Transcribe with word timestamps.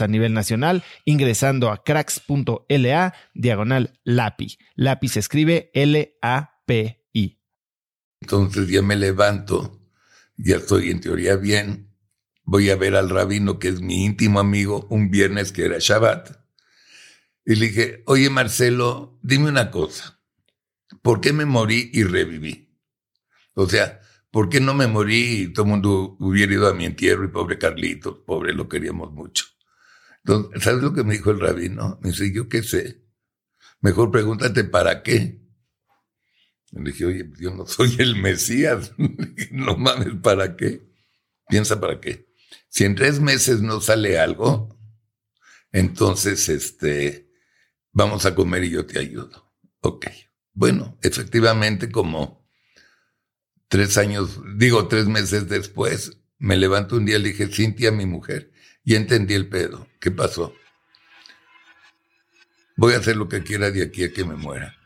a 0.00 0.08
nivel 0.08 0.32
nacional 0.32 0.82
ingresando 1.04 1.70
a 1.70 1.82
cracks.la 1.84 3.14
diagonal 3.34 4.00
LAPI. 4.04 4.58
LAPI 4.76 5.08
se 5.08 5.20
escribe 5.20 5.70
L-A-P-I. 5.74 7.40
Entonces 8.20 8.68
ya 8.68 8.82
me 8.82 8.96
levanto, 8.96 9.80
ya 10.36 10.56
estoy 10.56 10.90
en 10.90 11.00
teoría 11.00 11.36
bien. 11.36 11.94
Voy 12.42 12.70
a 12.70 12.76
ver 12.76 12.96
al 12.96 13.10
rabino, 13.10 13.58
que 13.58 13.68
es 13.68 13.80
mi 13.80 14.04
íntimo 14.04 14.40
amigo, 14.40 14.86
un 14.90 15.10
viernes 15.10 15.52
que 15.52 15.64
era 15.64 15.76
Shabbat. 15.78 16.30
Y 17.46 17.56
le 17.56 17.66
dije, 17.66 18.02
oye 18.06 18.30
Marcelo, 18.30 19.18
dime 19.22 19.48
una 19.48 19.70
cosa. 19.70 20.20
¿Por 21.02 21.20
qué 21.20 21.32
me 21.32 21.44
morí 21.44 21.90
y 21.92 22.04
reviví? 22.04 22.64
O 23.54 23.68
sea, 23.68 24.00
¿por 24.30 24.48
qué 24.48 24.60
no 24.60 24.74
me 24.74 24.86
morí 24.86 25.42
y 25.42 25.52
todo 25.52 25.64
el 25.66 25.70
mundo 25.70 26.16
hubiera 26.18 26.54
ido 26.54 26.68
a 26.68 26.74
mi 26.74 26.86
entierro 26.86 27.24
y 27.24 27.28
pobre 27.28 27.58
Carlitos, 27.58 28.18
pobre, 28.26 28.54
lo 28.54 28.68
queríamos 28.68 29.12
mucho? 29.12 29.44
Entonces, 30.24 30.62
¿sabes 30.62 30.82
lo 30.82 30.94
que 30.94 31.04
me 31.04 31.14
dijo 31.14 31.30
el 31.30 31.40
rabino? 31.40 31.98
Me 32.02 32.10
dice, 32.10 32.32
yo 32.32 32.48
qué 32.48 32.62
sé. 32.62 33.04
Mejor 33.80 34.10
pregúntate 34.10 34.64
para 34.64 35.02
qué. 35.02 35.40
Le 36.72 36.90
dije, 36.90 37.04
oye, 37.04 37.30
yo 37.38 37.54
no 37.54 37.66
soy 37.66 37.94
el 37.98 38.16
Mesías. 38.16 38.92
no 39.50 39.76
mames, 39.76 40.14
¿para 40.22 40.56
qué? 40.56 40.90
Piensa 41.48 41.80
para 41.80 42.00
qué. 42.00 42.26
Si 42.68 42.84
en 42.84 42.94
tres 42.94 43.20
meses 43.20 43.60
no 43.60 43.80
sale 43.80 44.18
algo, 44.18 44.74
entonces, 45.70 46.48
este, 46.48 47.30
vamos 47.92 48.24
a 48.26 48.34
comer 48.34 48.64
y 48.64 48.70
yo 48.70 48.86
te 48.86 48.98
ayudo. 48.98 49.52
Ok. 49.80 50.06
Bueno, 50.52 50.96
efectivamente, 51.02 51.90
como 51.90 52.48
tres 53.68 53.98
años, 53.98 54.40
digo 54.56 54.88
tres 54.88 55.06
meses 55.06 55.48
después, 55.48 56.18
me 56.38 56.56
levanto 56.56 56.96
un 56.96 57.04
día 57.04 57.16
y 57.16 57.22
le 57.22 57.28
dije, 57.30 57.48
Cintia, 57.48 57.90
mi 57.90 58.06
mujer, 58.06 58.52
y 58.84 58.94
entendí 58.94 59.34
el 59.34 59.48
pedo. 59.48 59.88
¿Qué 59.98 60.10
pasó? 60.10 60.52
Voy 62.76 62.94
a 62.94 62.98
hacer 62.98 63.16
lo 63.16 63.28
que 63.28 63.42
quiera 63.42 63.70
de 63.70 63.82
aquí 63.82 64.04
a 64.04 64.12
que 64.12 64.24
me 64.24 64.34
muera. 64.34 64.76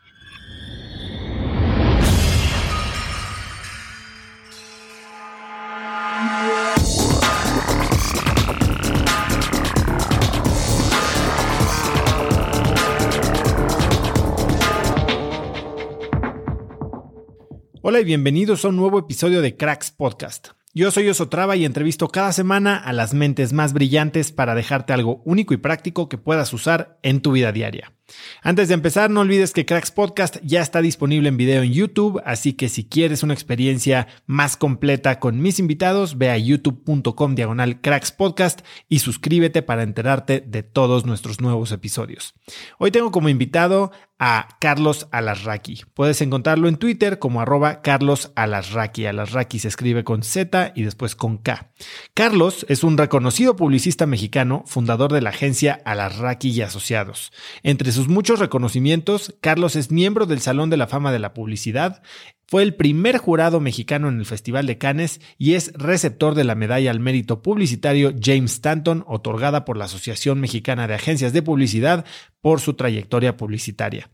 Hola 17.81 18.01
y 18.01 18.03
bienvenidos 18.03 18.65
a 18.65 18.67
un 18.67 18.75
nuevo 18.75 18.99
episodio 18.99 19.41
de 19.41 19.57
Cracks 19.57 19.89
Podcast. 19.89 20.58
Yo 20.71 20.91
soy 20.91 21.09
Osotrava 21.09 21.55
y 21.55 21.65
entrevisto 21.65 22.09
cada 22.09 22.31
semana 22.31 22.77
a 22.77 22.93
las 22.93 23.15
mentes 23.15 23.53
más 23.53 23.73
brillantes 23.73 24.31
para 24.31 24.53
dejarte 24.53 24.93
algo 24.93 25.23
único 25.25 25.55
y 25.55 25.57
práctico 25.57 26.09
que 26.09 26.19
puedas 26.19 26.53
usar 26.53 26.99
en 27.01 27.21
tu 27.21 27.31
vida 27.31 27.51
diaria. 27.51 27.98
Antes 28.41 28.67
de 28.67 28.73
empezar, 28.73 29.09
no 29.09 29.21
olvides 29.21 29.53
que 29.53 29.65
Cracks 29.65 29.91
Podcast 29.91 30.37
ya 30.43 30.61
está 30.61 30.81
disponible 30.81 31.29
en 31.29 31.37
video 31.37 31.63
en 31.63 31.73
YouTube, 31.73 32.21
así 32.25 32.53
que 32.53 32.69
si 32.69 32.85
quieres 32.85 33.23
una 33.23 33.33
experiencia 33.33 34.07
más 34.25 34.57
completa 34.57 35.19
con 35.19 35.41
mis 35.41 35.59
invitados, 35.59 36.17
ve 36.17 36.29
a 36.29 36.37
youtube.com 36.37 37.35
diagonal 37.35 37.81
Cracks 37.81 38.11
Podcast 38.11 38.61
y 38.87 38.99
suscríbete 38.99 39.61
para 39.61 39.83
enterarte 39.83 40.41
de 40.41 40.63
todos 40.63 41.05
nuestros 41.05 41.41
nuevos 41.41 41.71
episodios. 41.71 42.33
Hoy 42.77 42.91
tengo 42.91 43.11
como 43.11 43.29
invitado 43.29 43.91
a 44.19 44.49
Carlos 44.59 45.07
Alasraqui. 45.11 45.83
Puedes 45.93 46.21
encontrarlo 46.21 46.67
en 46.67 46.75
Twitter 46.75 47.19
como 47.19 47.39
arroba 47.39 47.81
Carlos 47.81 48.31
Alasraqui. 48.35 49.05
Alasraqui 49.05 49.59
se 49.59 49.69
escribe 49.69 50.03
con 50.03 50.23
Z 50.23 50.73
y 50.75 50.83
después 50.83 51.15
con 51.15 51.37
K. 51.37 51.71
Carlos 52.13 52.65
es 52.67 52.83
un 52.83 52.97
reconocido 52.97 53.55
publicista 53.55 54.05
mexicano, 54.05 54.63
fundador 54.65 55.13
de 55.13 55.21
la 55.21 55.29
agencia 55.29 55.81
Alasraqui 55.85 56.49
y 56.49 56.61
Asociados. 56.61 57.31
Entre 57.63 57.93
sus 57.93 57.98
muchos 58.07 58.39
reconocimientos, 58.39 59.35
Carlos 59.41 59.75
es 59.75 59.91
miembro 59.91 60.25
del 60.25 60.39
Salón 60.39 60.69
de 60.69 60.77
la 60.77 60.87
Fama 60.87 61.11
de 61.11 61.19
la 61.19 61.33
Publicidad, 61.33 62.01
fue 62.47 62.63
el 62.63 62.73
primer 62.73 63.17
jurado 63.17 63.59
mexicano 63.59 64.09
en 64.09 64.19
el 64.19 64.25
Festival 64.25 64.65
de 64.65 64.79
Cannes 64.79 65.21
y 65.37 65.53
es 65.53 65.71
receptor 65.73 66.33
de 66.33 66.43
la 66.43 66.55
medalla 66.55 66.89
al 66.89 66.99
mérito 66.99 67.43
publicitario 67.43 68.11
James 68.19 68.53
Stanton, 68.53 69.03
otorgada 69.07 69.65
por 69.65 69.77
la 69.77 69.85
Asociación 69.85 70.39
Mexicana 70.39 70.87
de 70.87 70.95
Agencias 70.95 71.31
de 71.31 71.43
Publicidad 71.43 72.05
por 72.41 72.59
su 72.59 72.73
trayectoria 72.73 73.37
publicitaria. 73.37 74.09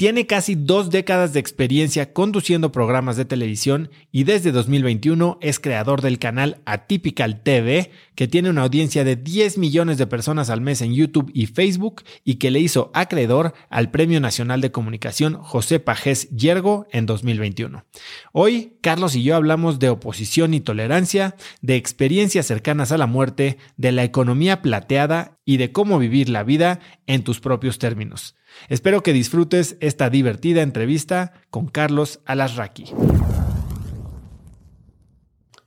Tiene 0.00 0.26
casi 0.26 0.54
dos 0.54 0.88
décadas 0.88 1.34
de 1.34 1.40
experiencia 1.40 2.14
conduciendo 2.14 2.72
programas 2.72 3.18
de 3.18 3.26
televisión 3.26 3.90
y 4.10 4.24
desde 4.24 4.50
2021 4.50 5.36
es 5.42 5.60
creador 5.60 6.00
del 6.00 6.18
canal 6.18 6.62
Atypical 6.64 7.42
TV, 7.42 7.90
que 8.14 8.26
tiene 8.26 8.48
una 8.48 8.62
audiencia 8.62 9.04
de 9.04 9.16
10 9.16 9.58
millones 9.58 9.98
de 9.98 10.06
personas 10.06 10.48
al 10.48 10.62
mes 10.62 10.80
en 10.80 10.94
YouTube 10.94 11.30
y 11.34 11.48
Facebook 11.48 12.02
y 12.24 12.36
que 12.36 12.50
le 12.50 12.60
hizo 12.60 12.90
acreedor 12.94 13.52
al 13.68 13.90
Premio 13.90 14.22
Nacional 14.22 14.62
de 14.62 14.72
Comunicación 14.72 15.34
José 15.34 15.80
Pajés 15.80 16.30
Yergo 16.30 16.86
en 16.92 17.04
2021. 17.04 17.84
Hoy, 18.32 18.78
Carlos 18.80 19.14
y 19.14 19.22
yo 19.22 19.36
hablamos 19.36 19.80
de 19.80 19.90
oposición 19.90 20.54
y 20.54 20.60
tolerancia, 20.60 21.36
de 21.60 21.76
experiencias 21.76 22.46
cercanas 22.46 22.90
a 22.90 22.96
la 22.96 23.06
muerte, 23.06 23.58
de 23.76 23.92
la 23.92 24.04
economía 24.04 24.62
plateada 24.62 25.36
y 25.44 25.58
de 25.58 25.72
cómo 25.72 25.98
vivir 25.98 26.30
la 26.30 26.42
vida 26.42 26.80
en 27.06 27.22
tus 27.22 27.40
propios 27.40 27.78
términos. 27.78 28.34
Espero 28.68 29.02
que 29.02 29.12
disfrutes 29.12 29.76
esta 29.80 30.10
divertida 30.10 30.62
entrevista 30.62 31.32
con 31.50 31.68
Carlos 31.68 32.20
Alasraqui. 32.26 32.84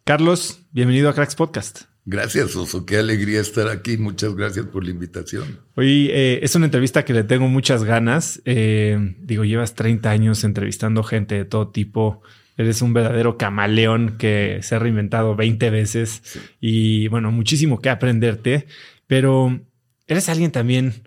Carlos, 0.03 0.61
bienvenido 0.71 1.09
a 1.09 1.13
Cracks 1.13 1.35
Podcast. 1.35 1.83
Gracias, 2.05 2.55
Oso. 2.57 2.85
Qué 2.85 2.97
alegría 2.97 3.39
estar 3.39 3.69
aquí. 3.69 3.97
Muchas 3.97 4.35
gracias 4.35 4.65
por 4.65 4.83
la 4.83 4.91
invitación. 4.91 5.61
Hoy 5.75 6.09
eh, 6.11 6.39
es 6.43 6.53
una 6.55 6.65
entrevista 6.65 7.05
que 7.05 7.13
le 7.13 7.23
tengo 7.23 7.47
muchas 7.47 7.85
ganas. 7.85 8.41
Eh, 8.43 9.15
digo, 9.19 9.45
llevas 9.45 9.75
30 9.75 10.09
años 10.09 10.43
entrevistando 10.43 11.03
gente 11.03 11.35
de 11.35 11.45
todo 11.45 11.69
tipo. 11.69 12.21
Eres 12.57 12.81
un 12.81 12.93
verdadero 12.93 13.37
camaleón 13.37 14.17
que 14.17 14.59
se 14.61 14.75
ha 14.75 14.79
reinventado 14.79 15.35
20 15.35 15.69
veces 15.69 16.21
y 16.59 17.07
bueno, 17.07 17.31
muchísimo 17.31 17.79
que 17.79 17.89
aprenderte, 17.89 18.67
pero 19.07 19.61
eres 20.05 20.29
alguien 20.29 20.51
también 20.51 21.03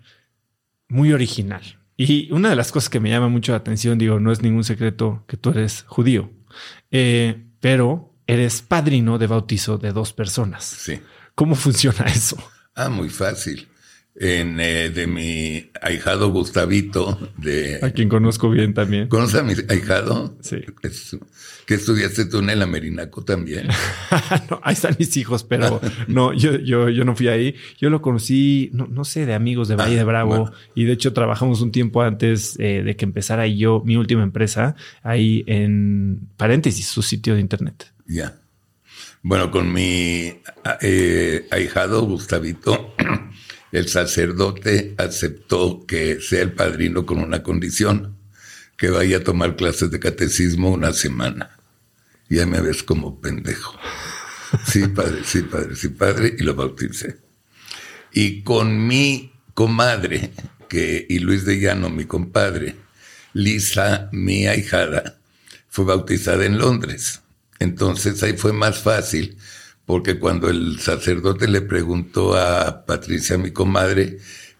muy 0.89 1.13
original. 1.13 1.79
Y 1.95 2.31
una 2.31 2.49
de 2.49 2.55
las 2.55 2.71
cosas 2.71 2.89
que 2.89 2.99
me 2.99 3.09
llama 3.09 3.27
mucho 3.27 3.51
la 3.51 3.57
atención, 3.57 3.97
digo, 3.97 4.19
no 4.19 4.31
es 4.31 4.41
ningún 4.41 4.63
secreto 4.63 5.23
que 5.27 5.35
tú 5.35 5.49
eres 5.49 5.83
judío, 5.87 6.31
eh, 6.91 7.47
pero 7.59 8.13
eres 8.27 8.61
padrino 8.61 9.17
de 9.17 9.27
bautizo 9.27 9.77
de 9.77 9.91
dos 9.93 10.13
personas. 10.13 10.63
Sí. 10.63 10.99
¿Cómo 11.33 11.55
funciona 11.55 12.05
eso? 12.05 12.37
Ah, 12.75 12.89
muy 12.89 13.09
fácil. 13.09 13.67
En, 14.19 14.59
eh, 14.59 14.89
de 14.89 15.05
mi 15.05 15.69
ahijado 15.79 16.31
Gustavito, 16.31 17.31
de... 17.37 17.77
A 17.83 17.91
quien 17.91 18.09
conozco 18.09 18.49
bien 18.49 18.73
también. 18.73 19.07
¿Conoces 19.09 19.39
a 19.39 19.43
mi 19.43 19.53
ahijado? 19.69 20.35
Sí. 20.41 20.57
Es- 20.81 21.15
que 21.67 21.75
estudiaste 21.75 22.25
tú 22.25 22.39
en 22.39 22.49
el 22.49 22.61
Amerinaco 22.61 23.23
también. 23.25 23.67
no, 24.49 24.59
ahí 24.63 24.73
están 24.73 24.95
mis 24.97 25.15
hijos, 25.17 25.43
pero 25.43 25.81
no, 26.07 26.31
yo, 26.33 26.55
yo, 26.57 26.87
yo 26.89 27.03
no 27.03 27.13
fui 27.15 27.27
ahí. 27.27 27.55
Yo 27.77 27.89
lo 27.89 28.01
conocí, 28.01 28.69
no, 28.73 28.87
no 28.87 29.03
sé, 29.03 29.25
de 29.25 29.33
amigos 29.33 29.67
de 29.67 29.75
Valle 29.75 29.95
Ah, 29.95 29.97
de 29.97 30.03
Bravo. 30.05 30.29
bueno. 30.29 30.51
Y 30.75 30.85
de 30.85 30.93
hecho 30.93 31.11
trabajamos 31.13 31.61
un 31.61 31.71
tiempo 31.73 32.01
antes 32.01 32.55
eh, 32.59 32.83
de 32.83 32.95
que 32.95 33.03
empezara 33.05 33.45
yo, 33.47 33.83
mi 33.85 33.97
última 33.97 34.23
empresa, 34.23 34.75
ahí 35.03 35.43
en 35.45 36.21
paréntesis, 36.37 36.87
su 36.87 37.01
sitio 37.01 37.35
de 37.35 37.41
internet. 37.41 37.91
Ya. 38.07 38.37
Bueno, 39.21 39.51
con 39.51 39.71
mi 39.73 40.39
eh, 40.81 41.45
ahijado 41.51 42.01
Gustavito, 42.03 42.95
el 43.71 43.87
sacerdote 43.87 44.95
aceptó 44.97 45.85
que 45.85 46.19
sea 46.21 46.41
el 46.41 46.53
padrino 46.53 47.05
con 47.05 47.19
una 47.19 47.43
condición, 47.43 48.17
que 48.77 48.89
vaya 48.89 49.17
a 49.17 49.23
tomar 49.23 49.55
clases 49.55 49.91
de 49.91 49.99
catecismo 49.99 50.69
una 50.71 50.93
semana. 50.93 51.57
Ya 52.29 52.45
me 52.45 52.61
ves 52.61 52.83
como 52.83 53.19
pendejo. 53.19 53.77
Sí, 54.65 54.87
padre, 54.87 55.21
sí, 55.25 55.41
padre, 55.41 55.75
sí, 55.75 55.89
padre, 55.89 56.35
y 56.37 56.43
lo 56.43 56.55
bauticé. 56.55 57.17
Y 58.13 58.43
con 58.43 58.87
mi 58.87 59.33
comadre, 59.53 60.31
que, 60.69 61.05
y 61.09 61.19
Luis 61.19 61.45
de 61.45 61.59
Llano, 61.59 61.89
mi 61.89 62.05
compadre, 62.05 62.75
Lisa, 63.33 64.09
mi 64.11 64.47
ahijada, 64.47 65.17
fue 65.69 65.85
bautizada 65.85 66.45
en 66.45 66.57
Londres. 66.57 67.21
Entonces 67.59 68.21
ahí 68.23 68.33
fue 68.33 68.53
más 68.53 68.79
fácil, 68.79 69.37
porque 69.87 70.19
cuando 70.19 70.49
el 70.49 70.79
sacerdote 70.81 71.47
le 71.47 71.61
preguntó 71.61 72.37
a 72.37 72.85
Patricia, 72.85 73.37
mi 73.37 73.51
comadre, 73.51 74.17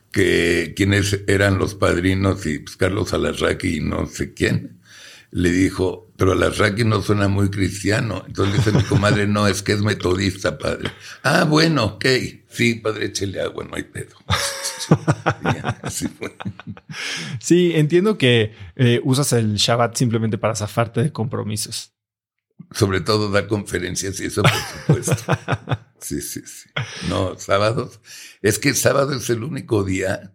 que 0.09 0.73
quiénes 0.73 1.19
eran 1.27 1.57
los 1.57 1.75
padrinos 1.75 2.45
y 2.45 2.59
pues, 2.59 2.77
Carlos 2.77 3.13
Alarraqui 3.13 3.75
y 3.75 3.79
no 3.81 4.07
sé 4.07 4.33
quién, 4.33 4.79
le 5.31 5.51
dijo, 5.51 6.09
pero 6.15 6.31
Alarraqui 6.31 6.85
no 6.85 7.01
suena 7.01 7.27
muy 7.27 7.49
cristiano. 7.49 8.23
Entonces 8.25 8.55
dice 8.55 8.71
mi 8.71 8.83
comadre, 8.83 9.27
no, 9.27 9.47
es 9.47 9.61
que 9.61 9.73
es 9.73 9.81
metodista, 9.81 10.57
padre. 10.57 10.91
Ah, 11.23 11.43
bueno, 11.43 11.83
ok. 11.83 12.05
Sí, 12.49 12.75
padre, 12.75 13.07
échele 13.07 13.41
agua, 13.41 13.65
no 13.69 13.75
hay 13.75 13.83
pedo. 13.83 14.15
Sí, 17.41 17.73
entiendo 17.75 18.17
que 18.17 18.53
eh, 18.77 19.01
usas 19.03 19.33
el 19.33 19.55
Shabbat 19.55 19.97
simplemente 19.97 20.37
para 20.37 20.55
zafarte 20.55 21.03
de 21.03 21.11
compromisos. 21.11 21.96
Sobre 22.71 23.01
todo 23.01 23.31
dar 23.31 23.47
conferencias 23.47 24.19
y 24.19 24.25
eso, 24.25 24.43
por 24.43 24.51
supuesto. 24.51 25.33
Sí, 25.99 26.21
sí, 26.21 26.41
sí. 26.45 26.69
No, 27.09 27.39
sábados. 27.39 27.99
Es 28.43 28.59
que 28.59 28.75
sábado 28.75 29.15
es 29.15 29.31
el 29.31 29.43
único 29.43 29.83
día 29.83 30.31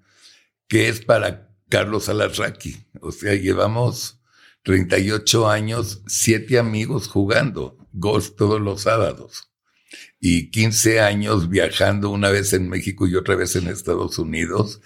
que 0.67 0.89
es 0.89 1.01
para 1.05 1.55
Carlos 1.69 2.09
Alarraqui. 2.09 2.85
O 3.01 3.13
sea, 3.13 3.35
llevamos 3.35 4.21
38 4.65 5.49
años, 5.49 6.03
siete 6.09 6.59
amigos 6.59 7.07
jugando 7.07 7.79
golf 7.93 8.31
todos 8.37 8.61
los 8.61 8.83
sábados. 8.83 9.51
Y 10.21 10.51
15 10.51 11.01
años 11.01 11.49
viajando 11.49 12.11
una 12.11 12.31
vez 12.31 12.53
en 12.53 12.69
México 12.69 13.07
y 13.07 13.17
otra 13.17 13.37
vez 13.37 13.57
en 13.57 13.69
Estados 13.69 14.19
Unidos, 14.19 14.81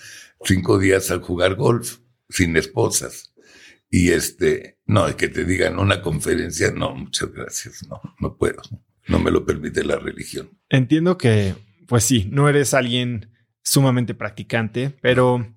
cinco 0.45 0.79
días 0.79 1.11
al 1.11 1.23
jugar 1.23 1.55
golf, 1.55 1.99
sin 2.29 2.57
esposas. 2.57 3.33
Y 3.91 4.11
este, 4.11 4.79
no, 4.87 5.17
que 5.17 5.29
te 5.29 5.45
digan 5.45 5.79
una 5.79 6.03
conferencia, 6.03 6.73
no, 6.73 6.95
muchas 6.95 7.33
gracias, 7.33 7.87
no, 7.89 8.01
no 8.21 8.37
puedo, 8.37 8.61
no 9.09 9.19
me 9.19 9.31
lo 9.31 9.45
permite 9.47 9.85
la 9.85 9.97
religión. 9.97 10.51
Entiendo 10.69 11.17
que, 11.19 11.55
pues 11.87 12.05
sí, 12.05 12.29
no 12.31 12.49
eres 12.49 12.75
alguien 12.75 13.33
sumamente 13.63 14.15
practicante, 14.15 14.91
pero 15.01 15.55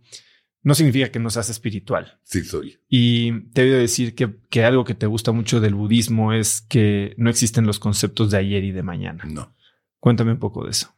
no 0.62 0.76
significa 0.76 1.10
que 1.10 1.20
no 1.20 1.30
seas 1.30 1.50
espiritual. 1.50 2.20
Sí 2.24 2.44
soy. 2.44 2.80
Y 2.88 3.50
te 3.52 3.62
he 3.62 3.66
oído 3.66 3.80
decir 3.80 4.14
que, 4.14 4.36
que 4.50 4.64
algo 4.64 4.84
que 4.86 4.94
te 4.96 5.06
gusta 5.08 5.32
mucho 5.32 5.60
del 5.60 5.74
budismo 5.74 6.34
es 6.34 6.62
que 6.62 7.14
no 7.18 7.30
existen 7.30 7.66
los 7.66 7.80
conceptos 7.80 8.30
de 8.32 8.38
ayer 8.38 8.64
y 8.64 8.72
de 8.72 8.84
mañana. 8.84 9.24
No, 9.26 9.56
Cuéntame 10.00 10.32
un 10.34 10.40
poco 10.40 10.64
de 10.66 10.72
eso. 10.72 10.96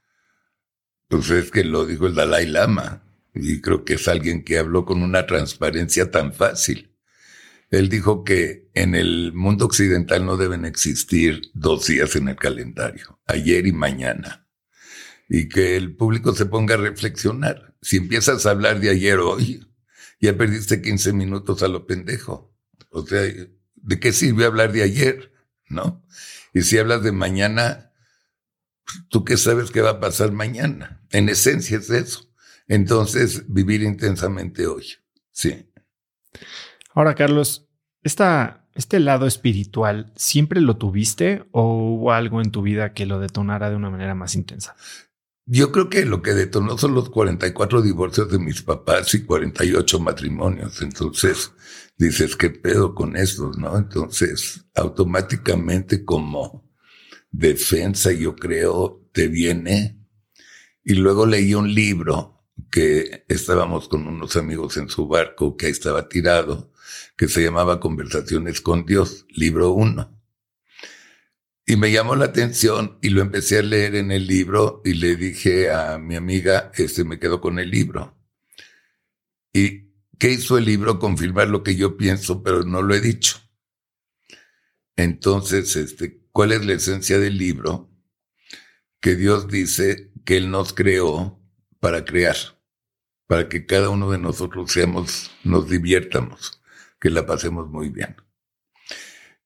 pues 1.07 1.29
es 1.31 1.49
que 1.51 1.63
lo 1.63 1.85
dijo 1.85 2.07
el 2.07 2.15
Dalai 2.15 2.47
Lama 2.47 3.03
y 3.33 3.61
creo 3.61 3.83
que 3.85 3.93
es 3.93 4.07
alguien 4.07 4.43
que 4.43 4.57
habló 4.57 4.85
con 4.85 5.01
una 5.01 5.25
transparencia 5.25 6.11
tan 6.11 6.33
fácil. 6.33 6.90
Él 7.71 7.87
dijo 7.87 8.25
que 8.25 8.69
en 8.73 8.95
el 8.95 9.31
mundo 9.33 9.65
occidental 9.65 10.25
no 10.25 10.35
deben 10.35 10.65
existir 10.65 11.41
dos 11.53 11.87
días 11.87 12.17
en 12.17 12.27
el 12.27 12.35
calendario, 12.35 13.21
ayer 13.25 13.65
y 13.65 13.71
mañana. 13.71 14.49
Y 15.29 15.47
que 15.47 15.77
el 15.77 15.95
público 15.95 16.35
se 16.35 16.45
ponga 16.45 16.75
a 16.75 16.77
reflexionar. 16.77 17.73
Si 17.81 17.95
empiezas 17.95 18.45
a 18.45 18.51
hablar 18.51 18.81
de 18.81 18.89
ayer 18.89 19.19
hoy, 19.19 19.65
ya 20.19 20.37
perdiste 20.37 20.81
15 20.81 21.13
minutos 21.13 21.63
a 21.63 21.69
lo 21.69 21.87
pendejo. 21.87 22.53
O 22.89 23.07
sea, 23.07 23.21
¿de 23.21 23.99
qué 24.01 24.11
sirve 24.11 24.43
hablar 24.43 24.73
de 24.73 24.83
ayer? 24.83 25.31
¿No? 25.69 26.05
Y 26.53 26.63
si 26.63 26.77
hablas 26.77 27.03
de 27.03 27.13
mañana, 27.13 27.93
¿tú 29.09 29.23
qué 29.23 29.37
sabes 29.37 29.71
qué 29.71 29.79
va 29.79 29.91
a 29.91 29.99
pasar 30.01 30.33
mañana? 30.33 31.01
En 31.11 31.29
esencia 31.29 31.77
es 31.77 31.89
eso. 31.89 32.29
Entonces, 32.67 33.45
vivir 33.47 33.81
intensamente 33.81 34.67
hoy. 34.67 34.87
Sí. 35.31 35.71
Ahora, 36.93 37.15
Carlos, 37.15 37.67
este 38.03 38.99
lado 38.99 39.27
espiritual, 39.27 40.11
¿siempre 40.15 40.61
lo 40.61 40.77
tuviste 40.77 41.45
o 41.51 41.93
hubo 41.93 42.11
algo 42.11 42.41
en 42.41 42.51
tu 42.51 42.61
vida 42.61 42.93
que 42.93 43.05
lo 43.05 43.19
detonara 43.19 43.69
de 43.69 43.75
una 43.75 43.89
manera 43.89 44.15
más 44.15 44.35
intensa? 44.35 44.75
Yo 45.45 45.71
creo 45.71 45.89
que 45.89 46.05
lo 46.05 46.21
que 46.21 46.33
detonó 46.33 46.77
son 46.77 46.93
los 46.93 47.09
44 47.09 47.81
divorcios 47.81 48.29
de 48.31 48.39
mis 48.39 48.61
papás 48.61 49.13
y 49.15 49.23
48 49.25 49.99
matrimonios. 49.99 50.81
Entonces, 50.81 51.51
dices, 51.97 52.35
¿qué 52.35 52.49
pedo 52.51 52.93
con 52.93 53.17
estos, 53.17 53.57
no? 53.57 53.77
Entonces, 53.77 54.65
automáticamente 54.75 56.05
como 56.05 56.69
defensa, 57.31 58.11
yo 58.11 58.35
creo, 58.35 59.09
te 59.11 59.27
viene. 59.27 59.99
Y 60.83 60.93
luego 60.93 61.25
leí 61.25 61.53
un 61.55 61.73
libro 61.73 62.45
que 62.69 63.25
estábamos 63.27 63.89
con 63.89 64.07
unos 64.07 64.37
amigos 64.37 64.77
en 64.77 64.89
su 64.89 65.07
barco, 65.07 65.57
que 65.57 65.65
ahí 65.65 65.71
estaba 65.71 66.07
tirado, 66.07 66.70
que 67.21 67.27
se 67.27 67.43
llamaba 67.43 67.79
Conversaciones 67.79 68.61
con 68.61 68.83
Dios, 68.83 69.27
libro 69.29 69.73
uno. 69.73 70.19
Y 71.67 71.75
me 71.75 71.91
llamó 71.91 72.15
la 72.15 72.25
atención 72.25 72.97
y 72.99 73.09
lo 73.09 73.21
empecé 73.21 73.59
a 73.59 73.61
leer 73.61 73.93
en 73.93 74.11
el 74.11 74.25
libro 74.25 74.81
y 74.83 74.95
le 74.95 75.15
dije 75.15 75.69
a 75.69 75.99
mi 75.99 76.15
amiga, 76.15 76.71
este 76.73 77.03
me 77.03 77.19
quedo 77.19 77.39
con 77.39 77.59
el 77.59 77.69
libro. 77.69 78.17
¿Y 79.53 79.91
qué 80.17 80.31
hizo 80.31 80.57
el 80.57 80.65
libro? 80.65 80.97
Confirmar 80.97 81.47
lo 81.47 81.61
que 81.61 81.75
yo 81.75 81.95
pienso, 81.95 82.41
pero 82.41 82.63
no 82.63 82.81
lo 82.81 82.95
he 82.95 83.01
dicho. 83.01 83.37
Entonces, 84.95 85.75
este, 85.75 86.23
¿cuál 86.31 86.51
es 86.53 86.65
la 86.65 86.73
esencia 86.73 87.19
del 87.19 87.37
libro? 87.37 87.91
Que 88.99 89.15
Dios 89.15 89.47
dice 89.47 90.11
que 90.25 90.37
Él 90.37 90.49
nos 90.49 90.73
creó 90.73 91.39
para 91.79 92.03
crear, 92.03 92.37
para 93.27 93.47
que 93.47 93.67
cada 93.67 93.89
uno 93.89 94.09
de 94.09 94.17
nosotros 94.17 94.71
seamos, 94.71 95.29
nos 95.43 95.69
divirtamos, 95.69 96.60
que 97.01 97.09
la 97.09 97.25
pasemos 97.25 97.67
muy 97.67 97.89
bien. 97.89 98.15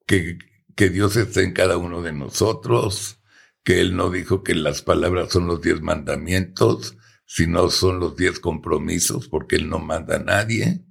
Que, 0.05 0.37
que 0.75 0.89
Dios 0.89 1.15
está 1.15 1.41
en 1.41 1.53
cada 1.53 1.77
uno 1.77 2.03
de 2.03 2.11
nosotros, 2.11 3.21
que 3.63 3.79
Él 3.79 3.95
no 3.95 4.11
dijo 4.11 4.43
que 4.43 4.53
las 4.53 4.81
palabras 4.83 5.31
son 5.31 5.47
los 5.47 5.61
diez 5.61 5.81
mandamientos, 5.81 6.97
sino 7.25 7.71
son 7.71 7.99
los 7.99 8.15
diez 8.17 8.39
compromisos, 8.39 9.29
porque 9.29 9.55
Él 9.55 9.69
no 9.69 9.79
manda 9.79 10.17
a 10.17 10.23
nadie. 10.23 10.85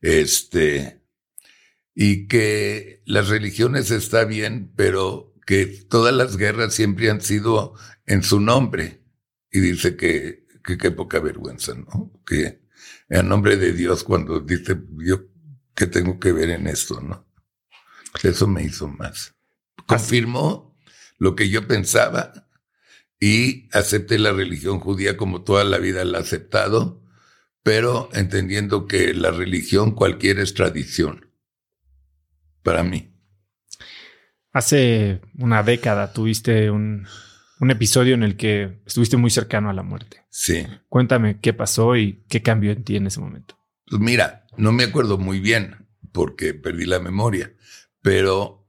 Este, 0.00 1.02
y 1.94 2.26
que 2.26 3.02
las 3.04 3.28
religiones 3.28 3.90
está 3.90 4.24
bien, 4.24 4.72
pero 4.74 5.34
que 5.46 5.66
todas 5.66 6.14
las 6.14 6.38
guerras 6.38 6.74
siempre 6.74 7.10
han 7.10 7.20
sido 7.20 7.74
en 8.06 8.22
su 8.22 8.40
nombre. 8.40 9.02
Y 9.50 9.60
dice 9.60 9.96
que, 9.96 10.46
que 10.64 10.78
qué 10.78 10.90
poca 10.90 11.20
vergüenza, 11.20 11.74
¿no? 11.74 12.10
Que 12.26 12.62
en 13.08 13.28
nombre 13.28 13.56
de 13.56 13.72
Dios 13.72 14.02
cuando 14.02 14.40
dice 14.40 14.76
yo 14.98 15.35
qué 15.76 15.86
tengo 15.86 16.18
que 16.18 16.32
ver 16.32 16.50
en 16.50 16.66
esto, 16.66 17.00
¿no? 17.00 17.24
Eso 18.22 18.48
me 18.48 18.64
hizo 18.64 18.88
más. 18.88 19.34
Confirmó 19.86 20.76
lo 21.18 21.36
que 21.36 21.48
yo 21.48 21.68
pensaba 21.68 22.48
y 23.20 23.68
acepté 23.72 24.18
la 24.18 24.32
religión 24.32 24.80
judía 24.80 25.16
como 25.16 25.42
toda 25.42 25.64
la 25.64 25.78
vida 25.78 26.04
la 26.04 26.18
he 26.18 26.22
aceptado, 26.22 27.02
pero 27.62 28.08
entendiendo 28.12 28.86
que 28.86 29.14
la 29.14 29.30
religión 29.30 29.92
cualquiera 29.92 30.42
es 30.42 30.54
tradición 30.54 31.30
para 32.62 32.82
mí. 32.82 33.12
Hace 34.52 35.20
una 35.38 35.62
década 35.62 36.12
tuviste 36.12 36.70
un, 36.70 37.06
un 37.60 37.70
episodio 37.70 38.14
en 38.14 38.22
el 38.22 38.36
que 38.36 38.80
estuviste 38.86 39.16
muy 39.16 39.30
cercano 39.30 39.68
a 39.68 39.74
la 39.74 39.82
muerte. 39.82 40.24
Sí. 40.30 40.66
Cuéntame 40.88 41.40
qué 41.40 41.52
pasó 41.52 41.96
y 41.96 42.24
qué 42.28 42.42
cambió 42.42 42.72
en 42.72 42.82
ti 42.82 42.96
en 42.96 43.06
ese 43.06 43.20
momento. 43.20 43.58
Pues 43.86 44.00
mira, 44.00 44.45
no 44.56 44.72
me 44.72 44.84
acuerdo 44.84 45.18
muy 45.18 45.40
bien 45.40 45.86
porque 46.12 46.54
perdí 46.54 46.86
la 46.86 46.98
memoria, 46.98 47.54
pero 48.02 48.68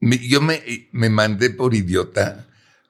yo 0.00 0.40
me, 0.40 0.88
me 0.92 1.10
mandé 1.10 1.50
por 1.50 1.74
idiota 1.74 2.46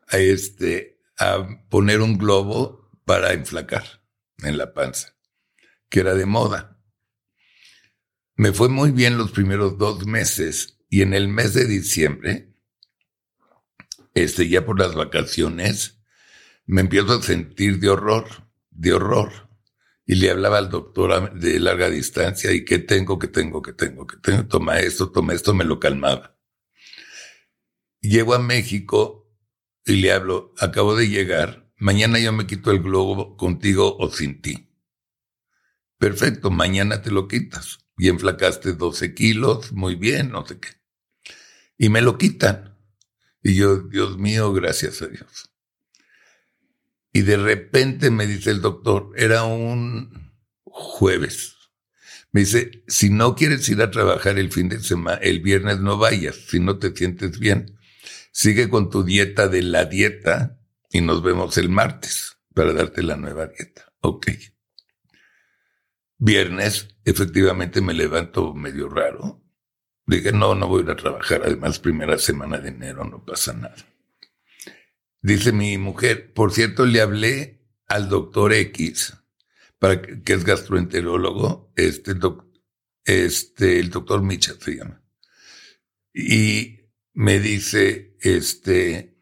a, 0.09 0.19
este, 0.19 1.01
a 1.19 1.47
poner 1.69 2.01
un 2.01 2.19
globo 2.19 2.91
para 3.05 3.33
enflacar 3.33 4.03
en 4.39 4.59
la 4.59 4.73
panza, 4.73 5.15
que 5.89 6.01
era 6.01 6.15
de 6.15 6.27
moda. 6.27 6.79
Me 8.37 8.53
fue 8.53 8.69
muy 8.69 8.91
bien 8.91 9.19
los 9.19 9.33
primeros 9.33 9.77
dos 9.79 10.07
meses 10.07 10.79
y 10.89 11.03
en 11.03 11.15
el 11.15 11.29
mes 11.29 11.55
de 11.55 11.67
diciembre, 11.67 12.55
este, 14.15 14.49
ya 14.49 14.65
por 14.65 14.79
las 14.79 14.95
vacaciones, 14.95 16.01
me 16.67 16.81
empiezo 16.81 17.15
a 17.15 17.23
sentir 17.23 17.79
de 17.81 17.91
horror, 17.91 18.49
de 18.71 18.93
horror. 18.93 19.50
Y 20.11 20.17
le 20.17 20.29
hablaba 20.29 20.59
al 20.59 20.71
doctor 20.71 21.35
de 21.35 21.61
larga 21.61 21.89
distancia 21.89 22.51
y 22.51 22.65
qué 22.65 22.81
tengo, 22.81 23.17
qué 23.17 23.29
tengo, 23.29 23.63
qué 23.63 23.73
tengo, 23.73 24.09
qué 24.09 24.17
tengo, 24.17 24.45
toma 24.49 24.81
esto, 24.81 25.13
toma 25.13 25.35
esto, 25.35 25.55
me 25.55 25.65
lo 25.65 25.79
calmaba. 25.79 26.37
Llego 28.01 28.35
a 28.35 28.41
México 28.41 29.33
y 29.85 30.01
le 30.01 30.11
hablo, 30.11 30.53
acabo 30.59 30.97
de 30.97 31.09
llegar, 31.09 31.73
mañana 31.77 32.19
yo 32.19 32.33
me 32.33 32.49
quito 32.49 32.73
el 32.73 32.83
globo 32.83 33.37
contigo 33.37 33.97
o 33.99 34.11
sin 34.11 34.43
ti. 34.43 34.75
Perfecto, 35.97 36.51
mañana 36.51 37.03
te 37.03 37.13
lo 37.13 37.29
quitas. 37.29 37.79
Y 37.97 38.09
enflacaste 38.09 38.73
12 38.73 39.15
kilos, 39.15 39.71
muy 39.71 39.95
bien, 39.95 40.33
no 40.33 40.45
sé 40.45 40.59
qué. 40.59 40.71
Y 41.79 41.89
me 41.89 42.03
lo 42.03 42.19
quitan. 42.19 42.77
Y 43.45 43.55
yo, 43.55 43.77
Dios 43.77 44.19
mío, 44.19 44.53
gracias 44.53 45.03
a 45.03 45.07
Dios. 45.07 45.50
Y 47.13 47.23
de 47.23 47.37
repente 47.37 48.11
me 48.11 48.27
dice 48.27 48.51
el 48.51 48.61
doctor, 48.61 49.13
era 49.17 49.45
un 49.45 50.33
jueves. 50.65 51.57
Me 52.33 52.43
dice, 52.43 52.85
si 52.87 53.11
no 53.11 53.35
quieres 53.35 53.69
ir 53.69 53.83
a 53.83 53.91
trabajar 53.91 54.39
el 54.39 54.53
fin 54.53 54.69
de 54.69 54.81
semana, 54.81 55.19
el 55.19 55.41
viernes 55.41 55.81
no 55.81 55.99
vayas, 55.99 56.37
si 56.49 56.61
no 56.61 56.79
te 56.79 56.95
sientes 56.95 57.39
bien. 57.41 57.77
Sigue 58.33 58.69
con 58.69 58.91
tu 58.91 59.03
dieta 59.03 59.49
de 59.49 59.63
la 59.63 59.85
dieta 59.85 60.61
y 60.91 61.01
nos 61.01 61.23
vemos 61.23 61.59
el 61.59 61.69
martes 61.69 62.37
para 62.55 62.73
darte 62.73 63.03
la 63.03 63.17
nueva 63.17 63.47
dieta. 63.47 63.93
Ok. 64.01 64.29
Viernes, 66.19 66.97
efectivamente 67.05 67.81
me 67.81 67.95
levanto 67.95 68.55
medio 68.55 68.89
raro. 68.89 69.43
Dije, 70.07 70.33
no, 70.33 70.55
no 70.55 70.69
voy 70.69 70.83
a 70.83 70.85
ir 70.85 70.91
a 70.91 70.97
trabajar. 70.97 71.43
Además, 71.45 71.79
primera 71.79 72.19
semana 72.19 72.59
de 72.59 72.69
enero 72.69 73.05
no 73.05 73.25
pasa 73.25 73.53
nada. 73.53 73.90
Dice 75.23 75.53
mi 75.53 75.77
mujer, 75.77 76.33
por 76.33 76.53
cierto, 76.53 76.87
le 76.87 77.01
hablé 77.01 77.63
al 77.87 78.09
doctor 78.09 78.55
X, 78.55 79.17
para 79.79 80.01
que, 80.01 80.33
es 80.33 80.45
gastroenterólogo, 80.45 81.73
este, 81.77 82.15
este, 83.05 83.81
el 83.81 83.91
doctor 83.91 84.23
Micha 84.23 84.55
se 84.59 84.77
llama. 84.77 85.03
Y 86.15 86.91
me 87.13 87.39
dice, 87.39 88.17
este, 88.21 89.19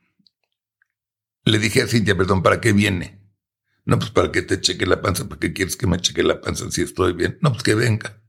le 1.44 1.58
dije 1.58 1.82
a 1.82 1.88
Cintia, 1.88 2.16
perdón, 2.16 2.42
¿para 2.42 2.60
qué 2.60 2.72
viene? 2.72 3.18
No, 3.84 3.98
pues 3.98 4.10
para 4.10 4.30
que 4.30 4.42
te 4.42 4.60
cheque 4.60 4.86
la 4.86 5.00
panza, 5.00 5.28
¿para 5.28 5.40
qué 5.40 5.52
quieres 5.52 5.76
que 5.76 5.86
me 5.86 5.98
cheque 5.98 6.22
la 6.22 6.40
panza 6.40 6.70
si 6.70 6.82
estoy 6.82 7.12
bien? 7.12 7.38
No, 7.40 7.50
pues 7.52 7.64
que 7.64 7.74
venga. 7.74 8.22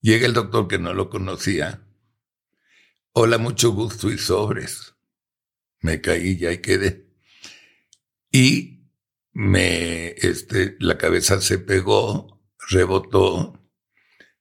Llega 0.00 0.26
el 0.26 0.32
doctor 0.32 0.68
que 0.68 0.78
no 0.78 0.94
lo 0.94 1.10
conocía. 1.10 1.84
Hola, 3.12 3.36
mucho 3.36 3.72
gusto 3.72 4.10
y 4.10 4.16
sobres 4.16 4.97
me 5.80 6.00
caí 6.00 6.38
y 6.40 6.58
quedé. 6.58 7.08
Y 8.30 8.78
me, 9.32 10.08
este, 10.08 10.76
la 10.80 10.98
cabeza 10.98 11.40
se 11.40 11.58
pegó, 11.58 12.42
rebotó 12.68 13.58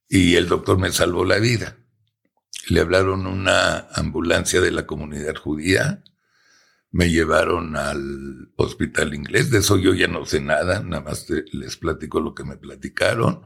y 0.09 0.35
el 0.35 0.47
doctor 0.47 0.77
me 0.79 0.91
salvó 0.91 1.25
la 1.25 1.37
vida. 1.37 1.77
Le 2.69 2.81
hablaron 2.81 3.27
una 3.27 3.87
ambulancia 3.93 4.59
de 4.59 4.71
la 4.71 4.85
comunidad 4.85 5.35
judía, 5.35 6.03
me 6.91 7.09
llevaron 7.09 7.75
al 7.75 8.51
hospital 8.55 9.13
inglés, 9.13 9.51
de 9.51 9.59
eso 9.59 9.77
yo 9.77 9.93
ya 9.93 10.07
no 10.07 10.25
sé 10.25 10.41
nada, 10.41 10.81
nada 10.81 11.03
más 11.03 11.27
les 11.29 11.77
platico 11.77 12.19
lo 12.19 12.33
que 12.33 12.43
me 12.43 12.57
platicaron. 12.57 13.45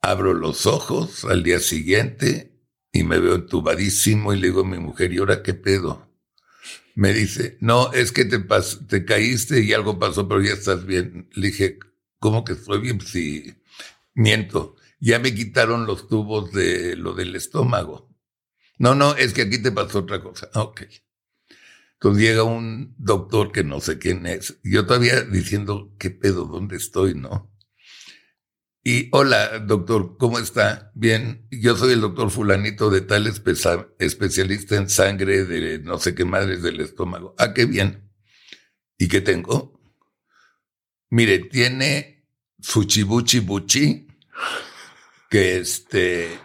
Abro 0.00 0.34
los 0.34 0.66
ojos 0.66 1.24
al 1.24 1.42
día 1.42 1.60
siguiente 1.60 2.58
y 2.92 3.04
me 3.04 3.18
veo 3.18 3.34
entubadísimo 3.34 4.32
y 4.32 4.38
le 4.38 4.48
digo 4.48 4.60
a 4.62 4.68
mi 4.68 4.78
mujer, 4.78 5.12
¿y 5.12 5.18
ahora 5.18 5.42
qué 5.42 5.54
pedo? 5.54 6.11
Me 6.94 7.12
dice, 7.12 7.56
no, 7.60 7.92
es 7.92 8.12
que 8.12 8.24
te, 8.24 8.38
te 8.88 9.04
caíste 9.04 9.62
y 9.62 9.72
algo 9.72 9.98
pasó, 9.98 10.28
pero 10.28 10.42
ya 10.42 10.52
estás 10.52 10.84
bien. 10.84 11.28
Le 11.32 11.48
dije, 11.48 11.78
¿cómo 12.18 12.44
que 12.44 12.52
estoy 12.54 12.80
bien? 12.80 13.00
Sí, 13.00 13.54
miento. 14.14 14.76
Ya 15.00 15.18
me 15.18 15.34
quitaron 15.34 15.86
los 15.86 16.08
tubos 16.08 16.52
de 16.52 16.96
lo 16.96 17.14
del 17.14 17.34
estómago. 17.34 18.08
No, 18.78 18.94
no, 18.94 19.14
es 19.16 19.32
que 19.32 19.42
aquí 19.42 19.62
te 19.62 19.72
pasó 19.72 20.00
otra 20.00 20.22
cosa. 20.22 20.50
Ok. 20.54 20.82
Entonces 21.94 22.22
llega 22.22 22.42
un 22.42 22.94
doctor 22.98 23.52
que 23.52 23.62
no 23.62 23.80
sé 23.80 23.98
quién 23.98 24.26
es. 24.26 24.58
Yo 24.64 24.86
todavía 24.86 25.22
diciendo, 25.22 25.94
¿qué 25.98 26.10
pedo? 26.10 26.46
¿Dónde 26.46 26.76
estoy? 26.76 27.14
¿No? 27.14 27.51
Y 28.84 29.08
hola, 29.12 29.60
doctor, 29.60 30.16
¿cómo 30.18 30.40
está? 30.40 30.90
Bien, 30.94 31.46
yo 31.52 31.76
soy 31.76 31.92
el 31.92 32.00
doctor 32.00 32.30
fulanito 32.32 32.90
de 32.90 33.02
tal 33.02 33.28
especialista 33.28 34.74
en 34.74 34.88
sangre 34.88 35.44
de 35.44 35.78
no 35.78 35.98
sé 35.98 36.16
qué 36.16 36.24
madres 36.24 36.62
del 36.62 36.80
estómago. 36.80 37.36
Ah, 37.38 37.54
qué 37.54 37.64
bien. 37.64 38.10
¿Y 38.98 39.06
qué 39.06 39.20
tengo? 39.20 39.80
Mire, 41.10 41.38
tiene 41.38 42.26
fuchibuchi 42.60 43.38
buchi, 43.38 44.08
que 45.30 45.58
este, 45.58 46.40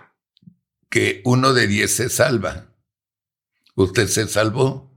que 0.92 1.24
uno 1.26 1.54
de 1.54 1.66
diez 1.66 1.92
se 1.92 2.08
salva. 2.08 2.72
¿Usted 3.74 4.08
se 4.08 4.28
salvó? 4.28 4.96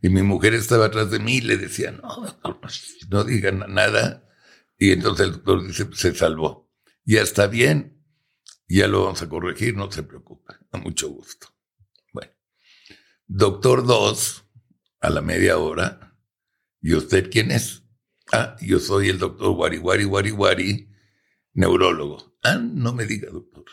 Y 0.00 0.08
mi 0.08 0.22
mujer 0.22 0.54
estaba 0.54 0.86
atrás 0.86 1.08
de 1.12 1.20
mí 1.20 1.36
y 1.36 1.40
le 1.42 1.56
decía, 1.56 1.92
no, 1.92 2.16
doctor, 2.16 2.58
no 3.10 3.22
digan 3.22 3.64
nada 3.68 4.28
y 4.82 4.90
entonces 4.90 5.26
el 5.26 5.32
doctor 5.34 5.64
dice, 5.64 5.88
se 5.92 6.12
salvó. 6.12 6.68
Ya 7.04 7.22
está 7.22 7.46
bien, 7.46 8.04
ya 8.66 8.88
lo 8.88 9.04
vamos 9.04 9.22
a 9.22 9.28
corregir, 9.28 9.76
no 9.76 9.88
se 9.92 10.02
preocupe, 10.02 10.54
a 10.72 10.78
mucho 10.78 11.08
gusto. 11.08 11.46
Bueno, 12.12 12.32
doctor 13.28 13.86
2, 13.86 14.44
a 15.02 15.10
la 15.10 15.20
media 15.20 15.58
hora, 15.58 16.18
¿y 16.80 16.94
usted 16.94 17.30
quién 17.30 17.52
es? 17.52 17.84
Ah, 18.32 18.56
yo 18.60 18.80
soy 18.80 19.10
el 19.10 19.20
doctor 19.20 19.50
Wari 19.50 19.78
Wari 19.78 20.04
Wari 20.04 20.32
Wari, 20.32 20.90
neurólogo. 21.52 22.36
Ah, 22.42 22.56
no 22.56 22.92
me 22.92 23.06
diga, 23.06 23.30
doctor. 23.30 23.64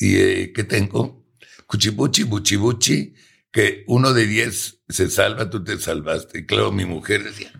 ¿Y 0.00 0.16
eh, 0.16 0.52
qué 0.52 0.64
tengo? 0.64 1.28
Cuchibuchi, 1.68 2.24
buchi, 2.24 2.56
buchi, 2.56 3.14
que 3.52 3.84
uno 3.86 4.12
de 4.12 4.26
diez 4.26 4.82
se 4.88 5.10
salva, 5.10 5.48
tú 5.48 5.62
te 5.62 5.78
salvaste. 5.78 6.40
Y 6.40 6.46
claro, 6.46 6.72
mi 6.72 6.86
mujer 6.86 7.22
decía, 7.22 7.52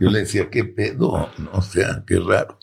yo 0.00 0.10
le 0.10 0.20
decía, 0.20 0.50
¿qué 0.50 0.64
pedo? 0.64 1.30
O 1.52 1.62
sea, 1.62 2.04
qué 2.06 2.18
raro. 2.18 2.58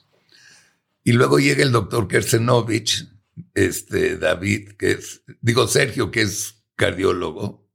Y 1.03 1.13
luego 1.13 1.39
llega 1.39 1.63
el 1.63 1.71
doctor 1.71 2.07
Kersenovich, 2.07 3.07
este 3.53 4.17
David, 4.17 4.73
que 4.73 4.91
es, 4.91 5.23
digo 5.41 5.67
Sergio, 5.67 6.11
que 6.11 6.21
es 6.21 6.63
cardiólogo. 6.75 7.67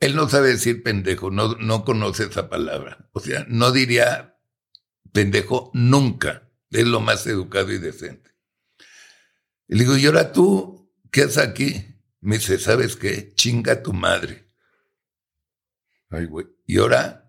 Él 0.00 0.14
no 0.14 0.28
sabe 0.28 0.48
decir 0.48 0.82
pendejo, 0.82 1.30
no, 1.30 1.54
no 1.56 1.84
conoce 1.84 2.24
esa 2.24 2.48
palabra. 2.48 3.08
O 3.12 3.20
sea, 3.20 3.44
no 3.48 3.72
diría 3.72 4.38
pendejo 5.12 5.70
nunca. 5.74 6.50
Es 6.70 6.86
lo 6.86 7.00
más 7.00 7.26
educado 7.26 7.72
y 7.72 7.78
decente. 7.78 8.30
Y 9.68 9.76
le 9.76 9.84
digo, 9.84 9.96
¿y 9.96 10.06
ahora 10.06 10.32
tú 10.32 10.92
qué 11.10 11.22
haces 11.22 11.38
aquí? 11.38 11.86
Me 12.20 12.38
dice, 12.38 12.58
¿sabes 12.58 12.96
qué? 12.96 13.32
Chinga 13.34 13.82
tu 13.82 13.92
madre. 13.92 14.50
Ay, 16.10 16.26
güey. 16.26 16.46
Y 16.66 16.78
ahora 16.78 17.23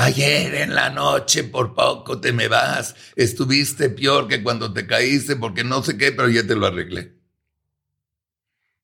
Ayer 0.00 0.54
en 0.54 0.74
la 0.74 0.88
noche 0.88 1.44
por 1.44 1.74
poco 1.74 2.22
te 2.22 2.32
me 2.32 2.48
vas. 2.48 2.94
Estuviste 3.16 3.90
peor 3.90 4.28
que 4.28 4.42
cuando 4.42 4.72
te 4.72 4.86
caíste 4.86 5.36
porque 5.36 5.62
no 5.62 5.82
sé 5.82 5.98
qué, 5.98 6.10
pero 6.10 6.30
ya 6.30 6.46
te 6.46 6.56
lo 6.56 6.66
arreglé. 6.66 7.18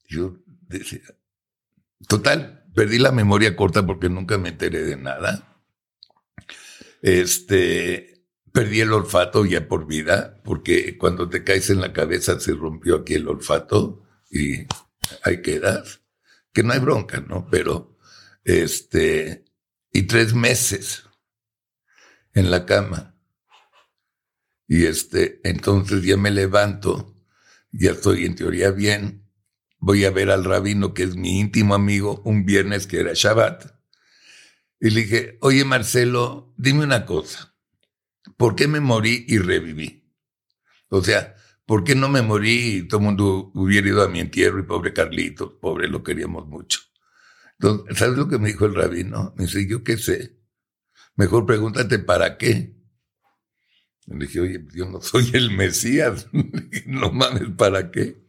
Yo 0.09 0.37
decía, 0.69 1.01
total, 2.07 2.67
perdí 2.75 2.99
la 2.99 3.13
memoria 3.13 3.57
corta 3.57 3.87
porque 3.87 4.11
nunca 4.11 4.37
me 4.37 4.51
enteré 4.51 4.85
de 4.85 4.99
nada. 4.99 5.57
Este, 7.01 8.23
perdí 8.53 8.83
el 8.83 8.93
olfato 8.93 9.47
ya 9.47 9.67
por 9.67 9.87
vida, 9.87 10.43
porque 10.45 10.99
cuando 10.99 11.31
te 11.31 11.43
caes 11.43 11.71
en 11.71 11.81
la 11.81 11.95
cabeza 11.95 12.39
se 12.41 12.53
rompió 12.53 12.97
aquí 12.97 13.15
el 13.15 13.27
olfato 13.27 14.03
y 14.31 14.67
ahí 15.23 15.41
quedas. 15.41 16.03
que 16.53 16.63
no 16.63 16.75
hay 16.75 16.79
bronca, 16.79 17.21
¿no? 17.21 17.49
Pero, 17.51 17.97
este, 18.45 19.47
y 19.91 20.03
tres 20.03 20.35
meses 20.35 21.06
en 22.37 22.51
la 22.51 22.67
cama. 22.67 23.19
Y 24.69 24.85
este, 24.85 25.41
entonces 25.43 26.03
ya 26.03 26.17
me 26.17 26.31
levanto, 26.31 27.17
ya 27.73 27.93
estoy 27.93 28.27
en 28.27 28.35
teoría 28.35 28.71
bien, 28.71 29.27
voy 29.79 30.05
a 30.05 30.11
ver 30.11 30.31
al 30.31 30.45
rabino, 30.45 30.93
que 30.93 31.05
es 31.05 31.17
mi 31.17 31.41
íntimo 31.41 31.75
amigo, 31.75 32.21
un 32.25 32.45
viernes 32.45 32.87
que 32.87 33.01
era 33.01 33.13
Shabbat. 33.15 33.75
Y 34.79 34.91
le 34.91 35.01
dije, 35.03 35.39
oye 35.41 35.65
Marcelo, 35.65 36.53
dime 36.59 36.85
una 36.85 37.07
cosa, 37.07 37.57
¿por 38.37 38.55
qué 38.55 38.69
me 38.69 38.81
morí 38.81 39.25
y 39.27 39.39
reviví? 39.39 40.13
O 40.89 41.03
sea, 41.03 41.37
¿por 41.65 41.85
qué 41.85 41.95
no 41.95 42.11
me 42.11 42.21
morí 42.21 42.77
y 42.77 42.83
todo 42.83 43.01
el 43.01 43.07
mundo 43.07 43.51
hubiera 43.55 43.89
ido 43.89 44.03
a 44.03 44.09
mi 44.09 44.21
entierro 44.21 44.61
y 44.61 44.65
pobre 44.65 44.93
Carlitos, 44.93 45.55
pobre, 45.59 45.89
lo 45.89 46.03
queríamos 46.03 46.47
mucho? 46.47 46.81
Entonces, 47.59 47.97
¿sabes 47.97 48.19
lo 48.19 48.29
que 48.29 48.39
me 48.39 48.49
dijo 48.49 48.67
el 48.67 48.75
rabino? 48.75 49.33
Me 49.39 49.45
dice, 49.45 49.67
yo 49.67 49.83
qué 49.83 49.97
sé. 49.97 50.36
Mejor 51.17 51.47
pregúntate 51.47 51.99
para 51.99 52.39
qué. 52.39 52.77
Le 54.07 54.27
dije, 54.27 54.41
oye, 54.41 54.65
yo 54.73 54.89
no 54.89 55.01
soy 55.01 55.31
el 55.33 55.51
Mesías. 55.51 56.29
no 56.87 57.11
mames, 57.11 57.51
¿para 57.57 57.91
qué? 57.91 58.25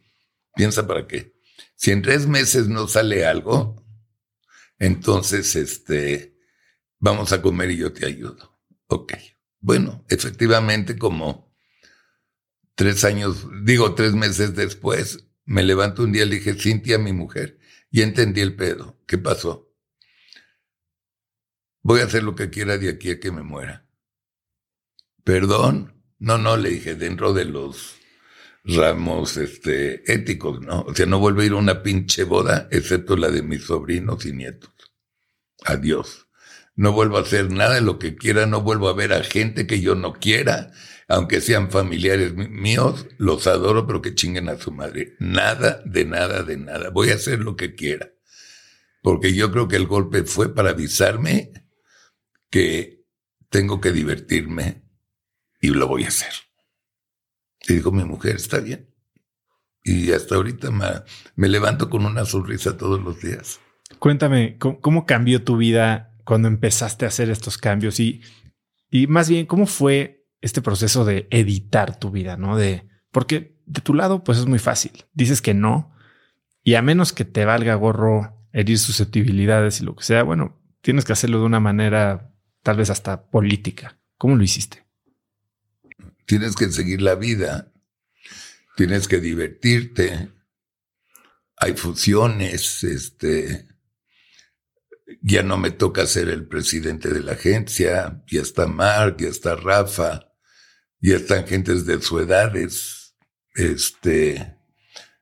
Piensa 0.54 0.86
para 0.86 1.06
qué. 1.06 1.34
Si 1.76 1.92
en 1.92 2.02
tres 2.02 2.26
meses 2.26 2.66
no 2.68 2.88
sale 2.88 3.24
algo, 3.24 3.84
entonces, 4.78 5.54
este, 5.56 6.36
vamos 6.98 7.32
a 7.32 7.42
comer 7.42 7.70
y 7.70 7.76
yo 7.76 7.92
te 7.92 8.06
ayudo. 8.06 8.58
Ok. 8.86 9.14
Bueno, 9.60 10.04
efectivamente, 10.08 10.96
como 10.98 11.54
tres 12.74 13.04
años, 13.04 13.46
digo 13.64 13.94
tres 13.94 14.14
meses 14.14 14.54
después, 14.54 15.26
me 15.44 15.62
levanto 15.62 16.04
un 16.04 16.12
día 16.12 16.24
y 16.24 16.28
le 16.28 16.34
dije, 16.36 16.54
Cintia, 16.54 16.98
mi 16.98 17.12
mujer, 17.12 17.58
y 17.90 18.02
entendí 18.02 18.40
el 18.40 18.54
pedo. 18.54 19.00
¿Qué 19.06 19.18
pasó? 19.18 19.67
Voy 21.82 22.00
a 22.00 22.04
hacer 22.04 22.22
lo 22.22 22.34
que 22.34 22.50
quiera 22.50 22.78
de 22.78 22.90
aquí 22.90 23.10
a 23.10 23.20
que 23.20 23.30
me 23.30 23.42
muera. 23.42 23.86
¿Perdón? 25.24 26.02
No, 26.18 26.38
no, 26.38 26.56
le 26.56 26.70
dije, 26.70 26.94
dentro 26.94 27.32
de 27.32 27.44
los 27.44 27.96
ramos 28.64 29.36
este, 29.36 30.12
éticos, 30.12 30.60
¿no? 30.60 30.82
O 30.82 30.94
sea, 30.94 31.06
no 31.06 31.18
vuelvo 31.18 31.40
a 31.40 31.44
ir 31.44 31.52
a 31.52 31.56
una 31.56 31.82
pinche 31.82 32.24
boda, 32.24 32.68
excepto 32.70 33.16
la 33.16 33.30
de 33.30 33.42
mis 33.42 33.64
sobrinos 33.64 34.26
y 34.26 34.32
nietos. 34.32 34.70
Adiós. 35.64 36.26
No 36.74 36.92
vuelvo 36.92 37.18
a 37.18 37.22
hacer 37.22 37.50
nada 37.50 37.74
de 37.74 37.80
lo 37.80 37.98
que 37.98 38.14
quiera, 38.14 38.46
no 38.46 38.62
vuelvo 38.62 38.88
a 38.88 38.94
ver 38.94 39.12
a 39.12 39.24
gente 39.24 39.66
que 39.66 39.80
yo 39.80 39.96
no 39.96 40.12
quiera, 40.12 40.70
aunque 41.08 41.40
sean 41.40 41.70
familiares 41.70 42.34
míos, 42.34 43.06
los 43.16 43.46
adoro, 43.46 43.86
pero 43.86 44.00
que 44.00 44.14
chinguen 44.14 44.48
a 44.48 44.58
su 44.58 44.70
madre. 44.70 45.16
Nada, 45.18 45.82
de 45.84 46.04
nada, 46.04 46.42
de 46.42 46.56
nada. 46.56 46.90
Voy 46.90 47.10
a 47.10 47.14
hacer 47.14 47.40
lo 47.40 47.56
que 47.56 47.74
quiera. 47.74 48.12
Porque 49.02 49.34
yo 49.34 49.50
creo 49.50 49.66
que 49.66 49.76
el 49.76 49.86
golpe 49.86 50.22
fue 50.24 50.54
para 50.54 50.70
avisarme 50.70 51.52
que 52.50 53.04
tengo 53.50 53.80
que 53.80 53.92
divertirme 53.92 54.82
y 55.60 55.68
lo 55.68 55.88
voy 55.88 56.04
a 56.04 56.08
hacer. 56.08 56.32
Y 57.66 57.74
dijo 57.74 57.92
mi 57.92 58.04
mujer, 58.04 58.36
está 58.36 58.60
bien. 58.60 58.88
Y 59.84 60.12
hasta 60.12 60.34
ahorita 60.34 60.70
me, 60.70 61.48
levanto 61.48 61.88
con 61.88 62.04
una 62.04 62.24
sonrisa 62.24 62.76
todos 62.76 63.02
los 63.02 63.20
días. 63.20 63.60
Cuéntame, 63.98 64.58
¿cómo, 64.58 65.06
cambió 65.06 65.42
tu 65.44 65.56
vida 65.56 66.14
cuando 66.24 66.48
empezaste 66.48 67.04
a 67.04 67.08
hacer 67.08 67.30
estos 67.30 67.56
cambios? 67.56 67.98
Y, 68.00 68.22
y 68.90 69.06
más 69.06 69.28
bien, 69.28 69.46
¿cómo 69.46 69.66
fue 69.66 70.26
este 70.40 70.60
proceso 70.60 71.04
de 71.04 71.26
editar 71.30 71.98
tu 71.98 72.10
vida? 72.10 72.36
¿No? 72.36 72.56
De, 72.56 72.86
porque 73.10 73.58
de 73.66 73.80
tu 73.80 73.94
lado, 73.94 74.24
pues 74.24 74.38
es 74.38 74.46
muy 74.46 74.58
fácil. 74.58 75.06
Dices 75.14 75.40
que 75.40 75.54
no. 75.54 75.94
Y 76.62 76.74
a 76.74 76.82
menos 76.82 77.12
que 77.12 77.24
te 77.24 77.44
valga 77.44 77.74
gorro 77.74 78.36
herir 78.52 78.78
susceptibilidades 78.78 79.80
y 79.80 79.84
lo 79.84 79.96
que 79.96 80.04
sea, 80.04 80.22
bueno, 80.22 80.60
tienes 80.82 81.04
que 81.04 81.12
hacerlo 81.12 81.38
de 81.38 81.46
una 81.46 81.60
manera 81.60 82.27
tal 82.62 82.76
vez 82.76 82.90
hasta 82.90 83.30
política. 83.30 83.98
¿Cómo 84.16 84.36
lo 84.36 84.42
hiciste? 84.42 84.86
Tienes 86.26 86.56
que 86.56 86.70
seguir 86.70 87.00
la 87.00 87.14
vida, 87.14 87.72
tienes 88.76 89.08
que 89.08 89.18
divertirte, 89.18 90.30
hay 91.56 91.74
fusiones, 91.74 92.84
este, 92.84 93.66
ya 95.22 95.42
no 95.42 95.56
me 95.56 95.70
toca 95.70 96.06
ser 96.06 96.28
el 96.28 96.46
presidente 96.46 97.08
de 97.08 97.20
la 97.20 97.32
agencia, 97.32 98.22
ya 98.26 98.42
está 98.42 98.66
Mark, 98.66 99.16
ya 99.18 99.28
está 99.28 99.56
Rafa, 99.56 100.32
ya 101.00 101.16
están 101.16 101.46
gentes 101.46 101.86
de 101.86 102.00
su 102.00 102.20
edades, 102.20 103.16
este, 103.54 104.58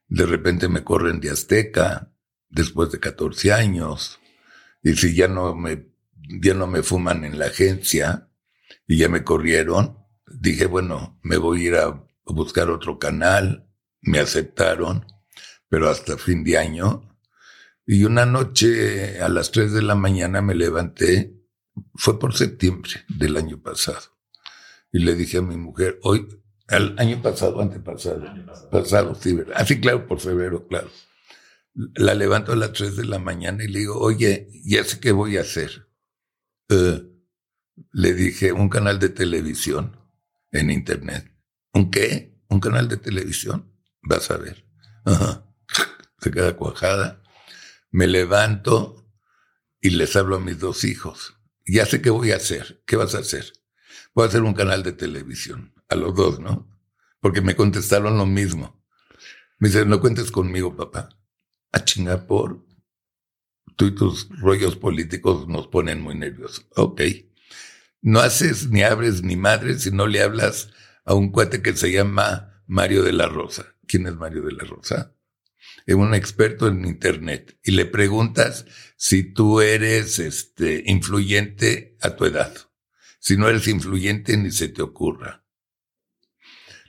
de 0.08 0.26
repente 0.26 0.68
me 0.68 0.84
corren 0.84 1.20
de 1.20 1.30
Azteca 1.30 2.12
después 2.48 2.90
de 2.92 3.00
14 3.00 3.52
años, 3.52 4.20
y 4.82 4.94
si 4.94 5.14
ya 5.14 5.28
no 5.28 5.54
me 5.54 5.95
ya 6.28 6.54
no 6.54 6.66
me 6.66 6.82
fuman 6.82 7.24
en 7.24 7.38
la 7.38 7.46
agencia 7.46 8.28
y 8.86 8.98
ya 8.98 9.08
me 9.08 9.24
corrieron, 9.24 9.98
dije, 10.26 10.66
bueno, 10.66 11.18
me 11.22 11.36
voy 11.36 11.60
a 11.60 11.68
ir 11.68 11.74
a 11.76 12.04
buscar 12.24 12.70
otro 12.70 12.98
canal, 12.98 13.68
me 14.00 14.18
aceptaron, 14.18 15.06
pero 15.68 15.88
hasta 15.88 16.16
fin 16.16 16.44
de 16.44 16.58
año. 16.58 17.02
Y 17.86 18.04
una 18.04 18.26
noche 18.26 19.20
a 19.20 19.28
las 19.28 19.52
3 19.52 19.72
de 19.72 19.82
la 19.82 19.94
mañana 19.94 20.42
me 20.42 20.54
levanté, 20.54 21.34
fue 21.94 22.18
por 22.18 22.34
septiembre 22.34 22.90
del 23.08 23.36
año 23.36 23.60
pasado, 23.60 24.16
y 24.90 25.00
le 25.00 25.14
dije 25.14 25.38
a 25.38 25.42
mi 25.42 25.56
mujer, 25.56 25.98
hoy, 26.02 26.26
al 26.68 26.98
año 26.98 27.22
pasado, 27.22 27.60
antepasado, 27.60 28.24
pasado, 28.70 29.14
sí, 29.14 29.38
así 29.54 29.74
ah, 29.74 29.80
claro, 29.80 30.06
por 30.06 30.20
febrero, 30.20 30.66
claro. 30.66 30.90
La 31.94 32.14
levanto 32.14 32.52
a 32.52 32.56
las 32.56 32.72
3 32.72 32.96
de 32.96 33.04
la 33.04 33.18
mañana 33.18 33.62
y 33.62 33.68
le 33.68 33.80
digo, 33.80 33.98
oye, 33.98 34.48
ya 34.64 34.82
sé 34.82 34.98
qué 34.98 35.12
voy 35.12 35.36
a 35.36 35.42
hacer 35.42 35.85
eh, 36.68 37.02
le 37.92 38.14
dije, 38.14 38.52
un 38.52 38.68
canal 38.68 38.98
de 38.98 39.08
televisión 39.08 40.00
en 40.50 40.70
internet. 40.70 41.32
¿Un 41.72 41.90
qué? 41.90 42.40
¿Un 42.48 42.60
canal 42.60 42.88
de 42.88 42.96
televisión? 42.96 43.72
Vas 44.02 44.30
a 44.30 44.36
ver. 44.36 44.66
Se 46.20 46.30
queda 46.30 46.56
cuajada. 46.56 47.22
Me 47.90 48.06
levanto 48.06 49.06
y 49.80 49.90
les 49.90 50.16
hablo 50.16 50.36
a 50.36 50.40
mis 50.40 50.58
dos 50.58 50.84
hijos. 50.84 51.34
Ya 51.66 51.86
sé 51.86 52.00
qué 52.00 52.10
voy 52.10 52.32
a 52.32 52.36
hacer. 52.36 52.82
¿Qué 52.86 52.96
vas 52.96 53.14
a 53.14 53.18
hacer? 53.18 53.52
Voy 54.14 54.24
a 54.24 54.28
hacer 54.28 54.42
un 54.42 54.54
canal 54.54 54.82
de 54.82 54.92
televisión. 54.92 55.74
A 55.88 55.94
los 55.94 56.14
dos, 56.14 56.40
¿no? 56.40 56.68
Porque 57.20 57.40
me 57.40 57.56
contestaron 57.56 58.16
lo 58.18 58.26
mismo. 58.26 58.84
Me 59.58 59.68
dicen, 59.68 59.88
no 59.88 60.00
cuentes 60.00 60.30
conmigo, 60.30 60.76
papá. 60.76 61.08
A 61.72 61.84
chingar 61.84 62.26
por 62.26 62.65
tú 63.76 63.86
y 63.86 63.94
tus 63.94 64.28
rollos 64.40 64.76
políticos 64.76 65.46
nos 65.46 65.68
ponen 65.68 66.00
muy 66.00 66.14
nerviosos. 66.14 66.66
Ok. 66.74 67.02
No 68.02 68.20
haces 68.20 68.68
ni 68.70 68.82
abres 68.82 69.22
ni 69.22 69.36
madres 69.36 69.82
si 69.82 69.90
no 69.90 70.06
le 70.06 70.22
hablas 70.22 70.70
a 71.04 71.14
un 71.14 71.30
cuate 71.30 71.62
que 71.62 71.74
se 71.74 71.92
llama 71.92 72.62
Mario 72.66 73.02
de 73.02 73.12
la 73.12 73.26
Rosa. 73.26 73.76
¿Quién 73.86 74.06
es 74.06 74.16
Mario 74.16 74.42
de 74.42 74.52
la 74.52 74.64
Rosa? 74.64 75.14
Es 75.86 75.94
un 75.94 76.14
experto 76.14 76.66
en 76.66 76.84
Internet 76.84 77.58
y 77.62 77.72
le 77.72 77.86
preguntas 77.86 78.66
si 78.96 79.22
tú 79.22 79.60
eres 79.60 80.18
este, 80.18 80.82
influyente 80.86 81.96
a 82.00 82.16
tu 82.16 82.24
edad. 82.24 82.54
Si 83.20 83.36
no 83.36 83.48
eres 83.48 83.68
influyente, 83.68 84.36
ni 84.36 84.50
se 84.50 84.68
te 84.68 84.82
ocurra. 84.82 85.44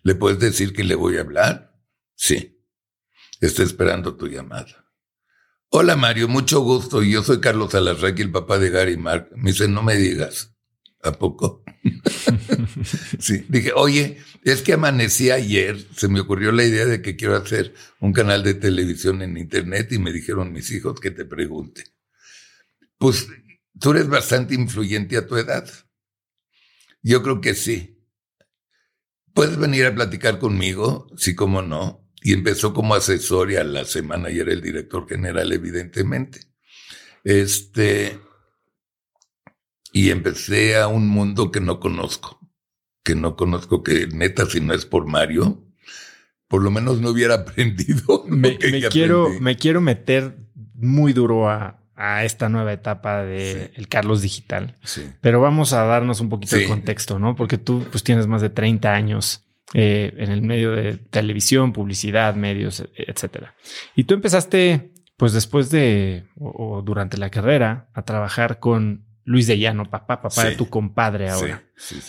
¿Le 0.03 0.15
puedes 0.15 0.39
decir 0.39 0.73
que 0.73 0.83
le 0.83 0.95
voy 0.95 1.17
a 1.17 1.21
hablar? 1.21 1.79
Sí. 2.15 2.63
Está 3.39 3.63
esperando 3.63 4.15
tu 4.15 4.27
llamada. 4.27 4.86
Hola 5.69 5.97
Mario, 5.97 6.29
mucho 6.29 6.61
gusto. 6.61 7.03
Yo 7.03 7.23
soy 7.23 7.41
Carlos 7.41 7.75
Alarraqui, 7.75 8.21
el 8.21 8.31
papá 8.31 8.57
de 8.57 8.69
Gary 8.69 8.95
Mark. 8.95 9.29
Me 9.35 9.51
dice, 9.51 9.67
no 9.67 9.83
me 9.83 9.95
digas. 9.95 10.55
¿A 11.03 11.11
poco? 11.11 11.63
sí, 13.19 13.45
dije, 13.49 13.73
oye, 13.75 14.17
es 14.43 14.61
que 14.61 14.73
amanecí 14.73 15.29
ayer, 15.29 15.77
se 15.95 16.07
me 16.07 16.21
ocurrió 16.21 16.51
la 16.53 16.63
idea 16.63 16.85
de 16.85 17.01
que 17.01 17.17
quiero 17.17 17.35
hacer 17.35 17.73
un 17.99 18.13
canal 18.13 18.43
de 18.43 18.53
televisión 18.53 19.21
en 19.21 19.37
internet 19.37 19.91
y 19.91 19.99
me 19.99 20.13
dijeron 20.13 20.53
mis 20.53 20.71
hijos 20.71 20.99
que 21.01 21.11
te 21.11 21.25
pregunte. 21.25 21.83
Pues 22.97 23.27
tú 23.77 23.91
eres 23.91 24.07
bastante 24.07 24.55
influyente 24.55 25.17
a 25.17 25.27
tu 25.27 25.35
edad. 25.35 25.69
Yo 27.03 27.21
creo 27.23 27.41
que 27.41 27.55
sí. 27.55 28.01
¿Puedes 29.33 29.57
venir 29.57 29.85
a 29.85 29.93
platicar 29.93 30.39
conmigo? 30.39 31.07
Sí, 31.17 31.35
cómo 31.35 31.61
no 31.61 32.06
y 32.21 32.33
empezó 32.33 32.73
como 32.73 32.95
asesor 32.95 33.51
y 33.51 33.55
a 33.55 33.63
la 33.63 33.85
semana 33.85 34.29
ya 34.29 34.41
era 34.41 34.53
el 34.53 34.61
director 34.61 35.07
general, 35.07 35.51
evidentemente. 35.51 36.41
Este, 37.23 38.19
y 39.91 40.09
empecé 40.09 40.77
a 40.77 40.87
un 40.87 41.07
mundo 41.07 41.51
que 41.51 41.59
no 41.59 41.79
conozco, 41.79 42.39
que 43.03 43.15
no 43.15 43.35
conozco, 43.35 43.83
que 43.83 44.07
neta, 44.07 44.45
si 44.45 44.61
no 44.61 44.73
es 44.73 44.85
por 44.85 45.05
Mario, 45.07 45.63
por 46.47 46.61
lo 46.63 46.71
menos 46.71 47.01
no 47.01 47.09
hubiera 47.09 47.35
aprendido. 47.45 48.25
Me, 48.27 48.57
quiero, 48.57 49.29
me 49.39 49.55
quiero 49.55 49.81
meter 49.81 50.37
muy 50.75 51.13
duro 51.13 51.49
a, 51.49 51.79
esta 52.23 52.47
nueva 52.47 52.73
etapa 52.73 53.23
de 53.23 53.71
el 53.73 53.87
Carlos 53.87 54.21
Digital. 54.21 54.75
Pero 55.19 55.41
vamos 55.41 55.73
a 55.73 55.83
darnos 55.83 56.19
un 56.19 56.29
poquito 56.29 56.55
de 56.55 56.67
contexto, 56.67 57.17
¿no? 57.17 57.35
Porque 57.35 57.57
tú 57.57 57.87
pues 57.89 58.03
tienes 58.03 58.27
más 58.27 58.43
de 58.43 58.51
30 58.51 58.93
años 58.93 59.46
eh, 59.73 60.13
en 60.17 60.31
el 60.31 60.41
medio 60.41 60.71
de 60.71 60.97
televisión, 60.97 61.73
publicidad, 61.73 62.35
medios, 62.35 62.83
etcétera. 62.95 63.55
Y 63.95 64.05
tú 64.05 64.13
empezaste 64.13 64.91
pues 65.17 65.33
después 65.33 65.71
de, 65.71 66.25
o, 66.35 66.81
durante 66.85 67.17
la 67.17 67.31
carrera, 67.31 67.89
a 67.93 68.03
trabajar 68.03 68.59
con 68.59 69.05
Luis 69.23 69.47
de 69.47 69.57
Llano, 69.57 69.89
papá, 69.89 70.21
papá 70.21 70.45
de 70.45 70.55
tu 70.55 70.69
compadre 70.69 71.29
ahora. 71.29 71.63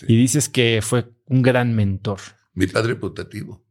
y 0.06 0.16
dices 0.16 0.48
que 0.48 0.80
fue 0.82 1.10
un 1.24 1.42
gran 1.42 1.74
mentor. 1.74 2.20
Mi 2.52 2.66
padre 2.66 2.94
putativo. 2.94 3.64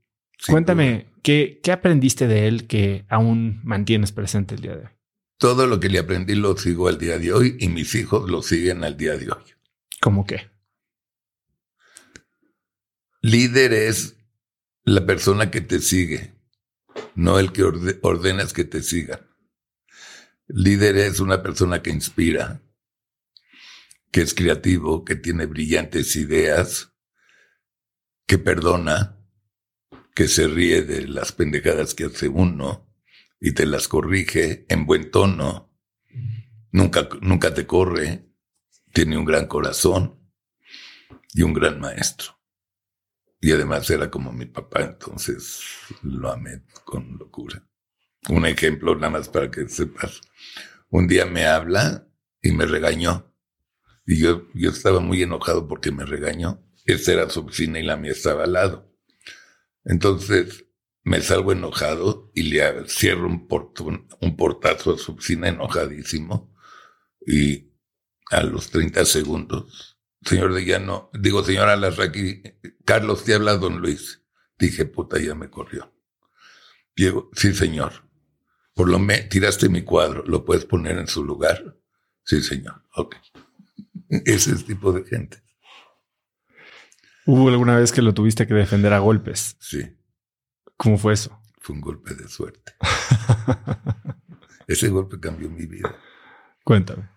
Cuéntame, 0.47 1.13
¿qué, 1.23 1.59
¿qué 1.63 1.71
aprendiste 1.71 2.27
de 2.27 2.47
él 2.47 2.67
que 2.67 3.05
aún 3.09 3.61
mantienes 3.63 4.11
presente 4.11 4.55
el 4.55 4.61
día 4.61 4.75
de 4.75 4.81
hoy? 4.85 4.91
Todo 5.37 5.67
lo 5.67 5.79
que 5.79 5.89
le 5.89 5.99
aprendí 5.99 6.33
lo 6.35 6.57
sigo 6.57 6.87
al 6.87 6.97
día 6.97 7.19
de 7.19 7.31
hoy 7.31 7.57
y 7.59 7.69
mis 7.69 7.93
hijos 7.95 8.29
lo 8.29 8.41
siguen 8.41 8.83
al 8.83 8.97
día 8.97 9.17
de 9.17 9.31
hoy. 9.31 9.43
¿Cómo 10.01 10.25
qué? 10.25 10.49
Líder 13.21 13.73
es 13.73 14.15
la 14.83 15.05
persona 15.07 15.49
que 15.49 15.61
te 15.61 15.79
sigue, 15.79 16.35
no 17.15 17.39
el 17.39 17.51
que 17.51 17.63
ordenas 17.63 18.53
que 18.53 18.63
te 18.63 18.83
sigan. 18.83 19.21
Líder 20.47 20.97
es 20.97 21.19
una 21.19 21.41
persona 21.41 21.81
que 21.81 21.89
inspira, 21.89 22.61
que 24.11 24.21
es 24.21 24.35
creativo, 24.35 25.03
que 25.03 25.15
tiene 25.15 25.47
brillantes 25.47 26.15
ideas, 26.15 26.93
que 28.27 28.37
perdona, 28.37 29.17
que 30.13 30.27
se 30.27 30.47
ríe 30.47 30.83
de 30.83 31.07
las 31.07 31.31
pendejadas 31.31 31.95
que 31.95 32.05
hace 32.05 32.27
uno, 32.27 32.87
y 33.39 33.53
te 33.53 33.65
las 33.65 33.87
corrige 33.87 34.65
en 34.69 34.85
buen 34.85 35.09
tono. 35.09 35.75
Nunca, 36.71 37.09
nunca 37.21 37.53
te 37.53 37.65
corre. 37.65 38.29
Tiene 38.93 39.17
un 39.17 39.25
gran 39.25 39.47
corazón 39.47 40.31
y 41.33 41.41
un 41.41 41.53
gran 41.53 41.79
maestro. 41.79 42.36
Y 43.39 43.51
además 43.51 43.89
era 43.89 44.09
como 44.09 44.31
mi 44.31 44.45
papá, 44.45 44.81
entonces 44.81 45.61
lo 46.01 46.31
amé 46.31 46.63
con 46.83 47.17
locura. 47.17 47.63
Un 48.29 48.45
ejemplo 48.45 48.95
nada 48.95 49.11
más 49.11 49.29
para 49.29 49.51
que 49.51 49.67
sepas. 49.69 50.21
Un 50.89 51.07
día 51.07 51.25
me 51.25 51.45
habla 51.45 52.07
y 52.41 52.51
me 52.51 52.65
regañó. 52.65 53.33
Y 54.05 54.19
yo, 54.19 54.47
yo 54.53 54.71
estaba 54.71 54.99
muy 54.99 55.21
enojado 55.21 55.67
porque 55.67 55.91
me 55.91 56.05
regañó. 56.05 56.63
Esa 56.85 57.13
era 57.13 57.29
su 57.29 57.41
oficina 57.41 57.79
y 57.79 57.83
la 57.83 57.97
mía 57.97 58.11
estaba 58.11 58.45
al 58.45 58.53
lado. 58.53 58.93
Entonces 59.83 60.65
me 61.03 61.21
salgo 61.21 61.51
enojado 61.51 62.31
y 62.33 62.43
le 62.43 62.87
cierro 62.89 63.27
un, 63.27 63.47
un 64.21 64.37
portazo 64.37 64.93
a 64.93 64.97
su 64.97 65.13
oficina 65.13 65.47
enojadísimo 65.47 66.53
y 67.25 67.71
a 68.29 68.43
los 68.43 68.69
30 68.71 69.05
segundos, 69.05 69.96
señor 70.27 70.53
de 70.53 70.65
Llano, 70.65 71.09
digo, 71.13 71.43
señora 71.43 71.75
Larraqui, 71.75 72.43
Carlos, 72.85 73.23
te 73.23 73.33
habla 73.33 73.55
don 73.57 73.79
Luis. 73.79 74.21
Dije, 74.59 74.85
puta, 74.85 75.19
ya 75.19 75.35
me 75.35 75.49
corrió. 75.49 75.93
Diego, 76.95 77.29
sí, 77.33 77.53
señor. 77.53 77.93
Por 78.73 78.89
lo 78.89 78.99
menos 78.99 79.29
tiraste 79.29 79.69
mi 79.69 79.83
cuadro, 79.83 80.23
¿lo 80.25 80.43
puedes 80.43 80.65
poner 80.65 80.97
en 80.97 81.07
su 81.07 81.23
lugar? 81.23 81.77
Sí, 82.23 82.41
señor. 82.41 82.83
Ok. 82.95 83.15
Ese 84.09 84.55
tipo 84.55 84.91
de 84.91 85.03
gente. 85.05 85.41
¿Hubo 87.25 87.49
alguna 87.49 87.77
vez 87.77 87.91
que 87.91 88.01
lo 88.01 88.13
tuviste 88.13 88.47
que 88.47 88.53
defender 88.53 88.93
a 88.93 88.99
golpes? 88.99 89.57
Sí. 89.59 89.97
¿Cómo 90.77 90.97
fue 90.97 91.13
eso? 91.13 91.41
Fue 91.59 91.75
un 91.75 91.81
golpe 91.81 92.15
de 92.15 92.27
suerte. 92.27 92.73
Ese 94.67 94.89
golpe 94.89 95.19
cambió 95.19 95.49
mi 95.49 95.65
vida. 95.65 95.95
Cuéntame. 96.63 97.09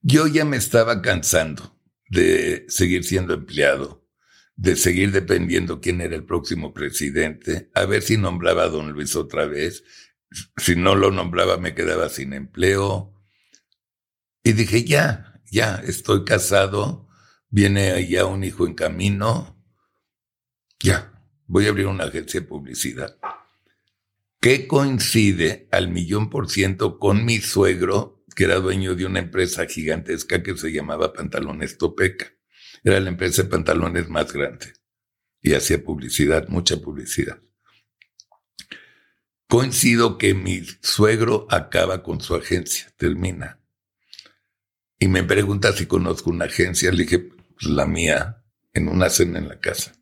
Yo 0.00 0.26
ya 0.26 0.44
me 0.44 0.56
estaba 0.56 1.02
cansando 1.02 1.75
de 2.08 2.64
seguir 2.68 3.04
siendo 3.04 3.34
empleado, 3.34 4.04
de 4.56 4.76
seguir 4.76 5.12
dependiendo 5.12 5.80
quién 5.80 6.00
era 6.00 6.16
el 6.16 6.24
próximo 6.24 6.72
presidente, 6.72 7.70
a 7.74 7.84
ver 7.84 8.02
si 8.02 8.16
nombraba 8.16 8.64
a 8.64 8.68
don 8.68 8.92
Luis 8.92 9.16
otra 9.16 9.46
vez. 9.46 9.84
Si 10.56 10.76
no 10.76 10.94
lo 10.94 11.10
nombraba 11.10 11.56
me 11.56 11.74
quedaba 11.74 12.08
sin 12.08 12.32
empleo. 12.32 13.12
Y 14.42 14.52
dije, 14.52 14.84
ya, 14.84 15.40
ya, 15.50 15.82
estoy 15.86 16.24
casado, 16.24 17.08
viene 17.48 18.06
ya 18.08 18.26
un 18.26 18.44
hijo 18.44 18.66
en 18.66 18.74
camino, 18.74 19.60
ya, 20.78 21.22
voy 21.46 21.66
a 21.66 21.70
abrir 21.70 21.86
una 21.86 22.04
agencia 22.04 22.40
de 22.40 22.46
publicidad 22.46 23.18
que 24.46 24.68
coincide 24.68 25.66
al 25.72 25.88
millón 25.88 26.30
por 26.30 26.48
ciento 26.48 27.00
con 27.00 27.24
mi 27.24 27.38
suegro, 27.38 28.15
que 28.36 28.44
era 28.44 28.56
dueño 28.56 28.94
de 28.94 29.06
una 29.06 29.18
empresa 29.18 29.66
gigantesca 29.66 30.42
que 30.42 30.56
se 30.58 30.70
llamaba 30.70 31.14
Pantalones 31.14 31.78
Topeca. 31.78 32.26
Era 32.84 33.00
la 33.00 33.08
empresa 33.08 33.42
de 33.42 33.48
pantalones 33.48 34.10
más 34.10 34.30
grande 34.30 34.74
y 35.40 35.54
hacía 35.54 35.82
publicidad, 35.82 36.46
mucha 36.48 36.76
publicidad. 36.76 37.40
Coincido 39.48 40.18
que 40.18 40.34
mi 40.34 40.62
suegro 40.82 41.46
acaba 41.50 42.02
con 42.02 42.20
su 42.20 42.34
agencia, 42.34 42.92
termina. 42.98 43.58
Y 44.98 45.08
me 45.08 45.24
pregunta 45.24 45.72
si 45.72 45.86
conozco 45.86 46.30
una 46.30 46.44
agencia. 46.44 46.90
Le 46.90 47.04
dije, 47.04 47.18
pues, 47.20 47.70
la 47.70 47.86
mía, 47.86 48.44
en 48.74 48.88
una 48.88 49.08
cena 49.08 49.38
en 49.38 49.48
la 49.48 49.60
casa. 49.60 49.92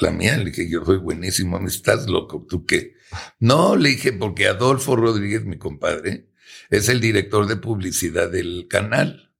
La 0.00 0.10
mía, 0.10 0.36
le 0.36 0.46
dije, 0.46 0.68
yo 0.68 0.84
soy 0.84 0.98
buenísimo, 0.98 1.58
¿me 1.58 1.68
estás 1.68 2.06
loco? 2.06 2.44
¿Tú 2.46 2.66
qué? 2.66 2.96
No, 3.38 3.76
le 3.76 3.90
dije, 3.90 4.12
porque 4.12 4.46
Adolfo 4.46 4.96
Rodríguez, 4.96 5.44
mi 5.44 5.56
compadre, 5.56 6.28
es 6.70 6.88
el 6.88 7.00
director 7.00 7.46
de 7.46 7.56
publicidad 7.56 8.30
del 8.30 8.66
canal. 8.68 9.34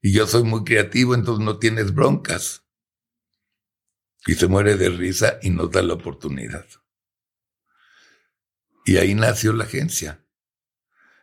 Y 0.00 0.12
yo 0.12 0.26
soy 0.26 0.44
muy 0.44 0.64
creativo, 0.64 1.14
entonces 1.14 1.44
no 1.44 1.58
tienes 1.58 1.94
broncas. 1.94 2.64
Y 4.26 4.34
se 4.34 4.46
muere 4.46 4.76
de 4.76 4.90
risa 4.90 5.38
y 5.42 5.50
nos 5.50 5.70
da 5.70 5.82
la 5.82 5.94
oportunidad. 5.94 6.66
Y 8.84 8.96
ahí 8.96 9.14
nació 9.14 9.52
la 9.52 9.64
agencia. 9.64 10.24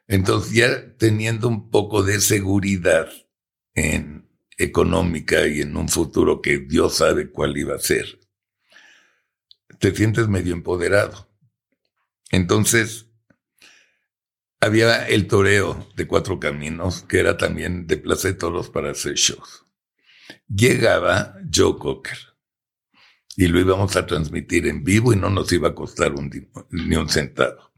Entonces 0.07 0.53
ya 0.53 0.95
teniendo 0.97 1.47
un 1.47 1.69
poco 1.71 2.03
de 2.03 2.21
seguridad 2.21 3.09
en 3.73 4.29
económica 4.57 5.47
y 5.47 5.61
en 5.61 5.75
un 5.75 5.89
futuro 5.89 6.41
que 6.41 6.59
Dios 6.59 6.97
sabe 6.97 7.31
cuál 7.31 7.57
iba 7.57 7.75
a 7.75 7.79
ser, 7.79 8.19
te 9.79 9.93
sientes 9.93 10.27
medio 10.27 10.53
empoderado. 10.53 11.29
Entonces, 12.31 13.07
había 14.65 15.07
el 15.07 15.27
toreo 15.27 15.87
de 15.95 16.07
cuatro 16.07 16.39
caminos, 16.39 17.03
que 17.03 17.19
era 17.19 17.37
también 17.37 17.85
de 17.85 17.97
Plaza 17.97 18.29
de 18.29 18.33
Toros 18.33 18.71
para 18.71 18.89
hacer 18.89 19.13
shows. 19.13 19.63
Llegaba 20.47 21.35
Joe 21.53 21.77
Cocker 21.77 22.17
y 23.37 23.47
lo 23.47 23.59
íbamos 23.59 23.95
a 23.95 24.07
transmitir 24.07 24.65
en 24.65 24.83
vivo 24.83 25.13
y 25.13 25.17
no 25.17 25.29
nos 25.29 25.51
iba 25.51 25.69
a 25.69 25.75
costar 25.75 26.15
ni 26.71 26.95
un 26.95 27.09
centavo. 27.09 27.71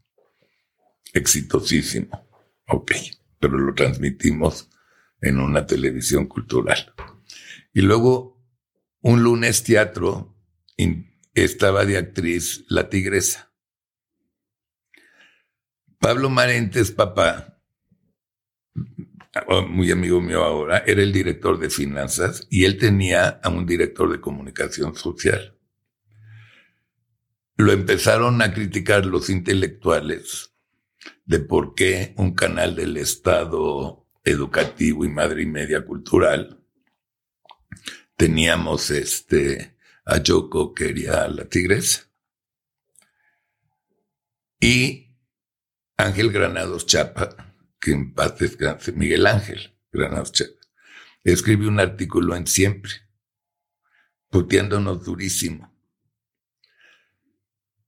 Exitosísimo. 1.13 2.26
Ok, 2.69 2.93
pero 3.38 3.58
lo 3.58 3.73
transmitimos 3.73 4.69
en 5.19 5.39
una 5.39 5.65
televisión 5.65 6.28
cultural. 6.28 6.93
Y 7.73 7.82
luego, 7.82 8.41
un 9.02 9.23
lunes 9.23 9.63
teatro 9.63 10.38
estaba 11.34 11.84
de 11.84 11.97
actriz 11.97 12.63
La 12.69 12.88
Tigresa. 12.88 13.47
Pablo 16.00 16.30
Marentes, 16.30 16.92
papá, 16.92 17.60
muy 19.70 19.92
amigo 19.92 20.22
mío 20.22 20.44
ahora, 20.44 20.80
era 20.86 21.02
el 21.02 21.12
director 21.12 21.60
de 21.60 21.70
finanzas 21.70 22.48
y 22.50 22.66
él 22.66 22.78
tenía 22.78 23.40
a 23.44 23.50
un 23.50 23.66
director 23.66 24.12
de 24.12 24.22
comunicación 24.22 24.96
social. 24.96 25.58
Lo 27.56 27.72
empezaron 27.72 28.42
a 28.42 28.54
criticar 28.54 29.06
los 29.06 29.30
intelectuales 29.30 30.54
de 31.26 31.40
por 31.40 31.74
qué 31.76 32.14
un 32.18 32.34
canal 32.34 32.76
del 32.76 32.98
Estado 32.98 34.08
educativo 34.24 35.06
y 35.06 35.10
madre 35.10 35.44
y 35.44 35.48
media 35.48 35.86
cultural 35.86 36.64
teníamos 38.16 38.90
este 38.92 39.78
a 40.06 40.18
Yoko 40.22 40.74
quería 40.74 41.28
la 41.28 41.46
tigresa. 41.46 42.10
Y 44.60 45.07
Ángel 45.98 46.32
Granados 46.32 46.86
Chapa, 46.86 47.56
que 47.80 47.92
en 47.92 48.14
paz 48.14 48.38
descanse, 48.38 48.92
Miguel 48.92 49.26
Ángel 49.26 49.76
Granados 49.92 50.32
Chapa, 50.32 50.52
escribió 51.24 51.70
un 51.70 51.80
artículo 51.80 52.36
en 52.36 52.46
Siempre, 52.46 52.94
puteándonos 54.30 55.04
durísimo. 55.04 55.76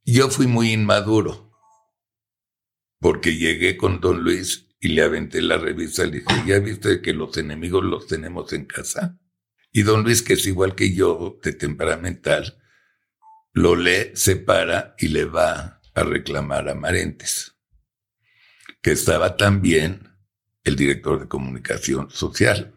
Yo 0.03 0.29
fui 0.29 0.47
muy 0.47 0.73
inmaduro, 0.73 1.53
porque 2.99 3.37
llegué 3.37 3.77
con 3.77 4.01
don 4.01 4.23
Luis 4.23 4.67
y 4.79 4.89
le 4.89 5.03
aventé 5.03 5.41
la 5.43 5.57
revista 5.57 6.03
y 6.03 6.11
le 6.11 6.19
dije, 6.21 6.43
¿ya 6.47 6.59
viste 6.59 7.01
que 7.01 7.13
los 7.13 7.37
enemigos 7.37 7.83
los 7.83 8.07
tenemos 8.07 8.51
en 8.53 8.65
casa? 8.65 9.19
Y 9.71 9.83
don 9.83 10.03
Luis, 10.03 10.23
que 10.23 10.33
es 10.33 10.47
igual 10.47 10.73
que 10.73 10.95
yo, 10.95 11.39
de 11.43 11.53
temperamental, 11.53 12.59
lo 13.53 13.75
lee, 13.75 14.11
se 14.15 14.35
para 14.35 14.95
y 14.97 15.09
le 15.09 15.25
va 15.25 15.79
a 15.93 16.03
reclamar 16.03 16.69
a 16.69 16.75
Marentes, 16.75 17.58
que 18.81 18.91
estaba 18.91 19.37
también 19.37 20.09
el 20.63 20.75
director 20.75 21.19
de 21.19 21.27
comunicación 21.27 22.09
social. 22.09 22.73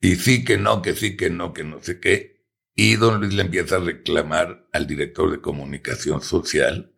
Y 0.00 0.16
sí 0.16 0.44
que 0.44 0.58
no, 0.58 0.82
que 0.82 0.94
sí 0.94 1.16
que 1.16 1.30
no, 1.30 1.52
que 1.52 1.64
no 1.64 1.82
sé 1.82 2.00
qué. 2.00 2.44
Y 2.74 2.96
don 2.96 3.20
Luis 3.20 3.34
le 3.34 3.42
empieza 3.42 3.76
a 3.76 3.80
reclamar 3.80 4.66
al 4.72 4.86
director 4.86 5.30
de 5.30 5.40
comunicación 5.40 6.20
social 6.22 6.92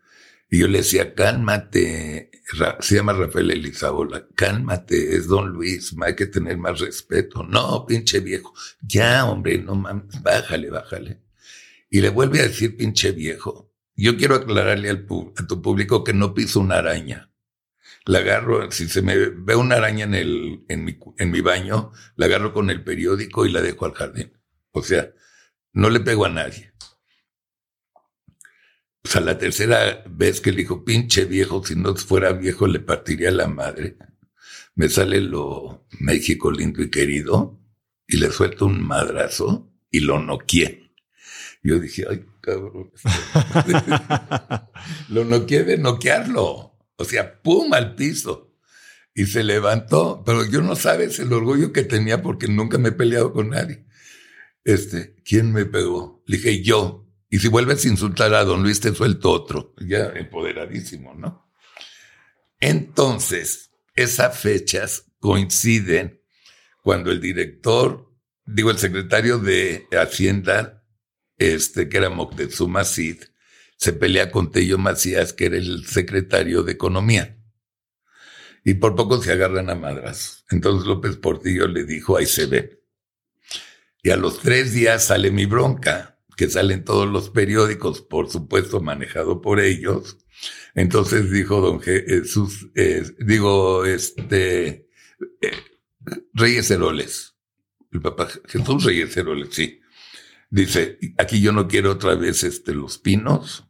Y 0.48 0.60
yo 0.60 0.68
le 0.68 0.78
decía, 0.78 1.14
cálmate, 1.14 2.30
se 2.80 2.94
llama 2.96 3.12
Rafael 3.12 3.50
Elizabola, 3.50 4.26
cálmate, 4.36 5.16
es 5.16 5.26
don 5.26 5.48
Luis, 5.50 5.94
hay 6.00 6.14
que 6.14 6.26
tener 6.26 6.56
más 6.56 6.78
respeto. 6.80 7.42
No, 7.42 7.84
pinche 7.86 8.20
viejo, 8.20 8.54
ya 8.80 9.26
hombre, 9.26 9.58
no 9.58 9.74
mames, 9.74 10.22
bájale, 10.22 10.70
bájale. 10.70 11.20
Y 11.90 12.00
le 12.00 12.10
vuelve 12.10 12.40
a 12.40 12.44
decir 12.44 12.76
pinche 12.76 13.12
viejo. 13.12 13.65
Yo 13.96 14.16
quiero 14.16 14.34
aclararle 14.34 14.90
a 14.90 15.06
tu 15.06 15.62
público 15.62 16.04
que 16.04 16.12
no 16.12 16.34
piso 16.34 16.60
una 16.60 16.76
araña. 16.76 17.32
La 18.04 18.18
agarro, 18.18 18.70
si 18.70 18.88
se 18.88 19.02
me 19.02 19.16
ve 19.16 19.56
una 19.56 19.76
araña 19.76 20.04
en, 20.04 20.14
el, 20.14 20.64
en 20.68 21.30
mi 21.30 21.40
baño, 21.40 21.92
la 22.14 22.26
agarro 22.26 22.52
con 22.52 22.70
el 22.70 22.84
periódico 22.84 23.46
y 23.46 23.52
la 23.52 23.62
dejo 23.62 23.84
al 23.86 23.94
jardín. 23.94 24.32
O 24.70 24.82
sea, 24.82 25.10
no 25.72 25.90
le 25.90 26.00
pego 26.00 26.26
a 26.26 26.30
nadie. 26.30 26.72
O 29.06 29.08
sea, 29.08 29.20
la 29.20 29.38
tercera 29.38 30.02
vez 30.08 30.40
que 30.40 30.50
le 30.50 30.58
dijo, 30.58 30.84
pinche 30.84 31.26
viejo, 31.26 31.64
si 31.64 31.76
no 31.76 31.94
fuera 31.94 32.32
viejo 32.32 32.66
le 32.66 32.80
partiría 32.80 33.30
la 33.30 33.46
madre. 33.46 33.96
Me 34.74 34.88
sale 34.88 35.20
lo 35.20 35.86
México 36.00 36.50
lindo 36.50 36.82
y 36.82 36.90
querido 36.90 37.60
y 38.06 38.16
le 38.16 38.30
suelto 38.30 38.66
un 38.66 38.84
madrazo 38.84 39.72
y 39.90 40.00
lo 40.00 40.18
noqué. 40.18 40.92
Yo 41.62 41.78
dije, 41.78 42.04
ay, 42.10 42.26
cabrón. 42.46 42.92
lo 45.08 45.24
noqué 45.24 45.64
de 45.64 45.78
noquearlo. 45.78 46.78
O 46.96 47.04
sea, 47.04 47.42
pum 47.42 47.74
al 47.74 47.94
piso. 47.94 48.54
Y 49.14 49.26
se 49.26 49.42
levantó, 49.42 50.22
pero 50.24 50.44
yo 50.46 50.62
no 50.62 50.76
sabes 50.76 51.18
el 51.18 51.32
orgullo 51.32 51.72
que 51.72 51.82
tenía 51.82 52.22
porque 52.22 52.48
nunca 52.48 52.78
me 52.78 52.90
he 52.90 52.92
peleado 52.92 53.32
con 53.32 53.50
nadie. 53.50 53.86
Este, 54.62 55.16
¿quién 55.24 55.52
me 55.52 55.64
pegó? 55.64 56.22
Le 56.26 56.36
dije, 56.36 56.62
yo. 56.62 57.06
Y 57.28 57.38
si 57.38 57.48
vuelves 57.48 57.84
a 57.84 57.88
insultar 57.88 58.34
a 58.34 58.44
don 58.44 58.62
Luis, 58.62 58.80
te 58.80 58.94
suelto 58.94 59.30
otro. 59.30 59.74
Ya 59.78 60.12
empoderadísimo, 60.14 61.14
¿no? 61.14 61.50
Entonces, 62.60 63.72
esas 63.94 64.38
fechas 64.38 65.06
coinciden 65.18 66.22
cuando 66.82 67.10
el 67.10 67.20
director, 67.20 68.12
digo, 68.44 68.70
el 68.70 68.78
secretario 68.78 69.38
de 69.38 69.86
Hacienda, 69.92 70.84
este, 71.38 71.88
que 71.88 71.96
era 71.96 72.10
Moctezuma 72.10 72.84
Cid, 72.84 73.22
se 73.76 73.92
pelea 73.92 74.30
con 74.30 74.50
Tello 74.50 74.78
Macías, 74.78 75.32
que 75.32 75.46
era 75.46 75.56
el 75.56 75.86
secretario 75.86 76.62
de 76.62 76.72
Economía. 76.72 77.38
Y 78.64 78.74
por 78.74 78.96
poco 78.96 79.22
se 79.22 79.32
agarran 79.32 79.70
a 79.70 79.74
madras. 79.74 80.44
Entonces 80.50 80.86
López 80.86 81.16
Portillo 81.16 81.68
le 81.68 81.84
dijo, 81.84 82.16
ahí 82.16 82.26
se 82.26 82.46
ve. 82.46 82.82
Y 84.02 84.10
a 84.10 84.16
los 84.16 84.40
tres 84.40 84.72
días 84.72 85.04
sale 85.04 85.30
mi 85.30 85.46
bronca 85.46 86.18
que 86.36 86.48
salen 86.48 86.84
todos 86.84 87.08
los 87.08 87.30
periódicos, 87.30 88.02
por 88.02 88.30
supuesto 88.30 88.80
manejado 88.80 89.40
por 89.40 89.60
ellos. 89.60 90.18
Entonces 90.74 91.30
dijo 91.30 91.60
don 91.60 91.80
Jesús, 91.80 92.68
eh, 92.74 93.02
digo, 93.18 93.84
este, 93.86 94.88
eh, 95.40 95.52
Reyes 96.34 96.70
Heroles, 96.70 97.34
el 97.90 98.02
papá 98.02 98.28
Jesús 98.46 98.84
Reyes 98.84 99.16
Heroles, 99.16 99.48
sí. 99.52 99.80
Dice, 100.56 100.98
aquí 101.18 101.42
yo 101.42 101.52
no 101.52 101.68
quiero 101.68 101.92
otra 101.92 102.14
vez 102.14 102.42
este, 102.42 102.72
los 102.72 102.96
pinos, 102.96 103.68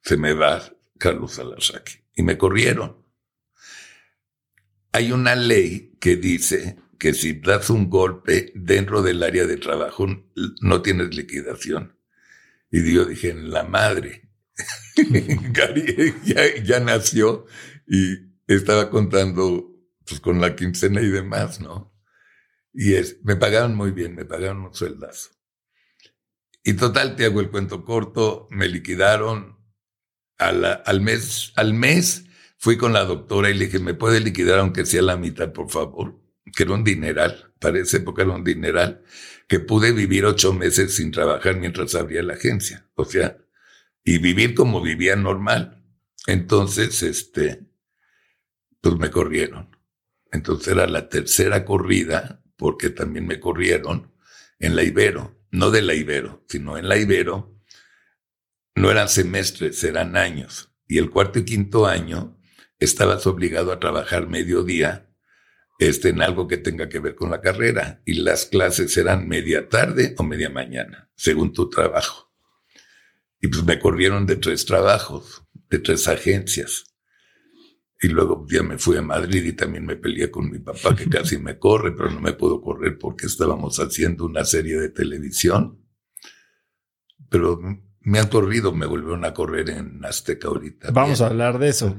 se 0.00 0.16
me 0.16 0.32
va 0.32 0.62
Carlos 0.98 1.38
Alarraque. 1.38 2.06
Y 2.14 2.22
me 2.22 2.38
corrieron. 2.38 3.04
Hay 4.92 5.12
una 5.12 5.36
ley 5.36 5.94
que 6.00 6.16
dice 6.16 6.78
que 6.98 7.12
si 7.12 7.34
das 7.34 7.68
un 7.68 7.90
golpe 7.90 8.50
dentro 8.54 9.02
del 9.02 9.22
área 9.22 9.46
de 9.46 9.58
trabajo 9.58 10.06
no 10.62 10.80
tienes 10.80 11.14
liquidación. 11.14 11.98
Y 12.70 12.94
yo 12.94 13.04
dije, 13.04 13.34
la 13.34 13.64
madre. 13.64 14.30
Gary 15.52 16.14
ya, 16.64 16.80
nació 16.80 17.44
y 17.86 18.32
estaba 18.46 18.88
contando 18.88 19.70
pues, 20.06 20.18
con 20.18 20.40
la 20.40 20.56
quincena 20.56 21.02
y 21.02 21.10
demás, 21.10 21.60
¿no? 21.60 21.94
Y 22.72 22.94
es, 22.94 23.18
me 23.22 23.36
pagaron 23.36 23.74
muy 23.74 23.90
bien, 23.90 24.14
me 24.14 24.24
pagaron 24.24 24.62
un 24.62 24.72
sueldazo. 24.72 25.41
Y 26.62 26.74
total, 26.74 27.16
te 27.16 27.24
hago 27.24 27.40
el 27.40 27.50
cuento 27.50 27.84
corto, 27.84 28.46
me 28.50 28.68
liquidaron 28.68 29.58
al 30.38 31.00
mes, 31.00 31.52
al 31.56 31.74
mes 31.74 32.24
fui 32.56 32.76
con 32.76 32.92
la 32.92 33.04
doctora 33.04 33.50
y 33.50 33.54
le 33.54 33.66
dije, 33.66 33.78
¿me 33.78 33.94
puede 33.94 34.20
liquidar 34.20 34.58
aunque 34.58 34.86
sea 34.86 35.02
la 35.02 35.16
mitad, 35.16 35.52
por 35.52 35.70
favor? 35.70 36.20
Que 36.54 36.64
era 36.64 36.74
un 36.74 36.84
dineral, 36.84 37.52
para 37.58 37.78
esa 37.78 37.98
época 37.98 38.22
era 38.22 38.32
un 38.32 38.44
dineral 38.44 39.02
que 39.48 39.60
pude 39.60 39.92
vivir 39.92 40.24
ocho 40.24 40.52
meses 40.52 40.94
sin 40.94 41.10
trabajar 41.10 41.56
mientras 41.56 41.94
abría 41.94 42.22
la 42.22 42.34
agencia. 42.34 42.88
O 42.94 43.04
sea, 43.04 43.38
y 44.04 44.18
vivir 44.18 44.54
como 44.54 44.80
vivía 44.80 45.16
normal. 45.16 45.84
Entonces, 46.26 47.02
este, 47.02 47.66
pues 48.80 48.96
me 48.96 49.10
corrieron. 49.10 49.76
Entonces 50.30 50.68
era 50.68 50.86
la 50.86 51.08
tercera 51.08 51.64
corrida, 51.64 52.42
porque 52.56 52.90
también 52.90 53.26
me 53.26 53.40
corrieron 53.40 54.12
en 54.58 54.76
la 54.76 54.82
Ibero, 54.82 55.41
no 55.52 55.70
de 55.70 55.82
la 55.82 55.94
Ibero, 55.94 56.44
sino 56.48 56.76
en 56.76 56.88
la 56.88 56.96
Ibero. 56.96 57.60
No 58.74 58.90
eran 58.90 59.08
semestres, 59.08 59.84
eran 59.84 60.16
años. 60.16 60.74
Y 60.88 60.98
el 60.98 61.10
cuarto 61.10 61.38
y 61.38 61.44
quinto 61.44 61.86
año 61.86 62.40
estabas 62.78 63.26
obligado 63.26 63.70
a 63.70 63.78
trabajar 63.78 64.28
mediodía 64.28 65.10
este, 65.78 66.08
en 66.08 66.22
algo 66.22 66.48
que 66.48 66.56
tenga 66.56 66.88
que 66.88 66.98
ver 66.98 67.14
con 67.14 67.30
la 67.30 67.40
carrera. 67.40 68.02
Y 68.06 68.14
las 68.14 68.46
clases 68.46 68.92
serán 68.92 69.28
media 69.28 69.68
tarde 69.68 70.14
o 70.18 70.24
media 70.24 70.48
mañana, 70.48 71.10
según 71.14 71.52
tu 71.52 71.68
trabajo. 71.68 72.32
Y 73.40 73.48
pues 73.48 73.62
me 73.64 73.78
corrieron 73.78 74.26
de 74.26 74.36
tres 74.36 74.64
trabajos, 74.64 75.44
de 75.68 75.78
tres 75.80 76.08
agencias. 76.08 76.91
Y 78.02 78.08
luego 78.08 78.44
ya 78.50 78.64
me 78.64 78.78
fui 78.78 78.96
a 78.96 79.02
Madrid 79.02 79.44
y 79.44 79.52
también 79.52 79.86
me 79.86 79.94
peleé 79.94 80.28
con 80.28 80.50
mi 80.50 80.58
papá, 80.58 80.96
que 80.96 81.06
casi 81.08 81.38
me 81.38 81.58
corre, 81.58 81.92
pero 81.92 82.10
no 82.10 82.20
me 82.20 82.32
puedo 82.32 82.60
correr 82.60 82.98
porque 82.98 83.26
estábamos 83.26 83.78
haciendo 83.78 84.26
una 84.26 84.44
serie 84.44 84.76
de 84.76 84.88
televisión. 84.88 85.78
Pero 87.28 87.60
me 88.00 88.18
han 88.18 88.28
corrido, 88.28 88.72
me 88.72 88.86
volvieron 88.86 89.24
a 89.24 89.32
correr 89.32 89.70
en 89.70 90.04
Azteca 90.04 90.48
ahorita. 90.48 90.90
Vamos 90.90 91.20
a 91.20 91.28
hablar 91.28 91.60
de 91.60 91.68
eso. 91.68 91.96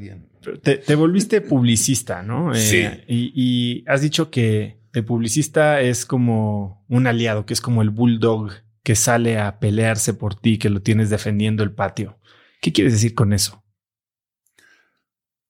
Te, 0.62 0.96
volviste 0.96 1.40
publicista, 1.40 2.22
¿no? 2.22 2.54
Eh, 2.54 2.58
sí. 2.60 2.86
y, 3.08 3.84
has 3.88 4.02
dicho 4.02 4.30
que 4.30 4.82
el 4.92 5.06
publicista 5.06 5.80
es 5.80 6.06
como 6.06 6.86
un 6.90 7.08
aliado, 7.08 7.46
que 7.46 7.54
es 7.54 7.62
como 7.62 7.82
el 7.82 7.90
bulldog 7.90 8.52
que 8.84 8.96
sale 8.96 9.40
a 9.40 9.60
pelearse 9.60 10.14
por 10.14 10.36
ti, 10.36 10.58
que 10.58 10.70
lo 10.70 10.82
tienes 10.82 11.10
defendiendo 11.10 11.64
el 11.64 11.72
patio. 11.72 12.20
¿Qué 12.62 12.74
quieres 12.74 12.94
decir 12.94 13.16
con 13.16 13.32
eso? 13.32 13.63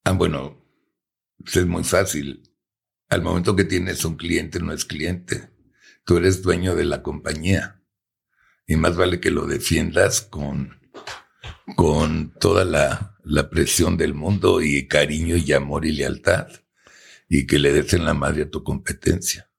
Ah, 0.04 0.12
bueno, 0.12 0.63
es 1.46 1.66
muy 1.66 1.84
fácil. 1.84 2.44
Al 3.10 3.22
momento 3.22 3.56
que 3.56 3.63
tienes 3.63 4.04
un 4.06 4.16
cliente, 4.16 4.60
no 4.60 4.74
es 4.74 4.86
cliente. 4.86 5.50
Tú 6.06 6.18
eres 6.18 6.42
dueño 6.42 6.76
de 6.76 6.86
la 6.86 7.02
compañía. 7.02 7.82
Y 8.66 8.76
más 8.76 8.96
vale 8.96 9.20
que 9.20 9.32
lo 9.32 9.46
defiendas 9.46 10.22
con, 10.22 10.80
con 11.76 12.34
toda 12.39 12.66
la 12.66 13.13
la 13.24 13.50
presión 13.50 13.98
del 13.98 14.13
mundo 14.13 14.62
y 14.62 14.88
cariño 14.88 15.38
y 15.38 15.52
amor 15.54 15.86
y 15.86 15.94
lealtad. 15.94 16.48
Y 17.28 17.48
que 17.48 17.58
le 17.58 17.74
des 17.74 17.94
en 17.94 18.06
la 18.06 18.13
madre 18.13 18.44
a 18.44 18.50
tu 18.50 18.63
competencia. 18.63 19.50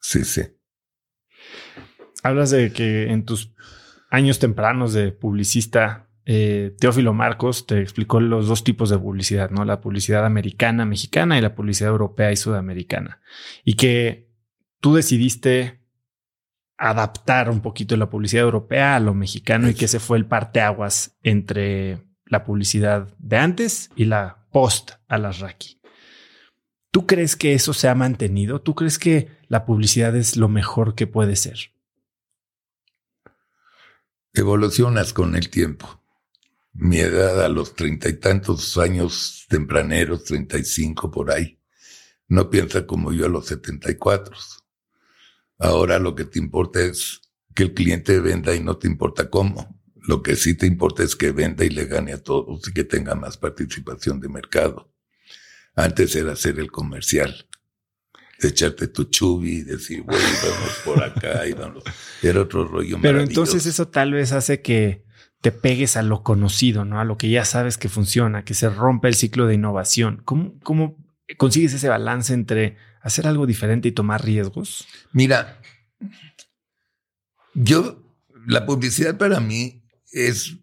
Sí, 0.00 0.24
sí. 0.24 0.42
Hablas 2.22 2.50
de 2.50 2.72
que 2.72 3.10
en 3.10 3.24
tus 3.24 3.52
años 4.10 4.38
tempranos 4.38 4.92
de 4.92 5.10
publicista, 5.12 6.03
eh, 6.26 6.74
Teófilo 6.78 7.12
Marcos 7.12 7.66
te 7.66 7.80
explicó 7.80 8.20
los 8.20 8.48
dos 8.48 8.64
tipos 8.64 8.88
de 8.88 8.98
publicidad, 8.98 9.50
¿no? 9.50 9.64
La 9.64 9.80
publicidad 9.80 10.24
americana, 10.24 10.84
mexicana 10.86 11.36
y 11.38 11.42
la 11.42 11.54
publicidad 11.54 11.90
europea 11.90 12.32
y 12.32 12.36
sudamericana. 12.36 13.20
Y 13.64 13.74
que 13.74 14.30
tú 14.80 14.94
decidiste 14.94 15.80
adaptar 16.76 17.50
un 17.50 17.60
poquito 17.60 17.96
la 17.96 18.10
publicidad 18.10 18.44
europea 18.44 18.96
a 18.96 19.00
lo 19.00 19.14
mexicano 19.14 19.68
y 19.68 19.74
que 19.74 19.84
ese 19.84 20.00
fue 20.00 20.18
el 20.18 20.26
parteaguas 20.26 21.16
entre 21.22 22.02
la 22.26 22.44
publicidad 22.44 23.14
de 23.18 23.36
antes 23.36 23.90
y 23.94 24.06
la 24.06 24.46
post 24.50 24.92
a 25.08 25.18
las 25.18 25.40
Raki. 25.40 25.80
¿Tú 26.90 27.06
crees 27.06 27.36
que 27.36 27.54
eso 27.54 27.74
se 27.74 27.88
ha 27.88 27.94
mantenido? 27.94 28.60
¿Tú 28.60 28.74
crees 28.74 28.98
que 28.98 29.28
la 29.48 29.66
publicidad 29.66 30.16
es 30.16 30.36
lo 30.36 30.48
mejor 30.48 30.94
que 30.94 31.06
puede 31.06 31.36
ser? 31.36 31.72
Evolucionas 34.32 35.12
con 35.12 35.36
el 35.36 35.50
tiempo. 35.50 36.03
Mi 36.74 36.98
edad 36.98 37.44
a 37.44 37.48
los 37.48 37.74
treinta 37.74 38.08
y 38.08 38.14
tantos 38.14 38.76
años 38.78 39.46
tempraneros, 39.48 40.24
treinta 40.24 40.58
y 40.58 40.64
cinco 40.64 41.10
por 41.10 41.30
ahí, 41.30 41.60
no 42.28 42.50
piensa 42.50 42.84
como 42.84 43.12
yo 43.12 43.26
a 43.26 43.28
los 43.28 43.46
setenta 43.46 43.90
y 43.90 43.94
cuatro. 43.94 44.36
Ahora 45.58 46.00
lo 46.00 46.16
que 46.16 46.24
te 46.24 46.40
importa 46.40 46.80
es 46.80 47.20
que 47.54 47.62
el 47.62 47.74
cliente 47.74 48.18
venda 48.18 48.54
y 48.54 48.60
no 48.60 48.76
te 48.76 48.88
importa 48.88 49.30
cómo. 49.30 49.80
Lo 49.94 50.22
que 50.22 50.34
sí 50.34 50.54
te 50.54 50.66
importa 50.66 51.04
es 51.04 51.14
que 51.14 51.30
venda 51.30 51.64
y 51.64 51.70
le 51.70 51.86
gane 51.86 52.12
a 52.12 52.22
todos 52.22 52.68
y 52.68 52.72
que 52.72 52.84
tenga 52.84 53.14
más 53.14 53.36
participación 53.36 54.18
de 54.18 54.28
mercado. 54.28 54.92
Antes 55.76 56.14
era 56.16 56.32
hacer 56.32 56.58
el 56.58 56.70
comercial, 56.72 57.48
echarte 58.40 58.88
tu 58.88 59.04
chubi 59.04 59.58
y 59.58 59.62
decir, 59.62 60.02
güey, 60.02 60.20
vamos 60.20 60.80
por 60.84 61.02
acá 61.02 61.46
y 61.46 61.52
vamos. 61.52 61.84
Era 62.20 62.42
otro 62.42 62.66
rollo. 62.66 62.98
Pero 63.00 63.20
entonces 63.20 63.64
eso 63.64 63.88
tal 63.88 64.12
vez 64.12 64.32
hace 64.32 64.60
que 64.60 65.04
te 65.44 65.52
pegues 65.52 65.98
a 65.98 66.02
lo 66.02 66.22
conocido, 66.22 66.86
¿no? 66.86 67.00
A 67.00 67.04
lo 67.04 67.18
que 67.18 67.28
ya 67.28 67.44
sabes 67.44 67.76
que 67.76 67.90
funciona, 67.90 68.46
que 68.46 68.54
se 68.54 68.70
rompe 68.70 69.08
el 69.08 69.14
ciclo 69.14 69.46
de 69.46 69.52
innovación. 69.52 70.22
¿Cómo, 70.24 70.96
consigues 71.36 71.74
ese 71.74 71.86
balance 71.86 72.32
entre 72.32 72.78
hacer 73.02 73.26
algo 73.26 73.44
diferente 73.44 73.88
y 73.88 73.92
tomar 73.92 74.24
riesgos? 74.24 74.86
Mira, 75.12 75.60
yo, 77.52 78.02
la 78.46 78.64
publicidad 78.64 79.18
para 79.18 79.38
mí 79.38 79.84
es, 80.12 80.56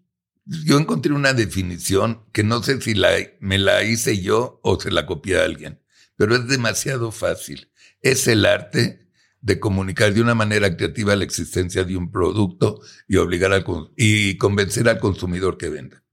yo 0.46 0.80
encontré 0.80 1.12
una 1.12 1.32
definición 1.32 2.24
que 2.32 2.42
no 2.42 2.60
sé 2.60 2.80
si 2.80 3.00
me 3.38 3.58
la 3.58 3.84
hice 3.84 4.20
yo 4.20 4.58
o 4.64 4.80
se 4.80 4.90
la 4.90 5.06
copié 5.06 5.38
a 5.38 5.44
alguien, 5.44 5.80
pero 6.16 6.34
es 6.34 6.48
demasiado 6.48 7.12
fácil. 7.12 7.70
Es 8.00 8.26
el 8.26 8.44
arte 8.46 9.11
de 9.42 9.58
comunicar 9.58 10.14
de 10.14 10.22
una 10.22 10.36
manera 10.36 10.76
creativa 10.76 11.16
la 11.16 11.24
existencia 11.24 11.84
de 11.84 11.96
un 11.96 12.10
producto 12.10 12.80
y 13.08 13.16
obligar 13.16 13.52
al 13.52 13.64
y 13.96 14.38
convencer 14.38 14.88
al 14.88 15.00
consumidor 15.00 15.58
que 15.58 15.68
venda. 15.68 16.04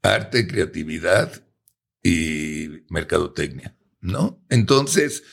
Arte, 0.00 0.46
creatividad 0.46 1.44
y 2.02 2.84
mercadotecnia, 2.88 3.76
¿no? 4.00 4.40
Entonces, 4.48 5.24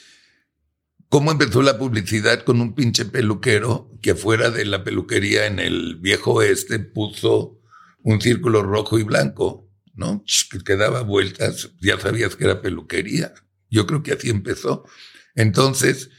¿cómo 1.07 1.31
empezó 1.31 1.61
la 1.61 1.77
publicidad 1.77 2.43
con 2.43 2.61
un 2.61 2.73
pinche 2.73 3.05
peluquero 3.05 3.91
que 4.01 4.11
afuera 4.11 4.49
de 4.49 4.65
la 4.65 4.83
peluquería 4.83 5.45
en 5.45 5.59
el 5.59 5.97
viejo 5.97 6.33
oeste 6.33 6.79
puso 6.79 7.61
un 8.01 8.21
círculo 8.21 8.63
rojo 8.63 8.97
y 8.97 9.03
blanco, 9.03 9.69
¿no? 9.93 10.23
Que 10.65 10.75
daba 10.75 11.01
vueltas, 11.01 11.69
ya 11.79 11.99
sabías 11.99 12.35
que 12.35 12.45
era 12.45 12.61
peluquería. 12.61 13.35
Yo 13.69 13.85
creo 13.85 14.01
que 14.01 14.13
así 14.13 14.29
empezó. 14.29 14.85
Entonces, 15.35 16.09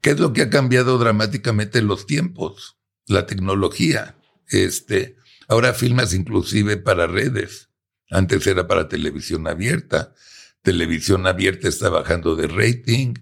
¿qué 0.00 0.10
es 0.10 0.20
lo 0.20 0.32
que 0.32 0.42
ha 0.42 0.50
cambiado 0.50 0.98
dramáticamente 0.98 1.78
en 1.78 1.86
los 1.86 2.06
tiempos? 2.06 2.76
La 3.06 3.26
tecnología. 3.26 4.16
Este, 4.48 5.16
ahora 5.48 5.72
filmas 5.72 6.12
inclusive 6.12 6.76
para 6.76 7.06
redes. 7.06 7.70
Antes 8.10 8.46
era 8.46 8.66
para 8.66 8.88
televisión 8.88 9.46
abierta. 9.46 10.14
Televisión 10.62 11.26
abierta 11.26 11.68
está 11.68 11.88
bajando 11.88 12.36
de 12.36 12.48
rating. 12.48 13.14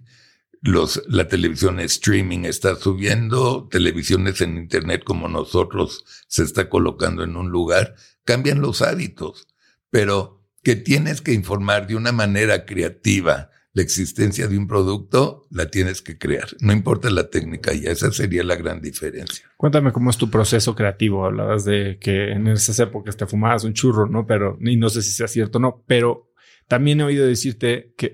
Los, 0.61 1.03
la 1.07 1.29
televisión 1.29 1.79
streaming 1.79 2.45
está 2.45 2.75
subiendo. 2.77 3.69
Televisiones 3.71 4.41
en 4.41 4.57
internet 4.57 5.05
como 5.05 5.29
nosotros 5.29 6.05
se 6.27 6.43
está 6.43 6.69
colocando 6.69 7.23
en 7.23 7.37
un 7.37 7.51
lugar. 7.51 7.95
Cambian 8.25 8.61
los 8.61 8.81
hábitos. 8.83 9.47
Pero 9.91 10.39
que 10.63 10.75
tienes 10.75 11.21
que 11.21 11.33
informar 11.33 11.87
de 11.87 11.97
una 11.97 12.13
manera 12.13 12.67
creativa, 12.67 13.51
la 13.79 13.85
existencia 13.85 14.49
de 14.49 14.59
un 14.59 14.67
producto 14.67 15.47
la 15.51 15.71
tienes 15.71 16.03
que 16.03 16.19
crear. 16.19 16.49
No 16.59 16.73
importa 16.73 17.11
la 17.11 17.31
técnica 17.31 17.73
y 17.73 17.87
esa 17.87 18.11
sería 18.11 18.43
la 18.43 18.57
gran 18.57 18.81
diferencia. 18.81 19.49
Cuéntame 19.57 19.93
cómo 19.93 20.11
es 20.11 20.17
tu 20.17 20.31
proceso 20.31 20.75
creativo. 20.75 21.25
Hablabas 21.25 21.65
de 21.65 21.97
que 22.01 22.33
en 22.33 22.49
esas 22.49 22.81
épocas 22.81 23.17
te 23.17 23.27
fumabas 23.27 23.63
un 23.63 23.75
churro, 23.75 24.09
¿no? 24.09 24.27
Pero, 24.27 24.59
y 24.61 24.77
no 24.77 24.89
sé 24.89 25.01
si 25.01 25.13
sea 25.13 25.29
cierto 25.29 25.59
o 25.59 25.61
no, 25.61 25.85
pero 25.87 26.33
también 26.67 27.01
he 27.01 27.05
oído 27.05 27.25
decirte 27.25 27.95
que, 27.97 28.13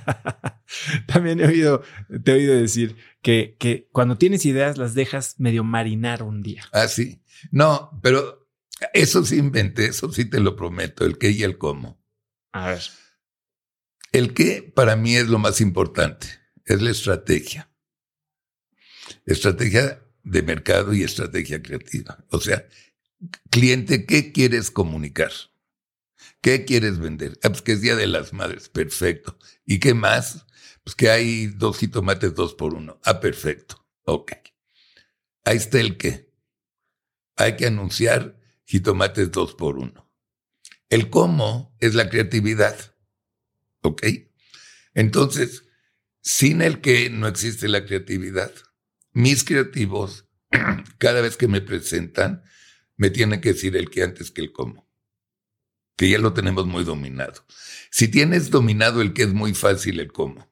también 1.06 1.40
he 1.40 1.46
oído, 1.46 1.82
te 2.24 2.32
he 2.32 2.34
oído 2.36 2.54
decir 2.54 2.96
que, 3.20 3.56
que 3.58 3.86
cuando 3.92 4.16
tienes 4.16 4.46
ideas 4.46 4.78
las 4.78 4.94
dejas 4.94 5.34
medio 5.38 5.62
marinar 5.62 6.22
un 6.22 6.42
día. 6.42 6.64
Ah, 6.72 6.88
sí. 6.88 7.22
No, 7.50 7.90
pero 8.02 8.48
eso 8.94 9.26
sí 9.26 9.36
inventé, 9.36 9.88
eso 9.88 10.10
sí 10.10 10.24
te 10.24 10.40
lo 10.40 10.56
prometo, 10.56 11.04
el 11.04 11.18
qué 11.18 11.32
y 11.32 11.42
el 11.42 11.58
cómo. 11.58 12.02
A 12.52 12.68
ver. 12.68 12.80
El 14.14 14.32
qué 14.32 14.62
para 14.62 14.94
mí 14.94 15.16
es 15.16 15.26
lo 15.26 15.40
más 15.40 15.60
importante, 15.60 16.28
es 16.66 16.80
la 16.80 16.92
estrategia. 16.92 17.68
Estrategia 19.26 20.06
de 20.22 20.42
mercado 20.44 20.94
y 20.94 21.02
estrategia 21.02 21.60
creativa. 21.60 22.24
O 22.30 22.38
sea, 22.38 22.64
cliente, 23.50 24.06
¿qué 24.06 24.30
quieres 24.30 24.70
comunicar? 24.70 25.32
¿Qué 26.40 26.64
quieres 26.64 27.00
vender? 27.00 27.40
Ah, 27.42 27.48
pues 27.48 27.62
que 27.62 27.72
es 27.72 27.80
Día 27.80 27.96
de 27.96 28.06
las 28.06 28.32
Madres, 28.32 28.68
perfecto. 28.68 29.36
¿Y 29.66 29.80
qué 29.80 29.94
más? 29.94 30.46
Pues 30.84 30.94
que 30.94 31.10
hay 31.10 31.48
dos 31.48 31.78
jitomates 31.78 32.36
dos 32.36 32.54
por 32.54 32.74
uno. 32.74 33.00
Ah, 33.02 33.18
perfecto. 33.18 33.84
Ok. 34.04 34.30
Ahí 35.44 35.56
está 35.56 35.80
el 35.80 35.96
qué. 35.96 36.32
Hay 37.34 37.56
que 37.56 37.66
anunciar 37.66 38.38
jitomates 38.64 39.32
dos 39.32 39.56
por 39.56 39.76
uno. 39.76 40.08
El 40.88 41.10
cómo 41.10 41.76
es 41.80 41.96
la 41.96 42.08
creatividad. 42.08 42.93
¿Ok? 43.84 44.02
Entonces, 44.94 45.64
sin 46.22 46.62
el 46.62 46.80
que 46.80 47.10
no 47.10 47.28
existe 47.28 47.68
la 47.68 47.84
creatividad. 47.84 48.50
Mis 49.12 49.44
creativos, 49.44 50.26
cada 50.98 51.20
vez 51.20 51.36
que 51.36 51.48
me 51.48 51.60
presentan, 51.60 52.42
me 52.96 53.10
tienen 53.10 53.42
que 53.42 53.52
decir 53.52 53.76
el 53.76 53.90
que 53.90 54.02
antes 54.02 54.30
que 54.30 54.40
el 54.40 54.52
cómo. 54.52 54.90
Que 55.96 56.08
ya 56.08 56.18
lo 56.18 56.32
tenemos 56.32 56.66
muy 56.66 56.82
dominado. 56.82 57.44
Si 57.90 58.08
tienes 58.08 58.50
dominado 58.50 59.02
el 59.02 59.12
que 59.12 59.24
es 59.24 59.34
muy 59.34 59.52
fácil 59.52 60.00
el 60.00 60.12
cómo. 60.12 60.50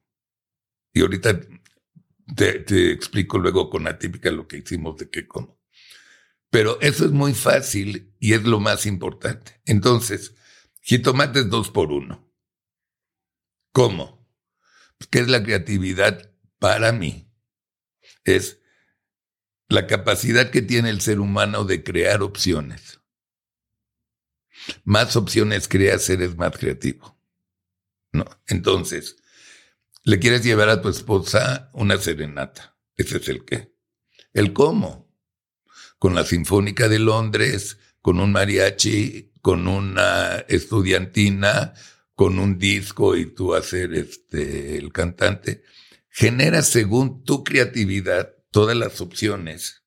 Y 0.93 1.01
ahorita 1.01 1.41
te, 2.37 2.93
explico 2.93 3.39
luego 3.39 3.71
con 3.71 3.85
la 3.85 3.99
típica 3.99 4.31
lo 4.31 4.47
que 4.47 4.59
hicimos 4.59 4.99
de 4.99 5.09
qué 5.09 5.27
cómo. 5.27 5.59
Pero 6.51 6.79
eso 6.83 7.07
es 7.07 7.13
muy 7.13 7.33
fácil 7.33 8.15
y 8.21 8.35
es 8.35 8.43
lo 8.43 8.61
más 8.61 8.85
importante. 8.85 9.63
Entonces, 9.65 10.35
jitomates 10.83 11.49
dos 11.49 11.71
por 11.71 11.91
uno. 11.91 12.31
¿Cómo? 13.73 14.29
¿Qué 15.11 15.21
es 15.21 15.29
la 15.29 15.43
creatividad 15.43 16.31
para 16.59 16.93
mí? 16.93 17.29
Es 18.25 18.61
la 19.69 19.87
capacidad 19.87 20.51
que 20.51 20.63
tiene 20.63 20.91
el 20.91 21.01
ser 21.01 21.19
humano 21.19 21.65
de 21.65 21.83
crear 21.83 22.23
opciones. 22.23 23.01
Más 24.85 25.17
opciones 25.17 25.67
creas, 25.67 26.09
eres 26.11 26.37
más 26.37 26.57
creativo. 26.57 27.19
¿No? 28.13 28.27
Entonces, 28.47 29.17
le 30.05 30.19
quieres 30.19 30.45
llevar 30.45 30.69
a 30.69 30.83
tu 30.83 30.89
esposa 30.89 31.71
una 31.73 31.97
serenata. 31.97 32.77
Ese 32.97 33.17
es 33.17 33.29
el 33.29 33.45
qué. 33.45 33.75
El 34.35 34.53
cómo. 34.53 35.11
Con 35.99 36.15
la 36.15 36.25
Sinfónica 36.25 36.89
de 36.89 36.99
Londres, 36.99 37.79
con 38.03 38.21
un 38.21 38.33
mariachi, 38.33 39.33
con 39.41 39.67
una 39.67 40.45
estudiantina, 40.49 41.75
con 42.23 42.39
un 42.39 42.57
disco 42.57 43.17
y 43.17 43.27
tú 43.35 43.53
hacer 43.53 43.95
este, 43.95 44.79
el 44.79 44.93
cantante, 44.93 45.65
generas 46.09 46.69
según 46.69 47.25
tu 47.25 47.43
creatividad 47.43 48.37
todas 48.53 48.77
las 48.77 49.01
opciones 49.01 49.83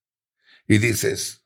y 0.67 0.79
dices, 0.79 1.45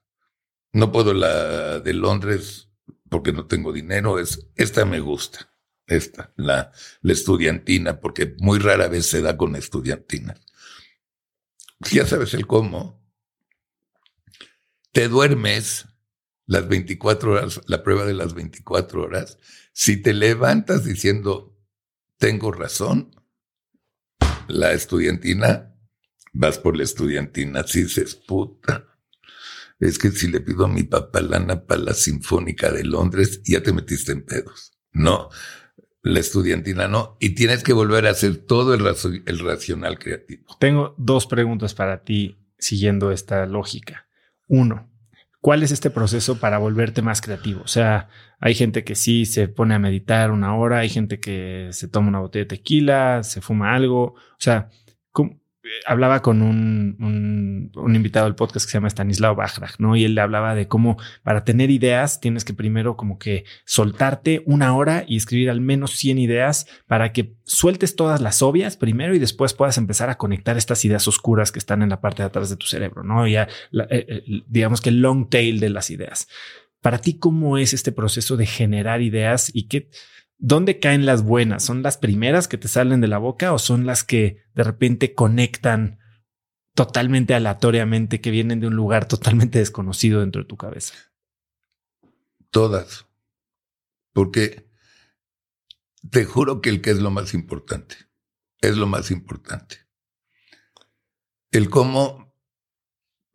no 0.73 0.91
puedo 0.91 1.13
la 1.13 1.80
de 1.80 1.93
Londres 1.93 2.69
porque 3.08 3.32
no 3.32 3.45
tengo 3.45 3.71
dinero, 3.71 4.17
es, 4.17 4.47
esta 4.56 4.84
me 4.84 4.99
gusta, 4.99 5.54
esta, 5.86 6.34
la, 6.38 6.71
la 7.04 7.13
estudiantina, 7.13 7.99
porque 7.99 8.36
muy 8.39 8.58
rara 8.58 8.88
vez 8.88 9.06
se 9.06 9.21
da 9.21 9.38
con 9.38 9.56
estudiantinas. 9.56 10.41
Ya 11.91 12.08
sabes 12.08 12.34
el 12.34 12.47
cómo. 12.47 12.99
Te 14.91 15.08
duermes 15.08 15.86
las 16.49 16.67
24 16.67 17.31
horas, 17.31 17.62
la 17.67 17.83
prueba 17.83 18.05
de 18.05 18.15
las 18.15 18.33
24 18.33 19.03
horas, 19.03 19.38
si 19.71 20.01
te 20.01 20.13
levantas 20.13 20.83
diciendo, 20.83 21.55
tengo 22.17 22.51
razón, 22.51 23.12
la 24.47 24.73
estudiantina, 24.73 25.75
vas 26.33 26.57
por 26.57 26.75
la 26.75 26.83
estudiantina, 26.83 27.62
si 27.67 27.83
dices, 27.83 28.15
puta, 28.15 28.88
es 29.79 29.99
que 29.99 30.09
si 30.09 30.27
le 30.27 30.41
pido 30.41 30.65
a 30.65 30.67
mi 30.67 30.81
papá 30.81 31.21
lana 31.21 31.67
para 31.67 31.81
la 31.81 31.93
Sinfónica 31.93 32.71
de 32.71 32.83
Londres, 32.83 33.43
ya 33.43 33.62
te 33.62 33.71
metiste 33.71 34.12
en 34.12 34.25
pedos. 34.25 34.73
No, 34.91 35.29
la 36.01 36.19
estudiantina 36.19 36.88
no, 36.88 37.15
y 37.19 37.35
tienes 37.35 37.63
que 37.63 37.73
volver 37.73 38.07
a 38.07 38.12
hacer 38.12 38.38
todo 38.38 38.73
el, 38.73 38.83
el 39.27 39.39
racional 39.39 39.99
creativo. 39.99 40.57
Tengo 40.59 40.95
dos 40.97 41.27
preguntas 41.27 41.75
para 41.75 42.03
ti 42.03 42.39
siguiendo 42.57 43.12
esta 43.12 43.45
lógica. 43.45 44.07
Uno, 44.47 44.89
¿Cuál 45.41 45.63
es 45.63 45.71
este 45.71 45.89
proceso 45.89 46.39
para 46.39 46.57
volverte 46.57 47.01
más 47.01 47.21
creativo? 47.21 47.61
O 47.63 47.67
sea, 47.67 48.09
hay 48.39 48.55
gente 48.55 48.83
que 48.83 48.95
sí 48.95 49.25
se 49.25 49.47
pone 49.47 49.73
a 49.73 49.79
meditar 49.79 50.31
una 50.31 50.55
hora, 50.55 50.79
hay 50.79 50.89
gente 50.89 51.19
que 51.19 51.69
se 51.71 51.87
toma 51.87 52.09
una 52.09 52.19
botella 52.19 52.43
de 52.43 52.57
tequila, 52.57 53.23
se 53.23 53.39
fuma 53.39 53.73
algo. 53.73 54.15
O 54.15 54.37
sea, 54.37 54.69
hablaba 55.86 56.22
con 56.22 56.41
un, 56.41 57.72
un, 57.76 57.95
invitado 57.95 58.26
del 58.26 58.36
podcast 58.36 58.66
que 58.66 58.72
se 58.72 58.78
llama 58.78 58.88
Stanislao 58.88 59.36
Bachrach, 59.36 59.78
¿no? 59.78 59.95
Y 59.95 60.05
él 60.05 60.16
le 60.16 60.22
hablaba 60.22 60.55
de 60.55 60.68
cómo 60.68 60.97
para 61.24 61.43
tener 61.43 61.70
ideas 61.70 62.22
tienes 62.22 62.45
que 62.45 62.53
primero 62.53 62.95
como 62.95 63.20
que 63.20 63.45
soltarte 63.66 64.41
una 64.45 64.76
hora 64.76 65.03
y 65.07 65.18
escribir 65.18 65.49
al 65.49 65.62
menos 65.62 65.91
100 65.91 66.18
ideas 66.18 66.68
para 66.88 67.12
que 67.12 67.36
sueltes 67.43 67.95
todas 67.95 68.22
las 68.22 68.41
obvias 68.41 68.78
primero 68.78 69.14
y 69.14 69.20
después 69.20 69.53
puedas 69.53 69.78
empezar 69.78 70.10
a 70.10 70.18
conectar 70.18 70.57
estas 70.57 70.84
ideas 70.86 71.07
oscuras 71.07 71.51
que 71.51 71.60
están 71.60 71.82
en 71.82 71.89
la 71.89 72.01
parte 72.01 72.24
de 72.24 72.28
atrás 72.28 72.49
de 72.49 72.55
tu 72.55 72.66
cerebro, 72.66 73.03
¿no? 73.03 73.28
Ya, 73.28 73.47
eh, 73.74 73.88
eh, 73.89 74.24
digamos 74.47 74.82
que 74.82 74.89
el 74.89 75.01
long 75.01 75.30
tail 75.30 75.60
de 75.60 75.70
las 75.70 75.89
ideas. 75.89 76.28
Para 76.82 76.99
ti, 76.99 77.20
¿cómo 77.20 77.57
es 77.57 77.74
este 77.74 77.91
proceso 77.91 78.38
de 78.38 78.45
generar 78.45 79.01
ideas 79.01 79.51
y 79.53 79.68
qué 79.68 79.89
¿Dónde 80.41 80.79
caen 80.79 81.05
las 81.05 81.21
buenas? 81.21 81.65
¿Son 81.65 81.83
las 81.83 81.97
primeras 81.97 82.47
que 82.47 82.57
te 82.57 82.69
salen 82.69 83.01
de 83.01 83.07
la 83.07 83.17
boca 83.17 83.53
o 83.53 83.59
son 83.59 83.85
las 83.85 84.05
que 84.05 84.41
de 84.55 84.63
repente 84.63 85.13
conectan 85.13 85.99
totalmente 86.73 87.33
aleatoriamente 87.33 88.21
que 88.21 88.31
vienen 88.31 88.61
de 88.61 88.67
un 88.67 88.75
lugar 88.75 89.05
totalmente 89.05 89.59
desconocido 89.59 90.21
dentro 90.21 90.41
de 90.41 90.47
tu 90.47 90.55
cabeza? 90.55 90.93
Todas. 92.51 93.05
Porque 94.13 94.69
te 96.09 96.23
juro 96.23 96.61
que 96.61 96.69
el 96.69 96.81
que 96.81 96.91
es 96.91 96.99
lo 96.99 97.11
más 97.11 97.33
importante. 97.33 97.97
Es 98.61 98.77
lo 98.77 98.87
más 98.87 99.11
importante. 99.11 99.87
El 101.51 101.69
cómo 101.69 102.33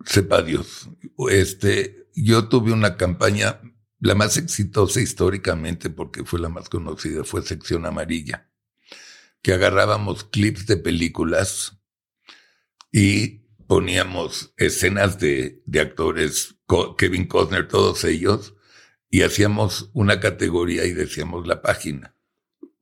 sepa 0.07 0.43
Dios. 0.43 0.89
Este, 1.31 2.09
yo 2.15 2.49
tuve 2.49 2.73
una 2.73 2.97
campaña, 2.97 3.61
la 4.05 4.15
más 4.15 4.37
exitosa 4.37 5.01
históricamente, 5.01 5.89
porque 5.89 6.25
fue 6.25 6.39
la 6.39 6.51
más 6.51 6.69
conocida, 6.69 7.25
fue 7.25 7.41
Sección 7.41 7.87
Amarilla, 7.87 8.51
que 9.41 9.55
agarrábamos 9.55 10.25
clips 10.25 10.67
de 10.67 10.77
películas 10.77 11.79
y 12.93 13.47
poníamos 13.67 14.53
escenas 14.59 15.19
de, 15.21 15.63
de 15.65 15.81
actores, 15.81 16.57
Kevin 16.99 17.27
Costner, 17.27 17.67
todos 17.67 18.05
ellos, 18.05 18.55
y 19.09 19.23
hacíamos 19.23 19.89
una 19.95 20.21
categoría 20.21 20.85
y 20.85 20.93
decíamos 20.93 21.47
la 21.47 21.63
página. 21.63 22.15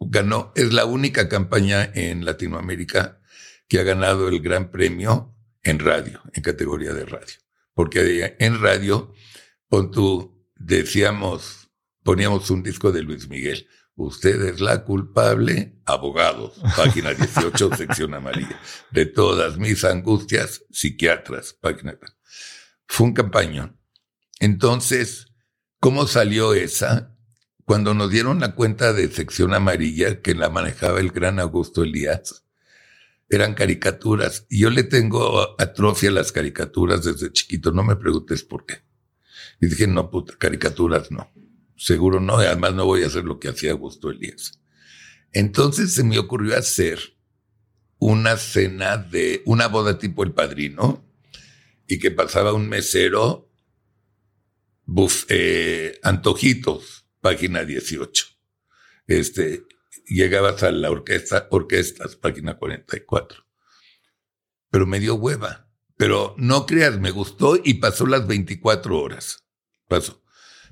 Ganó, 0.00 0.52
es 0.56 0.72
la 0.72 0.86
única 0.86 1.28
campaña 1.28 1.88
en 1.94 2.24
Latinoamérica 2.24 3.20
que 3.68 3.78
ha 3.78 3.84
ganado 3.84 4.26
el 4.26 4.40
gran 4.40 4.72
premio 4.72 5.36
en 5.62 5.78
radio, 5.78 6.20
en 6.32 6.42
categoría 6.42 6.92
de 6.92 7.06
radio. 7.06 7.36
Porque 7.74 8.34
en 8.40 8.60
radio, 8.60 9.14
con 9.68 9.92
tú, 9.92 10.31
decíamos, 10.64 11.70
poníamos 12.02 12.50
un 12.50 12.62
disco 12.62 12.92
de 12.92 13.02
Luis 13.02 13.28
Miguel. 13.28 13.66
Usted 13.94 14.40
es 14.46 14.60
la 14.60 14.84
culpable, 14.84 15.80
abogados, 15.84 16.60
página 16.76 17.12
18, 17.14 17.76
sección 17.76 18.14
amarilla. 18.14 18.58
De 18.90 19.06
todas 19.06 19.58
mis 19.58 19.84
angustias, 19.84 20.64
psiquiatras, 20.70 21.52
página. 21.52 21.98
Fue 22.86 23.06
un 23.06 23.14
campañón. 23.14 23.78
Entonces, 24.40 25.26
¿cómo 25.78 26.06
salió 26.06 26.54
esa? 26.54 27.16
Cuando 27.64 27.94
nos 27.94 28.10
dieron 28.10 28.40
la 28.40 28.54
cuenta 28.54 28.92
de 28.92 29.08
sección 29.08 29.54
amarilla, 29.54 30.20
que 30.20 30.34
la 30.34 30.48
manejaba 30.50 30.98
el 31.00 31.10
gran 31.10 31.38
Augusto 31.38 31.82
Elías, 31.82 32.44
eran 33.28 33.54
caricaturas. 33.54 34.46
Y 34.48 34.60
yo 34.60 34.70
le 34.70 34.82
tengo 34.82 35.60
atrofia 35.60 36.10
a 36.10 36.12
las 36.12 36.32
caricaturas 36.32 37.04
desde 37.04 37.32
chiquito, 37.32 37.72
no 37.72 37.84
me 37.84 37.96
preguntes 37.96 38.42
por 38.42 38.66
qué. 38.66 38.82
Y 39.62 39.68
dije, 39.68 39.86
no, 39.86 40.10
puta, 40.10 40.34
caricaturas 40.36 41.12
no. 41.12 41.32
Seguro 41.76 42.18
no, 42.18 42.34
además 42.38 42.74
no 42.74 42.84
voy 42.84 43.04
a 43.04 43.06
hacer 43.06 43.22
lo 43.22 43.38
que 43.38 43.48
hacía 43.48 43.70
Augusto 43.70 44.10
Elías. 44.10 44.60
Entonces 45.30 45.94
se 45.94 46.02
me 46.02 46.18
ocurrió 46.18 46.58
hacer 46.58 46.98
una 47.98 48.36
cena 48.38 48.96
de 48.96 49.40
una 49.46 49.68
boda 49.68 49.98
tipo 49.98 50.24
El 50.24 50.32
Padrino 50.32 51.08
y 51.86 52.00
que 52.00 52.10
pasaba 52.10 52.52
un 52.52 52.68
mesero, 52.68 53.52
eh, 55.28 55.96
antojitos, 56.02 57.06
página 57.20 57.64
18. 57.64 58.26
Este, 59.06 59.62
llegabas 60.08 60.64
a 60.64 60.72
la 60.72 60.90
orquesta, 60.90 61.46
orquestas, 61.52 62.16
página 62.16 62.58
44. 62.58 63.46
Pero 64.70 64.86
me 64.86 64.98
dio 64.98 65.14
hueva. 65.14 65.68
Pero 65.96 66.34
no 66.36 66.66
creas, 66.66 66.98
me 66.98 67.12
gustó 67.12 67.56
y 67.62 67.74
pasó 67.74 68.06
las 68.06 68.26
24 68.26 68.98
horas. 68.98 69.41
Pasó. 69.94 70.22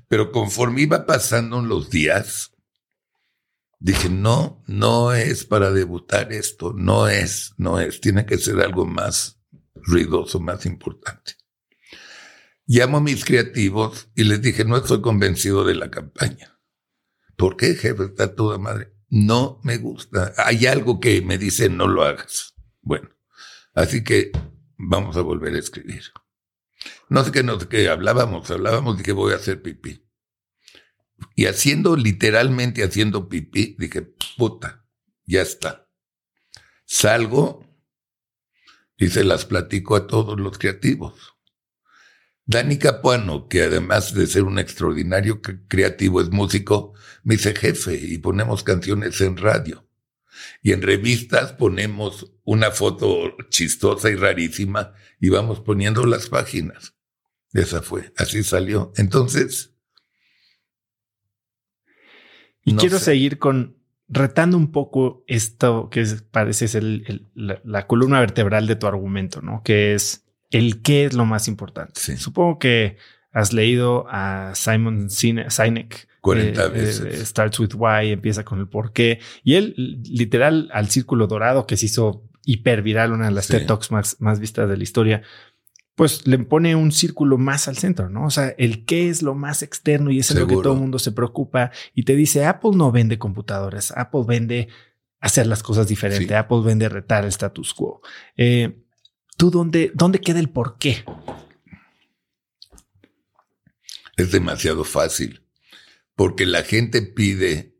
Pero 0.07 0.31
conforme 0.31 0.81
iba 0.81 1.05
pasando 1.05 1.61
los 1.61 1.89
días, 1.89 2.51
dije, 3.79 4.09
no, 4.09 4.63
no 4.67 5.13
es 5.13 5.45
para 5.45 5.71
debutar 5.71 6.33
esto, 6.33 6.73
no 6.73 7.07
es, 7.07 7.53
no 7.57 7.79
es, 7.79 8.01
tiene 8.01 8.25
que 8.25 8.37
ser 8.37 8.59
algo 8.61 8.85
más 8.85 9.39
ruidoso, 9.75 10.39
más 10.39 10.65
importante. 10.65 11.33
Llamo 12.65 12.97
a 12.97 13.01
mis 13.01 13.25
creativos 13.25 14.09
y 14.15 14.23
les 14.23 14.41
dije, 14.41 14.65
no 14.65 14.77
estoy 14.77 15.01
convencido 15.01 15.63
de 15.63 15.75
la 15.75 15.89
campaña. 15.89 16.59
¿Por 17.35 17.57
qué, 17.57 17.75
jefe? 17.75 18.05
Está 18.05 18.35
toda 18.35 18.57
madre 18.57 18.93
no 19.11 19.59
me 19.63 19.77
gusta. 19.77 20.33
Hay 20.37 20.65
algo 20.65 20.99
que 20.99 21.21
me 21.21 21.37
dice 21.37 21.69
no 21.69 21.87
lo 21.87 22.03
hagas. 22.03 22.55
Bueno, 22.81 23.09
así 23.75 24.03
que 24.03 24.31
vamos 24.77 25.17
a 25.17 25.21
volver 25.21 25.53
a 25.53 25.59
escribir. 25.59 26.03
No 27.11 27.25
sé 27.25 27.33
qué, 27.33 27.43
no 27.43 27.59
sé 27.59 27.89
hablábamos, 27.89 28.49
hablábamos 28.51 29.01
que 29.03 29.11
voy 29.11 29.33
a 29.33 29.35
hacer 29.35 29.61
pipí. 29.61 30.07
Y 31.35 31.47
haciendo, 31.47 31.97
literalmente 31.97 32.85
haciendo 32.85 33.27
pipí, 33.27 33.75
dije, 33.77 34.13
puta, 34.37 34.85
ya 35.25 35.41
está. 35.41 35.89
Salgo 36.85 37.65
y 38.95 39.09
se 39.09 39.25
las 39.25 39.43
platico 39.43 39.97
a 39.97 40.07
todos 40.07 40.39
los 40.39 40.57
creativos. 40.57 41.35
Dani 42.45 42.77
Capuano, 42.77 43.49
que 43.49 43.63
además 43.63 44.13
de 44.13 44.25
ser 44.25 44.43
un 44.43 44.57
extraordinario 44.57 45.41
creativo 45.67 46.21
es 46.21 46.29
músico, 46.29 46.93
me 47.23 47.35
dice 47.35 47.53
jefe 47.53 47.93
y 47.93 48.19
ponemos 48.19 48.63
canciones 48.63 49.19
en 49.19 49.35
radio. 49.35 49.85
Y 50.61 50.71
en 50.71 50.81
revistas 50.81 51.51
ponemos 51.51 52.31
una 52.45 52.71
foto 52.71 53.35
chistosa 53.49 54.09
y 54.09 54.15
rarísima 54.15 54.93
y 55.19 55.27
vamos 55.27 55.59
poniendo 55.59 56.05
las 56.05 56.29
páginas. 56.29 56.95
Esa 57.53 57.81
fue, 57.81 58.13
así 58.17 58.43
salió. 58.43 58.93
Entonces. 58.95 59.73
Y 62.63 62.75
quiero 62.75 62.99
seguir 62.99 63.39
con 63.39 63.81
retando 64.07 64.57
un 64.57 64.71
poco 64.71 65.23
esto 65.25 65.89
que 65.89 66.05
parece 66.31 66.67
ser 66.67 66.83
la 67.33 67.87
columna 67.87 68.19
vertebral 68.19 68.67
de 68.67 68.75
tu 68.75 68.85
argumento, 68.85 69.41
¿no? 69.41 69.63
Que 69.63 69.93
es 69.93 70.25
el 70.51 70.81
qué 70.81 71.05
es 71.05 71.13
lo 71.13 71.25
más 71.25 71.47
importante. 71.47 72.17
Supongo 72.17 72.59
que 72.59 72.97
has 73.31 73.53
leído 73.53 74.05
a 74.09 74.51
Simon 74.53 75.09
Sinek. 75.09 76.07
40 76.19 76.63
eh, 76.63 76.69
veces. 76.69 76.99
Eh, 76.99 77.25
starts 77.25 77.59
with 77.59 77.73
why, 77.73 78.11
empieza 78.11 78.43
con 78.43 78.59
el 78.59 78.67
por 78.67 78.91
qué. 78.91 79.19
Y 79.43 79.55
él, 79.55 79.73
literal, 80.03 80.69
al 80.73 80.89
círculo 80.89 81.25
dorado 81.27 81.65
que 81.65 81.77
se 81.77 81.87
hizo 81.87 82.29
hiper 82.43 82.81
viral, 82.81 83.13
una 83.13 83.25
de 83.25 83.31
las 83.31 83.47
TED 83.47 83.65
Talks 83.65 83.91
más, 83.91 84.17
más 84.19 84.39
vistas 84.39 84.69
de 84.69 84.77
la 84.77 84.83
historia, 84.83 85.23
pues 86.01 86.25
le 86.25 86.39
pone 86.39 86.75
un 86.75 86.91
círculo 86.91 87.37
más 87.37 87.67
al 87.67 87.77
centro, 87.77 88.09
¿no? 88.09 88.25
O 88.25 88.31
sea, 88.31 88.55
el 88.57 88.85
qué 88.85 89.09
es 89.09 89.21
lo 89.21 89.35
más 89.35 89.61
externo 89.61 90.09
y 90.09 90.17
es 90.17 90.33
lo 90.33 90.47
que 90.47 90.55
todo 90.55 90.73
el 90.73 90.79
mundo 90.79 90.97
se 90.97 91.11
preocupa 91.11 91.69
y 91.93 92.05
te 92.05 92.15
dice, 92.15 92.43
Apple 92.43 92.71
no 92.73 92.91
vende 92.91 93.19
computadoras, 93.19 93.93
Apple 93.95 94.23
vende 94.27 94.67
hacer 95.19 95.45
las 95.45 95.61
cosas 95.61 95.87
diferente, 95.87 96.35
Apple 96.35 96.61
vende 96.65 96.89
retar 96.89 97.23
el 97.23 97.29
status 97.29 97.75
quo. 97.75 98.01
Eh, 98.35 98.83
¿Tú 99.37 99.51
dónde, 99.51 99.91
dónde 99.93 100.19
queda 100.19 100.39
el 100.39 100.49
por 100.49 100.79
qué? 100.79 101.05
Es 104.17 104.31
demasiado 104.31 104.83
fácil, 104.83 105.45
porque 106.15 106.47
la 106.47 106.63
gente 106.63 107.03
pide, 107.03 107.77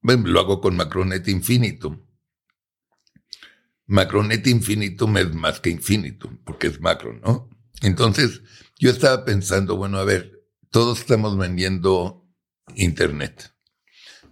bueno, 0.00 0.26
lo 0.26 0.40
hago 0.40 0.60
con 0.60 0.74
Macronet 0.74 1.28
Infinitum. 1.28 2.04
Macronet 3.86 4.46
Infinitum 4.46 5.16
es 5.18 5.34
más 5.34 5.60
que 5.60 5.70
infinito, 5.70 6.30
porque 6.44 6.68
es 6.68 6.80
macro, 6.80 7.12
¿no? 7.14 7.50
Entonces, 7.82 8.42
yo 8.78 8.90
estaba 8.90 9.24
pensando, 9.24 9.76
bueno, 9.76 9.98
a 9.98 10.04
ver, 10.04 10.44
todos 10.70 11.00
estamos 11.00 11.36
vendiendo 11.36 12.26
Internet. 12.74 13.54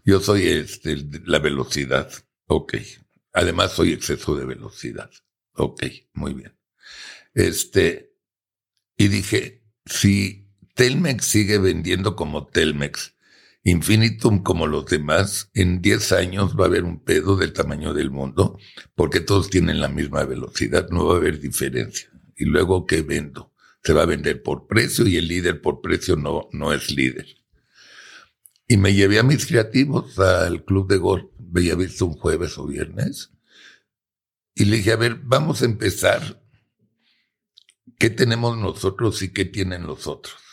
Yo 0.04 0.20
soy 0.20 0.48
este, 0.48 0.96
la 1.24 1.38
velocidad, 1.38 2.10
ok. 2.46 2.74
Además, 3.32 3.72
soy 3.72 3.92
exceso 3.92 4.36
de 4.36 4.44
velocidad. 4.44 5.10
Ok, 5.54 5.84
muy 6.14 6.34
bien. 6.34 6.58
Este, 7.34 8.14
y 8.96 9.08
dije, 9.08 9.64
si 9.84 10.48
Telmex 10.74 11.24
sigue 11.24 11.58
vendiendo 11.58 12.16
como 12.16 12.46
Telmex, 12.46 13.14
Infinitum 13.64 14.42
como 14.42 14.66
los 14.66 14.86
demás, 14.86 15.50
en 15.54 15.80
10 15.80 16.12
años 16.12 16.56
va 16.58 16.64
a 16.64 16.66
haber 16.66 16.82
un 16.82 17.04
pedo 17.04 17.36
del 17.36 17.52
tamaño 17.52 17.94
del 17.94 18.10
mundo, 18.10 18.58
porque 18.96 19.20
todos 19.20 19.50
tienen 19.50 19.80
la 19.80 19.88
misma 19.88 20.24
velocidad, 20.24 20.88
no 20.90 21.06
va 21.06 21.14
a 21.14 21.18
haber 21.18 21.38
diferencia. 21.38 22.10
Y 22.36 22.46
luego, 22.46 22.86
¿qué 22.86 23.02
vendo? 23.02 23.52
Se 23.84 23.92
va 23.92 24.02
a 24.02 24.06
vender 24.06 24.42
por 24.42 24.66
precio 24.66 25.06
y 25.06 25.16
el 25.16 25.28
líder 25.28 25.60
por 25.60 25.80
precio 25.80 26.16
no, 26.16 26.48
no 26.52 26.72
es 26.72 26.90
líder. 26.90 27.26
Y 28.66 28.78
me 28.78 28.94
llevé 28.94 29.20
a 29.20 29.22
mis 29.22 29.46
creativos 29.46 30.18
al 30.18 30.64
club 30.64 30.88
de 30.88 30.96
golf, 30.96 31.26
había 31.54 31.76
visto 31.76 32.06
un 32.06 32.14
jueves 32.14 32.58
o 32.58 32.66
viernes, 32.66 33.30
y 34.54 34.64
le 34.64 34.78
dije, 34.78 34.92
a 34.92 34.96
ver, 34.96 35.20
vamos 35.22 35.62
a 35.62 35.66
empezar. 35.66 36.42
¿Qué 37.98 38.10
tenemos 38.10 38.58
nosotros 38.58 39.22
y 39.22 39.32
qué 39.32 39.44
tienen 39.44 39.86
los 39.86 40.06
otros? 40.08 40.51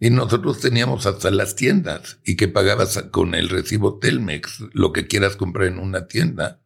Y 0.00 0.10
nosotros 0.10 0.60
teníamos 0.60 1.06
hasta 1.06 1.30
las 1.30 1.56
tiendas 1.56 2.20
y 2.24 2.36
que 2.36 2.48
pagabas 2.48 3.02
con 3.10 3.34
el 3.34 3.48
recibo 3.48 3.98
Telmex 3.98 4.60
lo 4.72 4.92
que 4.92 5.06
quieras 5.08 5.36
comprar 5.36 5.66
en 5.66 5.78
una 5.78 6.06
tienda. 6.06 6.60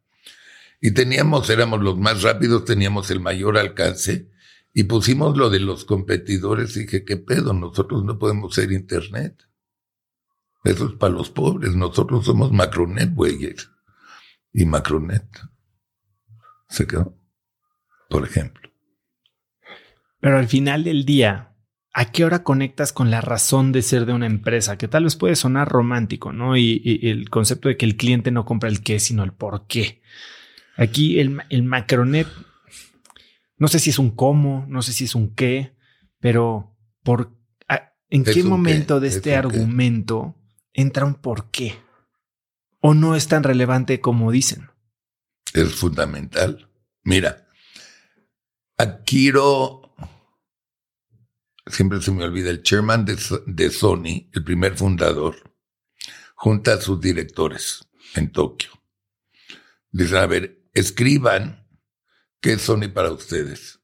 Y 0.79 0.91
teníamos, 0.91 1.49
éramos 1.49 1.81
los 1.81 1.97
más 1.97 2.21
rápidos, 2.21 2.65
teníamos 2.65 3.09
el 3.09 3.19
mayor 3.19 3.57
alcance 3.57 4.29
y 4.73 4.83
pusimos 4.83 5.37
lo 5.37 5.49
de 5.49 5.59
los 5.59 5.85
competidores 5.85 6.75
y 6.75 6.81
dije, 6.81 7.05
¿qué 7.05 7.17
pedo? 7.17 7.53
Nosotros 7.53 8.03
no 8.03 8.19
podemos 8.19 8.53
ser 8.53 8.71
Internet. 8.71 9.47
Eso 10.63 10.87
es 10.87 10.93
para 10.93 11.13
los 11.13 11.29
pobres. 11.29 11.75
Nosotros 11.75 12.25
somos 12.25 12.51
Macronet, 12.51 13.13
güeyes. 13.13 13.69
Y 14.51 14.65
Macronet 14.65 15.25
se 16.69 16.85
quedó, 16.87 17.17
por 18.09 18.25
ejemplo. 18.25 18.69
Pero 20.19 20.37
al 20.37 20.47
final 20.47 20.83
del 20.83 21.05
día, 21.05 21.52
¿a 21.93 22.11
qué 22.11 22.25
hora 22.25 22.43
conectas 22.43 22.91
con 22.91 23.11
la 23.11 23.21
razón 23.21 23.71
de 23.71 23.81
ser 23.81 24.05
de 24.05 24.13
una 24.13 24.25
empresa? 24.25 24.77
Que 24.77 24.87
tal 24.87 25.03
vez 25.03 25.15
puede 25.15 25.35
sonar 25.35 25.69
romántico, 25.69 26.33
¿no? 26.33 26.57
Y, 26.57 26.99
el 27.03 27.29
concepto 27.29 27.69
de 27.69 27.77
que 27.77 27.85
el 27.85 27.95
cliente 27.95 28.31
no 28.31 28.45
compra 28.45 28.69
el 28.69 28.81
qué, 28.81 28.99
sino 28.99 29.23
el 29.23 29.31
por 29.31 29.67
qué. 29.67 30.01
Aquí 30.75 31.19
el, 31.19 31.41
el 31.49 31.63
macronet, 31.63 32.27
no 33.57 33.67
sé 33.67 33.79
si 33.79 33.91
es 33.91 33.99
un 33.99 34.11
cómo, 34.11 34.65
no 34.67 34.81
sé 34.81 34.91
si 34.91 35.03
es 35.03 35.13
un 35.13 35.35
qué, 35.35 35.75
pero 36.19 36.75
por, 37.03 37.37
¿en 38.09 38.23
qué 38.23 38.43
momento 38.43 38.99
de 38.99 39.07
este 39.09 39.35
argumento 39.35 40.35
entra 40.73 41.05
un 41.05 41.15
por 41.15 41.51
qué? 41.51 41.75
¿O 42.79 42.93
no 42.93 43.15
es 43.15 43.27
tan 43.27 43.43
relevante 43.43 44.01
como 44.01 44.31
dicen? 44.31 44.69
Es 45.53 45.73
fundamental. 45.75 46.69
Mira, 47.03 47.47
Akiro, 48.77 49.82
siempre 51.67 52.01
se 52.01 52.11
me 52.11 52.23
olvida, 52.23 52.49
el 52.49 52.63
chairman 52.63 53.05
de, 53.05 53.69
Sony, 53.69 54.29
el 54.33 54.43
primer 54.43 54.77
fundador, 54.77 55.35
junta 56.35 56.73
a 56.73 56.81
sus 56.81 56.99
directores 56.99 57.87
en 58.15 58.31
Tokio. 58.31 58.71
Dicen, 59.91 60.17
a 60.17 60.25
ver, 60.25 60.63
escriban 60.73 61.67
qué 62.41 62.53
es 62.53 62.61
Sony 62.61 62.89
para 62.93 63.11
ustedes. 63.11 63.79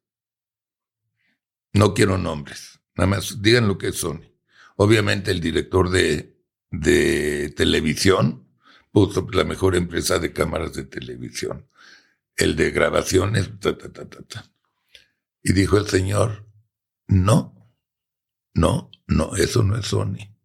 No 1.74 1.94
quiero 1.94 2.18
nombres, 2.18 2.80
nada 2.96 3.08
más 3.08 3.42
digan 3.42 3.68
lo 3.68 3.78
que 3.78 3.90
es 3.90 3.98
Sony. 3.98 4.34
Obviamente 4.76 5.32
el 5.32 5.40
director 5.40 5.90
de, 5.90 6.38
de 6.72 7.54
televisión 7.56 8.50
puso 8.92 9.28
la 9.32 9.44
mejor 9.44 9.76
empresa 9.76 10.20
de 10.20 10.34
cámaras 10.34 10.74
de 10.74 10.86
televisión. 10.86 11.68
El 12.36 12.56
de 12.56 12.72
grabaciones, 12.72 13.60
ta, 13.60 13.78
ta, 13.78 13.92
ta, 13.92 14.06
ta. 14.06 14.52
Y 15.44 15.54
dijo 15.54 15.78
el 15.78 15.88
Señor, 15.88 16.48
no, 17.08 17.59
no, 18.54 18.91
no, 19.08 19.36
eso 19.36 19.64
no 19.64 19.78
es 19.78 19.88
Sony. 19.88 20.36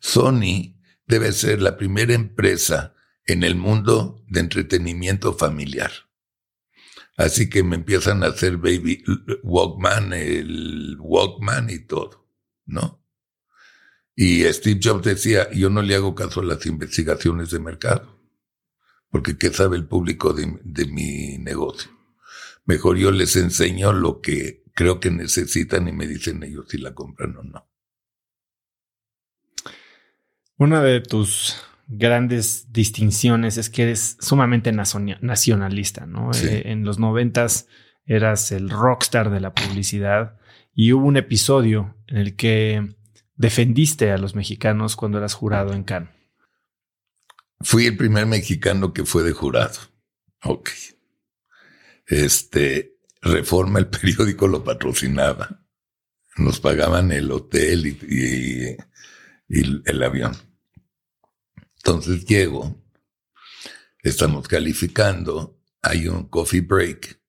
Sony 0.00 0.76
debe 1.06 1.32
ser 1.32 1.60
la 1.60 1.76
primera 1.76 2.14
empresa 2.14 2.94
en 3.26 3.42
el 3.42 3.56
mundo 3.56 4.24
de 4.28 4.40
entretenimiento 4.40 5.32
familiar. 5.34 5.90
Así 7.16 7.50
que 7.50 7.62
me 7.62 7.76
empiezan 7.76 8.22
a 8.22 8.28
hacer 8.28 8.56
Baby 8.56 9.04
Walkman, 9.42 10.12
el 10.12 10.96
Walkman 10.98 11.68
y 11.68 11.80
todo, 11.80 12.26
¿no? 12.64 13.04
Y 14.16 14.44
Steve 14.52 14.80
Jobs 14.82 15.04
decía, 15.04 15.50
yo 15.52 15.70
no 15.70 15.82
le 15.82 15.94
hago 15.94 16.14
caso 16.14 16.40
a 16.40 16.44
las 16.44 16.64
investigaciones 16.66 17.50
de 17.50 17.58
mercado, 17.58 18.18
porque 19.10 19.36
¿qué 19.36 19.52
sabe 19.52 19.76
el 19.76 19.86
público 19.86 20.32
de, 20.32 20.58
de 20.62 20.86
mi 20.86 21.38
negocio? 21.38 21.90
Mejor 22.64 22.96
yo 22.96 23.10
les 23.10 23.36
enseño 23.36 23.92
lo 23.92 24.20
que 24.20 24.59
creo 24.80 24.98
que 24.98 25.10
necesitan 25.10 25.88
y 25.88 25.92
me 25.92 26.06
dicen 26.06 26.42
ellos 26.42 26.64
si 26.70 26.78
la 26.78 26.94
compran 26.94 27.36
o 27.36 27.42
no. 27.42 27.68
Una 30.56 30.80
de 30.82 31.02
tus 31.02 31.62
grandes 31.86 32.72
distinciones 32.72 33.58
es 33.58 33.68
que 33.68 33.82
eres 33.82 34.16
sumamente 34.20 34.72
nacionalista, 34.72 36.06
¿no? 36.06 36.30
Eh, 36.32 36.62
en 36.70 36.86
los 36.86 36.98
noventas 36.98 37.68
eras 38.06 38.52
el 38.52 38.70
rockstar 38.70 39.28
de 39.28 39.40
la 39.40 39.52
publicidad 39.52 40.40
y 40.74 40.94
hubo 40.94 41.04
un 41.04 41.18
episodio 41.18 41.94
en 42.06 42.16
el 42.16 42.34
que 42.34 42.96
defendiste 43.36 44.12
a 44.12 44.16
los 44.16 44.34
mexicanos 44.34 44.96
cuando 44.96 45.18
eras 45.18 45.34
jurado 45.34 45.74
en 45.74 45.84
Cannes. 45.84 46.14
Fui 47.60 47.84
el 47.84 47.98
primer 47.98 48.24
mexicano 48.24 48.94
que 48.94 49.04
fue 49.04 49.24
de 49.24 49.32
jurado. 49.32 49.78
Ok. 50.42 50.70
Este, 52.06 52.96
Reforma, 53.20 53.78
el 53.78 53.88
periódico 53.88 54.48
lo 54.48 54.64
patrocinaba. 54.64 55.62
Nos 56.36 56.60
pagaban 56.60 57.12
el 57.12 57.30
hotel 57.30 57.86
y, 57.86 58.76
el 59.48 60.02
avión. 60.02 60.36
Entonces 61.76 62.24
llego, 62.24 62.82
estamos 64.02 64.46
calificando, 64.46 65.60
hay 65.82 66.08
un 66.08 66.28
coffee 66.28 66.60
break 66.60 67.20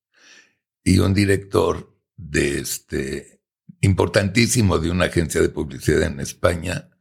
y 0.84 1.00
un 1.00 1.14
director 1.14 1.98
de 2.16 2.60
este 2.60 3.42
importantísimo 3.82 4.78
de 4.78 4.92
una 4.92 5.06
agencia 5.06 5.42
de 5.42 5.50
publicidad 5.50 6.04
en 6.04 6.20
España 6.20 6.92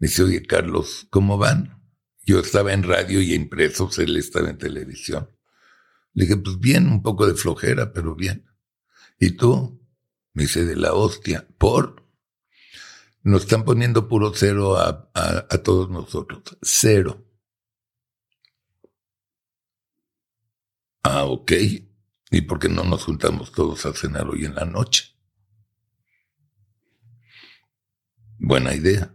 me 0.00 0.08
dice, 0.08 0.22
oye 0.22 0.42
Carlos, 0.42 1.06
¿cómo 1.10 1.36
van? 1.36 1.82
Yo 2.22 2.40
estaba 2.40 2.72
en 2.72 2.82
radio 2.82 3.20
y 3.20 3.34
impresos, 3.34 3.98
él 3.98 4.16
estaba 4.16 4.48
en 4.48 4.58
televisión. 4.58 5.28
Le 6.12 6.24
dije, 6.24 6.36
pues 6.36 6.58
bien, 6.58 6.88
un 6.88 7.02
poco 7.02 7.26
de 7.26 7.34
flojera, 7.34 7.92
pero 7.92 8.14
bien. 8.14 8.46
¿Y 9.18 9.32
tú? 9.32 9.80
Me 10.32 10.44
dice, 10.44 10.64
de 10.64 10.76
la 10.76 10.94
hostia. 10.94 11.46
¿Por? 11.58 12.06
Nos 13.22 13.42
están 13.42 13.64
poniendo 13.64 14.08
puro 14.08 14.32
cero 14.34 14.76
a, 14.78 15.10
a, 15.14 15.58
todos 15.62 15.90
nosotros. 15.90 16.42
Cero. 16.62 17.26
Ah, 21.02 21.24
ok. 21.24 21.52
¿Y 22.30 22.40
por 22.42 22.58
qué 22.58 22.68
no 22.68 22.84
nos 22.84 23.04
juntamos 23.04 23.52
todos 23.52 23.84
a 23.86 23.92
cenar 23.92 24.28
hoy 24.28 24.44
en 24.46 24.54
la 24.54 24.64
noche? 24.64 25.16
Buena 28.38 28.74
idea. 28.74 29.14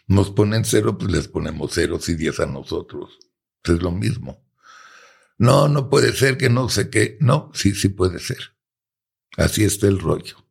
Nos 0.05 0.29
ponen 0.29 0.65
cero, 0.65 0.99
pues 0.99 1.11
les 1.11 1.27
ponemos 1.27 1.73
ceros 1.73 2.07
y 2.09 2.15
diez 2.15 2.39
a 2.39 2.45
nosotros. 2.45 3.17
Es 3.63 3.81
lo 3.81 3.91
mismo. 3.91 4.45
No, 5.39 5.67
no 5.67 5.89
puede 5.89 6.13
ser 6.13 6.37
que 6.37 6.49
no 6.49 6.69
sé 6.69 6.91
qué. 6.91 7.17
No, 7.21 7.49
sí, 7.55 7.73
sí 7.73 7.89
puede 7.89 8.19
ser. 8.19 8.55
Así 9.35 9.63
está 9.63 9.87
el 9.87 9.99
rollo. 9.99 10.45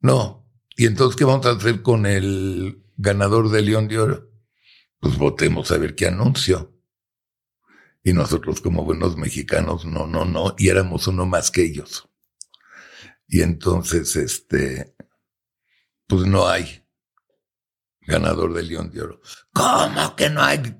No. 0.00 0.46
¿Y 0.76 0.84
entonces 0.84 1.16
qué 1.16 1.24
vamos 1.24 1.46
a 1.46 1.52
hacer 1.52 1.80
con 1.80 2.04
el 2.04 2.82
ganador 2.96 3.50
del 3.50 3.66
León 3.66 3.88
de 3.88 4.00
Oro? 4.00 4.33
Pues 5.04 5.18
votemos 5.18 5.70
a 5.70 5.76
ver 5.76 5.94
qué 5.94 6.06
anuncio. 6.06 6.72
Y 8.02 8.14
nosotros 8.14 8.62
como 8.62 8.84
buenos 8.84 9.18
mexicanos, 9.18 9.84
no, 9.84 10.06
no, 10.06 10.24
no, 10.24 10.54
y 10.56 10.70
éramos 10.70 11.06
uno 11.06 11.26
más 11.26 11.50
que 11.50 11.62
ellos. 11.62 12.08
Y 13.28 13.42
entonces, 13.42 14.16
este, 14.16 14.96
pues 16.06 16.26
no 16.26 16.48
hay 16.48 16.86
ganador 18.00 18.54
del 18.54 18.68
León 18.68 18.90
de 18.90 19.02
Oro. 19.02 19.20
¿Cómo 19.52 20.16
que 20.16 20.30
no 20.30 20.40
hay? 20.40 20.74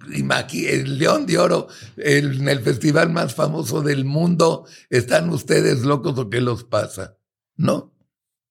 El 0.55 0.99
León 0.99 1.27
de 1.27 1.37
Oro, 1.37 1.69
en 1.99 2.49
el 2.49 2.61
festival 2.61 3.11
más 3.11 3.35
famoso 3.35 3.83
del 3.83 4.07
mundo, 4.07 4.67
¿están 4.89 5.29
ustedes 5.29 5.83
locos 5.83 6.19
o 6.19 6.31
qué 6.31 6.41
los 6.41 6.65
pasa? 6.65 7.19
No, 7.57 7.95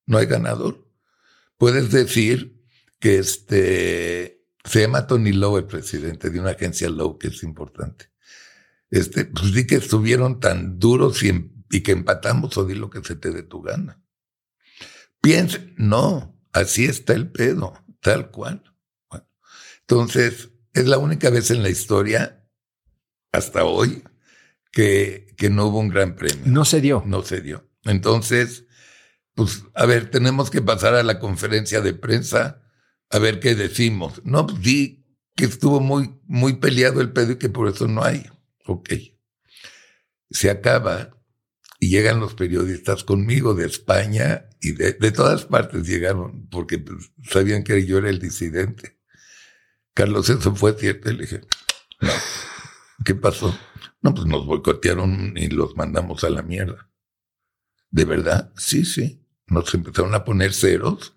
no 0.06 0.20
hay 0.20 0.28
ganador. 0.28 0.88
Puedes 1.58 1.92
decir 1.92 2.64
que 3.00 3.18
este, 3.18 4.43
se 4.64 4.82
llama 4.82 5.08
Tony 5.08 5.34
Lowe, 5.34 5.60
el 5.60 5.66
presidente 5.66 6.30
de 6.30 6.40
una 6.40 6.52
agencia 6.52 6.90
Lowe 6.90 7.18
que 7.20 7.28
es 7.28 7.44
importante. 7.44 8.10
Este, 8.90 9.26
pues 9.26 9.54
di 9.54 9.66
que 9.66 9.76
estuvieron 9.76 10.40
tan 10.40 10.80
duros 10.80 11.24
y, 11.24 11.50
que 11.82 11.92
empatamos 11.92 12.56
o 12.58 12.66
di 12.66 12.76
lo 12.76 12.90
que 12.90 13.04
se 13.04 13.16
te 13.16 13.32
dé 13.32 13.44
tu 13.44 13.62
gana. 13.62 14.00
Piense, 15.22 15.74
no, 15.78 16.40
así 16.52 16.86
está 16.86 17.14
el 17.14 17.32
pedo, 17.32 17.74
tal 18.02 18.30
cual. 18.30 18.64
entonces, 19.82 20.52
es 20.74 20.88
la 20.88 20.98
única 20.98 21.30
vez 21.30 21.52
en 21.52 21.64
la 21.64 21.70
historia, 21.70 22.48
hasta 23.32 23.66
hoy, 23.66 24.04
que, 24.72 25.34
que 25.38 25.50
no 25.50 25.68
hubo 25.68 25.80
un 25.80 25.90
gran 25.90 26.16
premio. 26.16 26.44
No 26.46 26.66
se 26.66 26.82
dio. 26.82 27.04
No 27.06 27.24
se 27.24 27.42
dio. 27.42 27.68
Entonces, 27.84 28.66
pues, 29.34 29.64
a 29.74 29.86
ver, 29.86 30.10
tenemos 30.12 30.50
que 30.50 30.62
pasar 30.62 30.94
a 30.96 31.04
la 31.04 31.20
conferencia 31.20 31.82
de 31.82 31.94
prensa 31.94 32.63
a 33.14 33.20
ver 33.20 33.40
qué 33.40 33.56
decimos. 33.56 34.22
No, 34.26 34.48
pues 34.48 34.62
di 34.62 35.06
que 35.36 35.46
estuvo 35.46 35.80
muy, 35.80 36.20
muy 36.26 36.54
peleado 36.54 37.00
el 37.00 37.12
pedo 37.12 37.34
y 37.34 37.38
que 37.38 37.50
por 37.50 37.68
eso 37.68 37.88
no 37.88 38.04
hay. 38.04 38.26
Ok. 38.66 38.90
Se 40.30 40.50
acaba 40.50 41.16
y 41.80 41.90
llegan 41.90 42.20
los 42.20 42.34
periodistas 42.34 43.04
conmigo 43.04 43.54
de 43.54 43.68
España 43.68 44.50
y 44.62 44.72
de, 44.72 44.94
todas 45.12 45.46
partes 45.46 45.88
llegaron 45.88 46.48
porque 46.50 46.80
pues, 46.80 47.12
sabían 47.30 47.64
que 47.64 47.86
yo 47.86 48.00
era 48.00 48.10
el 48.10 48.20
disidente. 48.20 49.00
Carlos, 49.94 50.30
eso 50.30 50.56
fue 50.56 50.74
cierto. 50.74 51.12
Y 51.12 51.14
le 51.14 51.22
dije, 51.24 51.42
no, 52.02 52.12
¿qué 53.06 53.14
pasó? 53.14 53.56
No, 54.02 54.16
pues 54.16 54.26
nos 54.26 54.46
boicotearon 54.46 55.38
y 55.38 55.50
los 55.50 55.76
mandamos 55.76 56.24
a 56.24 56.32
la 56.32 56.42
mierda. 56.42 56.90
¿De 57.92 58.06
verdad? 58.06 58.52
Sí, 58.58 58.86
sí. 58.86 59.24
Nos 59.46 59.72
empezaron 59.74 60.16
a 60.16 60.26
poner 60.26 60.54
ceros 60.54 61.14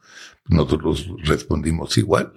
nosotros 0.48 1.08
respondimos 1.24 1.96
igual. 1.98 2.32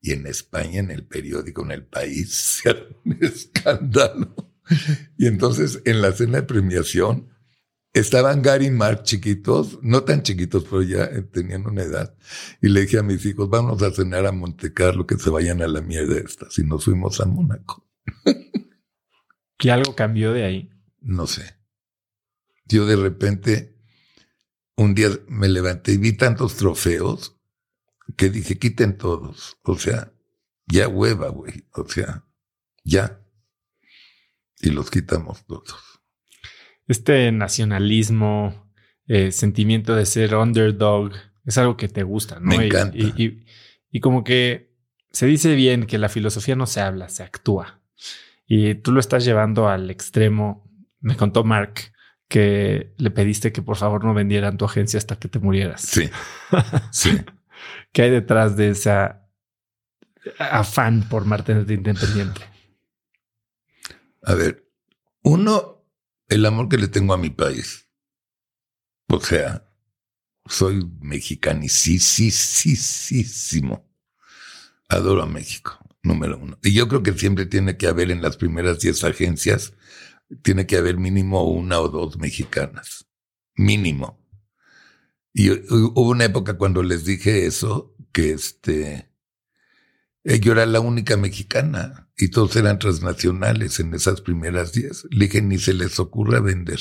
Y 0.00 0.12
en 0.12 0.26
España, 0.26 0.80
en 0.80 0.90
el 0.90 1.06
periódico, 1.06 1.64
en 1.64 1.72
el 1.72 1.86
país, 1.86 2.34
se 2.62 2.70
hace 2.70 2.96
un 3.04 3.18
escándalo. 3.20 4.34
Y 5.16 5.26
entonces, 5.26 5.80
en 5.84 6.02
la 6.02 6.12
cena 6.12 6.40
de 6.40 6.42
premiación, 6.42 7.30
estaban 7.94 8.42
Gary 8.42 8.66
y 8.66 8.70
Mark 8.70 9.02
chiquitos, 9.04 9.78
no 9.82 10.04
tan 10.04 10.22
chiquitos, 10.22 10.64
pero 10.64 10.82
ya 10.82 11.08
tenían 11.32 11.66
una 11.66 11.82
edad. 11.82 12.14
Y 12.60 12.68
le 12.68 12.82
dije 12.82 12.98
a 12.98 13.02
mis 13.02 13.24
hijos, 13.24 13.48
vamos 13.48 13.82
a 13.82 13.90
cenar 13.90 14.26
a 14.26 14.32
Monte 14.32 14.74
Carlo, 14.74 15.06
que 15.06 15.16
se 15.16 15.30
vayan 15.30 15.62
a 15.62 15.68
la 15.68 15.80
mierda 15.80 16.18
esta. 16.18 16.48
Y 16.56 16.62
nos 16.62 16.84
fuimos 16.84 17.20
a 17.20 17.24
Mónaco. 17.24 17.88
¿Y 19.60 19.68
algo 19.70 19.94
cambió 19.94 20.32
de 20.32 20.44
ahí? 20.44 20.70
No 21.00 21.26
sé. 21.26 21.56
Yo 22.66 22.86
de 22.86 22.96
repente 22.96 23.77
un 24.78 24.94
día 24.94 25.08
me 25.26 25.48
levanté 25.48 25.92
y 25.92 25.96
vi 25.96 26.12
tantos 26.12 26.54
trofeos 26.54 27.36
que 28.16 28.30
dije, 28.30 28.58
quiten 28.58 28.96
todos. 28.96 29.58
O 29.64 29.76
sea, 29.76 30.12
ya 30.66 30.86
hueva, 30.86 31.28
güey. 31.28 31.64
O 31.72 31.86
sea, 31.88 32.24
ya. 32.84 33.20
Y 34.60 34.70
los 34.70 34.90
quitamos 34.90 35.44
todos. 35.46 35.74
Este 36.86 37.32
nacionalismo, 37.32 38.72
eh, 39.08 39.32
sentimiento 39.32 39.96
de 39.96 40.06
ser 40.06 40.36
underdog, 40.36 41.12
es 41.44 41.58
algo 41.58 41.76
que 41.76 41.88
te 41.88 42.04
gusta, 42.04 42.38
¿no? 42.38 42.56
Me 42.56 42.66
encanta. 42.66 42.96
Y, 42.96 43.44
y, 43.90 44.00
como 44.00 44.22
que 44.22 44.76
se 45.10 45.26
dice 45.26 45.56
bien 45.56 45.86
que 45.86 45.98
la 45.98 46.08
filosofía 46.08 46.54
no 46.54 46.66
se 46.66 46.80
habla, 46.80 47.08
se 47.08 47.24
actúa. 47.24 47.80
Y 48.46 48.76
tú 48.76 48.92
lo 48.92 49.00
estás 49.00 49.24
llevando 49.24 49.68
al 49.68 49.90
extremo. 49.90 50.70
Me 51.00 51.16
contó 51.16 51.42
Mark 51.42 51.92
que 52.28 52.94
le 52.98 53.10
pediste 53.10 53.52
que 53.52 53.62
por 53.62 53.76
favor 53.76 54.04
no 54.04 54.14
vendieran 54.14 54.58
tu 54.58 54.66
agencia 54.66 54.98
hasta 54.98 55.18
que 55.18 55.28
te 55.28 55.38
murieras. 55.38 55.80
Sí. 55.80 56.10
Sí. 56.92 57.18
¿Qué 57.92 58.02
hay 58.02 58.10
detrás 58.10 58.56
de 58.56 58.70
esa 58.70 59.28
afán 60.38 61.08
por 61.08 61.24
mantenerte 61.24 61.72
independiente? 61.74 62.42
A 64.22 64.34
ver, 64.34 64.68
uno, 65.22 65.84
el 66.28 66.44
amor 66.44 66.68
que 66.68 66.76
le 66.76 66.88
tengo 66.88 67.14
a 67.14 67.18
mi 67.18 67.30
país. 67.30 67.88
O 69.08 69.20
sea, 69.20 69.64
soy 70.44 70.84
mexicanicísimo. 71.00 73.88
Adoro 74.90 75.22
a 75.22 75.26
México, 75.26 75.78
número 76.02 76.38
uno. 76.38 76.58
Y 76.62 76.74
yo 76.74 76.88
creo 76.88 77.02
que 77.02 77.14
siempre 77.14 77.46
tiene 77.46 77.78
que 77.78 77.86
haber 77.86 78.10
en 78.10 78.20
las 78.20 78.36
primeras 78.36 78.80
diez 78.80 79.02
agencias 79.04 79.72
tiene 80.42 80.66
que 80.66 80.76
haber 80.76 80.98
mínimo 80.98 81.44
una 81.44 81.80
o 81.80 81.88
dos 81.88 82.18
mexicanas. 82.18 83.06
Mínimo. 83.56 84.18
Y 85.32 85.50
hubo 85.50 86.10
una 86.10 86.24
época 86.24 86.56
cuando 86.56 86.82
les 86.82 87.04
dije 87.04 87.46
eso, 87.46 87.94
que 88.12 88.32
este, 88.32 89.10
yo 90.24 90.52
era 90.52 90.66
la 90.66 90.80
única 90.80 91.16
mexicana 91.16 92.10
y 92.16 92.28
todos 92.28 92.56
eran 92.56 92.78
transnacionales 92.78 93.78
en 93.80 93.94
esas 93.94 94.20
primeras 94.20 94.72
días. 94.72 95.06
Le 95.10 95.26
dije, 95.26 95.42
ni 95.42 95.58
se 95.58 95.74
les 95.74 96.00
ocurra 96.00 96.40
vender. 96.40 96.80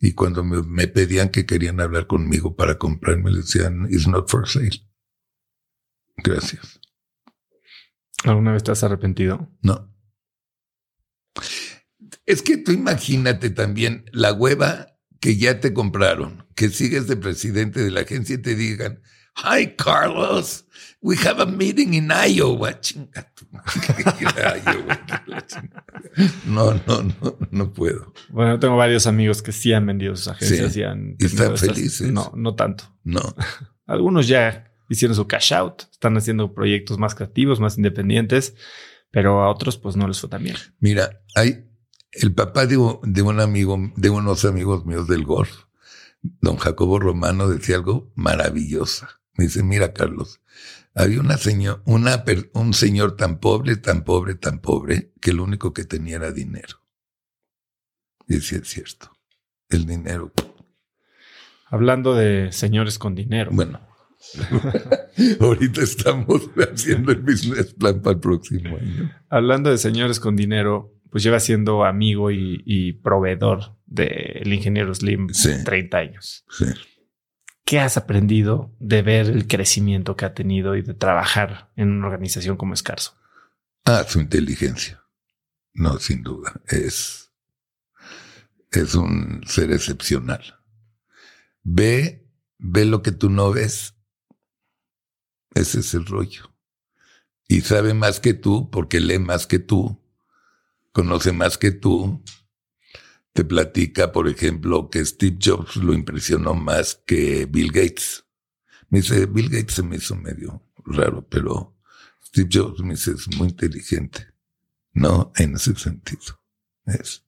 Y 0.00 0.12
cuando 0.12 0.44
me, 0.44 0.62
me, 0.62 0.88
pedían 0.88 1.28
que 1.28 1.46
querían 1.46 1.80
hablar 1.80 2.06
conmigo 2.06 2.56
para 2.56 2.78
comprarme, 2.78 3.30
le 3.30 3.38
decían, 3.38 3.86
it's 3.90 4.08
not 4.08 4.28
for 4.28 4.48
sale. 4.48 4.82
Gracias. 6.16 6.80
¿Alguna 8.24 8.52
vez 8.52 8.64
te 8.64 8.72
has 8.72 8.82
arrepentido? 8.82 9.50
No. 9.62 9.93
Es 12.26 12.42
que 12.42 12.56
tú 12.56 12.72
imagínate 12.72 13.50
también 13.50 14.06
la 14.12 14.32
hueva 14.32 14.96
que 15.20 15.36
ya 15.36 15.60
te 15.60 15.72
compraron, 15.72 16.46
que 16.54 16.68
sigues 16.68 17.06
de 17.06 17.16
presidente 17.16 17.82
de 17.82 17.90
la 17.90 18.00
agencia 18.00 18.34
y 18.34 18.38
te 18.38 18.54
digan, 18.54 19.00
Hi 19.36 19.74
Carlos, 19.76 20.66
we 21.00 21.16
have 21.16 21.42
a 21.42 21.46
meeting 21.46 21.94
in 21.94 22.10
Iowa. 22.10 22.78
no, 26.46 26.74
no, 26.86 27.02
no, 27.02 27.38
no 27.50 27.72
puedo. 27.72 28.12
Bueno, 28.30 28.58
tengo 28.58 28.76
varios 28.76 29.06
amigos 29.06 29.42
que 29.42 29.52
sí 29.52 29.72
han 29.72 29.86
vendido 29.86 30.14
sus 30.16 30.28
agencias 30.28 30.76
y 30.76 30.82
han... 30.82 31.16
están 31.18 31.58
felices. 31.58 32.12
No, 32.12 32.32
no 32.36 32.54
tanto. 32.54 32.84
No. 33.02 33.20
Algunos 33.86 34.28
ya 34.28 34.72
hicieron 34.88 35.16
su 35.16 35.26
cash 35.26 35.52
out, 35.52 35.82
están 35.90 36.16
haciendo 36.16 36.54
proyectos 36.54 36.98
más 36.98 37.14
creativos, 37.14 37.60
más 37.60 37.76
independientes, 37.76 38.54
pero 39.10 39.42
a 39.42 39.50
otros 39.50 39.76
pues 39.76 39.96
no 39.96 40.06
les 40.06 40.20
fue 40.20 40.30
tan 40.30 40.44
bien. 40.44 40.56
Mira, 40.78 41.22
hay 41.34 41.64
el 42.14 42.32
papá 42.34 42.66
de, 42.66 42.76
un 42.76 43.40
amigo, 43.40 43.92
de 43.96 44.10
unos 44.10 44.44
amigos 44.44 44.86
míos 44.86 45.08
del 45.08 45.24
golf, 45.24 45.64
don 46.22 46.56
Jacobo 46.56 46.98
Romano, 46.98 47.48
decía 47.48 47.76
algo 47.76 48.12
maravilloso. 48.14 49.06
Me 49.36 49.44
dice, 49.44 49.62
mira, 49.62 49.92
Carlos, 49.92 50.40
había 50.94 51.20
una 51.20 51.36
señor, 51.36 51.82
una, 51.84 52.24
un 52.52 52.72
señor 52.72 53.16
tan 53.16 53.38
pobre, 53.38 53.76
tan 53.76 54.04
pobre, 54.04 54.34
tan 54.34 54.60
pobre, 54.60 55.12
que 55.20 55.32
lo 55.32 55.42
único 55.42 55.72
que 55.72 55.84
tenía 55.84 56.16
era 56.16 56.30
dinero. 56.30 56.78
Y 58.28 58.36
decía, 58.36 58.58
es 58.58 58.68
cierto, 58.68 59.10
el 59.68 59.86
dinero. 59.86 60.32
Hablando 61.66 62.14
de 62.14 62.52
señores 62.52 62.98
con 62.98 63.16
dinero. 63.16 63.50
Bueno, 63.52 63.80
ahorita 65.40 65.82
estamos 65.82 66.48
haciendo 66.56 67.12
el 67.12 67.22
business 67.22 67.74
plan 67.74 68.00
para 68.00 68.14
el 68.14 68.20
próximo 68.20 68.76
año. 68.76 69.10
Hablando 69.28 69.70
de 69.70 69.78
señores 69.78 70.20
con 70.20 70.36
dinero, 70.36 70.93
pues 71.14 71.22
lleva 71.22 71.38
siendo 71.38 71.84
amigo 71.84 72.32
y, 72.32 72.92
proveedor 73.04 73.78
del 73.86 74.52
ingeniero 74.52 74.92
Slim 74.92 75.28
30 75.64 75.96
años. 75.96 76.44
¿Qué 77.64 77.78
has 77.78 77.96
aprendido 77.96 78.74
de 78.80 79.02
ver 79.02 79.26
el 79.26 79.46
crecimiento 79.46 80.16
que 80.16 80.24
ha 80.24 80.34
tenido 80.34 80.74
y 80.74 80.82
de 80.82 80.92
trabajar 80.92 81.70
en 81.76 81.92
una 81.92 82.08
organización 82.08 82.56
como 82.56 82.74
Escarso? 82.74 83.16
Ah, 83.84 84.04
su 84.08 84.18
inteligencia. 84.18 85.04
No, 85.72 86.00
sin 86.00 86.24
duda. 86.24 86.60
Es, 86.66 87.32
es 88.72 88.96
un 88.96 89.42
ser 89.46 89.70
excepcional. 89.70 90.42
Ve, 91.62 92.28
ve 92.58 92.86
lo 92.86 93.02
que 93.02 93.12
tú 93.12 93.30
no 93.30 93.52
ves. 93.52 93.94
Ese 95.54 95.78
es 95.78 95.94
el 95.94 96.06
rollo. 96.06 96.52
Y 97.46 97.60
sabe 97.60 97.94
más 97.94 98.18
que 98.18 98.34
tú 98.34 98.68
porque 98.68 98.98
lee 98.98 99.20
más 99.20 99.46
que 99.46 99.60
tú 99.60 100.03
conoce 100.94 101.32
más 101.32 101.58
que 101.58 101.72
tú, 101.72 102.22
te 103.32 103.44
platica, 103.44 104.12
por 104.12 104.28
ejemplo, 104.28 104.88
que 104.88 105.04
Steve 105.04 105.38
Jobs 105.42 105.74
lo 105.74 105.92
impresionó 105.92 106.54
más 106.54 107.02
que 107.04 107.46
Bill 107.46 107.72
Gates. 107.72 108.24
Me 108.90 109.00
dice, 109.00 109.26
Bill 109.26 109.50
Gates 109.50 109.74
se 109.74 109.82
me 109.82 109.96
hizo 109.96 110.14
medio 110.14 110.62
raro, 110.86 111.26
pero 111.28 111.76
Steve 112.24 112.48
Jobs 112.50 112.80
me 112.80 112.94
dice, 112.94 113.10
es 113.10 113.26
muy 113.36 113.48
inteligente. 113.48 114.28
No, 114.92 115.32
en 115.34 115.56
ese 115.56 115.74
sentido. 115.74 116.40
Es. 116.86 117.24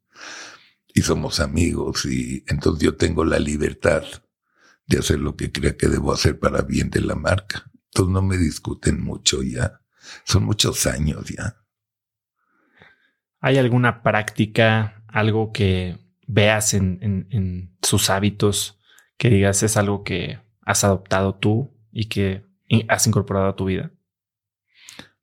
Y 0.94 1.02
somos 1.02 1.40
amigos 1.40 2.04
y 2.04 2.44
entonces 2.46 2.84
yo 2.84 2.96
tengo 2.96 3.24
la 3.24 3.40
libertad 3.40 4.04
de 4.86 4.98
hacer 4.98 5.18
lo 5.18 5.34
que 5.34 5.50
crea 5.50 5.76
que 5.76 5.88
debo 5.88 6.12
hacer 6.12 6.38
para 6.38 6.62
bien 6.62 6.88
de 6.88 7.00
la 7.00 7.16
marca. 7.16 7.68
Entonces 7.86 8.12
no 8.12 8.22
me 8.22 8.38
discuten 8.38 9.02
mucho 9.02 9.42
ya. 9.42 9.80
Son 10.24 10.44
muchos 10.44 10.86
años 10.86 11.26
ya. 11.36 11.65
¿Hay 13.46 13.58
alguna 13.58 14.02
práctica, 14.02 15.04
algo 15.06 15.52
que 15.52 15.96
veas 16.26 16.74
en, 16.74 17.76
sus 17.80 18.10
hábitos 18.10 18.80
que 19.16 19.30
digas 19.30 19.62
es 19.62 19.76
algo 19.76 20.02
que 20.02 20.40
has 20.62 20.82
adoptado 20.82 21.36
tú 21.36 21.72
y 21.92 22.06
que 22.06 22.42
has 22.88 23.06
incorporado 23.06 23.46
a 23.46 23.54
tu 23.54 23.66
vida? 23.66 23.92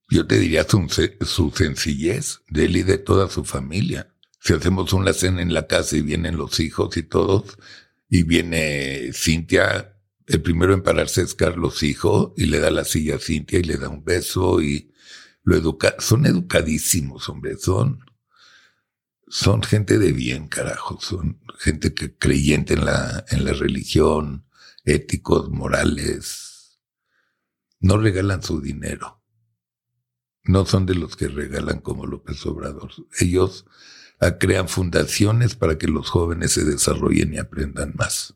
Yo 0.10 0.26
te 0.26 0.40
diría 0.40 0.66
su, 0.66 1.52
sencillez 1.54 2.40
de 2.48 2.64
él 2.64 2.78
y 2.78 2.84
de 2.84 2.98
toda 2.98 3.28
su 3.28 3.44
familia. 3.44 4.16
Si 4.40 4.54
hacemos 4.54 4.94
una 4.94 5.12
cena 5.12 5.42
en 5.42 5.54
la 5.54 5.68
casa 5.68 5.98
y 5.98 6.02
vienen 6.02 6.38
los 6.38 6.62
hijos 6.62 6.96
y 6.96 7.04
todos, 7.04 7.58
y 8.08 8.24
viene 8.24 9.12
Cintia, 9.12 9.98
el 10.28 10.42
primero 10.42 10.74
en 10.74 10.82
pararse 10.82 11.24
es 11.24 11.36
Carlos 11.36 11.84
Hijo, 11.84 12.34
y 12.38 12.46
le 12.46 12.62
da 12.62 12.72
la 12.72 12.86
silla 12.86 13.16
a 13.16 13.20
Cintia 13.20 13.60
y 13.60 13.64
le 13.64 13.76
da 13.76 13.90
un 13.90 14.06
beso 14.06 14.62
y 14.62 14.94
lo 15.44 15.58
educa, 15.58 15.96
son 16.00 16.26
educadísimos, 16.26 17.28
hombre, 17.28 17.58
son, 17.58 18.00
son 19.34 19.64
gente 19.64 19.98
de 19.98 20.12
bien, 20.12 20.48
carajo, 20.48 21.00
son 21.02 21.42
gente 21.58 21.96
que 21.96 22.16
creyente 22.16 22.76
en 22.76 22.86
la, 22.86 23.26
en 23.32 23.46
la 23.46 23.54
religión, 23.54 24.46
éticos, 24.86 25.50
morales, 25.50 26.80
no 27.80 27.98
regalan 27.98 28.44
su 28.44 28.62
dinero. 28.62 29.24
No 30.44 30.68
son 30.68 30.86
de 30.86 30.94
los 30.94 31.16
que 31.16 31.30
regalan 31.30 31.80
como 31.80 32.06
López 32.06 32.46
Obrador. 32.46 32.92
Ellos 33.20 33.66
ah, 34.20 34.38
crean 34.38 34.68
fundaciones 34.68 35.56
para 35.56 35.80
que 35.80 35.88
los 35.88 36.12
jóvenes 36.12 36.52
se 36.52 36.64
desarrollen 36.64 37.34
y 37.34 37.40
aprendan 37.40 37.94
más. 37.96 38.36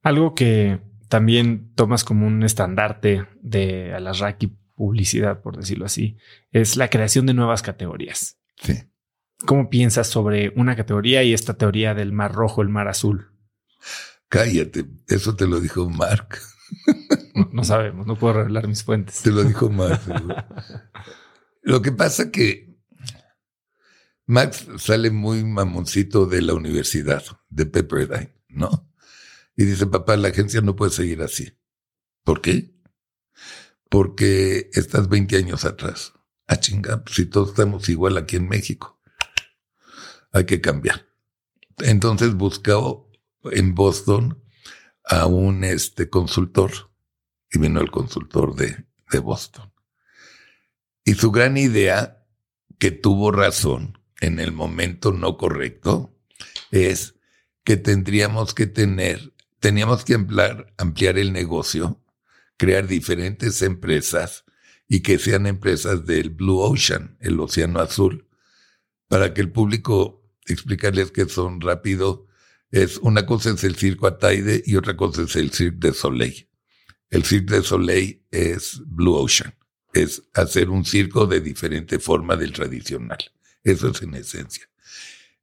Algo 0.00 0.34
que 0.34 0.80
también 1.08 1.74
tomas 1.74 2.04
como 2.04 2.26
un 2.26 2.42
estandarte 2.42 3.26
de 3.42 3.92
Alarraqui 3.92 4.56
publicidad, 4.80 5.42
por 5.42 5.58
decirlo 5.58 5.84
así, 5.84 6.16
es 6.52 6.78
la 6.78 6.88
creación 6.88 7.26
de 7.26 7.34
nuevas 7.34 7.60
categorías. 7.60 8.38
Sí. 8.56 8.78
¿Cómo 9.44 9.68
piensas 9.68 10.06
sobre 10.06 10.54
una 10.56 10.74
categoría 10.74 11.22
y 11.22 11.34
esta 11.34 11.52
teoría 11.52 11.92
del 11.92 12.12
mar 12.12 12.32
rojo, 12.32 12.62
el 12.62 12.70
mar 12.70 12.88
azul? 12.88 13.30
Cállate, 14.30 14.86
eso 15.06 15.36
te 15.36 15.46
lo 15.46 15.60
dijo 15.60 15.90
Mark. 15.90 16.38
No, 17.52 17.62
sabemos, 17.62 18.06
no 18.06 18.16
puedo 18.16 18.34
revelar 18.34 18.68
mis 18.68 18.82
fuentes. 18.82 19.20
Te 19.22 19.30
lo 19.30 19.44
dijo 19.44 19.68
Mark. 19.68 20.00
lo 21.62 21.82
que 21.82 21.92
pasa 21.92 22.30
que 22.30 22.78
Max 24.24 24.66
sale 24.78 25.10
muy 25.10 25.44
mamoncito 25.44 26.24
de 26.24 26.40
la 26.40 26.54
universidad, 26.54 27.22
de 27.50 27.66
Pepperdine, 27.66 28.34
¿no? 28.48 28.90
Y 29.56 29.64
dice, 29.64 29.86
papá, 29.86 30.16
la 30.16 30.28
agencia 30.28 30.62
no 30.62 30.74
puede 30.74 30.92
seguir 30.92 31.20
así. 31.20 31.58
¿Por 32.24 32.40
qué? 32.40 32.79
Porque 33.90 34.70
estás 34.72 35.10
20 35.10 35.36
años 35.36 35.66
atrás. 35.66 36.14
A 36.46 36.54
ah, 36.54 36.60
chingar, 36.60 37.04
si 37.06 37.26
todos 37.26 37.50
estamos 37.50 37.90
igual 37.90 38.16
aquí 38.16 38.36
en 38.36 38.48
México. 38.48 38.98
Hay 40.32 40.46
que 40.46 40.62
cambiar. 40.62 41.06
Entonces 41.78 42.34
buscó 42.34 43.10
en 43.44 43.74
Boston 43.74 44.42
a 45.04 45.26
un 45.26 45.64
este, 45.64 46.08
consultor 46.08 46.72
y 47.50 47.58
vino 47.58 47.80
el 47.80 47.90
consultor 47.90 48.54
de, 48.54 48.86
de 49.10 49.18
Boston. 49.18 49.70
Y 51.04 51.14
su 51.14 51.30
gran 51.30 51.56
idea, 51.56 52.24
que 52.78 52.90
tuvo 52.90 53.30
razón 53.32 53.98
en 54.20 54.38
el 54.38 54.52
momento 54.52 55.12
no 55.12 55.36
correcto, 55.36 56.16
es 56.70 57.14
que 57.64 57.76
tendríamos 57.76 58.54
que 58.54 58.66
tener, 58.66 59.34
teníamos 59.58 60.04
que 60.04 60.14
ampliar 60.14 61.18
el 61.18 61.32
negocio, 61.32 61.99
crear 62.60 62.86
diferentes 62.86 63.62
empresas 63.62 64.44
y 64.86 65.00
que 65.00 65.18
sean 65.18 65.46
empresas 65.46 66.04
del 66.04 66.28
Blue 66.28 66.60
Ocean, 66.60 67.16
el 67.18 67.40
océano 67.40 67.80
azul, 67.80 68.28
para 69.08 69.32
que 69.32 69.40
el 69.40 69.50
público 69.50 70.30
explicarles 70.44 71.10
que 71.10 71.26
son 71.26 71.62
rápido 71.62 72.26
es 72.70 72.98
una 72.98 73.24
cosa 73.24 73.48
es 73.48 73.64
el 73.64 73.76
circo 73.76 74.06
Ataide 74.06 74.62
y 74.66 74.76
otra 74.76 74.94
cosa 74.94 75.22
es 75.22 75.36
el 75.36 75.52
Cirque 75.52 75.88
de 75.88 75.94
Soleil. 75.94 76.50
El 77.08 77.24
Cirque 77.24 77.54
de 77.54 77.62
Soleil 77.62 78.26
es 78.30 78.82
Blue 78.84 79.14
Ocean, 79.14 79.54
es 79.94 80.22
hacer 80.34 80.68
un 80.68 80.84
circo 80.84 81.26
de 81.26 81.40
diferente 81.40 81.98
forma 81.98 82.36
del 82.36 82.52
tradicional. 82.52 83.24
Eso 83.64 83.88
es 83.88 84.02
en 84.02 84.14
esencia. 84.16 84.68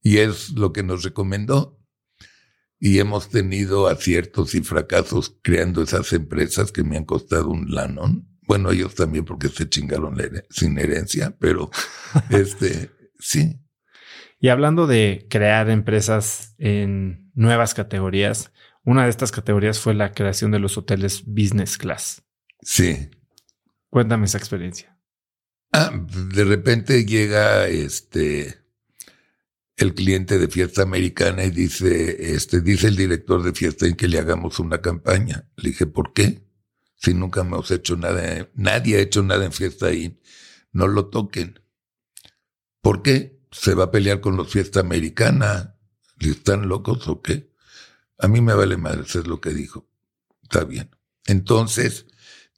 Y 0.03 0.19
es 0.19 0.51
lo 0.51 0.71
que 0.71 0.83
nos 0.83 1.01
recomendó. 1.01 1.79
Y 2.79 2.99
hemos 2.99 3.29
tenido 3.29 3.87
aciertos 3.87 4.53
y 4.55 4.61
fracasos 4.61 5.37
creando 5.41 5.81
esas 5.81 6.13
empresas 6.13 6.71
que 6.71 6.83
me 6.83 6.97
han 6.97 7.05
costado 7.05 7.49
un 7.49 7.71
lanón. 7.73 8.27
Bueno, 8.47 8.71
ellos 8.71 8.95
también 8.95 9.25
porque 9.25 9.49
se 9.49 9.67
chingaron 9.67 10.17
sin 10.49 10.77
herencia, 10.77 11.35
pero 11.39 11.69
este, 12.29 12.91
sí, 13.19 13.59
y 14.39 14.49
hablando 14.49 14.85
de 14.85 15.25
crear 15.29 15.69
empresas 15.69 16.53
en 16.59 17.31
nuevas 17.33 17.73
categorías, 17.73 18.51
una 18.83 19.03
de 19.03 19.09
estas 19.09 19.31
categorías 19.31 19.79
fue 19.79 19.93
la 19.93 20.11
creación 20.11 20.51
de 20.51 20.59
los 20.59 20.77
hoteles 20.77 21.23
business 21.25 21.77
class. 21.77 22.23
Sí. 22.61 23.09
Cuéntame 23.89 24.25
esa 24.25 24.37
experiencia. 24.37 24.97
Ah, 25.71 25.91
de 25.91 26.43
repente 26.43 27.05
llega 27.05 27.67
este 27.67 28.61
el 29.77 29.93
cliente 29.93 30.37
de 30.37 30.47
fiesta 30.47 30.81
americana 30.81 31.45
y 31.45 31.51
dice, 31.51 32.33
este, 32.33 32.61
dice 32.61 32.87
el 32.87 32.95
director 32.95 33.43
de 33.43 33.53
fiesta 33.53 33.87
en 33.87 33.95
que 33.95 34.07
le 34.07 34.19
hagamos 34.19 34.59
una 34.59 34.81
campaña. 34.81 35.49
Le 35.55 35.69
dije, 35.69 35.85
¿por 35.85 36.13
qué? 36.13 36.43
Si 36.95 37.13
nunca 37.13 37.41
hemos 37.41 37.71
hecho 37.71 37.95
nada, 37.95 38.49
nadie 38.55 38.97
ha 38.97 39.01
hecho 39.01 39.23
nada 39.23 39.45
en 39.45 39.51
fiesta 39.51 39.87
ahí, 39.87 40.19
no 40.71 40.87
lo 40.87 41.07
toquen. 41.07 41.61
¿Por 42.81 43.03
qué? 43.03 43.37
se 43.51 43.73
va 43.73 43.85
a 43.85 43.91
pelear 43.91 44.21
con 44.21 44.37
los 44.37 44.51
fiesta 44.51 44.79
americana. 44.79 45.75
¿Están 46.19 46.67
locos 46.67 47.07
o 47.07 47.21
qué? 47.21 47.51
A 48.17 48.27
mí 48.27 48.41
me 48.41 48.53
vale 48.53 48.77
madre, 48.77 49.01
eso 49.01 49.19
es 49.19 49.27
lo 49.27 49.39
que 49.39 49.51
dijo. 49.51 49.87
Está 50.41 50.63
bien. 50.63 50.89
Entonces 51.25 52.07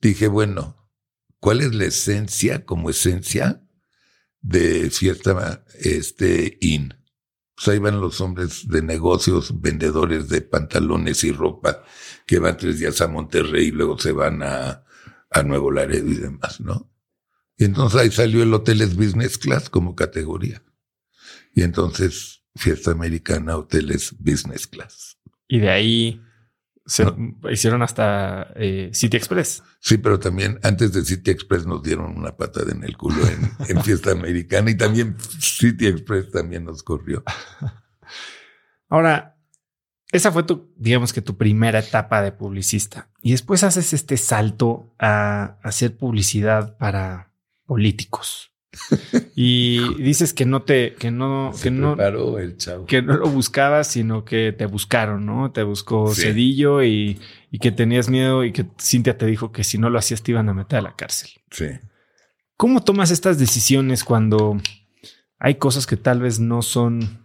dije, 0.01 0.28
bueno, 0.28 0.89
¿cuál 1.39 1.61
es 1.61 1.74
la 1.74 1.86
esencia 1.86 2.65
como 2.65 2.89
esencia 2.89 3.63
de 4.41 4.89
fiesta 4.89 5.65
este 5.80 6.57
in? 6.61 6.99
Pues 7.60 7.76
ahí 7.76 7.80
van 7.80 7.99
los 7.99 8.22
hombres 8.22 8.70
de 8.70 8.82
negocios, 8.82 9.60
vendedores 9.60 10.30
de 10.30 10.39
pantalones 10.39 11.26
y 11.26 11.34
ropa, 11.34 11.84
que 12.26 12.39
van 12.39 12.55
tres 12.55 12.80
días 12.80 13.01
a 13.01 13.10
Monterrey 13.10 13.68
y 13.68 13.72
luego 13.72 13.99
se 13.99 14.14
van 14.14 14.41
a, 14.43 14.86
a 15.30 15.43
Nuevo 15.43 15.70
Laredo 15.70 16.07
y 16.07 16.16
demás, 16.16 16.62
¿no? 16.62 16.89
Y 17.57 17.66
entonces 17.66 17.99
ahí 17.99 18.12
salió 18.12 18.43
el 18.43 18.53
Hotel 18.53 18.86
Business 18.95 19.38
Class 19.38 19.70
como 19.70 19.93
categoría. 19.93 20.64
Y 21.53 21.64
entonces, 21.64 22.45
fiesta 22.55 22.91
americana, 22.91 23.57
hoteles 23.57 24.16
business 24.18 24.66
class. 24.66 25.18
Y 25.45 25.60
de 25.60 25.70
ahí 25.70 26.22
se 26.90 27.06
hicieron 27.52 27.84
hasta 27.84 28.52
eh, 28.56 28.90
City 28.94 29.16
Express. 29.16 29.62
Sí, 29.80 30.00
pero 30.00 30.20
también 30.20 30.60
antes 30.64 30.92
de 30.92 31.06
City 31.06 31.30
Express 31.30 31.68
nos 31.68 31.84
dieron 31.84 32.18
una 32.18 32.36
patada 32.36 32.72
en 32.72 32.84
el 32.84 32.98
culo 32.98 33.22
en, 33.68 33.82
fiesta 33.84 34.12
americana 34.12 34.72
y 34.72 34.76
también 34.76 35.16
City 35.40 35.86
Express 35.86 36.32
también 36.32 36.66
nos 36.66 36.82
corrió. 36.82 37.24
Ahora, 38.90 39.38
esa 40.12 40.32
fue 40.32 40.42
tu, 40.42 40.74
digamos 40.78 41.14
que 41.14 41.22
tu 41.22 41.38
primera 41.38 41.78
etapa 41.78 42.24
de 42.24 42.32
publicista. 42.32 43.12
Y 43.22 43.32
después 43.32 43.64
haces 43.64 43.94
este 43.94 44.18
salto 44.18 44.96
a 44.98 45.60
hacer 45.62 45.96
publicidad 45.96 46.76
para 46.78 47.32
políticos 47.68 48.50
y 49.36 49.95
dices 49.95 50.34
que 50.34 50.45
no 50.45 50.61
te, 50.61 50.93
que 50.93 51.11
no, 51.11 51.51
que 51.61 51.72
no, 51.72 51.95
el 52.38 52.57
que 52.88 53.01
no 53.01 53.17
lo 53.17 53.30
buscabas, 53.30 53.88
sino 53.88 54.26
que 54.26 54.53
te 54.53 54.65
buscaron, 54.65 55.26
¿no? 55.26 55.51
Te 55.51 55.63
buscó 55.63 56.13
Cedillo 56.13 56.84
y, 56.84 57.20
y, 57.51 57.59
que 57.59 57.72
tenías 57.72 58.09
miedo 58.09 58.43
y 58.43 58.51
que 58.51 58.65
Cintia 58.80 59.17
te 59.17 59.26
dijo 59.26 59.51
que 59.51 59.63
si 59.63 59.78
no 59.78 59.89
lo 59.89 59.97
hacías 59.97 60.22
te 60.22 60.32
iban 60.32 60.49
a 60.49 60.53
meter 60.53 60.80
a 60.80 60.84
la 60.84 60.95
cárcel. 60.95 61.32
Sí. 61.49 61.67
¿Cómo 62.57 62.84
tomas 62.84 63.09
estas 63.11 63.39
decisiones 63.39 64.03
cuando 64.03 64.57
hay 65.39 65.55
cosas 65.55 65.88
que 65.88 65.97
tal 65.97 66.22
vez 66.22 66.39
no 66.39 66.61
son 66.61 67.24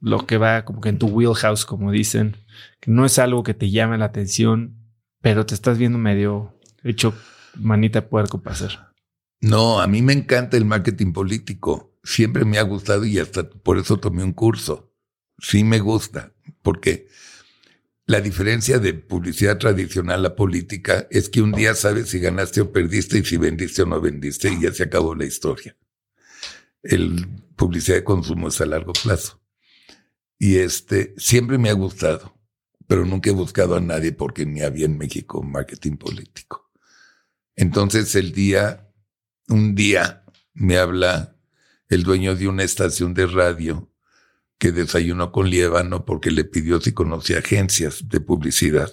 lo 0.00 0.26
que 0.26 0.36
va 0.36 0.64
como 0.64 0.80
que 0.80 0.88
en 0.88 0.98
tu 0.98 1.06
wheelhouse, 1.06 1.64
como 1.64 1.92
dicen, 1.92 2.36
que 2.80 2.90
no 2.90 3.04
es 3.04 3.18
algo 3.18 3.44
que 3.44 3.54
te 3.54 3.70
llame 3.70 3.98
la 3.98 4.06
atención, 4.06 4.76
pero 5.20 5.46
te 5.46 5.54
estás 5.54 5.78
viendo 5.78 5.98
medio 5.98 6.58
hecho 6.82 7.14
manita 7.54 8.00
de 8.00 8.08
puerco 8.08 8.42
para 8.42 8.56
hacer? 8.56 8.91
No, 9.42 9.80
a 9.80 9.88
mí 9.88 10.02
me 10.02 10.12
encanta 10.12 10.56
el 10.56 10.64
marketing 10.64 11.12
político. 11.12 11.98
Siempre 12.04 12.44
me 12.44 12.58
ha 12.58 12.62
gustado 12.62 13.04
y 13.04 13.18
hasta 13.18 13.50
por 13.50 13.76
eso 13.76 13.98
tomé 13.98 14.22
un 14.22 14.32
curso. 14.32 14.94
Sí 15.38 15.64
me 15.64 15.80
gusta, 15.80 16.32
porque 16.62 17.08
la 18.06 18.20
diferencia 18.20 18.78
de 18.78 18.94
publicidad 18.94 19.58
tradicional 19.58 20.24
a 20.24 20.36
política 20.36 21.08
es 21.10 21.28
que 21.28 21.42
un 21.42 21.50
día 21.50 21.74
sabes 21.74 22.10
si 22.10 22.20
ganaste 22.20 22.60
o 22.60 22.70
perdiste 22.70 23.18
y 23.18 23.24
si 23.24 23.36
vendiste 23.36 23.82
o 23.82 23.86
no 23.86 24.00
vendiste 24.00 24.48
y 24.48 24.60
ya 24.60 24.72
se 24.72 24.84
acabó 24.84 25.16
la 25.16 25.24
historia. 25.24 25.76
El 26.84 27.26
publicidad 27.56 27.96
de 27.96 28.04
consumo 28.04 28.48
es 28.48 28.60
a 28.60 28.66
largo 28.66 28.92
plazo. 28.92 29.40
Y 30.38 30.58
este 30.58 31.14
siempre 31.16 31.58
me 31.58 31.68
ha 31.68 31.74
gustado, 31.74 32.38
pero 32.86 33.04
nunca 33.04 33.30
he 33.30 33.32
buscado 33.32 33.74
a 33.74 33.80
nadie 33.80 34.12
porque 34.12 34.46
ni 34.46 34.62
había 34.62 34.86
en 34.86 34.98
México 34.98 35.42
marketing 35.42 35.96
político. 35.96 36.70
Entonces 37.56 38.14
el 38.14 38.32
día 38.32 38.91
un 39.48 39.74
día 39.74 40.24
me 40.54 40.78
habla 40.78 41.36
el 41.88 42.02
dueño 42.02 42.34
de 42.34 42.48
una 42.48 42.62
estación 42.62 43.14
de 43.14 43.26
radio 43.26 43.92
que 44.58 44.72
desayunó 44.72 45.32
con 45.32 45.50
Lievano 45.50 46.04
porque 46.04 46.30
le 46.30 46.44
pidió 46.44 46.80
si 46.80 46.92
conocía 46.92 47.38
agencias 47.38 48.08
de 48.08 48.20
publicidad. 48.20 48.92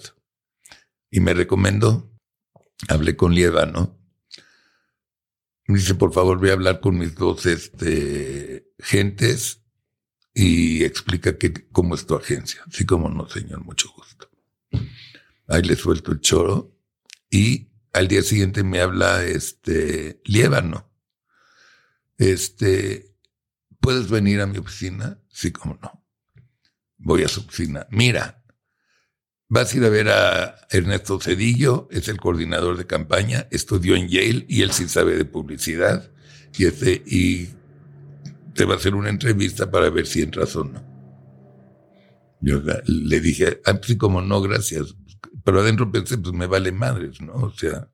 Y 1.10 1.20
me 1.20 1.32
recomendó. 1.32 2.10
Hablé 2.88 3.16
con 3.16 3.34
Lievano. 3.34 3.96
Me 5.66 5.78
dice, 5.78 5.94
por 5.94 6.12
favor, 6.12 6.38
voy 6.38 6.50
a 6.50 6.54
hablar 6.54 6.80
con 6.80 6.98
mis 6.98 7.14
dos 7.14 7.46
este, 7.46 8.72
gentes 8.80 9.62
y 10.34 10.82
explica 10.82 11.38
que, 11.38 11.52
cómo 11.70 11.94
es 11.94 12.04
tu 12.04 12.16
agencia. 12.16 12.62
Así 12.66 12.84
como 12.84 13.08
no, 13.08 13.28
señor, 13.28 13.64
mucho 13.64 13.88
gusto. 13.96 14.28
Ahí 15.46 15.62
le 15.62 15.76
suelto 15.76 16.10
el 16.12 16.20
choro 16.20 16.76
y 17.30 17.69
al 17.92 18.08
día 18.08 18.22
siguiente 18.22 18.62
me 18.62 18.80
habla 18.80 19.24
este 19.24 20.20
Liébano. 20.24 20.88
Este, 22.18 23.14
¿puedes 23.80 24.10
venir 24.10 24.40
a 24.40 24.46
mi 24.46 24.58
oficina? 24.58 25.18
Sí, 25.28 25.50
como 25.52 25.78
no. 25.82 26.04
Voy 26.98 27.22
a 27.22 27.28
su 27.28 27.40
oficina. 27.40 27.86
Mira, 27.90 28.44
vas 29.48 29.72
a 29.72 29.76
ir 29.76 29.84
a 29.84 29.88
ver 29.88 30.08
a 30.08 30.66
Ernesto 30.70 31.18
Cedillo, 31.20 31.88
es 31.90 32.08
el 32.08 32.20
coordinador 32.20 32.76
de 32.76 32.86
campaña, 32.86 33.48
estudió 33.50 33.96
en 33.96 34.08
Yale 34.08 34.44
y 34.48 34.62
él 34.62 34.72
sí 34.72 34.88
sabe 34.88 35.16
de 35.16 35.24
publicidad. 35.24 36.10
Y 36.58 36.66
este, 36.66 37.02
y 37.06 37.48
te 38.54 38.64
va 38.64 38.74
a 38.74 38.76
hacer 38.76 38.94
una 38.94 39.08
entrevista 39.08 39.70
para 39.70 39.88
ver 39.90 40.06
si 40.06 40.22
entras 40.22 40.54
o 40.56 40.64
no. 40.64 40.90
Yo 42.42 42.62
le 42.86 43.20
dije, 43.20 43.60
ah, 43.66 43.78
sí, 43.82 43.96
como 43.96 44.22
no, 44.22 44.40
gracias. 44.40 44.94
Pero 45.44 45.60
adentro 45.60 45.90
pensé, 45.90 46.18
pues 46.18 46.34
me 46.34 46.46
vale 46.46 46.72
madres, 46.72 47.20
¿no? 47.20 47.34
O 47.34 47.52
sea, 47.52 47.90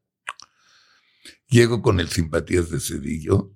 llego 1.48 1.82
con 1.82 2.00
el 2.00 2.08
simpatías 2.08 2.70
de 2.70 2.80
Cedillo 2.80 3.52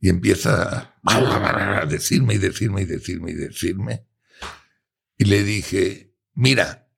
y 0.00 0.08
empieza 0.08 0.94
a 1.04 1.86
decirme 1.86 2.34
y 2.34 2.38
decirme 2.38 2.82
y 2.82 2.84
decirme 2.86 3.30
y 3.32 3.34
decirme. 3.34 4.06
Y 5.18 5.24
le 5.24 5.44
dije, 5.44 6.14
mira, 6.34 6.88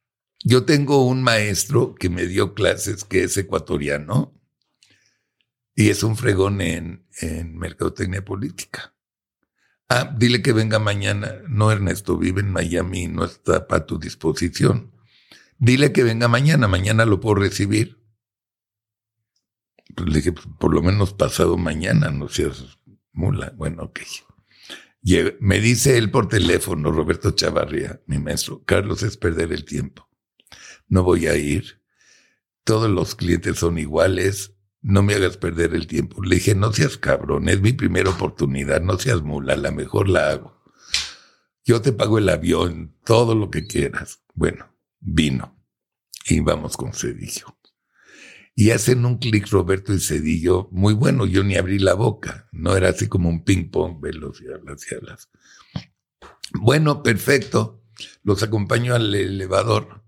yo 0.45 0.65
tengo 0.65 1.07
un 1.07 1.23
maestro 1.23 1.95
que 1.95 2.09
me 2.09 2.27
dio 2.27 2.55
clases 2.55 3.05
que 3.05 3.25
es 3.25 3.37
ecuatoriano 3.37 4.39
y 5.75 5.91
es 5.91 6.03
un 6.03 6.17
fregón 6.17 6.61
en, 6.61 7.07
en 7.21 7.57
mercadotecnia 7.57 8.25
política. 8.25 8.95
Ah, 9.89 10.15
dile 10.17 10.41
que 10.43 10.53
venga 10.53 10.79
mañana. 10.79 11.43
No, 11.49 11.71
Ernesto, 11.71 12.17
vive 12.17 12.41
en 12.41 12.53
Miami 12.53 13.03
y 13.03 13.09
no 13.09 13.25
está 13.25 13.67
para 13.67 13.85
tu 13.85 13.99
disposición. 13.99 14.92
Dile 15.59 15.93
que 15.93 16.03
venga 16.03 16.29
mañana, 16.29 16.69
mañana 16.69 17.05
lo 17.05 17.21
puedo 17.21 17.37
recibir. 17.37 18.03
Pues 19.95 20.09
le 20.09 20.17
dije, 20.17 20.33
pues, 20.33 20.47
por 20.59 20.75
lo 20.75 20.83
menos 20.83 21.15
pasado 21.15 21.57
mañana, 21.57 22.11
no 22.11 22.29
seas 22.29 22.79
mula. 23.13 23.53
Bueno, 23.57 23.85
ok. 23.85 24.01
me 25.41 25.61
dice 25.61 25.99
él 25.99 26.11
por 26.11 26.29
teléfono, 26.29 26.91
Roberto 26.91 27.31
Chavarría, 27.33 28.01
mi 28.07 28.19
maestro, 28.19 28.65
Carlos, 28.65 29.03
es 29.03 29.17
perder 29.17 29.53
el 29.53 29.65
tiempo. 29.65 30.09
No 30.89 31.03
voy 31.03 31.27
a 31.27 31.37
ir. 31.37 31.83
Todos 32.65 32.91
los 32.91 33.15
clientes 33.15 33.59
son 33.59 33.79
iguales 33.79 34.57
no 34.83 35.03
me 35.03 35.15
hagas 35.15 35.37
perder 35.37 35.75
el 35.75 35.87
tiempo. 35.87 36.23
Le 36.23 36.37
dije, 36.37 36.55
no 36.55 36.73
seas 36.73 36.99
cabrón, 36.99 37.49
es 37.49 37.61
mi 37.61 37.73
primera 37.73 38.11
oportunidad, 38.11 38.83
no 38.83 38.99
seas 38.99 39.23
mula, 39.23 39.57
la 39.57 39.71
mejor 39.71 40.09
la 40.09 40.31
hago. 40.31 40.61
Yo 41.65 41.81
te 41.81 41.93
pago 41.93 42.19
el 42.19 42.29
avión, 42.29 42.97
todo 43.05 43.37
lo 43.37 43.51
que 43.51 43.67
quieras. 43.67 44.23
Bueno, 44.35 44.72
vino 45.03 45.59
y 46.27 46.41
vamos 46.41 46.77
con 46.77 46.95
Cedillo. 46.95 47.59
Y 48.55 48.71
hacen 48.71 49.05
un 49.05 49.19
clic 49.19 49.49
Roberto 49.51 49.93
y 49.95 50.01
Cedillo 50.01 50.69
muy 50.71 50.95
bueno, 50.95 51.27
yo 51.27 51.43
ni 51.43 51.57
abrí 51.57 51.79
la 51.79 51.95
boca, 51.95 52.49
no 52.53 52.77
era 52.77 52.91
así 52.91 53.09
como 53.09 53.29
un 53.29 53.45
ping 53.45 53.71
pong, 53.71 54.01
velos 54.01 54.43
y 54.43 54.95
hablas. 54.95 55.31
Bueno, 56.55 57.03
perfecto, 57.03 57.83
los 58.23 58.43
acompaño 58.43 58.95
al 58.95 59.15
elevador 59.15 60.05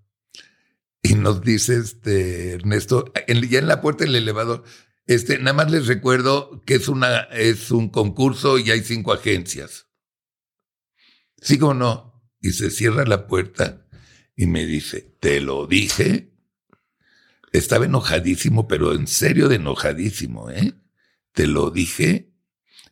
y 1.02 1.14
nos 1.14 1.42
dice 1.42 1.76
este 1.76 2.52
Ernesto, 2.52 3.12
ya 3.26 3.58
en 3.58 3.68
la 3.68 3.80
puerta 3.80 4.04
del 4.04 4.16
elevador, 4.16 4.64
este, 5.06 5.38
nada 5.38 5.52
más 5.52 5.70
les 5.70 5.86
recuerdo 5.86 6.62
que 6.64 6.74
es 6.74 6.88
una, 6.88 7.20
es 7.32 7.70
un 7.70 7.88
concurso 7.88 8.58
y 8.58 8.70
hay 8.70 8.82
cinco 8.82 9.12
agencias. 9.12 9.88
¿Sí 11.40 11.58
o 11.60 11.74
no? 11.74 12.22
Y 12.40 12.52
se 12.52 12.70
cierra 12.70 13.04
la 13.04 13.26
puerta 13.26 13.83
y 14.36 14.46
me 14.46 14.66
dice, 14.66 15.14
te 15.20 15.40
lo 15.40 15.66
dije. 15.66 16.30
Estaba 17.52 17.84
enojadísimo, 17.84 18.66
pero 18.66 18.92
en 18.94 19.06
serio 19.06 19.48
de 19.48 19.56
enojadísimo, 19.56 20.50
¿eh? 20.50 20.74
Te 21.32 21.46
lo 21.46 21.70
dije. 21.70 22.30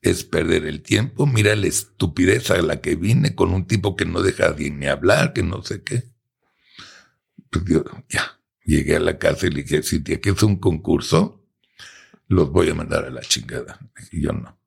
Es 0.03 0.25
perder 0.25 0.67
el 0.67 0.83
tiempo. 0.83 1.27
Mira 1.27 1.55
la 1.55 1.69
estupidez 1.69 2.51
a 2.51 2.61
la 2.61 2.81
que 2.81 2.97
vine 2.97 3.37
con 3.37 3.53
un 3.53 3.67
tipo 3.67 3.95
que 3.95 4.05
no 4.05 4.21
deja 4.21 4.55
ni 4.59 4.87
hablar, 4.87 5.33
que 5.33 5.45
no 5.45 5.63
sé 5.63 5.83
qué 5.83 6.13
pues 7.53 7.67
yo, 7.67 7.85
ya, 8.09 8.41
llegué 8.65 8.97
a 8.97 9.01
la 9.01 9.19
casa 9.19 9.47
y 9.47 9.51
le 9.51 9.63
dije, 9.63 9.83
Cintia, 9.83 10.21
que 10.21 10.31
es 10.31 10.43
un 10.43 10.57
concurso, 10.57 11.47
los 12.29 12.51
voy 12.51 12.71
a 12.71 12.75
mandar 12.75 13.05
a 13.05 13.11
la 13.11 13.21
chingada. 13.21 13.79
Y 14.11 14.23
yo 14.23 14.33
no. 14.33 14.59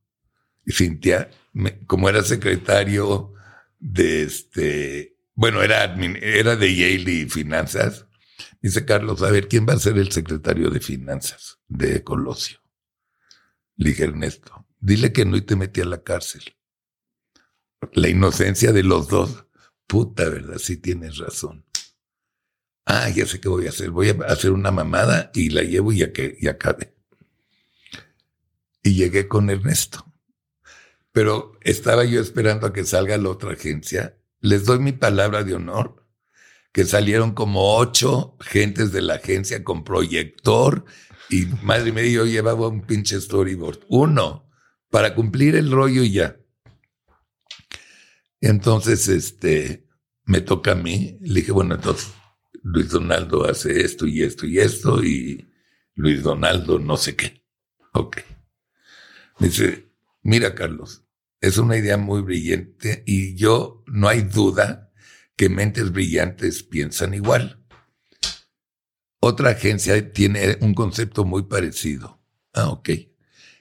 Y 0.66 0.72
Cintia, 0.72 1.32
como 1.88 2.08
era 2.08 2.22
secretario 2.22 3.34
de 3.80 4.24
este, 4.24 5.14
bueno, 5.36 5.62
era, 5.62 5.84
era 5.84 6.56
de 6.56 6.76
Yale 6.76 7.12
y 7.12 7.30
finanzas, 7.30 8.08
dice 8.62 8.86
Carlos, 8.86 9.22
a 9.22 9.30
ver, 9.30 9.48
¿quién 9.48 9.66
va 9.68 9.74
a 9.74 9.80
ser 9.80 9.98
el 9.98 10.12
secretario 10.12 10.70
de 10.70 10.80
finanzas 10.80 11.60
de 11.68 12.04
Colosio? 12.04 12.60
Le 13.78 13.90
dije, 13.90 14.06
Ernesto, 14.06 14.66
dile 14.80 15.12
que 15.12 15.26
no 15.26 15.36
y 15.36 15.42
te 15.42 15.56
metí 15.56 15.82
a 15.82 15.86
la 15.86 16.02
cárcel. 16.02 16.44
La 17.94 18.10
inocencia 18.10 18.72
de 18.72 18.84
los 18.84 19.08
dos. 19.10 19.46
Puta, 19.88 20.28
¿verdad? 20.30 20.58
Sí 20.58 20.78
tienes 20.78 21.18
razón. 21.18 21.66
Ah, 22.86 23.10
ya 23.10 23.26
sé 23.26 23.40
qué 23.40 23.50
voy 23.50 23.68
a 23.68 23.70
hacer. 23.70 23.92
Voy 23.92 24.10
a 24.10 24.14
hacer 24.32 24.52
una 24.52 24.72
mamada 24.72 25.32
y 25.34 25.50
la 25.50 25.62
llevo 25.64 25.92
y 25.92 26.00
ya 26.00 26.14
que 26.14 26.38
y 26.40 26.48
acabe. 26.48 26.96
Y 28.82 28.96
llegué 28.96 29.28
con 29.28 29.50
Ernesto. 29.50 30.12
Pero 31.12 31.58
estaba 31.62 32.06
yo 32.06 32.22
esperando 32.22 32.68
a 32.68 32.74
que 32.74 32.84
salga 32.84 33.18
la 33.18 33.30
otra 33.30 33.52
agencia. 33.52 34.18
Les 34.46 34.64
doy 34.64 34.78
mi 34.78 34.91
palabra 34.91 35.43
de 35.43 35.56
honor 35.56 36.06
que 36.72 36.86
salieron 36.86 37.34
como 37.34 37.78
ocho 37.78 38.38
gentes 38.39 38.91
de 38.91 39.02
la 39.02 39.16
agencia 39.16 39.64
con 39.64 39.84
proyector 39.84 40.86
y 41.32 41.48
madre 41.64 41.91
mía, 41.91 42.06
yo 42.06 42.26
llevaba 42.26 42.68
un 42.68 42.86
pinche 42.86 43.20
storyboard. 43.20 43.80
Uno, 43.88 44.48
para 44.91 45.16
cumplir 45.16 45.56
el 45.56 45.72
rollo 45.72 46.04
y 46.04 46.12
ya. 46.12 46.38
Entonces, 48.39 49.08
este, 49.08 49.88
me 50.26 50.41
toca 50.41 50.74
a 50.74 50.76
mí. 50.76 51.18
Le 51.22 51.39
dije, 51.39 51.52
bueno, 51.52 51.74
entonces 51.74 52.14
Luis 52.62 52.89
Donaldo 52.89 53.50
hace 53.50 53.84
esto 53.84 54.06
y 54.06 54.22
esto 54.22 54.46
y 54.46 54.60
esto 54.60 55.04
y 55.04 55.52
Luis 55.96 56.22
Donaldo 56.22 56.78
no 56.78 56.98
sé 56.98 57.16
qué. 57.16 57.43
Ok. 57.93 58.18
dice, 59.39 59.89
mira 60.22 60.54
Carlos, 60.54 61.05
es 61.48 61.60
una 61.60 61.78
idea 61.78 61.98
muy 61.98 62.22
brillante 62.22 63.04
y 63.06 63.36
yo 63.36 63.84
no 63.86 64.08
hay 64.08 64.22
duda 64.22 64.91
que 65.36 65.48
mentes 65.48 65.91
brillantes 65.91 66.64
piensan 66.64 67.14
igual. 67.14 67.64
Otra 69.20 69.52
agencia 69.52 70.12
tiene 70.12 70.58
un 70.62 70.74
concepto 70.74 71.24
muy 71.24 71.43
parecido. 71.43 72.20
Ah, 72.54 72.70
ok. 72.70 72.89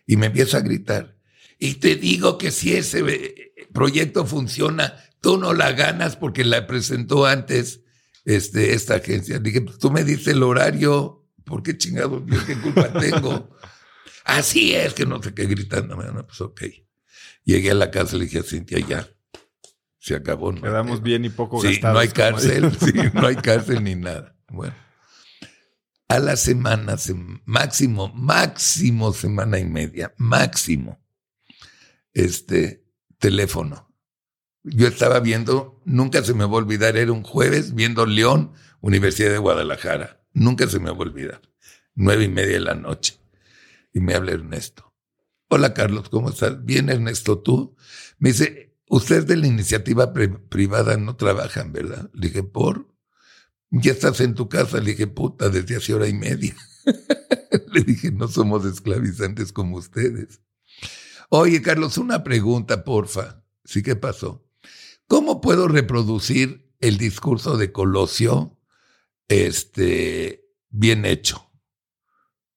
Y 0.06 0.16
me 0.16 0.26
empieza 0.26 0.58
a 0.58 0.62
gritar. 0.62 1.18
Y 1.58 1.74
te 1.74 1.96
digo 1.96 2.38
que 2.38 2.50
si 2.50 2.72
ese 2.74 3.00
eh, 3.00 3.52
proyecto 3.72 4.24
funciona, 4.24 4.94
tú 5.20 5.36
no 5.36 5.52
la 5.52 5.72
ganas 5.72 6.16
porque 6.16 6.44
la 6.44 6.66
presentó 6.66 7.26
antes 7.26 7.82
este, 8.24 8.72
esta 8.72 8.94
agencia. 8.94 9.38
Dije, 9.38 9.60
pues 9.60 9.78
tú 9.78 9.90
me 9.90 10.04
dices 10.04 10.28
el 10.28 10.42
horario, 10.42 11.26
¿por 11.44 11.62
qué 11.62 11.76
chingados? 11.76 12.22
¿Qué 12.46 12.56
culpa 12.56 12.90
tengo? 12.98 13.50
Así 14.24 14.74
es 14.74 14.94
que 14.94 15.04
no 15.04 15.22
sé 15.22 15.34
qué 15.34 15.44
gritando. 15.44 15.96
Bueno, 15.96 16.26
pues 16.26 16.40
ok. 16.40 16.62
Llegué 17.44 17.72
a 17.72 17.74
la 17.74 17.90
casa 17.90 18.16
y 18.16 18.20
le 18.20 18.24
dije 18.24 18.38
a 18.38 18.42
Cintia, 18.42 18.78
ya, 18.80 19.08
se 19.98 20.14
acabó. 20.14 20.52
No 20.52 20.62
Quedamos 20.62 21.02
bien 21.02 21.24
y 21.24 21.28
poco 21.28 21.60
sí, 21.60 21.78
No 21.82 21.98
hay 21.98 22.08
cárcel, 22.08 22.72
sí, 22.80 22.92
no 23.12 23.26
hay 23.26 23.36
cárcel 23.36 23.84
ni 23.84 23.94
nada. 23.94 24.36
Bueno. 24.48 24.74
A 26.08 26.18
la 26.18 26.36
semana, 26.36 26.96
máximo, 27.44 28.12
máximo 28.14 29.12
semana 29.12 29.58
y 29.58 29.64
media, 29.64 30.14
máximo, 30.16 31.02
este 32.12 32.84
teléfono. 33.18 33.90
Yo 34.62 34.86
estaba 34.86 35.20
viendo, 35.20 35.82
nunca 35.84 36.22
se 36.22 36.34
me 36.34 36.44
va 36.44 36.52
a 36.52 36.56
olvidar, 36.56 36.96
era 36.96 37.12
un 37.12 37.22
jueves 37.22 37.74
viendo 37.74 38.06
León, 38.06 38.52
Universidad 38.80 39.30
de 39.30 39.38
Guadalajara. 39.38 40.24
Nunca 40.32 40.66
se 40.66 40.78
me 40.78 40.90
va 40.90 40.96
a 40.96 41.00
olvidar. 41.00 41.40
Nueve 41.94 42.24
y 42.24 42.28
media 42.28 42.54
de 42.54 42.60
la 42.60 42.74
noche. 42.74 43.18
Y 43.92 44.00
me 44.00 44.14
habla 44.14 44.32
Ernesto. 44.32 44.93
Hola 45.56 45.72
Carlos, 45.72 46.08
¿cómo 46.08 46.30
estás? 46.30 46.64
Bien 46.64 46.88
Ernesto, 46.88 47.38
¿tú? 47.38 47.76
Me 48.18 48.30
dice, 48.30 48.74
ustedes 48.88 49.28
de 49.28 49.36
la 49.36 49.46
iniciativa 49.46 50.12
privada 50.12 50.96
no 50.96 51.14
trabajan, 51.14 51.72
¿verdad? 51.72 52.10
Le 52.12 52.26
dije, 52.26 52.42
¿por? 52.42 52.88
Ya 53.70 53.92
estás 53.92 54.20
en 54.20 54.34
tu 54.34 54.48
casa. 54.48 54.78
Le 54.80 54.90
dije, 54.90 55.06
puta, 55.06 55.50
desde 55.50 55.76
hace 55.76 55.94
hora 55.94 56.08
y 56.08 56.12
media. 56.12 56.56
Le 57.72 57.82
dije, 57.82 58.10
no 58.10 58.26
somos 58.26 58.64
esclavizantes 58.64 59.52
como 59.52 59.76
ustedes. 59.76 60.40
Oye, 61.28 61.62
Carlos, 61.62 61.98
una 61.98 62.24
pregunta, 62.24 62.82
porfa. 62.82 63.44
¿Sí 63.64 63.84
qué 63.84 63.94
pasó? 63.94 64.44
¿Cómo 65.06 65.40
puedo 65.40 65.68
reproducir 65.68 66.68
el 66.80 66.98
discurso 66.98 67.56
de 67.56 67.70
Colosio 67.70 68.58
este, 69.28 70.48
bien 70.70 71.04
hecho? 71.04 71.48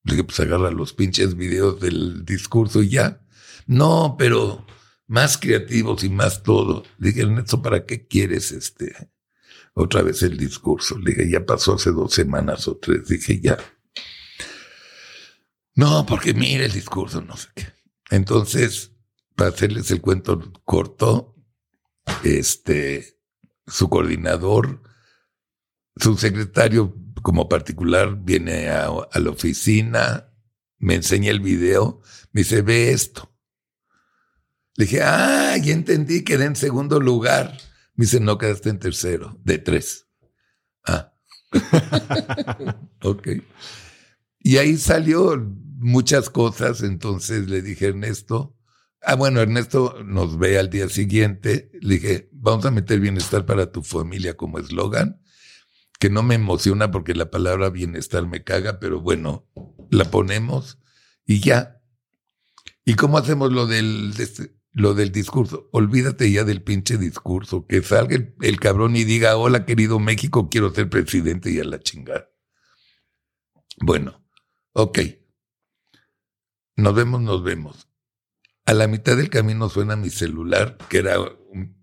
Dije, 0.08 0.24
pues 0.24 0.40
agarra 0.40 0.72
los 0.72 0.94
pinches 0.94 1.36
videos 1.36 1.80
del 1.82 2.24
discurso 2.24 2.82
y 2.82 2.90
ya. 2.90 3.22
No, 3.66 4.16
pero 4.18 4.66
más 5.08 5.38
creativos 5.38 6.04
y 6.04 6.10
más 6.10 6.44
todo. 6.44 6.84
Le 6.98 7.10
dije, 7.10 7.22
Ernesto, 7.24 7.62
¿para 7.62 7.86
qué 7.86 8.08
quieres 8.08 8.52
este 8.52 9.12
otra 9.74 10.02
vez 10.02 10.24
el 10.24 10.38
discurso? 10.38 10.98
Le 10.98 11.12
dije, 11.12 11.30
ya 11.30 11.46
pasó 11.46 11.76
hace 11.76 11.92
dos 11.92 12.14
semanas 12.14 12.68
o 12.68 12.78
tres. 12.78 13.08
Dije, 13.08 13.42
ya. 13.42 13.58
No, 15.76 16.06
porque 16.06 16.34
mire 16.34 16.66
el 16.66 16.72
discurso, 16.72 17.22
no 17.22 17.36
sé 17.36 17.50
qué. 17.54 17.68
Entonces, 18.10 18.94
para 19.36 19.50
hacerles 19.50 19.92
el 19.92 20.02
cuento 20.02 20.52
corto, 20.64 21.36
este, 22.24 23.20
su 23.68 23.90
coordinador, 23.90 24.82
su 26.00 26.18
secretario 26.18 26.96
como 27.22 27.50
particular 27.50 28.18
viene 28.24 28.70
a, 28.70 28.90
la 29.14 29.30
oficina, 29.30 30.32
me 30.78 30.96
enseña 30.96 31.32
el 31.32 31.40
video, 31.40 32.02
me 32.32 32.42
dice, 32.42 32.62
ve 32.62 32.92
esto. 32.92 33.34
Le 34.76 34.86
dije, 34.86 35.02
ah, 35.02 35.58
ya 35.58 35.74
entendí, 35.74 36.24
quedé 36.24 36.46
en 36.46 36.56
segundo 36.56 37.00
lugar. 37.00 37.58
Me 37.96 38.06
dice, 38.06 38.20
no, 38.20 38.38
quedaste 38.38 38.70
en 38.70 38.80
tercero, 38.80 39.40
de 39.44 39.58
tres. 39.58 40.08
Ah. 40.86 41.14
ok. 43.02 43.28
Y 44.40 44.58
ahí 44.58 44.78
salió 44.78 45.36
muchas 45.80 46.30
cosas, 46.30 46.84
entonces 46.84 47.50
le 47.50 47.62
dije, 47.62 47.88
Ernesto, 47.88 48.56
ah, 49.02 49.16
bueno, 49.16 49.42
Ernesto 49.42 50.04
nos 50.06 50.38
ve 50.38 50.60
al 50.60 50.70
día 50.70 50.88
siguiente, 50.90 51.72
le 51.82 51.96
dije, 51.96 52.30
vamos 52.32 52.66
a 52.66 52.72
meter 52.72 53.00
bienestar 53.00 53.46
para 53.46 53.72
tu 53.72 53.84
familia 53.84 54.38
como 54.38 54.60
eslogan, 54.60 55.22
que 56.00 56.10
no 56.10 56.24
me 56.24 56.36
emociona 56.36 56.92
porque 56.92 57.16
la 57.16 57.32
palabra 57.32 57.70
bienestar 57.70 58.28
me 58.28 58.44
caga, 58.44 58.80
pero 58.80 59.02
bueno, 59.02 59.48
la 59.90 60.06
ponemos 60.12 60.80
y 61.26 61.40
ya. 61.40 61.82
¿Y 62.86 62.96
cómo 62.96 63.18
hacemos 63.18 63.52
lo 63.52 63.68
del, 63.68 64.14
lo 64.72 64.94
del 64.94 65.12
discurso? 65.12 65.70
Olvídate 65.72 66.32
ya 66.32 66.44
del 66.44 66.62
pinche 66.62 66.98
discurso, 66.98 67.66
que 67.66 67.82
salga 67.82 68.16
el, 68.42 68.60
cabrón 68.60 68.96
y 68.96 69.04
diga, 69.04 69.36
hola 69.38 69.66
querido 69.66 70.00
México, 70.00 70.50
quiero 70.50 70.74
ser 70.74 70.90
presidente 70.90 71.52
y 71.52 71.60
a 71.60 71.64
la 71.64 71.80
chingada. 71.80 72.30
Bueno, 73.80 74.24
ok. 74.74 75.00
Nos 76.76 76.96
vemos, 76.96 77.22
nos 77.22 77.44
vemos. 77.44 77.90
A 78.66 78.74
la 78.74 78.88
mitad 78.88 79.18
del 79.18 79.30
camino 79.30 79.68
suena 79.70 79.96
mi 79.96 80.10
celular, 80.10 80.78
que 80.90 81.00
era 81.00 81.20
un 81.20 81.77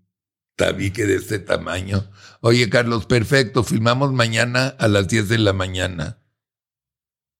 tabique 0.55 1.05
de 1.05 1.15
este 1.15 1.39
tamaño. 1.39 2.09
Oye, 2.41 2.69
Carlos, 2.69 3.05
perfecto, 3.05 3.63
filmamos 3.63 4.13
mañana 4.13 4.75
a 4.79 4.87
las 4.87 5.07
10 5.07 5.29
de 5.29 5.37
la 5.37 5.53
mañana. 5.53 6.19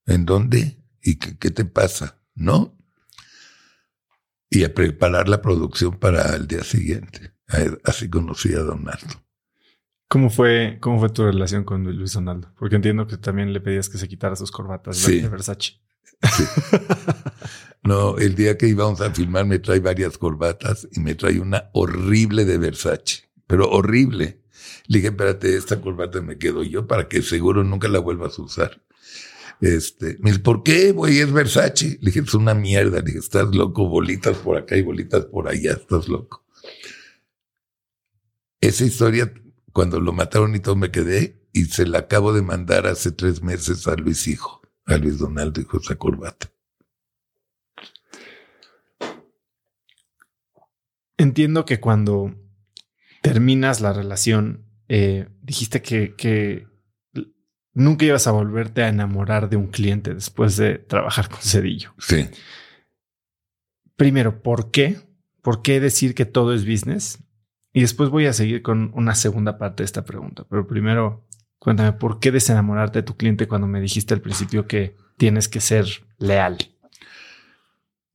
¿En 0.06 0.26
dónde? 0.26 0.78
¿Y 1.02 1.18
qué, 1.18 1.52
te 1.52 1.66
pasa? 1.66 2.20
¿No? 2.34 2.78
Y 4.50 4.64
a 4.64 4.74
preparar 4.74 5.30
la 5.30 5.42
producción 5.42 5.98
para 5.98 6.36
el 6.36 6.48
día 6.48 6.64
siguiente. 6.64 7.34
Así 7.84 8.10
conocí 8.10 8.54
a 8.54 8.60
Donaldo. 8.60 9.24
¿Cómo 10.08 10.30
fue, 10.30 10.78
¿Cómo 10.82 11.00
fue 11.00 11.10
tu 11.10 11.24
relación 11.24 11.64
con 11.64 11.84
Luis 11.84 12.14
Donaldo? 12.14 12.54
Porque 12.58 12.76
entiendo 12.76 13.08
que 13.08 13.18
también 13.18 13.54
le 13.54 13.62
pedías 13.62 13.90
que 13.90 13.98
se 13.98 14.08
quitara 14.08 14.36
sus 14.36 14.52
corbatas 14.52 15.06
de 15.06 15.28
Versace. 15.28 15.74
Sí. 16.22 16.44
No, 17.86 18.18
el 18.18 18.34
día 18.34 18.58
que 18.58 18.68
íbamos 18.68 19.00
a 19.02 19.12
filmar 19.12 19.46
me 19.46 19.60
trae 19.60 19.80
varias 19.80 20.18
corbatas 20.18 20.88
y 20.92 21.00
me 21.00 21.14
trae 21.14 21.40
una 21.40 21.70
horrible 21.74 22.44
de 22.44 22.58
Versace, 22.58 23.30
pero 23.46 23.70
horrible. 23.70 24.42
Le 24.88 24.98
dije, 24.98 25.10
espérate, 25.10 25.56
esta 25.56 25.80
corbata 25.80 26.20
me 26.20 26.40
quedo 26.40 26.64
yo 26.64 26.88
para 26.88 27.08
que 27.08 27.22
seguro 27.22 27.64
nunca 27.64 27.88
la 27.88 28.00
vuelvas 28.00 28.40
a 28.40 28.42
usar. 28.42 28.82
Este, 29.62 30.18
me 30.20 30.32
dice, 30.32 30.42
¿por 30.42 30.64
qué, 30.64 30.94
güey? 30.94 31.20
Es 31.20 31.32
Versace. 31.32 32.00
Le 32.02 32.08
dije, 32.08 32.22
es 32.22 32.34
una 32.34 32.56
mierda. 32.56 32.98
Le 32.98 33.06
dije, 33.06 33.20
estás 33.20 33.54
loco, 33.56 33.88
bolitas 33.88 34.36
por 34.38 34.58
acá 34.58 34.76
y 34.76 34.82
bolitas 34.82 35.26
por 35.26 35.48
allá, 35.48 35.74
estás 35.74 36.08
loco. 36.08 36.44
Esa 38.62 38.84
historia, 38.84 39.32
cuando 39.74 40.00
lo 40.00 40.12
mataron 40.12 40.56
y 40.56 40.60
todo, 40.60 40.76
me 40.76 40.90
quedé 40.90 41.40
y 41.54 41.66
se 41.66 41.86
la 41.86 42.00
acabo 42.00 42.34
de 42.34 42.42
mandar 42.42 42.88
hace 42.88 43.12
tres 43.12 43.44
meses 43.44 43.88
a 43.88 43.96
Luis 43.96 44.28
Hijo, 44.28 44.64
a 44.88 44.98
Luis 44.98 45.20
Donaldo, 45.20 45.62
dijo 45.62 45.78
esa 45.78 45.96
corbata. 45.96 46.55
Entiendo 51.18 51.66
que 51.66 51.80
cuando 51.80 52.36
terminas 53.22 53.82
la 53.82 53.94
relación, 53.94 54.66
eh, 54.88 55.28
dijiste 55.42 55.82
que, 55.82 56.68
nunca 57.74 58.06
ibas 58.06 58.28
a 58.28 58.32
volverte 58.32 58.84
a 58.84 58.90
enamorar 58.90 59.50
de 59.50 59.58
un 59.58 59.68
cliente 59.68 60.14
después 60.14 60.58
de 60.58 60.78
trabajar 60.78 61.30
con 61.30 61.42
Cedillo. 61.42 61.94
Sí. 61.98 62.30
Primero, 63.96 64.42
¿por 64.42 64.72
qué? 64.72 65.00
¿Por 65.42 65.62
qué 65.62 65.80
decir 65.80 66.16
que 66.16 66.26
todo 66.26 66.54
es 66.54 66.66
business? 66.66 67.20
Y 67.74 67.82
después 67.82 68.10
voy 68.10 68.26
a 68.26 68.34
seguir 68.34 68.62
con 68.62 68.92
una 68.94 69.16
segunda 69.16 69.58
parte 69.58 69.84
de 69.84 69.86
esta 69.86 70.06
pregunta. 70.06 70.46
Pero 70.50 70.66
primero, 70.68 71.28
cuéntame, 71.60 71.94
¿por 71.94 72.20
qué 72.20 72.32
desenamorarte 72.32 73.00
de 73.00 73.04
tu 73.04 73.18
cliente 73.18 73.48
cuando 73.48 73.68
me 73.68 73.82
dijiste 73.82 74.14
al 74.14 74.22
principio 74.22 74.68
que 74.68 74.96
tienes 75.18 75.50
que 75.50 75.60
ser 75.60 75.86
leal? 76.18 76.58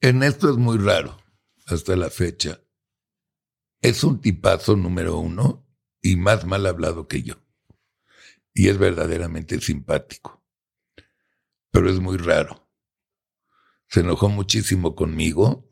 En 0.00 0.22
esto 0.22 0.50
es 0.50 0.56
muy 0.56 0.78
raro 0.78 1.18
hasta 1.66 1.96
la 1.96 2.08
fecha. 2.08 2.60
Es 3.82 4.04
un 4.04 4.20
tipazo 4.20 4.76
número 4.76 5.18
uno 5.18 5.66
y 6.02 6.16
más 6.16 6.44
mal 6.44 6.66
hablado 6.66 7.08
que 7.08 7.22
yo. 7.22 7.36
Y 8.52 8.68
es 8.68 8.76
verdaderamente 8.76 9.58
simpático. 9.60 10.44
Pero 11.70 11.88
es 11.88 11.98
muy 11.98 12.18
raro. 12.18 12.68
Se 13.88 14.00
enojó 14.00 14.28
muchísimo 14.28 14.94
conmigo 14.94 15.66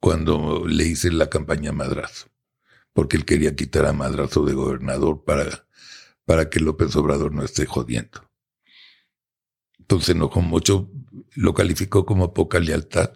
cuando 0.00 0.66
le 0.66 0.84
hice 0.84 1.12
la 1.12 1.28
campaña 1.28 1.72
Madrazo, 1.72 2.28
porque 2.92 3.16
él 3.16 3.24
quería 3.24 3.54
quitar 3.54 3.86
a 3.86 3.92
Madrazo 3.92 4.44
de 4.44 4.54
gobernador 4.54 5.24
para, 5.24 5.68
para 6.24 6.48
que 6.48 6.60
López 6.60 6.96
Obrador 6.96 7.32
no 7.32 7.44
esté 7.44 7.66
jodiendo. 7.66 8.30
Entonces 9.78 10.06
se 10.06 10.12
enojó 10.12 10.40
mucho, 10.40 10.90
lo 11.34 11.52
calificó 11.52 12.06
como 12.06 12.32
poca 12.32 12.60
lealtad. 12.60 13.12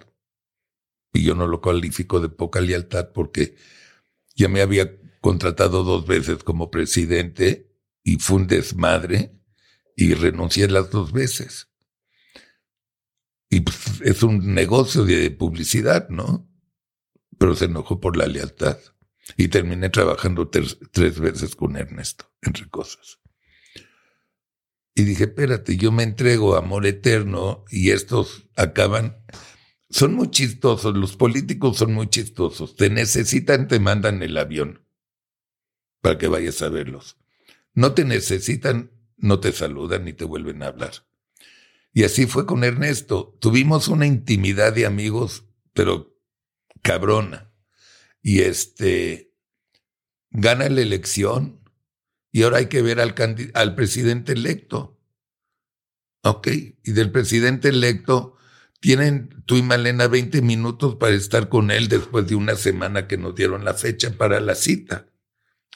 Y 1.15 1.25
yo 1.25 1.35
no 1.35 1.47
lo 1.47 1.63
califico 1.63 2.21
de 2.21 2.29
poca 2.29 2.61
lealtad 2.61 3.13
porque 3.15 3.57
ya 4.39 4.49
me 4.49 4.63
había 4.63 4.97
contratado 5.21 5.83
dos 5.83 6.07
veces 6.07 6.45
como 6.45 6.71
presidente 6.71 7.71
y 8.05 8.19
fue 8.19 8.37
un 8.37 8.47
desmadre 8.47 9.33
y 9.97 10.15
renuncié 10.15 10.69
las 10.69 10.91
dos 10.91 11.13
veces. 11.13 11.69
Y 13.51 13.61
pues, 13.61 14.01
es 14.03 14.23
un 14.23 14.55
negocio 14.55 15.05
de 15.05 15.31
publicidad, 15.33 16.09
¿no? 16.09 16.49
Pero 17.37 17.57
se 17.57 17.65
enojó 17.65 18.01
por 18.01 18.17
la 18.17 18.27
lealtad. 18.27 18.79
Y 19.37 19.49
terminé 19.49 19.91
trabajando 19.91 20.49
tres 20.49 21.21
veces 21.21 21.55
con 21.55 21.77
Ernesto, 21.77 22.33
entre 22.41 22.69
cosas. 22.69 23.19
Y 24.95 25.03
dije, 25.03 25.25
espérate, 25.25 25.77
yo 25.77 25.93
me 25.93 26.05
entrego 26.05 26.57
amor 26.57 26.87
eterno 26.87 27.65
y 27.71 27.91
estos 27.91 28.49
acaban 28.57 29.23
son 29.91 30.15
muy 30.15 30.31
chistosos, 30.31 30.97
los 30.97 31.17
políticos 31.17 31.79
son 31.79 31.95
muy 31.95 32.09
chistosos. 32.09 32.77
Te 32.77 32.91
necesitan, 32.91 33.69
te 33.69 33.81
mandan 33.81 34.23
el 34.23 34.37
avión 34.37 34.85
para 36.01 36.19
que 36.19 36.29
vayas 36.29 36.61
a 36.63 36.69
verlos. 36.69 37.17
No 37.75 37.95
te 37.95 38.05
necesitan, 38.05 38.91
no 39.17 39.41
te 39.41 39.53
saludan 39.53 40.05
ni 40.05 40.13
te 40.13 40.25
vuelven 40.25 40.63
a 40.63 40.67
hablar. 40.67 40.93
Y 41.93 42.05
así 42.05 42.27
fue 42.27 42.47
con 42.47 42.65
Ernesto. 42.65 43.37
Tuvimos 43.41 43.89
una 43.89 44.07
intimidad 44.07 44.73
de 44.75 44.87
amigos, 44.87 45.47
pero 45.73 46.17
cabrona. 46.83 47.53
Y 48.23 48.41
este, 48.41 49.33
gana 50.31 50.69
la 50.69 50.83
elección 50.83 51.59
y 52.31 52.43
ahora 52.43 52.59
hay 52.59 52.67
que 52.67 52.83
ver 52.83 53.01
al, 53.01 53.15
al 53.55 53.75
presidente 53.75 54.33
electo. 54.33 55.01
Ok, 56.23 56.49
y 56.49 56.93
del 56.93 57.11
presidente 57.11 57.69
electo 57.69 58.38
tienen 58.81 59.43
tú 59.47 59.57
y 59.57 59.63
Malena 59.63 60.07
20 60.07 60.43
minutos 60.43 60.97
para 60.97 61.15
estar 61.15 61.49
con 61.49 61.71
él 61.71 61.89
después 61.89 62.27
de 62.27 62.35
una 62.35 62.55
semana 62.55 63.07
que 63.07 63.17
nos 63.17 63.35
dieron 63.35 63.65
la 63.65 63.75
fecha 63.75 64.13
para 64.17 64.41
la 64.41 64.55
cita. 64.55 65.07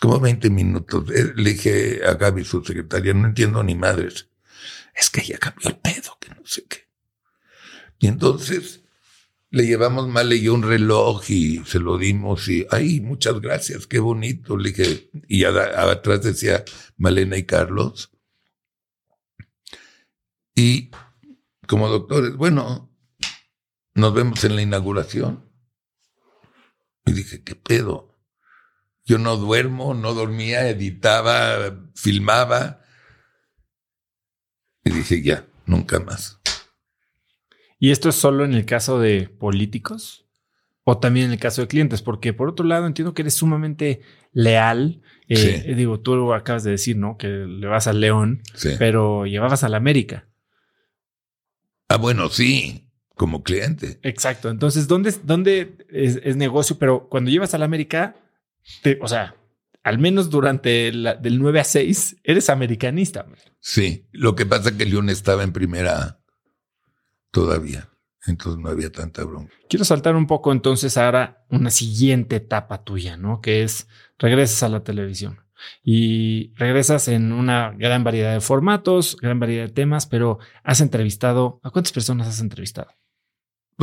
Como 0.00 0.20
20 0.20 0.50
minutos. 0.50 1.10
Eh, 1.10 1.32
le 1.34 1.52
dije 1.52 2.00
a 2.04 2.14
Gaby, 2.14 2.44
su 2.44 2.64
secretaria, 2.64 3.14
no 3.14 3.26
entiendo 3.26 3.62
ni 3.62 3.74
madres. 3.74 4.28
Es 4.94 5.10
que 5.10 5.20
ella 5.20 5.38
cambió 5.38 5.70
el 5.70 5.76
pedo, 5.76 6.16
que 6.20 6.28
no 6.30 6.42
sé 6.44 6.64
qué. 6.64 6.88
Y 7.98 8.08
entonces 8.08 8.82
le 9.50 9.66
llevamos 9.66 10.08
mal 10.08 10.32
y 10.32 10.48
un 10.48 10.62
reloj 10.62 11.22
y 11.28 11.62
se 11.66 11.78
lo 11.78 11.98
dimos 11.98 12.48
y, 12.48 12.66
ay, 12.70 13.00
muchas 13.00 13.40
gracias, 13.40 13.86
qué 13.86 13.98
bonito. 13.98 14.56
Le 14.56 14.72
dije, 14.72 15.10
y 15.28 15.44
atrás 15.44 16.22
decía 16.22 16.64
Malena 16.96 17.36
y 17.36 17.44
Carlos. 17.44 18.10
Y 20.54 20.90
como 21.66 21.88
doctores, 21.88 22.34
bueno, 22.36 22.91
nos 23.94 24.14
vemos 24.14 24.42
en 24.44 24.56
la 24.56 24.62
inauguración. 24.62 25.50
Y 27.04 27.12
dije, 27.12 27.42
¿qué 27.42 27.54
pedo? 27.54 28.16
Yo 29.04 29.18
no 29.18 29.36
duermo, 29.36 29.94
no 29.94 30.14
dormía, 30.14 30.68
editaba, 30.68 31.76
filmaba. 31.94 32.80
Y 34.84 34.90
dije, 34.90 35.22
ya, 35.22 35.46
nunca 35.66 35.98
más. 36.00 36.40
¿Y 37.78 37.90
esto 37.90 38.08
es 38.08 38.14
solo 38.14 38.44
en 38.44 38.54
el 38.54 38.64
caso 38.64 39.00
de 39.00 39.28
políticos? 39.28 40.22
o 40.84 40.98
también 40.98 41.26
en 41.26 41.32
el 41.32 41.38
caso 41.38 41.62
de 41.62 41.68
clientes, 41.68 42.02
porque 42.02 42.32
por 42.32 42.48
otro 42.48 42.66
lado 42.66 42.86
entiendo 42.86 43.14
que 43.14 43.22
eres 43.22 43.34
sumamente 43.34 44.00
leal. 44.32 45.00
Eh, 45.28 45.74
Digo, 45.76 46.00
tú 46.00 46.32
acabas 46.32 46.64
de 46.64 46.72
decir, 46.72 46.96
¿no? 46.96 47.16
Que 47.16 47.28
le 47.28 47.66
vas 47.66 47.86
al 47.86 48.00
León, 48.00 48.42
pero 48.78 49.26
llevabas 49.26 49.62
al 49.64 49.74
América. 49.74 50.28
Ah, 51.88 51.96
bueno, 51.96 52.28
sí, 52.28 52.90
como 53.22 53.44
cliente. 53.44 54.00
Exacto. 54.02 54.50
Entonces, 54.50 54.88
¿dónde, 54.88 55.14
dónde 55.22 55.76
es, 55.90 56.34
negocio? 56.34 56.76
Pero 56.76 57.06
cuando 57.08 57.30
llevas 57.30 57.54
al 57.54 57.62
América, 57.62 58.16
o 59.00 59.06
sea, 59.06 59.36
al 59.84 60.00
menos 60.00 60.28
durante 60.28 60.92
la, 60.92 61.14
del 61.14 61.38
9 61.38 61.60
a 61.60 61.64
6, 61.64 62.16
eres 62.24 62.50
americanista. 62.50 63.24
Sí, 63.60 64.08
lo 64.10 64.34
que 64.34 64.44
pasa 64.44 64.70
es 64.70 64.74
que 64.74 64.86
León 64.86 65.08
estaba 65.08 65.44
en 65.44 65.52
primera 65.52 66.18
todavía. 67.30 67.90
Entonces 68.26 68.60
no 68.60 68.70
había 68.70 68.90
tanta 68.90 69.22
bronca. 69.22 69.54
Quiero 69.68 69.84
saltar 69.84 70.16
un 70.16 70.26
poco 70.26 70.50
entonces 70.50 70.96
ahora 70.96 71.44
una 71.48 71.70
siguiente 71.70 72.34
etapa 72.34 72.82
tuya, 72.82 73.16
¿no? 73.16 73.40
Que 73.40 73.62
es 73.62 73.86
regresas 74.18 74.64
a 74.64 74.68
la 74.68 74.82
televisión 74.82 75.38
y 75.84 76.52
regresas 76.54 77.06
en 77.06 77.32
una 77.32 77.70
gran 77.70 78.02
variedad 78.02 78.32
de 78.32 78.40
formatos, 78.40 79.16
gran 79.20 79.38
variedad 79.38 79.66
de 79.66 79.72
temas, 79.72 80.06
pero 80.06 80.40
has 80.64 80.80
entrevistado, 80.80 81.60
¿a 81.62 81.70
cuántas 81.70 81.92
personas 81.92 82.26
has 82.26 82.40
entrevistado? 82.40 82.90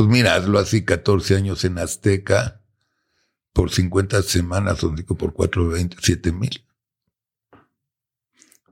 Pues 0.00 0.08
mira, 0.08 0.34
hazlo 0.34 0.58
así 0.58 0.82
14 0.82 1.36
años 1.36 1.62
en 1.66 1.76
Azteca, 1.76 2.62
por 3.52 3.70
50 3.70 4.22
semanas, 4.22 4.82
o 4.82 4.88
digo 4.88 5.14
por 5.14 5.34
427 5.34 6.32
mil. 6.32 6.64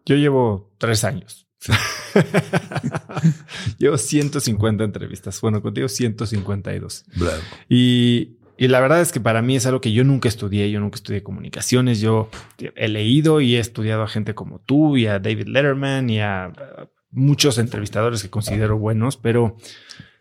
Yo 0.07 0.17
llevo 0.17 0.73
tres 0.79 1.05
años. 1.05 1.47
Llevo 3.79 3.99
150 3.99 4.83
entrevistas. 4.83 5.39
Bueno, 5.43 5.61
contigo 5.61 5.89
152. 5.89 7.05
Bravo. 7.17 7.43
Y, 7.69 8.39
y 8.57 8.69
la 8.69 8.81
verdad 8.81 9.03
es 9.03 9.13
que 9.13 9.21
para 9.21 9.43
mí 9.43 9.55
es 9.55 9.67
algo 9.67 9.83
que 9.83 9.93
yo 9.93 10.05
nunca 10.05 10.31
estudié. 10.31 10.71
Yo 10.71 10.81
nunca 10.81 10.97
estudié 10.97 11.23
comunicaciones. 11.23 12.01
Yo 12.01 12.31
he 12.75 12.89
leído 12.89 13.43
y 13.43 13.57
he 13.57 13.61
estudiado 13.61 14.03
a 14.03 14.09
gente 14.09 14.35
como 14.35 14.61
tú 14.61 14.97
y 14.97 15.09
a 15.09 15.19
David 15.19 15.49
Letterman 15.49 16.09
y 16.09 16.21
a 16.21 16.55
muchos 17.11 17.59
entrevistadores 17.59 18.23
que 18.23 18.31
considero 18.31 18.79
buenos, 18.79 19.19
pero 19.19 19.59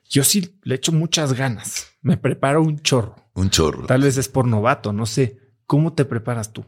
yo 0.10 0.24
sí 0.24 0.60
le 0.64 0.76
echo 0.76 0.92
muchas 0.92 1.34
ganas. 1.34 1.88
Me 2.02 2.18
preparo 2.18 2.62
un 2.62 2.80
chorro. 2.80 3.16
Un 3.34 3.50
chorro. 3.50 3.86
Tal 3.86 4.02
vez 4.02 4.18
es 4.18 4.30
por 4.30 4.48
novato, 4.48 4.94
no 4.94 5.06
sé. 5.06 5.40
¿Cómo 5.66 5.94
te 5.94 6.06
preparas 6.06 6.54
tú? 6.54 6.66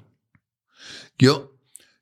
Yo, 1.17 1.57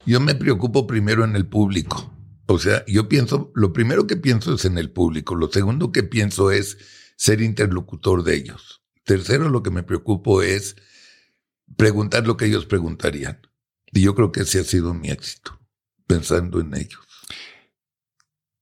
yo 0.06 0.20
me 0.20 0.36
preocupo 0.36 0.88
primero 0.88 1.24
en 1.24 1.36
el 1.36 1.48
público. 1.48 2.14
O 2.48 2.60
sea, 2.60 2.84
yo 2.88 3.10
pienso, 3.10 3.52
lo 3.56 3.74
primero 3.74 4.08
que 4.08 4.16
pienso 4.16 4.54
es 4.54 4.66
en 4.66 4.78
el 4.78 4.90
público, 4.90 5.36
lo 5.36 5.52
segundo 5.52 5.92
que 5.92 6.04
pienso 6.04 6.50
es 6.50 6.78
ser 7.18 7.42
interlocutor 7.42 8.24
de 8.24 8.36
ellos. 8.36 8.82
Tercero, 9.04 9.50
lo 9.50 9.64
que 9.64 9.70
me 9.70 9.84
preocupo 9.84 10.42
es 10.42 10.78
preguntar 11.76 12.26
lo 12.26 12.38
que 12.38 12.46
ellos 12.46 12.66
preguntarían. 12.66 13.42
Y 13.92 14.02
yo 14.02 14.16
creo 14.16 14.32
que 14.32 14.42
ese 14.42 14.60
ha 14.60 14.64
sido 14.64 14.94
mi 14.94 15.10
éxito, 15.10 15.60
pensando 16.08 16.62
en 16.62 16.74
ellos. 16.74 17.02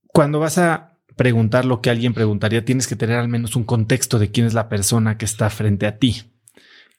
Cuando 0.07 0.39
vas 0.39 0.57
a 0.57 0.94
preguntar 1.15 1.65
lo 1.65 1.81
que 1.81 1.89
alguien 1.89 2.13
preguntaría, 2.13 2.65
tienes 2.65 2.87
que 2.87 2.95
tener 2.95 3.17
al 3.17 3.27
menos 3.27 3.55
un 3.55 3.63
contexto 3.63 4.19
de 4.19 4.31
quién 4.31 4.45
es 4.45 4.53
la 4.53 4.69
persona 4.69 5.17
que 5.17 5.25
está 5.25 5.49
frente 5.49 5.87
a 5.87 5.97
ti. 5.97 6.33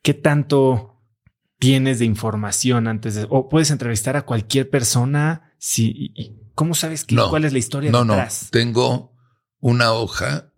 ¿Qué 0.02 0.14
tanto 0.14 1.02
tienes 1.58 1.98
de 1.98 2.04
información 2.04 2.86
antes 2.88 3.14
de, 3.14 3.26
o 3.28 3.48
puedes 3.48 3.70
entrevistar 3.70 4.16
a 4.16 4.22
cualquier 4.22 4.68
persona 4.68 5.54
si, 5.58 6.12
¿Cómo 6.56 6.74
sabes 6.74 7.04
cuál 7.04 7.44
es 7.44 7.52
la 7.52 7.58
historia 7.58 7.90
no, 7.92 8.02
detrás? 8.02 8.44
No, 8.44 8.50
tengo 8.50 9.14
una 9.60 9.92
hoja 9.92 10.50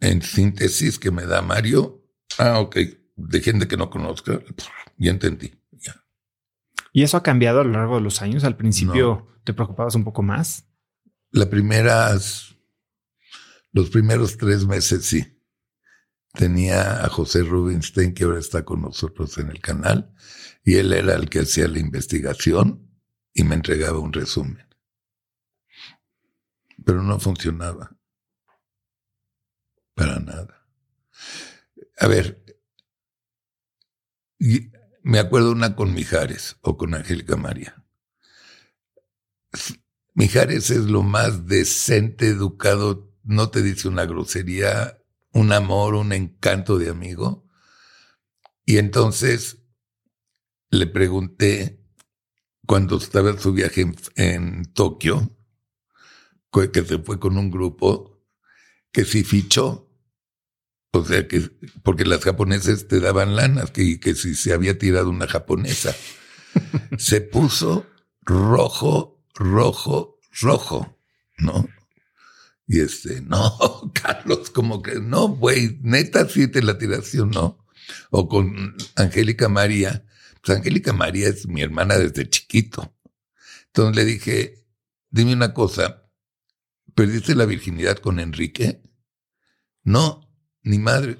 en 0.00 0.20
síntesis 0.20 0.98
que 0.98 1.10
me 1.10 1.24
da 1.24 1.40
Mario. 1.40 2.04
Ah, 2.38 2.60
ok. 2.60 2.76
De 3.16 3.40
gente 3.40 3.66
que 3.66 3.78
no 3.78 3.88
conozca. 3.88 4.38
Ya 4.98 5.10
entendí. 5.10 5.54
Ya. 5.72 6.04
¿Y 6.92 7.04
eso 7.04 7.16
ha 7.16 7.22
cambiado 7.22 7.60
a 7.60 7.64
lo 7.64 7.70
largo 7.70 7.94
de 7.94 8.02
los 8.02 8.20
años? 8.20 8.44
Al 8.44 8.58
principio 8.58 9.28
te 9.44 9.54
preocupabas 9.54 9.94
un 9.94 10.04
poco 10.04 10.22
más. 10.22 10.66
Las 11.30 11.46
primeras, 11.46 12.55
los 13.76 13.90
primeros 13.90 14.36
tres 14.36 14.66
meses 14.66 15.04
sí. 15.04 15.40
Tenía 16.32 17.04
a 17.04 17.08
José 17.08 17.42
Rubinstein, 17.42 18.12
que 18.12 18.24
ahora 18.24 18.40
está 18.40 18.64
con 18.64 18.82
nosotros 18.82 19.38
en 19.38 19.50
el 19.50 19.60
canal, 19.60 20.12
y 20.64 20.76
él 20.76 20.92
era 20.92 21.14
el 21.14 21.30
que 21.30 21.40
hacía 21.40 21.68
la 21.68 21.78
investigación 21.78 22.90
y 23.32 23.44
me 23.44 23.54
entregaba 23.54 24.00
un 24.00 24.12
resumen 24.12 24.66
pero 26.86 27.02
no 27.02 27.18
funcionaba. 27.18 27.96
Para 29.94 30.20
nada. 30.20 30.68
A 31.98 32.06
ver, 32.06 32.44
me 35.02 35.18
acuerdo 35.18 35.50
una 35.50 35.74
con 35.74 35.94
Mijares 35.94 36.56
o 36.60 36.76
con 36.76 36.94
Angélica 36.94 37.36
María. 37.36 37.84
Mijares 40.14 40.70
es 40.70 40.84
lo 40.84 41.02
más 41.02 41.46
decente, 41.46 42.28
educado, 42.28 43.12
no 43.26 43.50
te 43.50 43.62
dice 43.62 43.88
una 43.88 44.06
grosería, 44.06 44.98
un 45.32 45.52
amor, 45.52 45.94
un 45.94 46.12
encanto 46.12 46.78
de 46.78 46.88
amigo. 46.88 47.46
Y 48.64 48.78
entonces 48.78 49.58
le 50.70 50.86
pregunté, 50.86 51.84
cuando 52.66 52.96
estaba 52.96 53.30
en 53.30 53.38
su 53.38 53.52
viaje 53.52 53.82
en, 53.82 53.96
en 54.16 54.72
Tokio, 54.72 55.36
que 56.72 56.84
se 56.84 56.98
fue 56.98 57.20
con 57.20 57.36
un 57.36 57.50
grupo 57.50 58.22
que 58.90 59.04
sí 59.04 59.24
fichó. 59.24 59.82
O 60.92 61.04
sea 61.04 61.28
que, 61.28 61.50
porque 61.82 62.06
las 62.06 62.24
japonesas 62.24 62.88
te 62.88 63.00
daban 63.00 63.36
lanas, 63.36 63.70
que, 63.70 64.00
que 64.00 64.14
si 64.14 64.34
se 64.34 64.54
había 64.54 64.78
tirado 64.78 65.10
una 65.10 65.26
japonesa. 65.26 65.94
se 66.98 67.20
puso 67.20 67.86
rojo, 68.22 69.22
rojo, 69.34 70.18
rojo, 70.40 70.98
¿no? 71.38 71.68
Y 72.66 72.80
este, 72.80 73.20
no, 73.22 73.92
Carlos, 73.94 74.50
como 74.50 74.82
que 74.82 74.96
no, 75.00 75.28
güey, 75.28 75.78
neta 75.82 76.28
sí 76.28 76.48
te 76.48 76.62
la 76.62 76.78
tiración, 76.78 77.30
no. 77.30 77.64
O 78.10 78.28
con 78.28 78.74
Angélica 78.96 79.48
María. 79.48 80.04
Pues 80.42 80.58
Angélica 80.58 80.92
María 80.92 81.28
es 81.28 81.46
mi 81.46 81.62
hermana 81.62 81.96
desde 81.96 82.28
chiquito. 82.28 82.94
Entonces 83.66 83.96
le 83.96 84.04
dije, 84.04 84.66
dime 85.10 85.32
una 85.32 85.52
cosa, 85.54 86.06
¿Perdiste 86.96 87.34
la 87.34 87.44
virginidad 87.44 87.98
con 87.98 88.18
Enrique? 88.18 88.82
No, 89.84 90.34
ni 90.62 90.78
madre. 90.78 91.18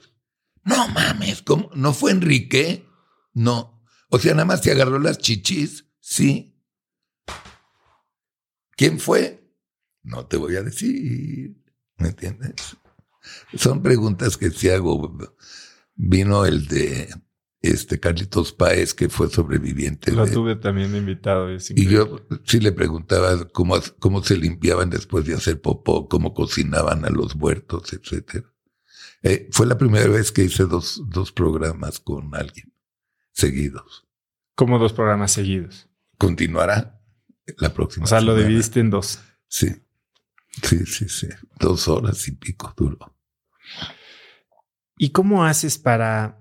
No 0.65 0.89
mames, 0.89 1.43
¿cómo? 1.43 1.71
¿No 1.75 1.93
fue 1.93 2.13
Enrique? 2.13 2.89
No. 3.35 3.87
O 4.09 4.19
sea, 4.19 4.33
nada 4.33 4.47
más 4.47 4.63
te 4.63 4.71
agarró 4.71 4.99
las 4.99 5.19
chichis, 5.19 5.85
sí. 6.01 6.59
¿Quién 8.71 8.99
fue? 8.99 9.46
No 10.07 10.25
te 10.25 10.37
voy 10.37 10.57
a 10.57 10.63
decir. 10.63 11.57
¿Me 11.99 12.09
entiendes? 12.09 12.77
Son 13.55 13.83
preguntas 13.83 14.37
que 14.37 14.51
si 14.51 14.71
hago. 14.71 15.19
Vino 15.97 16.45
el 16.47 16.69
de 16.69 17.09
este 17.61 17.99
Carlitos 17.99 18.53
Páez, 18.53 18.95
que 18.95 19.09
fue 19.09 19.29
sobreviviente. 19.29 20.13
Lo 20.13 20.27
tuve 20.27 20.57
también 20.57 20.95
invitado. 20.95 21.49
y 21.53 21.87
yo 21.87 22.21
sí 22.45 22.61
le 22.61 22.71
preguntaba 22.71 23.49
cómo, 23.49 23.77
cómo 23.99 24.23
se 24.23 24.37
limpiaban 24.37 24.91
después 24.91 25.25
de 25.25 25.35
hacer 25.35 25.61
popó, 25.61 26.09
cómo 26.09 26.35
cocinaban 26.35 27.05
a 27.05 27.11
los 27.11 27.35
muertos, 27.35 27.93
etcétera. 27.93 28.47
Eh, 29.23 29.49
fue 29.51 29.67
la 29.67 29.77
primera 29.77 30.07
vez 30.07 30.31
que 30.31 30.45
hice 30.45 30.67
dos, 30.67 31.03
dos 31.09 31.33
programas 31.33 31.99
con 31.99 32.33
alguien 32.35 32.73
seguidos. 33.33 34.07
¿Cómo 34.55 34.79
dos 34.79 34.93
programas 34.93 35.33
seguidos? 35.33 35.89
Continuará 36.17 37.01
la 37.59 37.75
próxima. 37.75 38.05
O 38.05 38.07
sea, 38.07 38.21
lo 38.21 38.37
dividiste 38.37 38.79
en 38.81 38.91
dos. 38.91 39.19
Sí. 39.49 39.75
Sí, 40.63 40.85
sí, 40.87 41.09
sí. 41.09 41.29
Dos 41.59 41.89
horas 41.89 42.27
y 42.29 42.33
pico 42.33 42.73
duro. 42.77 43.15
¿Y 44.99 45.11
cómo 45.11 45.45
haces 45.45 45.79
para 45.79 46.41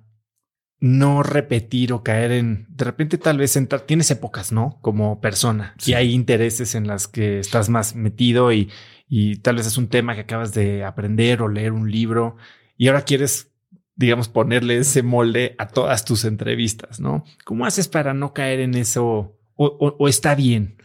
no 0.80 1.24
repetir 1.24 1.94
o 1.94 2.04
caer 2.04 2.32
en, 2.32 2.68
de 2.70 2.86
repente 2.86 3.18
tal 3.18 3.38
vez 3.38 3.56
entrar, 3.56 3.82
tienes 3.82 4.12
épocas, 4.12 4.52
¿no? 4.52 4.78
Como 4.82 5.20
persona 5.22 5.76
y 5.86 5.94
hay 5.94 6.14
intereses 6.14 6.76
en 6.76 6.88
las 6.88 7.08
que 7.08 7.40
estás 7.40 7.70
más 7.70 7.96
metido 7.96 8.52
y, 8.52 8.70
y 9.08 9.38
tal 9.38 9.56
vez 9.56 9.68
es 9.68 9.78
un 9.78 9.88
tema 9.88 10.16
que 10.16 10.22
acabas 10.22 10.54
de 10.54 10.84
aprender 10.84 11.42
o 11.42 11.48
leer 11.48 11.72
un 11.72 11.92
libro 11.92 12.38
y 12.78 12.88
ahora 12.88 13.04
quieres, 13.04 13.52
digamos, 13.96 14.28
ponerle 14.28 14.78
ese 14.78 15.02
molde 15.02 15.56
a 15.58 15.68
todas 15.68 16.06
tus 16.06 16.26
entrevistas, 16.26 17.00
¿no? 17.00 17.24
¿Cómo 17.46 17.66
haces 17.66 17.88
para 17.88 18.14
no 18.14 18.34
caer 18.34 18.60
en 18.60 18.76
eso 18.76 19.40
o, 19.56 19.66
o 19.98 20.08
está 20.08 20.36
bien? 20.36 20.78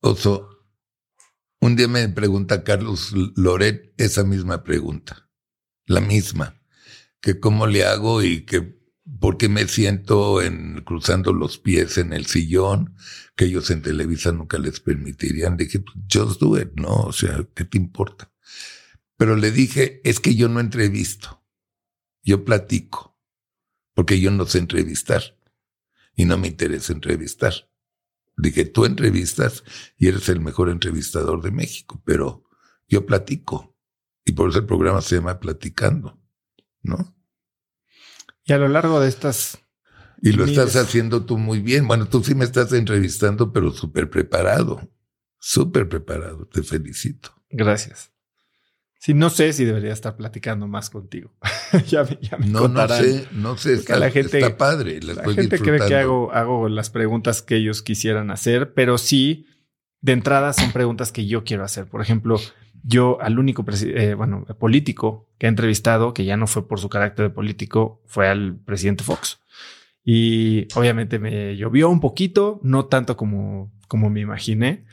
Oso, 0.00 0.49
un 1.60 1.76
día 1.76 1.88
me 1.88 2.08
pregunta 2.08 2.64
Carlos 2.64 3.12
Loret 3.36 3.92
esa 3.98 4.24
misma 4.24 4.64
pregunta, 4.64 5.30
la 5.86 6.00
misma, 6.00 6.60
que 7.20 7.38
cómo 7.38 7.66
le 7.66 7.84
hago 7.84 8.22
y 8.22 8.44
que 8.46 8.80
porque 9.18 9.48
me 9.48 9.66
siento 9.66 10.40
en, 10.40 10.82
cruzando 10.82 11.32
los 11.32 11.58
pies 11.58 11.98
en 11.98 12.12
el 12.12 12.26
sillón, 12.26 12.94
que 13.36 13.46
ellos 13.46 13.70
en 13.70 13.82
Televisa 13.82 14.32
nunca 14.32 14.58
les 14.58 14.80
permitirían. 14.80 15.56
Dije, 15.56 15.80
pues, 15.80 15.96
just 16.10 16.40
do 16.40 16.58
it, 16.58 16.72
¿no? 16.76 16.94
O 17.02 17.12
sea, 17.12 17.46
¿qué 17.54 17.64
te 17.64 17.76
importa? 17.78 18.32
Pero 19.16 19.36
le 19.36 19.50
dije, 19.50 20.00
es 20.04 20.20
que 20.20 20.34
yo 20.34 20.48
no 20.48 20.60
entrevisto, 20.60 21.44
yo 22.22 22.44
platico. 22.44 23.10
porque 23.94 24.20
yo 24.20 24.30
no 24.30 24.46
sé 24.46 24.58
entrevistar 24.58 25.22
y 26.16 26.24
no 26.24 26.38
me 26.38 26.48
interesa 26.48 26.92
entrevistar. 26.92 27.69
Dije, 28.40 28.64
tú 28.64 28.84
entrevistas 28.84 29.64
y 29.98 30.08
eres 30.08 30.28
el 30.28 30.40
mejor 30.40 30.70
entrevistador 30.70 31.42
de 31.42 31.50
México, 31.50 32.00
pero 32.04 32.44
yo 32.88 33.06
platico. 33.06 33.76
Y 34.24 34.32
por 34.32 34.50
eso 34.50 34.60
el 34.60 34.66
programa 34.66 35.00
se 35.00 35.16
llama 35.16 35.40
Platicando, 35.40 36.20
¿no? 36.82 37.16
Y 38.44 38.52
a 38.52 38.58
lo 38.58 38.68
largo 38.68 39.00
de 39.00 39.08
estas... 39.08 39.58
Y 40.22 40.32
lo 40.32 40.44
estás 40.44 40.76
haciendo 40.76 41.24
tú 41.24 41.38
muy 41.38 41.60
bien. 41.60 41.88
Bueno, 41.88 42.06
tú 42.06 42.22
sí 42.22 42.34
me 42.34 42.44
estás 42.44 42.72
entrevistando, 42.74 43.52
pero 43.52 43.70
súper 43.70 44.10
preparado. 44.10 44.90
Súper 45.38 45.88
preparado. 45.88 46.46
Te 46.46 46.62
felicito. 46.62 47.34
Gracias. 47.48 48.09
Sí, 49.00 49.14
no 49.14 49.30
sé 49.30 49.54
si 49.54 49.64
debería 49.64 49.94
estar 49.94 50.14
platicando 50.14 50.68
más 50.68 50.90
contigo. 50.90 51.32
ya 51.88 52.04
me, 52.04 52.18
ya 52.20 52.36
no, 52.36 52.68
no 52.68 52.86
sé, 52.86 53.26
no 53.32 53.56
sé. 53.56 53.72
Está, 53.72 53.98
la 53.98 54.10
gente, 54.10 54.38
está 54.38 54.58
padre. 54.58 55.00
La, 55.00 55.24
gente 55.32 55.58
cree 55.58 55.80
que 55.88 55.96
hago, 55.96 56.30
hago 56.32 56.68
las 56.68 56.90
preguntas 56.90 57.40
que 57.40 57.56
ellos 57.56 57.80
quisieran 57.80 58.30
hacer, 58.30 58.74
pero 58.74 58.98
sí, 58.98 59.46
de 60.02 60.12
entrada 60.12 60.52
son 60.52 60.70
preguntas 60.72 61.12
que 61.12 61.26
yo 61.26 61.44
quiero 61.44 61.64
hacer. 61.64 61.86
Por 61.86 62.02
ejemplo, 62.02 62.38
yo 62.82 63.18
al 63.22 63.38
único 63.38 63.64
eh, 63.82 64.12
bueno, 64.12 64.44
político 64.58 65.30
que 65.38 65.46
he 65.46 65.48
entrevistado, 65.48 66.12
que 66.12 66.26
ya 66.26 66.36
no 66.36 66.46
fue 66.46 66.68
por 66.68 66.78
su 66.78 66.90
carácter 66.90 67.28
de 67.28 67.34
político, 67.34 68.02
fue 68.04 68.28
al 68.28 68.58
presidente 68.66 69.02
Fox. 69.02 69.40
Y 70.04 70.68
obviamente 70.74 71.18
me 71.18 71.56
llovió 71.56 71.88
un 71.88 72.00
poquito, 72.00 72.60
no 72.62 72.84
tanto 72.84 73.16
como, 73.16 73.72
como 73.88 74.10
me 74.10 74.20
imaginé, 74.20 74.84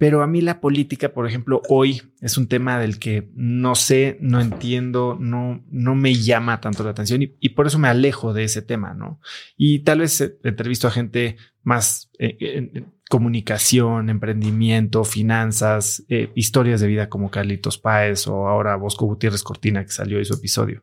pero 0.00 0.22
a 0.22 0.26
mí 0.26 0.40
la 0.40 0.62
política, 0.62 1.12
por 1.12 1.28
ejemplo, 1.28 1.60
hoy 1.68 2.00
es 2.22 2.38
un 2.38 2.48
tema 2.48 2.78
del 2.78 2.98
que 2.98 3.28
no 3.34 3.74
sé, 3.74 4.16
no 4.22 4.40
entiendo, 4.40 5.18
no, 5.20 5.62
no 5.68 5.94
me 5.94 6.14
llama 6.14 6.58
tanto 6.62 6.82
la 6.84 6.92
atención 6.92 7.20
y, 7.22 7.48
por 7.50 7.66
eso 7.66 7.78
me 7.78 7.88
alejo 7.88 8.32
de 8.32 8.44
ese 8.44 8.62
tema, 8.62 8.94
¿no? 8.94 9.20
Y 9.58 9.80
tal 9.80 9.98
vez 9.98 10.22
he 10.22 10.38
entrevisto 10.42 10.88
a 10.88 10.90
gente 10.90 11.36
más 11.62 12.10
eh, 12.18 12.38
en 12.40 12.94
comunicación, 13.10 14.08
emprendimiento, 14.08 15.04
finanzas, 15.04 16.02
eh, 16.08 16.32
historias 16.34 16.80
de 16.80 16.86
vida 16.86 17.10
como 17.10 17.30
Carlitos 17.30 17.76
Páez 17.76 18.26
o 18.26 18.48
ahora 18.48 18.76
Bosco 18.76 19.04
Gutiérrez 19.04 19.42
Cortina 19.42 19.84
que 19.84 19.90
salió 19.92 20.16
de 20.16 20.24
su 20.24 20.32
episodio. 20.32 20.82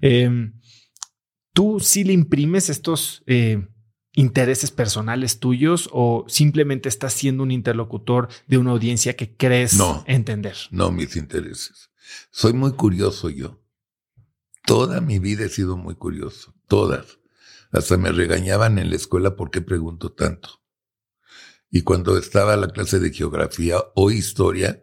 Em, 0.00 0.52
Tú 1.54 1.80
sí 1.80 2.02
le 2.04 2.14
imprimes 2.14 2.70
estos 2.70 3.22
eh, 3.26 3.66
intereses 4.14 4.70
personales 4.70 5.38
tuyos 5.38 5.88
o 5.92 6.24
simplemente 6.28 6.88
estás 6.88 7.12
siendo 7.12 7.42
un 7.42 7.50
interlocutor 7.50 8.28
de 8.46 8.58
una 8.58 8.72
audiencia 8.72 9.16
que 9.16 9.34
crees 9.36 9.78
entender? 10.06 10.56
No, 10.70 10.90
mis 10.90 11.16
intereses. 11.16 11.90
Soy 12.30 12.52
muy 12.52 12.72
curioso 12.72 13.30
yo. 13.30 13.60
Toda 14.64 15.00
mi 15.00 15.18
vida 15.18 15.44
he 15.44 15.48
sido 15.48 15.76
muy 15.76 15.94
curioso, 15.94 16.54
todas. 16.68 17.18
Hasta 17.72 17.96
me 17.96 18.12
regañaban 18.12 18.78
en 18.78 18.90
la 18.90 18.96
escuela 18.96 19.34
por 19.34 19.50
qué 19.50 19.60
pregunto 19.60 20.12
tanto. 20.12 20.62
Y 21.70 21.82
cuando 21.82 22.18
estaba 22.18 22.54
la 22.56 22.68
clase 22.68 23.00
de 23.00 23.12
geografía 23.12 23.78
o 23.94 24.10
historia, 24.10 24.82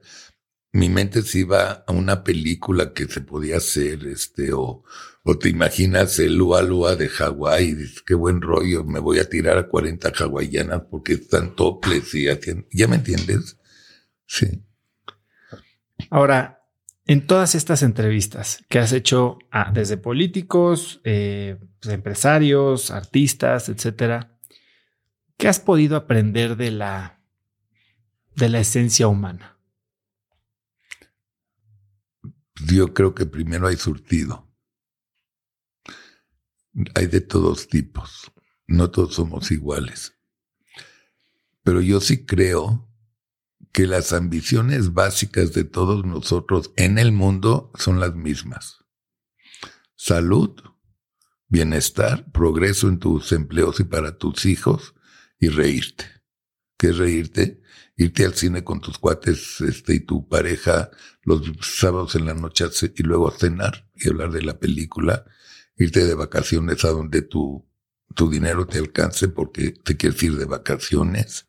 mi 0.72 0.90
mente 0.90 1.22
se 1.22 1.40
iba 1.40 1.84
a 1.88 1.92
una 1.92 2.24
película 2.24 2.94
que 2.94 3.06
se 3.06 3.22
podía 3.22 3.58
hacer, 3.58 4.06
este, 4.08 4.54
o, 4.54 4.84
o 5.24 5.38
te 5.38 5.50
imaginas 5.50 6.18
el 6.20 6.36
Lua 6.36 6.62
Lua 6.62 6.96
de 6.96 7.10
Hawái, 7.10 7.74
dices, 7.74 8.02
qué 8.02 8.14
buen 8.14 8.42
rollo, 8.42 8.84
me 8.84 9.00
voy 9.00 9.20
a 9.20 9.30
tirar 9.30 9.58
a 9.58 9.68
40 9.68 10.12
hawaianas 10.18 10.84
porque 10.90 11.14
están 11.14 11.56
toples 11.56 12.14
y 12.16 12.26
¿ya 12.72 12.88
me 12.88 12.96
entiendes? 12.96 13.58
Sí. 14.26 14.64
Ahora, 16.10 16.64
en 17.06 17.28
todas 17.28 17.56
estas 17.56 17.84
entrevistas 17.84 18.64
que 18.70 18.80
has 18.80 18.94
hecho 18.94 19.40
ah, 19.52 19.72
desde 19.74 19.98
políticos, 19.98 21.02
eh, 21.04 21.58
pues, 21.82 21.94
empresarios, 21.94 22.92
artistas, 22.92 23.68
etcétera, 23.68 24.38
¿qué 25.38 25.48
has 25.48 25.60
podido 25.60 25.98
aprender 25.98 26.56
de 26.56 26.72
la, 26.72 27.22
de 28.36 28.50
la 28.50 28.60
esencia 28.60 29.08
humana? 29.08 29.58
Yo 32.66 32.94
creo 32.94 33.14
que 33.14 33.26
primero 33.26 33.68
hay 33.68 33.78
surtido 33.78 34.49
hay 36.96 37.08
de 37.08 37.22
todos 37.22 37.68
tipos, 37.68 38.32
no 38.68 38.92
todos 38.92 39.16
somos 39.16 39.52
iguales. 39.52 40.14
Pero 41.64 41.82
yo 41.82 42.02
sí 42.02 42.26
creo 42.26 42.90
que 43.72 43.86
las 43.86 44.14
ambiciones 44.14 44.94
básicas 44.94 45.54
de 45.54 45.64
todos 45.64 46.06
nosotros 46.06 46.72
en 46.76 46.98
el 46.98 47.12
mundo 47.12 47.72
son 47.76 48.00
las 48.00 48.16
mismas. 48.16 48.78
Salud, 49.96 50.56
bienestar, 51.48 52.32
progreso 52.32 52.88
en 52.88 53.00
tus 53.00 53.32
empleos 53.32 53.80
y 53.80 53.84
para 53.84 54.18
tus 54.18 54.46
hijos 54.46 54.96
y 55.40 55.50
reírte. 55.50 56.06
¿Qué 56.78 56.90
es 56.90 56.98
reírte? 56.98 57.62
Irte 57.98 58.26
al 58.26 58.34
cine 58.34 58.64
con 58.64 58.80
tus 58.80 58.98
cuates 58.98 59.60
este, 59.62 59.96
y 59.96 60.00
tu 60.00 60.28
pareja 60.28 60.90
los 61.24 61.42
sábados 61.62 62.16
en 62.16 62.26
la 62.26 62.34
noche 62.34 62.66
y 62.96 63.04
luego 63.04 63.30
cenar 63.32 63.90
y 63.94 64.08
hablar 64.08 64.32
de 64.32 64.42
la 64.42 64.58
película 64.58 65.26
irte 65.80 66.06
de 66.06 66.14
vacaciones 66.14 66.84
a 66.86 66.90
donde 66.90 67.22
tu, 67.22 67.66
tu 68.14 68.30
dinero 68.30 68.68
te 68.68 68.80
alcance 68.80 69.30
porque 69.30 69.72
te 69.72 69.98
quieres 69.98 70.22
ir 70.22 70.36
de 70.36 70.46
vacaciones. 70.46 71.48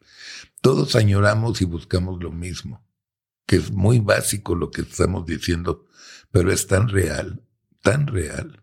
Todos 0.63 0.95
añoramos 0.97 1.61
y 1.61 1.65
buscamos 1.65 2.23
lo 2.23 2.31
mismo, 2.31 2.87
que 3.47 3.57
es 3.57 3.73
muy 3.73 3.99
básico 3.99 4.55
lo 4.55 4.71
que 4.71 4.83
estamos 4.83 5.27
diciendo, 5.27 5.87
pero 6.31 6.53
es 6.53 6.67
tan 6.67 6.89
real, 6.89 7.43
tan 7.83 8.07
real. 8.07 8.63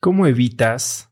¿Cómo 0.00 0.26
evitas 0.26 1.10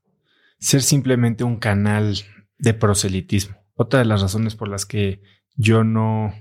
ser 0.59 0.83
simplemente 0.83 1.45
un 1.45 1.57
canal 1.57 2.19
de 2.59 2.75
proselitismo? 2.75 3.57
Otra 3.75 4.01
de 4.01 4.07
las 4.07 4.21
razones 4.21 4.57
por 4.57 4.69
las 4.69 4.85
que 4.85 5.23
yo 5.55 5.85
no, 5.85 6.35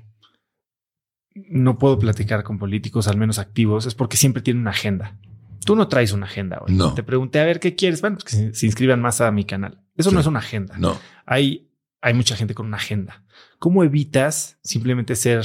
no 1.35 1.77
puedo 1.77 1.99
platicar 1.99 2.43
con 2.43 2.57
políticos, 2.57 3.07
al 3.07 3.17
menos 3.17 3.39
activos, 3.39 3.85
es 3.85 3.95
porque 3.95 4.17
siempre 4.17 4.41
tienen 4.41 4.61
una 4.61 4.71
agenda. 4.71 5.19
Tú 5.67 5.75
no 5.75 5.89
traes 5.89 6.13
una 6.13 6.27
agenda 6.27 6.61
hoy. 6.65 6.73
No. 6.73 6.93
Te 6.93 7.03
pregunté 7.03 7.41
a 7.41 7.43
ver 7.43 7.59
qué 7.59 7.75
quieres. 7.75 7.99
Bueno, 7.99 8.15
pues 8.15 8.33
que 8.33 8.53
se, 8.53 8.65
inscriban 8.65 9.01
más 9.01 9.19
a 9.19 9.29
mi 9.31 9.43
canal. 9.43 9.83
Eso 9.97 10.11
no 10.11 10.21
es 10.21 10.25
una 10.25 10.39
agenda. 10.39 10.77
No. 10.77 10.97
Hay, 11.25 11.69
hay 11.99 12.13
mucha 12.13 12.37
gente 12.37 12.53
con 12.53 12.67
una 12.67 12.77
agenda. 12.77 13.25
¿Cómo 13.59 13.83
evitas 13.83 14.59
simplemente 14.63 15.17
ser 15.17 15.43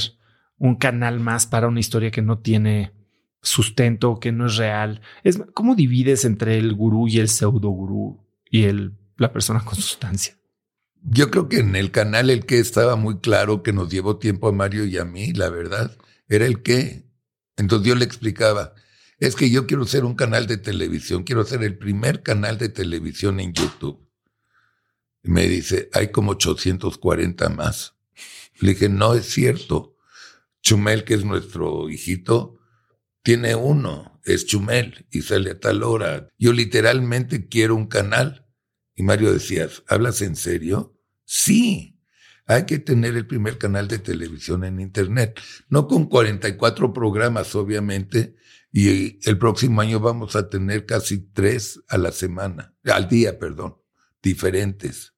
un 0.57 0.75
canal 0.75 1.19
más 1.19 1.45
para 1.45 1.67
una 1.67 1.81
historia 1.81 2.09
que 2.09 2.21
no 2.21 2.39
tiene 2.39 2.93
sustento, 3.41 4.21
que 4.21 4.31
no 4.31 4.45
es 4.45 4.55
real? 4.55 5.01
Es, 5.25 5.41
¿Cómo 5.53 5.75
divides 5.75 6.23
entre 6.23 6.57
el 6.57 6.73
gurú 6.73 7.09
y 7.09 7.19
el 7.19 7.27
pseudo 7.27 7.67
gurú 7.67 8.25
y 8.49 8.63
el, 8.63 8.93
la 9.17 9.33
persona 9.33 9.59
con 9.59 9.75
sustancia? 9.75 10.37
Yo 11.01 11.31
creo 11.31 11.49
que 11.49 11.59
en 11.59 11.75
el 11.75 11.91
canal 11.91 12.29
el 12.29 12.45
que 12.45 12.59
estaba 12.59 12.95
muy 12.95 13.19
claro 13.19 13.61
que 13.61 13.73
nos 13.73 13.89
llevó 13.91 14.19
tiempo 14.19 14.47
a 14.47 14.53
Mario 14.53 14.85
y 14.85 14.97
a 14.97 15.03
mí, 15.03 15.33
la 15.33 15.49
verdad, 15.49 15.97
era 16.29 16.45
el 16.45 16.61
que. 16.61 17.11
Entonces 17.57 17.85
yo 17.85 17.95
le 17.95 18.05
explicaba, 18.05 18.73
es 19.19 19.35
que 19.35 19.49
yo 19.49 19.67
quiero 19.67 19.85
ser 19.85 20.05
un 20.05 20.15
canal 20.15 20.47
de 20.47 20.57
televisión, 20.57 21.23
quiero 21.23 21.43
ser 21.45 21.63
el 21.63 21.77
primer 21.77 22.23
canal 22.23 22.57
de 22.57 22.69
televisión 22.69 23.39
en 23.39 23.53
YouTube. 23.53 24.07
Me 25.21 25.47
dice, 25.47 25.89
hay 25.93 26.09
como 26.09 26.31
840 26.31 27.49
más. 27.49 27.95
Le 28.59 28.71
dije, 28.71 28.89
no 28.89 29.13
es 29.13 29.25
cierto. 29.25 29.95
Chumel, 30.61 31.03
que 31.03 31.13
es 31.13 31.25
nuestro 31.25 31.89
hijito, 31.89 32.59
tiene 33.21 33.55
uno, 33.55 34.19
es 34.25 34.45
Chumel, 34.45 35.05
y 35.11 35.21
sale 35.21 35.51
a 35.51 35.59
tal 35.59 35.83
hora. 35.83 36.29
Yo 36.37 36.53
literalmente 36.53 37.47
quiero 37.47 37.75
un 37.75 37.87
canal. 37.87 38.45
Y 38.95 39.03
Mario 39.03 39.33
decía, 39.33 39.69
¿hablas 39.87 40.21
en 40.21 40.35
serio? 40.35 40.97
Sí, 41.23 41.93
hay 42.45 42.65
que 42.65 42.79
tener 42.79 43.15
el 43.15 43.25
primer 43.25 43.57
canal 43.57 43.87
de 43.87 43.99
televisión 43.99 44.65
en 44.65 44.79
Internet. 44.79 45.39
No 45.69 45.87
con 45.87 46.05
44 46.05 46.93
programas, 46.93 47.55
obviamente, 47.55 48.35
y 48.75 49.19
el 49.29 49.37
próximo 49.37 49.81
año 49.81 49.99
vamos 49.99 50.35
a 50.35 50.49
tener 50.49 50.87
casi 50.87 51.19
tres 51.19 51.79
a 51.89 51.99
la 51.99 52.11
semana, 52.11 52.73
al 52.83 53.07
día, 53.07 53.37
perdón, 53.37 53.77
diferentes. 54.23 55.13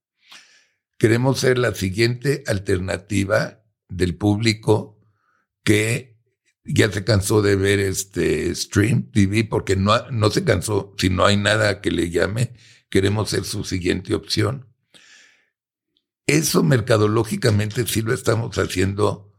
Queremos 0.97 1.39
ser 1.39 1.57
la 1.57 1.73
siguiente 1.73 2.43
alternativa 2.47 3.63
del 3.87 4.17
público 4.17 4.99
que 5.63 6.19
ya 6.65 6.91
se 6.91 7.05
cansó 7.05 7.41
de 7.41 7.55
ver 7.55 7.79
este 7.79 8.53
stream 8.53 9.09
TV 9.09 9.45
porque 9.45 9.77
no, 9.77 10.11
no 10.11 10.29
se 10.31 10.43
cansó, 10.43 10.93
si 10.97 11.09
no 11.09 11.25
hay 11.25 11.37
nada 11.37 11.79
que 11.79 11.91
le 11.91 12.09
llame, 12.09 12.55
queremos 12.89 13.29
ser 13.29 13.45
su 13.45 13.63
siguiente 13.63 14.15
opción. 14.15 14.67
Eso 16.27 16.61
mercadológicamente 16.61 17.87
sí 17.87 18.01
lo 18.01 18.13
estamos 18.13 18.57
haciendo 18.57 19.31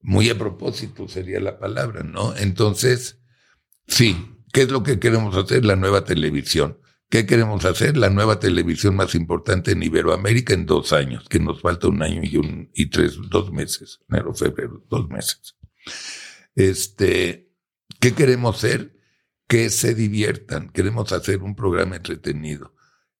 muy 0.00 0.30
a 0.30 0.38
propósito, 0.38 1.08
sería 1.08 1.40
la 1.40 1.58
palabra, 1.58 2.04
¿no? 2.04 2.36
Entonces, 2.36 3.17
Sí, 3.88 4.36
¿qué 4.52 4.62
es 4.62 4.70
lo 4.70 4.82
que 4.82 5.00
queremos 5.00 5.36
hacer? 5.36 5.64
La 5.64 5.76
nueva 5.76 6.04
televisión. 6.04 6.78
¿Qué 7.10 7.26
queremos 7.26 7.64
hacer? 7.64 7.96
La 7.96 8.10
nueva 8.10 8.38
televisión 8.38 8.94
más 8.94 9.14
importante 9.14 9.72
en 9.72 9.82
Iberoamérica 9.82 10.54
en 10.54 10.66
dos 10.66 10.92
años, 10.92 11.26
que 11.28 11.40
nos 11.40 11.62
falta 11.62 11.88
un 11.88 12.02
año 12.02 12.20
y 12.22 12.36
un, 12.36 12.70
y 12.74 12.90
tres, 12.90 13.18
dos 13.30 13.50
meses, 13.50 14.00
enero, 14.08 14.34
febrero, 14.34 14.84
dos 14.90 15.08
meses. 15.08 15.56
Este, 16.54 17.50
¿qué 17.98 18.12
queremos 18.12 18.58
ser? 18.58 18.98
que 19.48 19.70
se 19.70 19.94
diviertan, 19.94 20.68
queremos 20.68 21.10
hacer 21.12 21.42
un 21.42 21.56
programa 21.56 21.96
entretenido. 21.96 22.74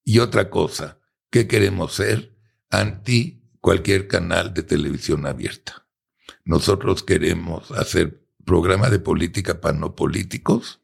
Y 0.05 0.19
otra 0.20 0.51
cosa, 0.51 1.01
¿qué 1.31 1.49
queremos 1.49 1.95
ser? 1.95 2.36
Anti 2.70 3.43
cualquier 3.61 4.07
canal 4.07 4.53
de 4.53 4.62
televisión 4.62 5.27
abierta. 5.27 5.86
Nosotros 6.45 7.03
queremos 7.03 7.70
hacer 7.73 8.23
programa 8.49 8.89
de 8.89 8.99
política 8.99 9.61
para 9.61 9.77
no 9.77 9.95
políticos 9.95 10.81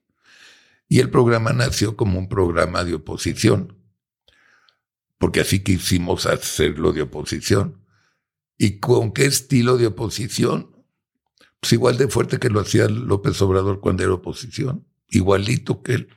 y 0.86 1.00
el 1.00 1.10
programa 1.10 1.52
nació 1.52 1.96
como 1.96 2.18
un 2.18 2.28
programa 2.28 2.84
de 2.84 2.94
oposición, 2.94 3.78
porque 5.18 5.40
así 5.40 5.64
quisimos 5.64 6.26
hacerlo 6.26 6.92
de 6.92 7.02
oposición. 7.02 7.80
¿Y 8.58 8.78
con 8.78 9.12
qué 9.12 9.24
estilo 9.24 9.78
de 9.78 9.86
oposición? 9.86 10.76
Pues 11.58 11.72
igual 11.72 11.96
de 11.96 12.08
fuerte 12.08 12.38
que 12.38 12.50
lo 12.50 12.60
hacía 12.60 12.86
López 12.88 13.40
Obrador 13.40 13.80
cuando 13.80 14.04
era 14.04 14.12
oposición, 14.12 14.86
igualito 15.08 15.82
que 15.82 15.94
él. 15.94 16.08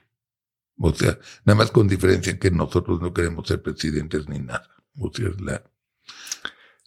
O 0.78 0.94
sea, 0.94 1.18
nada 1.46 1.58
más 1.58 1.72
con 1.72 1.88
diferencia 1.88 2.38
que 2.38 2.52
nosotros 2.52 3.02
no 3.02 3.14
queremos 3.14 3.48
ser 3.48 3.62
presidentes 3.62 4.28
ni 4.28 4.40
nada. 4.40 4.70
O 5.00 5.10
sea. 5.14 5.64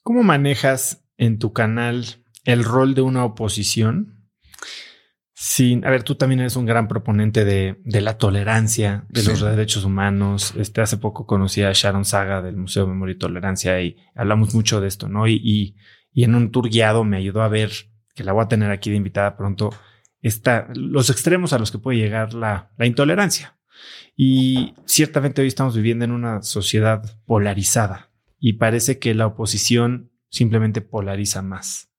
¿Cómo 0.03 0.23
manejas 0.23 1.03
en 1.16 1.39
tu 1.39 1.55
canal 1.55 2.23
el 2.45 2.62
rol 2.62 2.95
de 2.95 3.01
una 3.01 3.24
oposición? 3.24 4.20
Sin, 5.32 5.87
a 5.87 5.91
ver, 5.91 6.03
tú 6.03 6.16
también 6.16 6.41
eres 6.41 6.57
un 6.57 6.66
gran 6.66 6.87
proponente 6.87 7.47
de, 7.47 7.81
la 7.85 8.19
tolerancia, 8.19 9.07
de 9.09 9.23
los 9.23 9.41
derechos 9.41 9.85
humanos. 9.85 10.53
Este, 10.57 10.82
hace 10.82 10.99
poco 10.99 11.27
conocí 11.27 11.62
a 11.62 11.73
Sharon 11.73 12.05
Saga 12.05 12.43
del 12.43 12.57
Museo 12.57 12.85
de 12.85 12.91
Memoria 12.91 13.15
y 13.15 13.19
Tolerancia 13.19 13.81
y 13.81 13.97
hablamos 14.15 14.55
mucho 14.55 14.82
de 14.82 14.89
esto, 14.89 15.09
¿no? 15.09 15.27
Y, 15.27 15.41
y, 15.43 15.77
y 16.12 16.24
en 16.24 16.35
un 16.35 16.51
tour 16.51 16.69
guiado 16.69 17.05
me 17.05 17.16
ayudó 17.16 17.43
a 17.43 17.49
ver, 17.49 17.70
que 18.15 18.23
la 18.23 18.32
voy 18.32 18.45
a 18.45 18.49
tener 18.49 18.70
aquí 18.70 18.91
de 18.91 18.97
invitada 18.97 19.37
pronto, 19.37 19.70
está, 20.20 20.69
los 20.74 21.09
extremos 21.09 21.53
a 21.53 21.59
los 21.59 21.70
que 21.70 21.78
puede 21.78 21.99
llegar 21.99 22.35
la, 22.35 22.73
la 22.77 22.87
intolerancia. 22.87 23.59
Y 24.16 24.74
ciertamente 24.85 25.41
hoy 25.41 25.49
estamos 25.49 25.74
viviendo 25.74 26.05
en 26.05 26.11
una 26.11 26.43
sociedad 26.43 27.03
polarizada 27.24 28.11
y 28.39 28.55
parece 28.55 28.99
que 28.99 29.15
la 29.15 29.27
oposición 29.27 30.12
simplemente 30.28 30.81
polariza 30.81 31.43
más. 31.43 31.93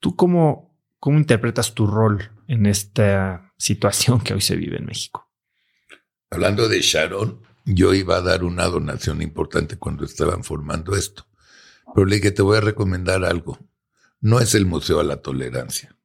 ¿Tú 0.00 0.14
cómo, 0.14 0.67
cómo 0.98 1.18
interpretas 1.18 1.74
tu 1.74 1.86
rol 1.86 2.30
en 2.46 2.66
esta 2.66 3.52
situación 3.56 4.20
que 4.20 4.34
hoy 4.34 4.40
se 4.40 4.56
vive 4.56 4.78
en 4.78 4.86
México? 4.86 5.28
Hablando 6.30 6.68
de 6.68 6.80
Sharon, 6.80 7.42
yo 7.64 7.94
iba 7.94 8.16
a 8.16 8.22
dar 8.22 8.44
una 8.44 8.66
donación 8.66 9.22
importante 9.22 9.76
cuando 9.76 10.04
estaban 10.04 10.44
formando 10.44 10.96
esto. 10.96 11.26
Pero 11.94 12.06
le 12.06 12.16
dije, 12.16 12.30
te 12.30 12.42
voy 12.42 12.58
a 12.58 12.62
recomendar 12.62 13.24
algo. 13.24 13.58
No 14.20 14.40
es 14.40 14.54
el 14.54 14.66
Museo 14.66 15.00
a 15.00 15.04
la 15.04 15.22
Tolerancia. 15.22 15.96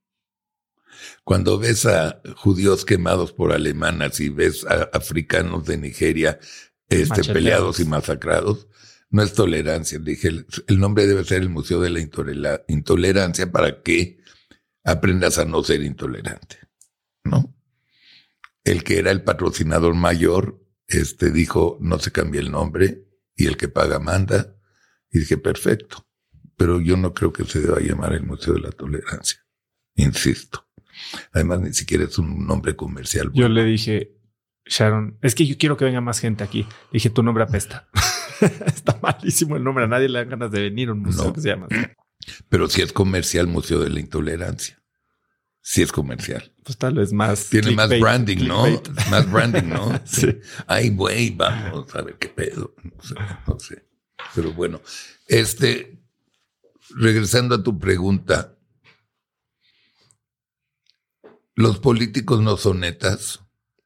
Cuando 1.23 1.57
ves 1.57 1.85
a 1.85 2.21
judíos 2.35 2.85
quemados 2.85 3.33
por 3.33 3.51
alemanas 3.51 4.19
y 4.19 4.29
ves 4.29 4.65
a 4.65 4.89
africanos 4.93 5.65
de 5.65 5.77
Nigeria 5.77 6.39
este, 6.89 7.23
peleados 7.23 7.79
y 7.79 7.85
masacrados, 7.85 8.67
no 9.09 9.21
es 9.21 9.33
tolerancia. 9.33 9.99
Dije, 9.99 10.29
el, 10.29 10.79
nombre 10.79 11.07
debe 11.07 11.23
ser 11.23 11.41
el 11.41 11.49
Museo 11.49 11.81
de 11.81 11.89
la 11.89 12.63
Intolerancia 12.67 13.51
para 13.51 13.81
que 13.81 14.22
aprendas 14.83 15.37
a 15.37 15.45
no 15.45 15.63
ser 15.63 15.83
intolerante, 15.83 16.57
¿no? 17.23 17.55
El 18.63 18.83
que 18.83 18.99
era 18.99 19.11
el 19.11 19.23
patrocinador 19.23 19.93
mayor, 19.93 20.61
este 20.87 21.31
dijo, 21.31 21.77
no 21.81 21.99
se 21.99 22.11
cambia 22.11 22.41
el 22.41 22.51
nombre 22.51 23.05
y 23.35 23.47
el 23.47 23.57
que 23.57 23.67
paga 23.67 23.99
manda. 23.99 24.55
Y 25.11 25.19
dije, 25.19 25.37
perfecto. 25.37 26.05
Pero 26.55 26.79
yo 26.79 26.97
no 26.97 27.13
creo 27.13 27.33
que 27.33 27.45
se 27.45 27.61
deba 27.61 27.79
llamar 27.79 28.13
el 28.13 28.23
Museo 28.23 28.53
de 28.53 28.61
la 28.61 28.71
Tolerancia. 28.71 29.39
Insisto. 29.95 30.67
Además, 31.31 31.61
ni 31.61 31.73
siquiera 31.73 32.03
es 32.03 32.17
un 32.17 32.45
nombre 32.45 32.75
comercial. 32.75 33.31
Yo 33.33 33.49
le 33.49 33.63
dije, 33.65 34.15
Sharon, 34.65 35.17
es 35.21 35.35
que 35.35 35.45
yo 35.45 35.57
quiero 35.57 35.77
que 35.77 35.85
venga 35.85 36.01
más 36.01 36.19
gente 36.19 36.43
aquí. 36.43 36.65
dije, 36.91 37.09
tu 37.09 37.23
nombre 37.23 37.43
apesta. 37.43 37.89
Está 38.65 38.97
malísimo 39.01 39.55
el 39.55 39.63
nombre. 39.63 39.85
A 39.85 39.87
nadie 39.87 40.09
le 40.09 40.19
da 40.19 40.25
ganas 40.25 40.51
de 40.51 40.61
venir 40.61 40.89
a 40.89 40.93
un 40.93 41.01
museo 41.01 41.33
que 41.33 41.41
se 41.41 41.49
llama. 41.49 41.67
Pero 42.49 42.69
si 42.69 42.81
es 42.81 42.93
comercial, 42.93 43.47
Museo 43.47 43.79
de 43.79 43.89
la 43.89 43.99
Intolerancia. 43.99 44.81
Si 45.61 45.81
es 45.81 45.91
comercial. 45.91 46.53
Pues 46.63 46.77
tal 46.77 46.95
vez 46.95 47.13
más. 47.13 47.49
Tiene 47.49 47.71
más 47.71 47.89
branding, 47.99 48.47
¿no? 48.47 48.65
Más 49.09 49.31
branding, 49.31 49.69
¿no? 49.69 50.01
sí. 50.05 50.39
Ay, 50.67 50.89
güey, 50.89 51.29
vamos 51.31 51.93
a 51.95 52.01
ver 52.01 52.17
qué 52.17 52.27
pedo. 52.27 52.75
No 52.83 53.01
sé, 53.01 53.15
no 53.47 53.59
sé. 53.59 53.85
Pero 54.35 54.53
bueno, 54.53 54.81
este, 55.27 56.03
regresando 56.89 57.55
a 57.55 57.63
tu 57.63 57.79
pregunta, 57.79 58.57
los 61.55 61.79
políticos 61.79 62.41
no 62.41 62.57
son 62.57 62.81
netas, 62.81 63.41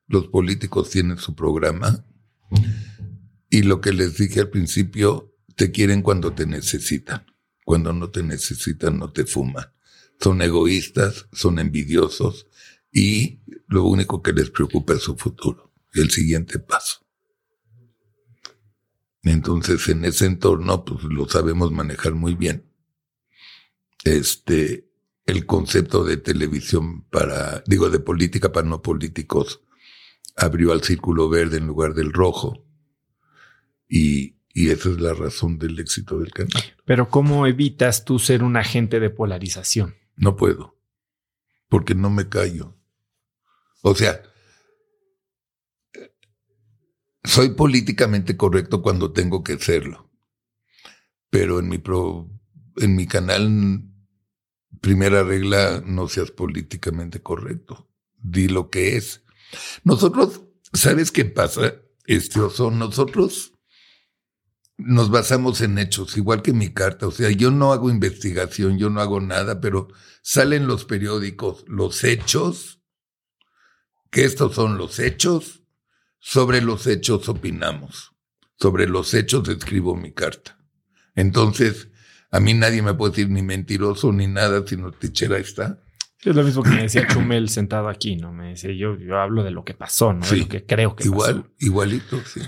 los 0.08 0.28
políticos 0.28 0.90
tienen 0.90 1.18
su 1.18 1.36
programa 1.36 2.06
y 3.50 3.64
lo 3.64 3.82
que 3.82 3.94
les 3.94 4.18
dije 4.18 4.42
al 4.42 4.50
principio, 4.50 5.36
te 5.56 5.72
quieren 5.72 6.02
cuando 6.02 6.34
te 6.34 6.46
necesitan. 6.46 7.26
Cuando 7.68 7.92
no 7.92 8.10
te 8.10 8.24
necesitan, 8.24 8.98
no 8.98 9.12
te 9.12 9.26
fuman. 9.26 9.66
Son 10.22 10.42
egoístas, 10.42 11.28
son 11.34 11.60
envidiosos 11.60 12.48
y 12.94 13.42
lo 13.68 13.84
único 13.84 14.22
que 14.22 14.32
les 14.32 14.50
preocupa 14.52 14.94
es 14.94 15.02
su 15.02 15.18
futuro, 15.18 15.74
el 15.92 16.10
siguiente 16.10 16.60
paso. 16.60 17.06
Entonces, 19.22 19.86
en 19.90 20.06
ese 20.06 20.28
entorno, 20.28 20.86
pues 20.86 21.04
lo 21.04 21.28
sabemos 21.28 21.74
manejar 21.74 22.14
muy 22.14 22.36
bien. 22.36 22.72
Este, 24.06 24.90
el 25.26 25.46
concepto 25.46 26.06
de 26.06 26.16
televisión 26.16 27.04
para, 27.10 27.66
digo, 27.68 27.90
de 27.90 28.00
política 28.00 28.54
para 28.54 28.66
no 28.66 28.82
políticos, 28.82 29.60
abrió 30.38 30.72
al 30.72 30.84
círculo 30.84 31.28
verde 31.28 31.58
en 31.58 31.68
lugar 31.68 31.96
del 31.96 32.14
rojo 32.14 32.66
y, 33.90 34.37
esa 34.70 34.90
es 34.90 35.00
la 35.00 35.14
razón 35.14 35.60
del 35.60 35.78
éxito 35.78 36.18
del 36.18 36.32
canal. 36.32 36.64
Pero 36.84 37.10
¿cómo 37.10 37.46
evitas 37.46 38.06
tú 38.06 38.18
ser 38.18 38.42
un 38.44 38.58
agente 38.58 39.00
de 39.00 39.12
polarización? 39.12 39.96
No 40.16 40.36
puedo, 40.36 40.80
porque 41.70 41.94
no 41.94 42.10
me 42.10 42.28
callo. 42.28 42.76
O 43.84 43.94
sea, 43.94 44.24
soy 47.24 47.50
políticamente 47.50 48.36
correcto 48.36 48.82
cuando 48.82 49.12
tengo 49.12 49.44
que 49.44 49.60
serlo, 49.60 50.10
pero 51.30 51.60
en 51.60 51.70
mi, 51.70 51.78
pro, 51.78 52.28
en 52.78 52.96
mi 52.96 53.06
canal, 53.06 53.84
primera 54.82 55.24
regla, 55.24 55.84
no 55.86 56.08
seas 56.08 56.32
políticamente 56.32 57.22
correcto. 57.22 57.88
Di 58.16 58.48
lo 58.48 58.72
que 58.72 58.98
es. 58.98 59.24
Nosotros, 59.84 60.42
¿sabes 60.74 61.12
qué 61.12 61.26
pasa? 61.26 61.76
Este 62.06 62.40
oso, 62.40 62.72
nosotros 62.72 63.54
nos 64.78 65.10
basamos 65.10 65.62
en 65.62 65.78
hechos, 65.80 66.18
igual 66.18 66.42
que 66.42 66.54
mi 66.54 66.70
carta. 66.74 67.08
O 67.08 67.12
sea, 67.12 67.30
yo 67.32 67.52
no 67.52 67.74
hago 67.74 67.90
investigación, 67.90 68.78
yo 68.78 68.90
no 68.90 69.02
hago 69.02 69.20
nada, 69.20 69.60
pero 69.60 69.88
salen 70.22 70.68
los 70.68 70.86
periódicos 70.86 71.66
los 71.68 72.04
hechos, 72.04 72.82
que 74.12 74.24
estos 74.24 74.56
son 74.56 74.78
los 74.78 75.00
hechos, 75.00 75.64
sobre 76.20 76.62
los 76.62 76.88
hechos 76.88 77.28
opinamos, 77.30 78.14
sobre 78.60 78.88
los 78.88 79.14
hechos 79.14 79.48
escribo 79.50 79.96
mi 79.96 80.12
carta. 80.14 80.60
Entonces, 81.16 81.90
a 82.32 82.40
mí 82.40 82.54
nadie 82.54 82.82
me 82.82 82.94
puede 82.94 83.12
decir 83.12 83.30
ni 83.30 83.42
mentiroso 83.42 84.12
ni 84.12 84.28
nada, 84.28 84.64
sino 84.66 84.92
tichera 84.92 85.38
está. 85.38 85.80
es 86.24 86.36
lo 86.36 86.44
mismo 86.44 86.62
que 86.64 86.70
me 86.70 86.82
decía 86.84 87.08
Chumel 87.08 87.50
sentado 87.50 87.90
aquí, 87.90 88.16
¿no? 88.16 88.32
Me 88.34 88.50
decía, 88.50 88.72
yo, 88.74 88.98
yo 88.98 89.18
hablo 89.20 89.44
de 89.44 89.52
lo 89.52 89.64
que 89.64 89.74
pasó, 89.74 90.14
¿no? 90.14 90.26
de 90.28 90.38
lo 90.38 90.48
que 90.48 90.66
creo 90.66 90.96
que 90.96 91.06
Igual, 91.06 91.44
pasó. 91.44 91.54
igualito, 91.60 92.22
sí. 92.26 92.42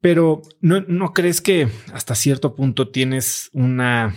Pero 0.00 0.42
¿no, 0.60 0.80
¿no 0.82 1.12
crees 1.12 1.40
que 1.40 1.68
hasta 1.92 2.14
cierto 2.14 2.54
punto 2.54 2.90
tienes 2.90 3.50
una, 3.52 4.14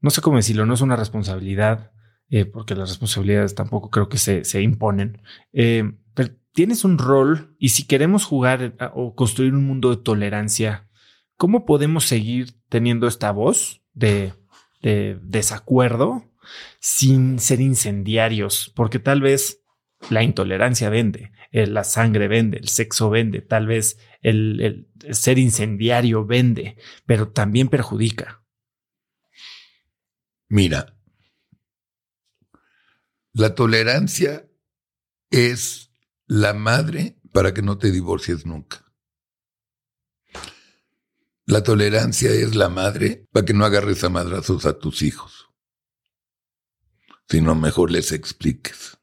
no 0.00 0.10
sé 0.10 0.20
cómo 0.20 0.36
decirlo, 0.36 0.66
no 0.66 0.74
es 0.74 0.80
una 0.80 0.96
responsabilidad, 0.96 1.92
eh, 2.30 2.44
porque 2.44 2.74
las 2.74 2.90
responsabilidades 2.90 3.54
tampoco 3.54 3.90
creo 3.90 4.08
que 4.08 4.18
se, 4.18 4.44
se 4.44 4.60
imponen, 4.60 5.22
eh, 5.52 5.92
pero 6.14 6.30
tienes 6.52 6.84
un 6.84 6.98
rol 6.98 7.54
y 7.58 7.70
si 7.70 7.86
queremos 7.86 8.24
jugar 8.24 8.74
o 8.94 9.14
construir 9.14 9.54
un 9.54 9.66
mundo 9.66 9.90
de 9.90 10.02
tolerancia, 10.02 10.88
¿cómo 11.36 11.64
podemos 11.64 12.04
seguir 12.04 12.60
teniendo 12.68 13.06
esta 13.06 13.30
voz 13.30 13.82
de, 13.94 14.34
de 14.82 15.18
desacuerdo 15.22 16.24
sin 16.80 17.38
ser 17.38 17.60
incendiarios? 17.60 18.72
Porque 18.74 18.98
tal 18.98 19.20
vez 19.20 19.62
la 20.10 20.22
intolerancia 20.22 20.90
vende, 20.90 21.32
eh, 21.50 21.66
la 21.66 21.84
sangre 21.84 22.28
vende, 22.28 22.58
el 22.58 22.68
sexo 22.68 23.08
vende, 23.08 23.40
tal 23.40 23.66
vez 23.66 23.98
el, 24.20 24.88
ser 25.12 25.38
incendiario 25.38 26.26
vende, 26.26 26.76
pero 27.06 27.30
también 27.30 27.68
perjudica. 27.68 28.44
Mira, 30.48 30.94
la 33.32 33.54
tolerancia 33.54 34.48
es 35.30 35.90
la 36.26 36.52
madre 36.54 37.18
para 37.32 37.54
que 37.54 37.62
no 37.62 37.78
te 37.78 37.90
divorcies 37.90 38.44
nunca. 38.44 38.84
La 41.46 41.62
tolerancia 41.62 42.30
es 42.30 42.54
la 42.54 42.68
madre 42.68 43.26
para 43.32 43.46
que 43.46 43.54
no 43.54 43.64
agarres 43.64 44.04
a 44.04 44.10
madrazos 44.10 44.66
a 44.66 44.78
tus 44.78 45.00
hijos, 45.00 45.48
sino 47.26 47.54
mejor 47.54 47.90
les 47.90 48.12
expliques. 48.12 48.97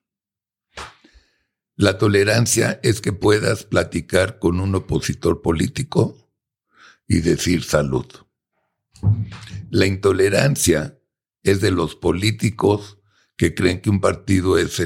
La 1.77 1.97
tolerancia 1.97 2.79
es 2.83 3.01
que 3.01 3.11
puedas 3.11 3.65
platicar 3.65 4.39
con 4.39 4.61
un 4.61 4.75
opositor 4.75 5.41
político 5.41 6.31
y 7.05 7.19
decir 7.19 7.63
salud. 7.63 8.05
La 9.69 9.85
intolerancia 9.85 10.97
es 11.43 11.59
de 11.59 11.71
los 11.71 11.95
políticos 11.95 12.99
que 13.35 13.53
creen 13.53 13.81
que 13.81 13.89
un 13.89 13.99
partido 13.99 14.57
es 14.57 14.79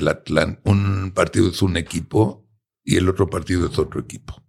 un 0.64 1.12
partido 1.14 1.50
es 1.50 1.62
un 1.62 1.78
equipo 1.78 2.50
y 2.84 2.98
el 2.98 3.08
otro 3.08 3.30
partido 3.30 3.68
es 3.68 3.78
otro 3.78 4.02
equipo. 4.02 4.44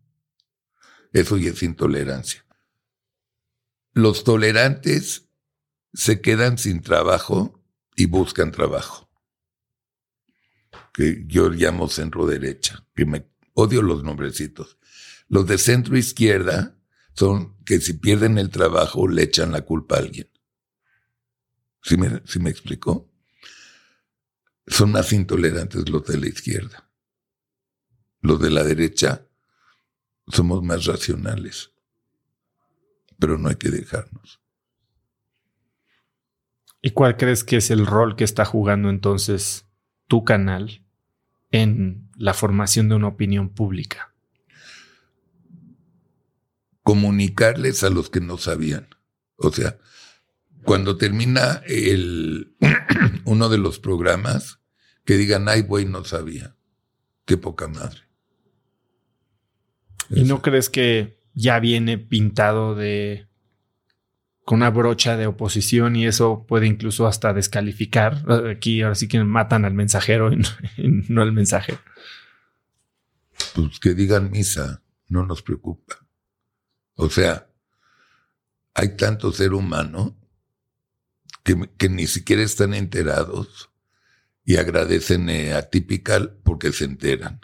Eso 1.12 1.36
ya 1.36 1.50
es 1.50 1.62
intolerancia. 1.62 2.46
Los 3.92 4.24
tolerantes 4.24 5.28
se 5.92 6.22
quedan 6.22 6.56
sin 6.56 6.80
trabajo 6.80 7.62
y 7.96 8.06
buscan 8.06 8.50
trabajo. 8.50 9.09
Que 10.92 11.24
yo 11.26 11.50
llamo 11.50 11.88
centro 11.88 12.26
derecha, 12.26 12.84
que 12.94 13.06
me 13.06 13.26
odio 13.54 13.82
los 13.82 14.02
nombrecitos. 14.02 14.78
Los 15.28 15.46
de 15.46 15.58
centro 15.58 15.96
izquierda 15.96 16.76
son 17.14 17.56
que 17.64 17.80
si 17.80 17.94
pierden 17.94 18.38
el 18.38 18.50
trabajo 18.50 19.06
le 19.06 19.22
echan 19.22 19.52
la 19.52 19.62
culpa 19.62 19.96
a 19.96 20.00
alguien. 20.00 20.28
¿Sí 21.82 21.96
me, 21.96 22.22
¿sí 22.26 22.38
me 22.38 22.50
explicó? 22.50 23.08
Son 24.66 24.92
más 24.92 25.12
intolerantes 25.12 25.88
los 25.88 26.04
de 26.06 26.18
la 26.18 26.28
izquierda. 26.28 26.90
Los 28.20 28.40
de 28.40 28.50
la 28.50 28.62
derecha 28.62 29.26
somos 30.28 30.62
más 30.62 30.84
racionales. 30.84 31.72
Pero 33.18 33.38
no 33.38 33.48
hay 33.48 33.56
que 33.56 33.70
dejarnos. 33.70 34.40
¿Y 36.82 36.92
cuál 36.92 37.16
crees 37.16 37.44
que 37.44 37.56
es 37.56 37.70
el 37.70 37.86
rol 37.86 38.16
que 38.16 38.24
está 38.24 38.44
jugando 38.44 38.88
entonces 38.88 39.66
tu 40.10 40.24
canal 40.24 40.82
en 41.52 42.10
la 42.16 42.34
formación 42.34 42.88
de 42.88 42.96
una 42.96 43.06
opinión 43.06 43.48
pública? 43.48 44.12
Comunicarles 46.82 47.84
a 47.84 47.90
los 47.90 48.10
que 48.10 48.20
no 48.20 48.36
sabían. 48.36 48.88
O 49.36 49.52
sea, 49.52 49.78
cuando 50.64 50.96
termina 50.96 51.62
el, 51.64 52.56
uno 53.24 53.48
de 53.48 53.58
los 53.58 53.78
programas, 53.78 54.58
que 55.04 55.16
digan, 55.16 55.48
ay, 55.48 55.62
güey, 55.62 55.84
no 55.84 56.04
sabía. 56.04 56.56
Qué 57.24 57.36
poca 57.36 57.68
madre. 57.68 58.00
¿Y 60.10 60.24
no 60.24 60.42
crees 60.42 60.68
que 60.68 61.20
ya 61.34 61.60
viene 61.60 61.98
pintado 61.98 62.74
de 62.74 63.28
con 64.50 64.56
una 64.56 64.70
brocha 64.70 65.16
de 65.16 65.28
oposición 65.28 65.94
y 65.94 66.08
eso 66.08 66.44
puede 66.44 66.66
incluso 66.66 67.06
hasta 67.06 67.32
descalificar? 67.32 68.24
Aquí 68.50 68.82
ahora 68.82 68.96
sí 68.96 69.06
que 69.06 69.22
matan 69.22 69.64
al 69.64 69.74
mensajero 69.74 70.32
y 70.32 70.42
no, 71.08 71.22
al 71.22 71.30
mensaje. 71.30 71.78
Pues 73.54 73.78
que 73.78 73.94
digan 73.94 74.32
misa, 74.32 74.82
no 75.06 75.24
nos 75.24 75.42
preocupa. 75.42 76.04
O 76.96 77.08
sea, 77.08 77.48
hay 78.74 78.96
tanto 78.96 79.30
ser 79.30 79.54
humano 79.54 80.18
que, 81.44 81.88
ni 81.88 82.08
siquiera 82.08 82.42
están 82.42 82.74
enterados 82.74 83.70
y 84.44 84.56
agradecen 84.56 85.30
a 85.54 85.62
Typical 85.62 86.40
porque 86.42 86.72
se 86.72 86.86
enteran 86.86 87.38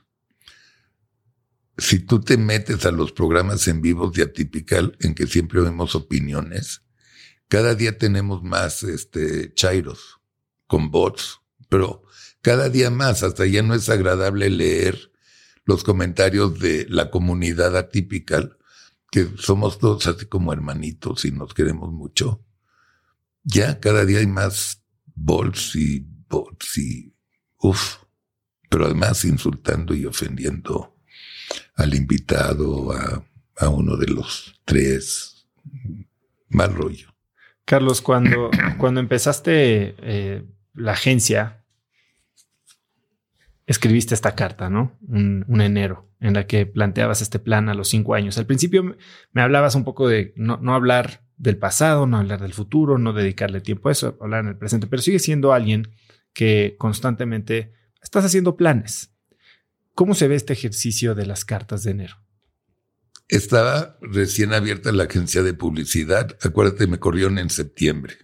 si 1.79 1.99
tú 1.99 2.21
te 2.21 2.39
metes 2.39 2.87
a 2.87 2.91
los 2.91 3.13
programas 3.13 3.69
en 3.69 3.83
vivos 3.83 4.15
de 4.15 4.23
Atypical, 4.23 4.97
en 5.01 5.15
que 5.15 5.27
siempre 5.27 5.61
vemos 5.61 5.95
opiniones, 5.95 6.86
cada 7.49 7.75
día 7.75 7.99
tenemos 7.99 8.43
más 8.43 8.83
este, 8.83 9.53
chairos 9.55 10.21
con 10.67 10.91
bots, 10.91 11.41
pero 11.69 12.03
cada 12.43 12.69
día 12.69 12.91
más, 12.91 13.23
hasta 13.23 13.47
ya 13.47 13.63
no 13.63 13.75
es 13.75 13.89
agradable 13.89 14.51
leer 14.51 15.13
los 15.65 15.83
comentarios 15.83 16.59
de 16.61 16.87
la 16.89 17.11
comunidad 17.11 17.77
Atypical, 17.77 18.57
que 19.11 19.29
somos 19.39 19.79
todos 19.79 20.07
así 20.07 20.27
como 20.27 20.53
hermanitos 20.53 21.25
y 21.25 21.33
nos 21.33 21.55
queremos 21.55 21.93
mucho. 21.93 22.45
Ya 23.43 23.81
cada 23.81 24.05
día 24.05 24.21
hay 24.21 24.27
más 24.27 24.83
bots 25.15 25.77
y 25.77 26.07
bots 26.29 26.79
y 26.79 27.15
uff, 27.59 27.97
pero 28.69 28.87
además 28.87 29.25
insultando 29.25 29.95
y 29.95 30.05
ofendiendo 30.05 30.97
al 31.75 31.95
invitado, 31.95 32.93
a, 32.93 33.69
uno 33.69 33.97
de 33.97 34.07
los 34.09 34.61
tres. 34.65 35.49
Mal 36.49 36.75
rollo. 36.75 37.16
Carlos, 37.67 38.01
cuando, 38.01 38.51
cuando 38.79 39.01
empezaste 39.01 39.95
eh, 39.99 40.45
la 40.73 40.93
agencia, 40.93 41.65
escribiste 43.67 44.15
esta 44.15 44.35
carta, 44.35 44.71
¿no? 44.71 44.97
Un, 45.09 45.61
enero, 45.61 46.09
en 46.21 46.35
la 46.35 46.47
que 46.47 46.65
planteabas 46.65 47.21
este 47.21 47.39
plan 47.39 47.69
a 47.69 47.75
los 47.75 47.89
cinco 47.89 48.15
años. 48.15 48.39
Al 48.39 48.47
principio 48.47 48.97
me 49.33 49.43
hablabas 49.43 49.75
un 49.75 49.85
poco 49.85 50.09
de 50.09 50.33
no, 50.37 50.59
no, 50.63 50.75
hablar 50.75 51.25
del 51.37 51.59
pasado, 51.59 52.07
no 52.07 52.17
hablar 52.17 52.41
del 52.41 52.55
futuro, 52.55 52.99
no 52.99 53.13
dedicarle 53.13 53.61
tiempo 53.61 53.89
a 53.89 53.93
eso, 53.93 54.17
hablar 54.21 54.45
en 54.45 54.51
el 54.51 54.57
presente, 54.57 54.87
pero 54.87 55.03
sigue 55.03 55.19
siendo 55.19 55.53
alguien 55.53 55.89
que 56.33 56.77
constantemente 56.79 57.73
estás 58.01 58.25
haciendo 58.25 58.57
planes. 58.57 59.13
¿Cómo 59.95 60.15
se 60.15 60.29
ve 60.29 60.37
este 60.37 60.53
ejercicio 60.53 61.15
de 61.15 61.27
las 61.27 61.45
cartas 61.45 61.83
de 61.83 61.91
enero? 61.91 62.26
Estaba 63.29 63.99
recién 64.01 64.53
abierta 64.53 64.93
la 64.93 65.05
agencia 65.05 65.43
de 65.43 65.55
publicidad. 65.55 66.37
Acuérdate, 66.43 66.87
me 66.87 66.99
corrieron 66.99 67.39
en 67.39 67.51
septiembre. 67.51 68.17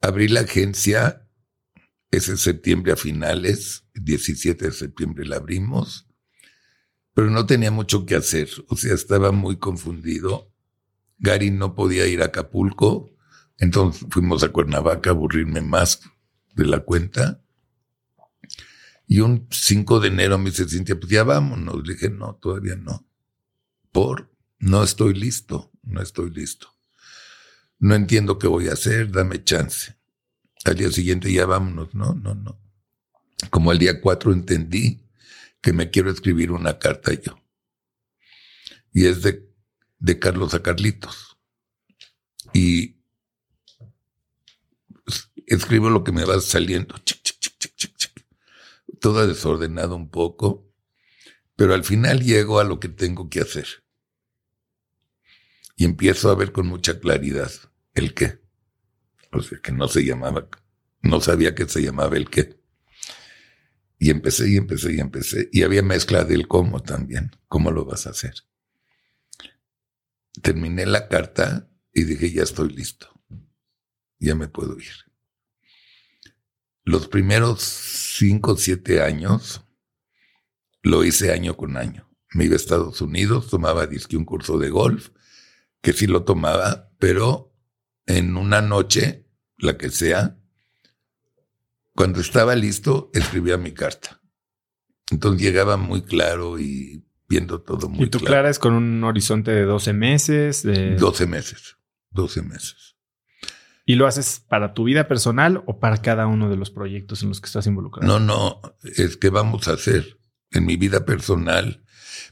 Abrí 0.00 0.26
la 0.28 0.40
agencia 0.40 1.28
ese 2.10 2.36
septiembre 2.36 2.92
a 2.92 2.96
finales, 2.96 3.84
17 3.94 4.66
de 4.66 4.72
septiembre 4.72 5.24
la 5.24 5.36
abrimos, 5.36 6.06
pero 7.14 7.30
no 7.30 7.46
tenía 7.46 7.70
mucho 7.70 8.04
que 8.04 8.16
hacer. 8.16 8.50
O 8.68 8.76
sea, 8.76 8.94
estaba 8.94 9.32
muy 9.32 9.56
confundido. 9.56 10.52
Gary 11.18 11.50
no 11.50 11.74
podía 11.74 12.06
ir 12.06 12.22
a 12.22 12.26
Acapulco, 12.26 13.10
entonces 13.58 14.06
fuimos 14.10 14.42
a 14.42 14.50
Cuernavaca 14.50 15.10
a 15.10 15.12
aburrirme 15.12 15.62
más 15.62 16.00
de 16.54 16.66
la 16.66 16.80
cuenta. 16.80 17.42
Y 19.06 19.20
un 19.20 19.46
5 19.50 20.00
de 20.00 20.08
enero 20.08 20.38
me 20.38 20.50
dice 20.50 20.68
Cintia, 20.68 20.98
pues 20.98 21.10
ya 21.10 21.24
vámonos. 21.24 21.86
Le 21.86 21.94
dije, 21.94 22.10
no, 22.10 22.34
todavía 22.34 22.76
no. 22.76 23.06
Por, 23.92 24.34
no 24.58 24.82
estoy 24.82 25.14
listo, 25.14 25.70
no 25.82 26.02
estoy 26.02 26.30
listo. 26.30 26.68
No 27.78 27.94
entiendo 27.94 28.38
qué 28.38 28.46
voy 28.46 28.68
a 28.68 28.72
hacer, 28.72 29.10
dame 29.10 29.44
chance. 29.44 29.96
Al 30.64 30.76
día 30.76 30.90
siguiente 30.90 31.32
ya 31.32 31.46
vámonos. 31.46 31.94
No, 31.94 32.14
no, 32.14 32.34
no. 32.34 32.58
Como 33.50 33.72
el 33.72 33.78
día 33.78 34.00
4 34.00 34.32
entendí 34.32 35.02
que 35.60 35.72
me 35.72 35.90
quiero 35.90 36.10
escribir 36.10 36.52
una 36.52 36.78
carta 36.78 37.12
yo. 37.12 37.38
Y 38.92 39.06
es 39.06 39.22
de, 39.22 39.48
de 39.98 40.18
Carlos 40.18 40.54
a 40.54 40.62
Carlitos. 40.62 41.36
Y 42.52 42.96
escribo 45.46 45.90
lo 45.90 46.04
que 46.04 46.12
me 46.12 46.24
va 46.24 46.40
saliendo. 46.40 46.96
Chic, 46.98 47.22
toda 49.02 49.26
desordenada 49.26 49.94
un 49.94 50.08
poco, 50.08 50.72
pero 51.56 51.74
al 51.74 51.84
final 51.84 52.22
llego 52.22 52.60
a 52.60 52.64
lo 52.64 52.78
que 52.78 52.88
tengo 52.88 53.28
que 53.28 53.40
hacer. 53.40 53.81
Y 55.76 55.84
empiezo 55.84 56.30
a 56.30 56.34
ver 56.34 56.52
con 56.52 56.66
mucha 56.66 57.00
claridad 57.00 57.50
el 57.94 58.14
qué. 58.14 58.40
O 59.32 59.40
sea, 59.42 59.58
que 59.60 59.72
no 59.72 59.88
se 59.88 60.04
llamaba, 60.04 60.48
no 61.00 61.20
sabía 61.20 61.54
que 61.54 61.68
se 61.68 61.82
llamaba 61.82 62.16
el 62.16 62.28
qué. 62.28 62.60
Y 63.98 64.10
empecé 64.10 64.50
y 64.50 64.56
empecé 64.56 64.94
y 64.94 65.00
empecé. 65.00 65.48
Y 65.52 65.62
había 65.62 65.82
mezcla 65.82 66.24
del 66.24 66.48
cómo 66.48 66.82
también. 66.82 67.30
¿Cómo 67.48 67.70
lo 67.70 67.84
vas 67.84 68.06
a 68.06 68.10
hacer? 68.10 68.34
Terminé 70.42 70.86
la 70.86 71.08
carta 71.08 71.68
y 71.94 72.04
dije, 72.04 72.32
ya 72.32 72.42
estoy 72.42 72.70
listo. 72.70 73.08
Ya 74.18 74.34
me 74.34 74.48
puedo 74.48 74.76
ir. 74.78 74.92
Los 76.84 77.06
primeros 77.06 77.62
cinco 77.62 78.52
o 78.52 78.56
siete 78.56 79.02
años, 79.02 79.64
lo 80.82 81.04
hice 81.04 81.32
año 81.32 81.56
con 81.56 81.76
año. 81.76 82.10
Me 82.34 82.46
iba 82.46 82.54
a 82.54 82.56
Estados 82.56 83.00
Unidos, 83.00 83.50
tomaba 83.50 83.86
disque 83.86 84.16
un 84.16 84.24
curso 84.24 84.58
de 84.58 84.70
golf, 84.70 85.10
que 85.82 85.92
sí 85.92 86.06
lo 86.06 86.22
tomaba, 86.22 86.90
pero 86.98 87.52
en 88.06 88.36
una 88.36 88.62
noche, 88.62 89.26
la 89.58 89.76
que 89.76 89.90
sea, 89.90 90.38
cuando 91.94 92.20
estaba 92.20 92.54
listo, 92.54 93.10
escribía 93.12 93.58
mi 93.58 93.72
carta. 93.72 94.20
Entonces 95.10 95.42
llegaba 95.42 95.76
muy 95.76 96.02
claro 96.02 96.58
y 96.58 97.04
viendo 97.28 97.60
todo 97.60 97.88
muy 97.88 97.98
claro. 97.98 98.06
¿Y 98.06 98.10
tu 98.10 98.20
clara 98.20 98.48
es 98.48 98.58
con 98.58 98.72
un 98.72 99.04
horizonte 99.04 99.50
de 99.50 99.64
12 99.64 99.92
meses? 99.92 100.62
De... 100.62 100.96
12 100.96 101.26
meses, 101.26 101.76
12 102.10 102.42
meses. 102.42 102.96
¿Y 103.84 103.96
lo 103.96 104.06
haces 104.06 104.42
para 104.48 104.74
tu 104.74 104.84
vida 104.84 105.08
personal 105.08 105.64
o 105.66 105.80
para 105.80 105.98
cada 105.98 106.26
uno 106.26 106.48
de 106.48 106.56
los 106.56 106.70
proyectos 106.70 107.22
en 107.22 107.30
los 107.30 107.40
que 107.40 107.46
estás 107.46 107.66
involucrado? 107.66 108.06
No, 108.06 108.20
no, 108.20 108.60
es 108.84 109.16
que 109.16 109.28
vamos 109.28 109.66
a 109.66 109.72
hacer 109.72 110.18
en 110.52 110.64
mi 110.64 110.76
vida 110.76 111.04
personal. 111.04 111.82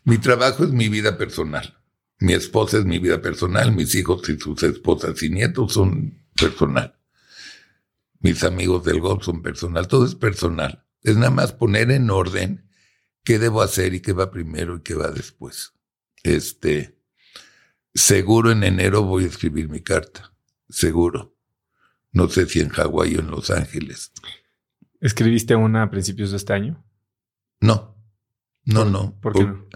Mi 0.05 0.19
trabajo 0.19 0.65
es 0.65 0.71
mi 0.71 0.89
vida 0.89 1.19
personal. 1.19 1.80
Mi 2.21 2.35
esposa 2.35 2.79
es 2.79 2.85
mi 2.85 2.99
vida 2.99 3.21
personal. 3.21 3.73
Mis 3.73 3.95
hijos 3.95 4.29
y 4.29 4.39
sus 4.39 4.63
esposas 4.63 5.23
y 5.23 5.31
nietos 5.31 5.73
son 5.73 6.23
personal. 6.39 6.95
Mis 8.21 8.45
amigos 8.45 8.85
del 8.85 9.01
golf 9.01 9.25
son 9.25 9.41
personal. 9.43 9.89
Todo 9.89 10.05
es 10.05 10.15
personal. 10.15 10.85
Es 11.03 11.17
nada 11.17 11.31
más 11.31 11.53
poner 11.53 11.91
en 11.91 12.11
orden 12.11 12.69
qué 13.25 13.39
debo 13.39 13.63
hacer 13.63 13.95
y 13.95 14.01
qué 14.01 14.13
va 14.13 14.31
primero 14.31 14.77
y 14.77 14.83
qué 14.83 14.95
va 14.95 15.11
después. 15.11 15.73
Este, 16.23 16.99
seguro 17.95 18.51
en 18.53 18.65
enero 18.65 19.03
voy 19.03 19.25
a 19.25 19.29
escribir 19.29 19.71
mi 19.71 19.81
carta. 19.81 20.35
Seguro. 20.69 21.35
No 22.13 22.29
sé 22.29 22.47
si 22.47 22.61
en 22.61 22.69
Hawái 22.69 23.17
o 23.17 23.21
en 23.21 23.31
Los 23.31 23.51
Ángeles. 23.51 24.13
¿Escribiste 25.01 25.57
una 25.57 25.85
a 25.85 25.91
principios 25.91 26.33
de 26.33 26.37
este 26.37 26.53
año? 26.53 26.85
No. 27.61 27.97
No, 28.65 28.85
no. 28.85 29.19
¿Por 29.21 29.33
qué 29.33 29.45
no? 29.45 29.67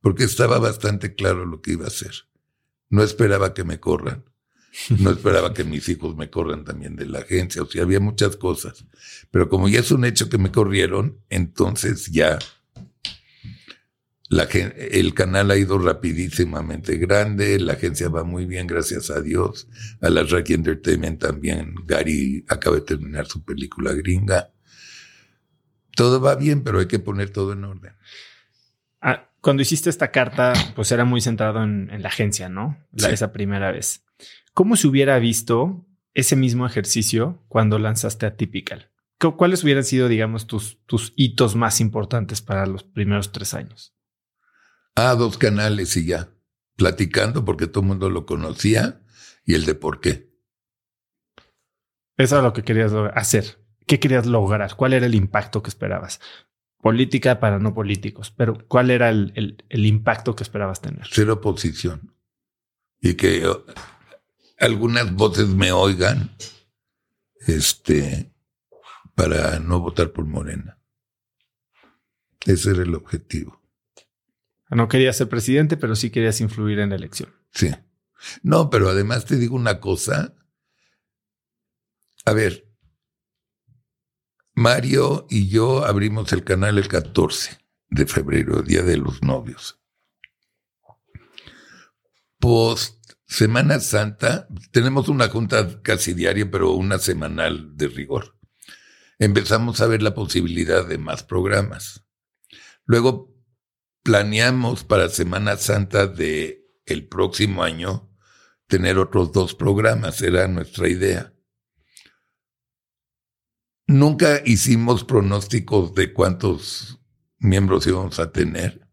Porque 0.00 0.24
estaba 0.24 0.58
bastante 0.58 1.14
claro 1.14 1.46
lo 1.46 1.60
que 1.60 1.72
iba 1.72 1.84
a 1.84 1.88
hacer. 1.88 2.12
No 2.90 3.02
esperaba 3.02 3.54
que 3.54 3.64
me 3.64 3.80
corran. 3.80 4.24
No 4.98 5.10
esperaba 5.10 5.52
que 5.52 5.64
mis 5.64 5.88
hijos 5.88 6.16
me 6.16 6.30
corran 6.30 6.64
también 6.64 6.96
de 6.96 7.06
la 7.06 7.20
agencia. 7.20 7.62
O 7.62 7.66
sea, 7.66 7.82
había 7.82 8.00
muchas 8.00 8.36
cosas. 8.36 8.84
Pero 9.30 9.48
como 9.48 9.68
ya 9.68 9.80
es 9.80 9.90
un 9.90 10.04
hecho 10.04 10.28
que 10.28 10.38
me 10.38 10.50
corrieron, 10.50 11.18
entonces 11.28 12.06
ya 12.06 12.38
la, 14.32 14.44
el 14.44 15.12
canal 15.12 15.50
ha 15.50 15.58
ido 15.58 15.78
rapidísimamente 15.78 16.96
grande, 16.96 17.60
la 17.60 17.74
agencia 17.74 18.08
va 18.08 18.24
muy 18.24 18.46
bien, 18.46 18.66
gracias 18.66 19.10
a 19.10 19.20
Dios. 19.20 19.68
A 20.00 20.08
la 20.08 20.22
Racky 20.22 20.54
Entertainment 20.54 21.20
también. 21.20 21.74
Gary 21.86 22.42
acaba 22.48 22.76
de 22.76 22.82
terminar 22.82 23.26
su 23.26 23.44
película 23.44 23.92
gringa. 23.92 24.50
Todo 25.94 26.18
va 26.18 26.34
bien, 26.34 26.62
pero 26.62 26.78
hay 26.78 26.86
que 26.86 26.98
poner 26.98 27.28
todo 27.28 27.52
en 27.52 27.64
orden. 27.64 27.92
Ah, 29.02 29.30
cuando 29.42 29.62
hiciste 29.62 29.90
esta 29.90 30.12
carta, 30.12 30.52
pues 30.76 30.92
era 30.92 31.04
muy 31.04 31.20
centrado 31.20 31.62
en, 31.64 31.90
la 32.00 32.08
agencia, 32.08 32.48
¿no? 32.48 32.78
La, 32.92 33.10
Esa 33.10 33.32
primera 33.32 33.72
vez. 33.72 34.04
¿Cómo 34.54 34.76
se 34.76 34.86
hubiera 34.86 35.18
visto 35.18 35.84
ese 36.14 36.36
mismo 36.36 36.64
ejercicio 36.64 37.42
cuando 37.48 37.78
lanzaste 37.78 38.24
a 38.24 38.36
Typical? 38.36 38.90
¿Cuáles 39.18 39.62
hubieran 39.64 39.84
sido, 39.84 40.08
digamos, 40.08 40.46
tus, 40.46 40.78
tus 40.86 41.12
hitos 41.16 41.56
más 41.56 41.80
importantes 41.80 42.40
para 42.40 42.66
los 42.66 42.84
primeros 42.84 43.32
tres 43.32 43.52
años? 43.54 43.94
Ah, 44.94 45.14
dos 45.16 45.38
canales 45.38 45.96
y 45.96 46.06
ya. 46.06 46.28
Platicando 46.76 47.44
porque 47.44 47.66
todo 47.66 47.80
el 47.80 47.88
mundo 47.88 48.10
lo 48.10 48.26
conocía 48.26 49.02
y 49.44 49.54
el 49.54 49.64
de 49.64 49.74
por 49.74 50.00
qué. 50.00 50.32
Eso 52.16 52.36
es 52.36 52.42
lo 52.42 52.52
que 52.52 52.62
querías 52.62 52.92
hacer. 53.14 53.58
¿Qué 53.86 53.98
querías 53.98 54.26
lograr? 54.26 54.76
¿Cuál 54.76 54.92
era 54.92 55.06
el 55.06 55.14
impacto 55.14 55.62
que 55.62 55.70
esperabas? 55.70 56.20
Política 56.82 57.40
para 57.40 57.60
no 57.60 57.72
políticos, 57.72 58.34
pero 58.36 58.66
¿cuál 58.66 58.90
era 58.90 59.08
el, 59.08 59.64
el 59.68 59.86
impacto 59.86 60.34
que 60.34 60.42
esperabas 60.42 60.80
tener? 60.80 61.06
Ser 61.06 61.30
oposición. 61.30 62.12
Y 63.00 63.14
que 63.14 63.48
algunas 64.58 65.14
voces 65.14 65.48
me 65.48 65.72
oigan 65.72 66.36
este, 67.46 68.32
para 69.14 69.58
no 69.60 69.80
votar 69.80 70.10
por 70.12 70.24
Morena. 70.24 70.78
Ese 72.44 72.70
era 72.70 72.82
el 72.82 72.94
objetivo. 72.94 73.60
No 74.70 74.88
querías 74.88 75.16
ser 75.16 75.28
presidente, 75.28 75.76
pero 75.76 75.94
sí 75.94 76.10
querías 76.10 76.40
influir 76.40 76.78
en 76.80 76.90
la 76.90 76.96
elección. 76.96 77.32
Sí. 77.52 77.70
No, 78.42 78.70
pero 78.70 78.88
además 78.88 79.24
te 79.26 79.36
digo 79.36 79.54
una 79.54 79.80
cosa. 79.80 80.34
A 82.24 82.32
ver, 82.32 82.71
Mario 84.54 85.26
y 85.30 85.48
yo 85.48 85.84
abrimos 85.84 86.32
el 86.32 86.44
canal 86.44 86.76
el 86.78 86.88
14 86.88 87.58
de 87.88 88.06
febrero, 88.06 88.62
Día 88.62 88.82
de 88.82 88.98
los 88.98 89.22
Novios. 89.22 89.80
Post 92.38 93.02
Semana 93.24 93.80
Santa, 93.80 94.46
tenemos 94.72 95.08
una 95.08 95.28
junta 95.28 95.80
casi 95.80 96.12
diaria, 96.12 96.50
pero 96.50 96.72
una 96.72 96.98
semanal 96.98 97.76
de 97.76 97.88
rigor. 97.88 98.36
Empezamos 99.18 99.80
a 99.80 99.86
ver 99.86 100.02
la 100.02 100.14
posibilidad 100.14 100.86
de 100.86 100.98
más 100.98 101.22
programas. 101.22 102.04
Luego 102.84 103.34
planeamos 104.02 104.84
para 104.84 105.08
Semana 105.08 105.56
Santa 105.56 106.06
de 106.06 106.66
el 106.84 107.08
próximo 107.08 107.62
año 107.62 108.10
tener 108.66 108.98
otros 108.98 109.32
dos 109.32 109.54
programas, 109.54 110.20
era 110.20 110.46
nuestra 110.46 110.88
idea. 110.88 111.31
Nunca 113.86 114.40
hicimos 114.44 115.04
pronósticos 115.04 115.94
de 115.94 116.12
cuántos 116.12 117.00
miembros 117.38 117.86
íbamos 117.86 118.18
a 118.18 118.32
tener. 118.32 118.86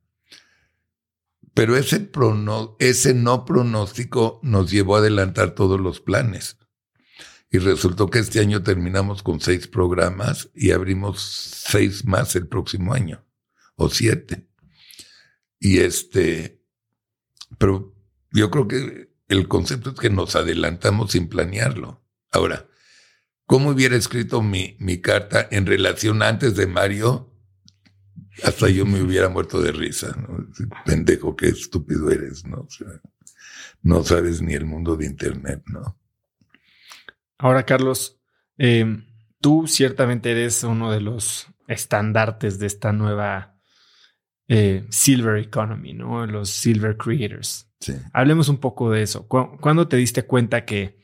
Pero 1.54 1.76
ese, 1.76 2.10
ese 2.80 3.14
no 3.14 3.46
pronóstico 3.46 4.40
nos 4.44 4.72
llevó 4.72 4.96
a 4.96 5.00
adelantar 5.00 5.56
todos 5.56 5.80
los 5.80 6.00
planes. 6.00 6.58
Y 7.52 7.58
resultó 7.58 8.10
que 8.10 8.20
este 8.20 8.40
año 8.40 8.62
terminamos 8.64 9.24
con 9.24 9.42
seis 9.42 9.68
programas 9.68 10.50
y 10.54 10.72
abrimos 10.72 11.22
seis 11.68 12.06
más 12.06 12.36
el 12.36 12.48
próximo 12.48 12.94
año, 12.94 13.26
o 13.76 13.90
siete. 13.90 14.48
Y 15.60 15.80
este, 15.80 16.62
pero 17.58 17.96
yo 18.32 18.52
creo 18.52 18.68
que 18.68 19.12
el 19.28 19.48
concepto 19.48 19.90
es 19.90 20.00
que 20.00 20.10
nos 20.10 20.36
adelantamos 20.36 21.12
sin 21.12 21.28
planearlo. 21.28 22.04
Ahora, 22.32 22.69
¿cómo 23.50 23.72
hubiera 23.72 23.96
escrito 23.96 24.44
mi, 24.44 24.76
mi 24.78 25.02
carta 25.02 25.48
en 25.50 25.66
relación 25.66 26.22
antes 26.22 26.56
de 26.56 26.68
Mario? 26.68 27.26
hasta 28.44 28.70
yo 28.70 28.86
me 28.86 29.02
hubiera 29.02 29.28
muerto 29.28 29.60
de 29.60 29.72
risa, 29.72 30.16
¿no? 30.16 30.48
Pendejo, 30.86 31.36
qué 31.36 31.48
estúpido 31.48 32.10
eres, 32.12 32.46
¿no? 32.46 32.68
no 33.82 34.04
sabes 34.04 34.42
ni 34.42 34.54
el 34.54 34.66
mundo 34.66 34.96
de 34.96 35.08
Internet, 35.08 35.64
¿no? 35.66 35.98
Ahora, 37.38 37.66
Carlos, 37.66 38.20
eh, 38.58 38.86
tú 39.42 39.66
ciertamente 39.68 40.32
eres 40.32 40.64
uno 40.64 40.92
de 40.92 41.02
los 41.02 41.48
estandartes 41.68 42.60
de 42.60 42.68
esta 42.68 42.94
nueva 42.94 43.58
eh, 44.48 44.86
Silver 44.90 45.38
Economy, 45.38 45.94
¿no? 45.94 46.26
Los 46.28 46.50
Silver 46.50 46.98
Creators. 46.98 47.68
Sí. 47.80 47.96
Hablemos 48.14 48.48
un 48.48 48.60
poco 48.60 48.92
de 48.92 49.02
eso. 49.02 49.28
¿Cuándo 49.28 49.88
te 49.88 49.98
diste 49.98 50.24
cuenta 50.24 50.66
que 50.66 51.00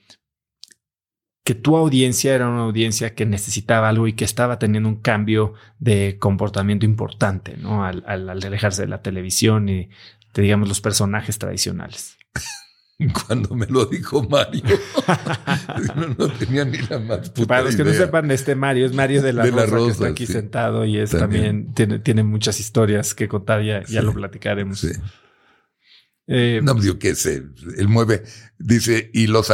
que 1.46 1.54
tu 1.54 1.78
audiencia 1.78 2.34
era 2.34 2.50
una 2.50 2.64
audiencia 2.64 3.14
que 3.14 3.28
necesitaba 3.28 3.88
algo 3.88 4.08
y 4.08 4.14
que 4.14 4.26
estaba 4.26 4.58
teniendo 4.58 4.90
un 4.90 4.96
cambio 4.96 5.54
de 5.78 6.18
comportamiento 6.20 6.88
importante, 6.88 7.56
¿no? 7.56 7.86
Al, 7.86 8.04
alejarse 8.08 8.82
de 8.82 8.88
la 8.88 9.04
televisión 9.04 9.70
y, 9.70 9.90
digamos, 10.34 10.68
los 10.68 10.82
personajes 10.82 11.38
tradicionales. 11.38 12.18
Cuando 13.28 13.54
me 13.54 13.68
lo 13.68 13.86
dijo 13.86 14.24
Mario, 14.24 14.64
no, 16.18 16.30
tenía 16.30 16.66
ni 16.66 16.80
la 16.80 16.98
más 16.98 17.30
puta 17.30 17.48
Para 17.48 17.62
los 17.62 17.76
que 17.76 17.84
no 17.84 17.94
sepan, 17.94 18.32
este 18.32 18.56
Mario 18.56 18.88
es 18.88 18.94
Mario 18.94 19.22
de 19.22 19.34
la, 19.34 19.46
Rosa, 19.46 19.86
que 19.86 19.92
está 19.92 20.08
aquí 20.08 20.26
sentado 20.26 20.84
y 20.84 20.98
es 20.98 21.12
también, 21.12 21.76
tiene, 21.76 22.00
tiene, 22.00 22.24
muchas 22.24 22.60
historias 22.60 23.14
que 23.14 23.28
contar, 23.28 23.62
ya, 23.62 23.84
ya 23.84 24.02
lo 24.02 24.14
platicaremos. 24.14 24.80
Sí. 24.80 24.94
Eh, 26.26 26.60
no, 26.64 26.82
yo 26.82 26.98
qué 26.98 27.14
sé, 27.14 27.44
él 27.78 27.88
mueve, 27.88 28.24
dice, 28.58 29.12
y 29.14 29.28
los 29.28 29.52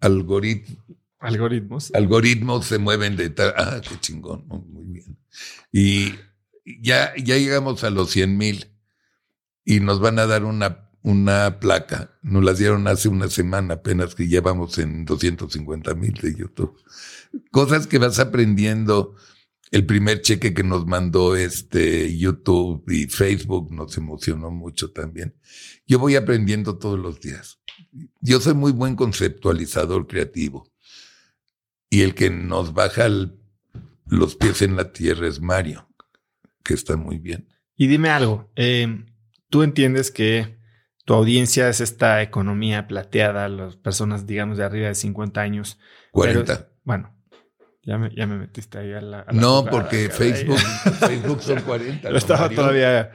algoritmos, 0.00 0.78
Algoritmos. 1.20 1.90
Algoritmos 1.94 2.66
se 2.66 2.78
mueven 2.78 3.16
de 3.16 3.30
tal. 3.30 3.52
Ah, 3.56 3.80
qué 3.86 3.98
chingón. 3.98 4.44
Muy 4.46 4.84
bien. 4.84 5.18
Y 5.72 6.14
ya, 6.80 7.12
ya 7.16 7.36
llegamos 7.36 7.82
a 7.84 7.90
los 7.90 8.10
100 8.10 8.36
mil 8.36 8.66
y 9.64 9.80
nos 9.80 10.00
van 10.00 10.18
a 10.18 10.26
dar 10.26 10.44
una, 10.44 10.90
una 11.02 11.58
placa. 11.58 12.16
Nos 12.22 12.44
las 12.44 12.58
dieron 12.58 12.86
hace 12.86 13.08
una 13.08 13.28
semana 13.28 13.74
apenas 13.74 14.14
que 14.14 14.28
llevamos 14.28 14.78
en 14.78 15.04
250 15.04 15.94
mil 15.94 16.14
de 16.14 16.34
YouTube. 16.34 16.80
Cosas 17.50 17.86
que 17.86 17.98
vas 17.98 18.18
aprendiendo. 18.20 19.16
El 19.70 19.84
primer 19.84 20.22
cheque 20.22 20.54
que 20.54 20.62
nos 20.62 20.86
mandó 20.86 21.36
este 21.36 22.16
YouTube 22.16 22.84
y 22.90 23.06
Facebook 23.06 23.72
nos 23.72 23.96
emocionó 23.98 24.50
mucho 24.50 24.90
también. 24.92 25.34
Yo 25.86 25.98
voy 25.98 26.16
aprendiendo 26.16 26.78
todos 26.78 26.98
los 26.98 27.20
días. 27.20 27.60
Yo 28.20 28.40
soy 28.40 28.54
muy 28.54 28.72
buen 28.72 28.96
conceptualizador 28.96 30.06
creativo. 30.06 30.70
Y 31.90 32.02
el 32.02 32.14
que 32.14 32.30
nos 32.30 32.74
baja 32.74 33.08
los 34.06 34.36
pies 34.36 34.62
en 34.62 34.76
la 34.76 34.92
tierra 34.92 35.26
es 35.26 35.40
Mario, 35.40 35.88
que 36.62 36.74
está 36.74 36.96
muy 36.96 37.18
bien. 37.18 37.48
Y 37.76 37.86
dime 37.86 38.10
algo, 38.10 38.50
eh, 38.56 39.04
tú 39.48 39.62
entiendes 39.62 40.10
que 40.10 40.58
tu 41.04 41.14
audiencia 41.14 41.68
es 41.68 41.80
esta 41.80 42.22
economía 42.22 42.86
plateada, 42.86 43.48
las 43.48 43.76
personas, 43.76 44.26
digamos, 44.26 44.58
de 44.58 44.64
arriba 44.64 44.88
de 44.88 44.94
50 44.94 45.40
años. 45.40 45.78
40. 46.12 46.68
bueno, 46.84 47.17
ya 47.88 47.96
me, 47.96 48.14
ya 48.14 48.26
me 48.26 48.36
metiste 48.36 48.76
ahí 48.76 48.92
a 48.92 49.00
la. 49.00 49.24
no, 49.32 49.64
porque 49.64 50.10
Facebook, 50.10 50.58
Facebook 51.00 51.40
son 51.40 51.62
40. 51.62 52.10
Lo 52.10 52.18
estaba 52.18 52.50
todavía. 52.50 53.12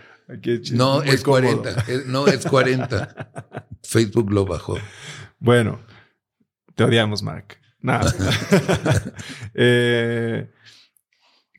no, 0.72 1.04
es 1.04 1.24
40. 1.24 1.86
no, 2.08 2.26
es 2.26 2.44
40. 2.44 3.32
Facebook 3.84 4.32
lo 4.32 4.45
bajó. 4.48 4.80
Bueno, 5.38 5.80
te 6.74 6.84
odiamos, 6.86 7.22
Mark. 7.22 7.60
Nada. 7.82 8.12
Eh, 9.54 10.50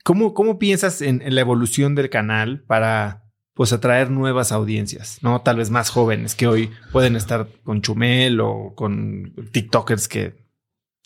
¿cómo, 0.02 0.58
piensas 0.58 1.00
en, 1.00 1.22
la 1.32 1.40
evolución 1.40 1.94
del 1.94 2.10
canal 2.10 2.64
para 2.66 3.22
pues 3.54 3.72
atraer 3.72 4.10
nuevas 4.10 4.50
audiencias? 4.50 5.18
¿No? 5.22 5.40
Tal 5.42 5.58
vez 5.58 5.70
más 5.70 5.90
jóvenes 5.90 6.34
que 6.34 6.48
hoy 6.48 6.72
pueden 6.90 7.14
estar 7.14 7.46
con 7.62 7.80
Chumel 7.80 8.40
o 8.40 8.74
con 8.74 9.36
TikTokers 9.52 10.08
que 10.08 10.34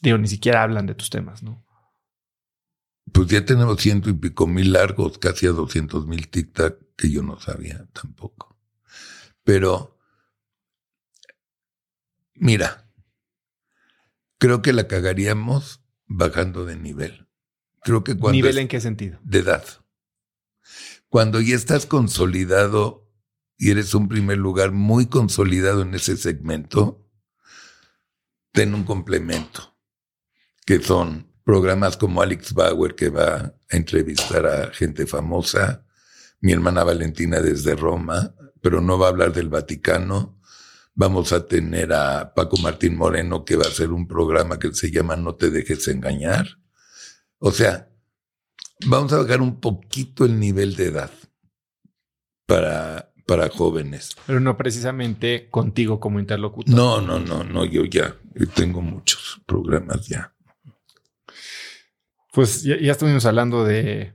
digo, 0.00 0.16
ni 0.16 0.28
siquiera 0.28 0.62
hablan 0.62 0.86
de 0.86 0.94
tus 0.94 1.10
temas, 1.10 1.42
¿no? 1.42 1.67
Pues 3.12 3.28
ya 3.28 3.44
tenemos 3.44 3.80
ciento 3.80 4.10
y 4.10 4.14
pico 4.14 4.46
mil 4.46 4.72
largos, 4.72 5.18
casi 5.18 5.46
a 5.46 5.50
doscientos 5.50 6.06
mil 6.06 6.30
tic-tac, 6.30 6.78
que 6.96 7.10
yo 7.10 7.22
no 7.22 7.38
sabía 7.40 7.86
tampoco. 7.92 8.56
Pero, 9.44 9.98
mira, 12.34 12.90
creo 14.38 14.62
que 14.62 14.72
la 14.72 14.88
cagaríamos 14.88 15.82
bajando 16.06 16.64
de 16.64 16.76
nivel. 16.76 17.28
Creo 17.82 18.04
que 18.04 18.16
cuando... 18.16 18.36
¿Nivel 18.36 18.58
en 18.58 18.68
qué 18.68 18.80
sentido? 18.80 19.18
De 19.22 19.38
edad. 19.38 19.64
Cuando 21.08 21.40
ya 21.40 21.54
estás 21.54 21.86
consolidado 21.86 23.10
y 23.56 23.70
eres 23.70 23.94
un 23.94 24.08
primer 24.08 24.38
lugar 24.38 24.72
muy 24.72 25.06
consolidado 25.06 25.82
en 25.82 25.94
ese 25.94 26.16
segmento, 26.16 27.08
ten 28.52 28.74
un 28.74 28.84
complemento, 28.84 29.76
que 30.66 30.82
son 30.82 31.27
programas 31.48 31.96
como 31.96 32.20
Alex 32.20 32.52
Bauer, 32.52 32.94
que 32.94 33.08
va 33.08 33.36
a 33.36 33.54
entrevistar 33.70 34.44
a 34.44 34.70
gente 34.70 35.06
famosa, 35.06 35.82
mi 36.42 36.52
hermana 36.52 36.84
Valentina 36.84 37.40
desde 37.40 37.74
Roma, 37.74 38.34
pero 38.60 38.82
no 38.82 38.98
va 38.98 39.06
a 39.06 39.08
hablar 39.08 39.32
del 39.32 39.48
Vaticano. 39.48 40.38
Vamos 40.94 41.32
a 41.32 41.46
tener 41.46 41.94
a 41.94 42.34
Paco 42.34 42.58
Martín 42.58 42.98
Moreno, 42.98 43.46
que 43.46 43.56
va 43.56 43.64
a 43.64 43.68
hacer 43.68 43.92
un 43.92 44.06
programa 44.06 44.58
que 44.58 44.74
se 44.74 44.90
llama 44.90 45.16
No 45.16 45.36
te 45.36 45.48
dejes 45.48 45.88
engañar. 45.88 46.58
O 47.38 47.50
sea, 47.50 47.88
vamos 48.84 49.14
a 49.14 49.22
bajar 49.22 49.40
un 49.40 49.58
poquito 49.58 50.26
el 50.26 50.38
nivel 50.38 50.76
de 50.76 50.88
edad 50.88 51.10
para, 52.44 53.10
para 53.26 53.48
jóvenes. 53.48 54.14
Pero 54.26 54.38
no 54.38 54.58
precisamente 54.58 55.48
contigo 55.48 55.98
como 55.98 56.20
interlocutor. 56.20 56.74
No, 56.74 57.00
no, 57.00 57.18
no, 57.18 57.42
no, 57.42 57.64
yo 57.64 57.86
ya 57.86 58.14
tengo 58.54 58.82
muchos 58.82 59.40
programas 59.46 60.06
ya. 60.08 60.34
Pues 62.32 62.62
ya, 62.62 62.74
estuvimos 62.74 63.24
hablando 63.26 63.64
de 63.64 64.12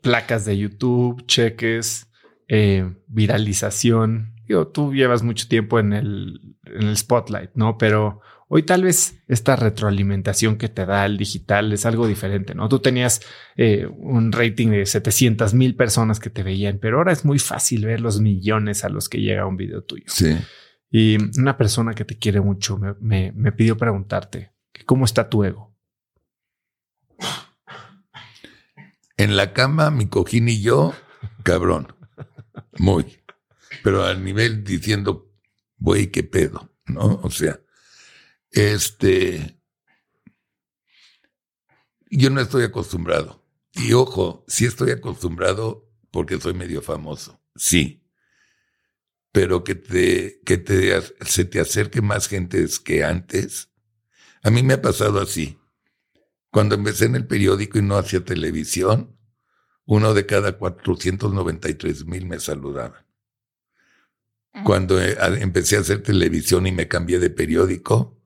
placas 0.00 0.44
de 0.44 0.58
YouTube, 0.58 1.26
cheques, 1.26 2.08
eh, 2.48 2.92
viralización. 3.06 4.34
Yo, 4.46 4.68
tú 4.68 4.94
llevas 4.94 5.22
mucho 5.22 5.48
tiempo 5.48 5.78
en 5.78 5.92
el, 5.92 6.56
en 6.64 6.88
el 6.88 6.96
spotlight, 6.96 7.50
¿no? 7.54 7.78
Pero 7.78 8.20
Hoy 8.52 8.64
tal 8.64 8.82
vez 8.82 9.22
esta 9.28 9.54
retroalimentación 9.54 10.56
que 10.56 10.68
te 10.68 10.84
da 10.84 11.06
el 11.06 11.16
digital 11.16 11.72
es 11.72 11.86
algo 11.86 12.08
diferente, 12.08 12.52
¿no? 12.52 12.68
Tú 12.68 12.80
tenías 12.80 13.20
eh, 13.56 13.86
un 13.86 14.32
rating 14.32 14.70
de 14.70 14.86
700 14.86 15.54
mil 15.54 15.76
personas 15.76 16.18
que 16.18 16.30
te 16.30 16.42
veían, 16.42 16.80
pero 16.80 16.98
ahora 16.98 17.12
es 17.12 17.24
muy 17.24 17.38
fácil 17.38 17.86
ver 17.86 18.00
los 18.00 18.20
millones 18.20 18.84
a 18.84 18.88
los 18.88 19.08
que 19.08 19.20
llega 19.20 19.46
un 19.46 19.56
video 19.56 19.84
tuyo. 19.84 20.06
Sí. 20.08 20.36
Y 20.90 21.16
una 21.38 21.56
persona 21.56 21.94
que 21.94 22.04
te 22.04 22.18
quiere 22.18 22.40
mucho 22.40 22.76
me, 22.76 23.30
me 23.30 23.52
pidió 23.52 23.76
preguntarte, 23.76 24.50
¿cómo 24.84 25.04
está 25.04 25.28
tu 25.28 25.44
ego? 25.44 25.69
En 29.20 29.36
la 29.36 29.52
cama, 29.52 29.90
mi 29.90 30.08
cojín 30.08 30.48
y 30.48 30.62
yo, 30.62 30.94
cabrón. 31.42 31.94
Muy. 32.78 33.22
Pero 33.84 34.02
al 34.02 34.24
nivel 34.24 34.64
diciendo, 34.64 35.30
güey, 35.76 36.10
qué 36.10 36.22
pedo, 36.22 36.72
¿no? 36.86 37.20
O 37.22 37.30
sea, 37.30 37.60
este, 38.50 39.60
yo 42.10 42.30
no 42.30 42.40
estoy 42.40 42.64
acostumbrado. 42.64 43.44
Y 43.74 43.92
ojo, 43.92 44.42
sí 44.48 44.64
estoy 44.64 44.92
acostumbrado 44.92 45.86
porque 46.10 46.40
soy 46.40 46.54
medio 46.54 46.80
famoso. 46.80 47.42
Sí. 47.54 48.02
Pero 49.32 49.64
que 49.64 49.74
te, 49.74 50.40
que 50.46 50.56
te, 50.56 50.98
se 51.26 51.44
te 51.44 51.60
acerque 51.60 52.00
más 52.00 52.26
gente 52.26 52.64
que 52.82 53.04
antes. 53.04 53.68
A 54.42 54.48
mí 54.48 54.62
me 54.62 54.72
ha 54.72 54.80
pasado 54.80 55.20
así. 55.20 55.59
Cuando 56.50 56.74
empecé 56.74 57.06
en 57.06 57.16
el 57.16 57.26
periódico 57.26 57.78
y 57.78 57.82
no 57.82 57.96
hacía 57.96 58.24
televisión, 58.24 59.16
uno 59.86 60.14
de 60.14 60.26
cada 60.26 60.56
493 60.56 62.06
mil 62.06 62.26
me 62.26 62.40
saludaban. 62.40 63.06
Cuando 64.64 65.00
eh, 65.00 65.16
empecé 65.40 65.76
a 65.76 65.80
hacer 65.80 66.02
televisión 66.02 66.66
y 66.66 66.72
me 66.72 66.88
cambié 66.88 67.18
de 67.18 67.30
periódico, 67.30 68.20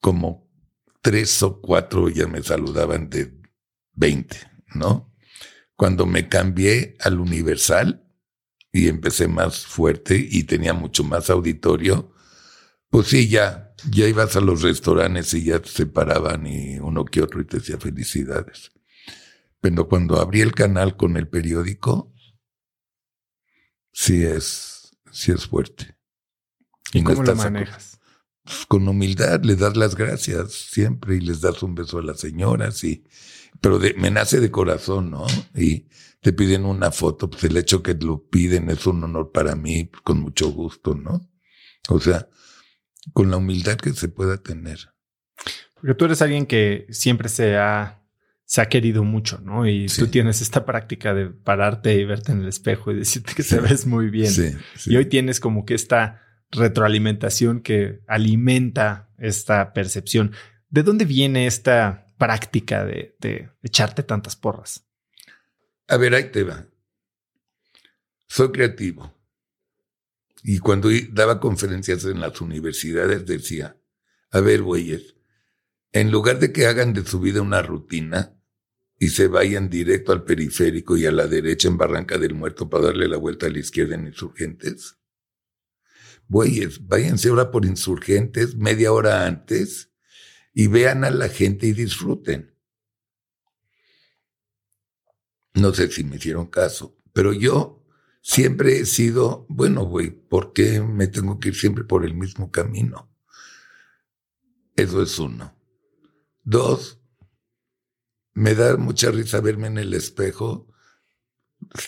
como 0.00 0.48
tres 1.00 1.42
o 1.42 1.60
cuatro 1.60 2.08
ya 2.08 2.26
me 2.26 2.42
saludaban 2.42 3.10
de 3.10 3.36
20, 3.94 4.36
¿no? 4.74 5.12
Cuando 5.74 6.06
me 6.06 6.28
cambié 6.28 6.96
al 7.00 7.18
Universal 7.20 8.04
y 8.72 8.88
empecé 8.88 9.26
más 9.28 9.66
fuerte 9.66 10.16
y 10.16 10.44
tenía 10.44 10.72
mucho 10.72 11.02
más 11.02 11.30
auditorio, 11.30 12.12
pues 12.90 13.08
sí, 13.08 13.28
ya, 13.28 13.67
ya 13.90 14.06
ibas 14.06 14.36
a 14.36 14.40
los 14.40 14.62
restaurantes 14.62 15.32
y 15.34 15.44
ya 15.44 15.60
se 15.64 15.86
paraban 15.86 16.46
y 16.46 16.78
uno 16.78 17.04
que 17.04 17.22
otro 17.22 17.40
y 17.40 17.44
te 17.44 17.58
decía 17.58 17.78
felicidades. 17.78 18.72
Pero 19.60 19.88
cuando 19.88 20.20
abrí 20.20 20.40
el 20.40 20.52
canal 20.52 20.96
con 20.96 21.16
el 21.16 21.28
periódico, 21.28 22.12
sí 23.92 24.24
es, 24.24 24.96
sí 25.10 25.32
es 25.32 25.46
fuerte. 25.46 25.96
¿Y, 26.92 27.02
cómo 27.02 27.22
lo 27.22 27.34
manejas? 27.34 27.98
con 28.66 28.88
humildad 28.88 29.42
le 29.42 29.56
das 29.56 29.76
las 29.76 29.94
gracias 29.94 30.52
siempre 30.52 31.16
y 31.16 31.20
les 31.20 31.42
das 31.42 31.62
un 31.62 31.74
beso 31.74 31.98
a 31.98 32.02
las 32.02 32.20
señoras 32.20 32.82
y 32.82 33.04
pero 33.60 33.80
me 33.96 34.10
nace 34.10 34.40
de 34.40 34.50
corazón, 34.50 35.10
¿no? 35.10 35.26
Y 35.54 35.88
te 36.20 36.32
piden 36.32 36.64
una 36.64 36.92
foto, 36.92 37.28
pues 37.28 37.44
el 37.44 37.56
hecho 37.56 37.82
que 37.82 37.94
lo 37.94 38.22
piden 38.28 38.70
es 38.70 38.86
un 38.86 39.02
honor 39.02 39.32
para 39.32 39.56
mí, 39.56 39.90
con 40.04 40.20
mucho 40.20 40.50
gusto, 40.50 40.94
¿no? 40.94 41.28
O 41.88 41.98
sea, 41.98 42.28
con 43.12 43.30
la 43.30 43.36
humildad 43.36 43.76
que 43.76 43.92
se 43.92 44.08
pueda 44.08 44.38
tener. 44.38 44.92
Porque 45.74 45.94
tú 45.94 46.04
eres 46.06 46.22
alguien 46.22 46.46
que 46.46 46.86
siempre 46.90 47.28
se 47.28 47.56
ha, 47.56 48.02
se 48.44 48.60
ha 48.60 48.68
querido 48.68 49.04
mucho, 49.04 49.40
¿no? 49.42 49.66
Y 49.66 49.86
tú 49.86 50.08
tienes 50.08 50.40
esta 50.40 50.64
práctica 50.64 51.14
de 51.14 51.26
pararte 51.26 51.94
y 51.94 52.04
verte 52.04 52.32
en 52.32 52.40
el 52.40 52.48
espejo 52.48 52.90
y 52.90 52.96
decirte 52.96 53.34
que 53.34 53.44
te 53.44 53.60
ves 53.60 53.86
muy 53.86 54.10
bien. 54.10 54.32
Y 54.86 54.96
hoy 54.96 55.06
tienes 55.06 55.40
como 55.40 55.64
que 55.64 55.74
esta 55.74 56.22
retroalimentación 56.50 57.60
que 57.60 58.00
alimenta 58.06 59.10
esta 59.18 59.72
percepción. 59.72 60.32
¿De 60.70 60.82
dónde 60.82 61.04
viene 61.04 61.46
esta 61.46 62.06
práctica 62.18 62.84
de, 62.84 63.16
echarte 63.62 64.02
tantas 64.02 64.36
porras? 64.36 64.84
A 65.86 65.96
ver, 65.96 66.14
ahí 66.14 66.30
te 66.30 66.42
va. 66.42 66.66
Soy 68.26 68.52
creativo. 68.52 69.14
Y 70.50 70.60
cuando 70.60 70.88
daba 71.10 71.40
conferencias 71.40 72.06
en 72.06 72.20
las 72.20 72.40
universidades 72.40 73.26
decía, 73.26 73.78
a 74.30 74.40
ver, 74.40 74.62
güeyes, 74.62 75.14
en 75.92 76.10
lugar 76.10 76.38
de 76.38 76.54
que 76.54 76.64
hagan 76.64 76.94
de 76.94 77.04
su 77.04 77.20
vida 77.20 77.42
una 77.42 77.60
rutina 77.60 78.34
y 78.98 79.08
se 79.08 79.28
vayan 79.28 79.68
directo 79.68 80.10
al 80.10 80.24
periférico 80.24 80.96
y 80.96 81.04
a 81.04 81.12
la 81.12 81.26
derecha 81.26 81.68
en 81.68 81.76
Barranca 81.76 82.16
del 82.16 82.32
Muerto 82.32 82.70
para 82.70 82.86
darle 82.86 83.08
la 83.08 83.18
vuelta 83.18 83.44
a 83.44 83.50
la 83.50 83.58
izquierda 83.58 83.96
en 83.96 84.06
Insurgentes, 84.06 84.96
Güeyes, 86.28 86.86
váyanse 86.86 87.28
ahora 87.28 87.50
por 87.50 87.66
insurgentes 87.66 88.56
media 88.56 88.90
hora 88.90 89.26
antes 89.26 89.90
y 90.54 90.68
vean 90.68 91.04
a 91.04 91.10
la 91.10 91.28
gente 91.28 91.66
y 91.66 91.72
disfruten. 91.72 92.56
No 95.52 95.74
sé 95.74 95.90
si 95.90 96.04
me 96.04 96.16
hicieron 96.16 96.46
caso, 96.46 96.96
pero 97.12 97.34
yo 97.34 97.77
siempre 98.28 98.80
he 98.80 98.84
sido, 98.84 99.46
bueno, 99.48 99.84
güey, 99.84 100.10
¿por 100.10 100.52
qué 100.52 100.80
me 100.82 101.06
tengo 101.06 101.40
que 101.40 101.48
ir 101.48 101.54
siempre 101.54 101.84
por 101.84 102.04
el 102.04 102.14
mismo 102.14 102.50
camino? 102.50 103.10
Eso 104.76 105.02
es 105.02 105.18
uno. 105.18 105.56
Dos, 106.44 107.00
me 108.34 108.54
da 108.54 108.76
mucha 108.76 109.10
risa 109.10 109.40
verme 109.40 109.68
en 109.68 109.78
el 109.78 109.94
espejo. 109.94 110.68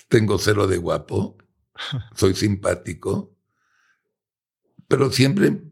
Tengo 0.08 0.38
cero 0.38 0.66
de 0.66 0.78
guapo, 0.78 1.36
soy 2.16 2.34
simpático 2.34 3.36
pero 4.90 5.12
siempre 5.12 5.62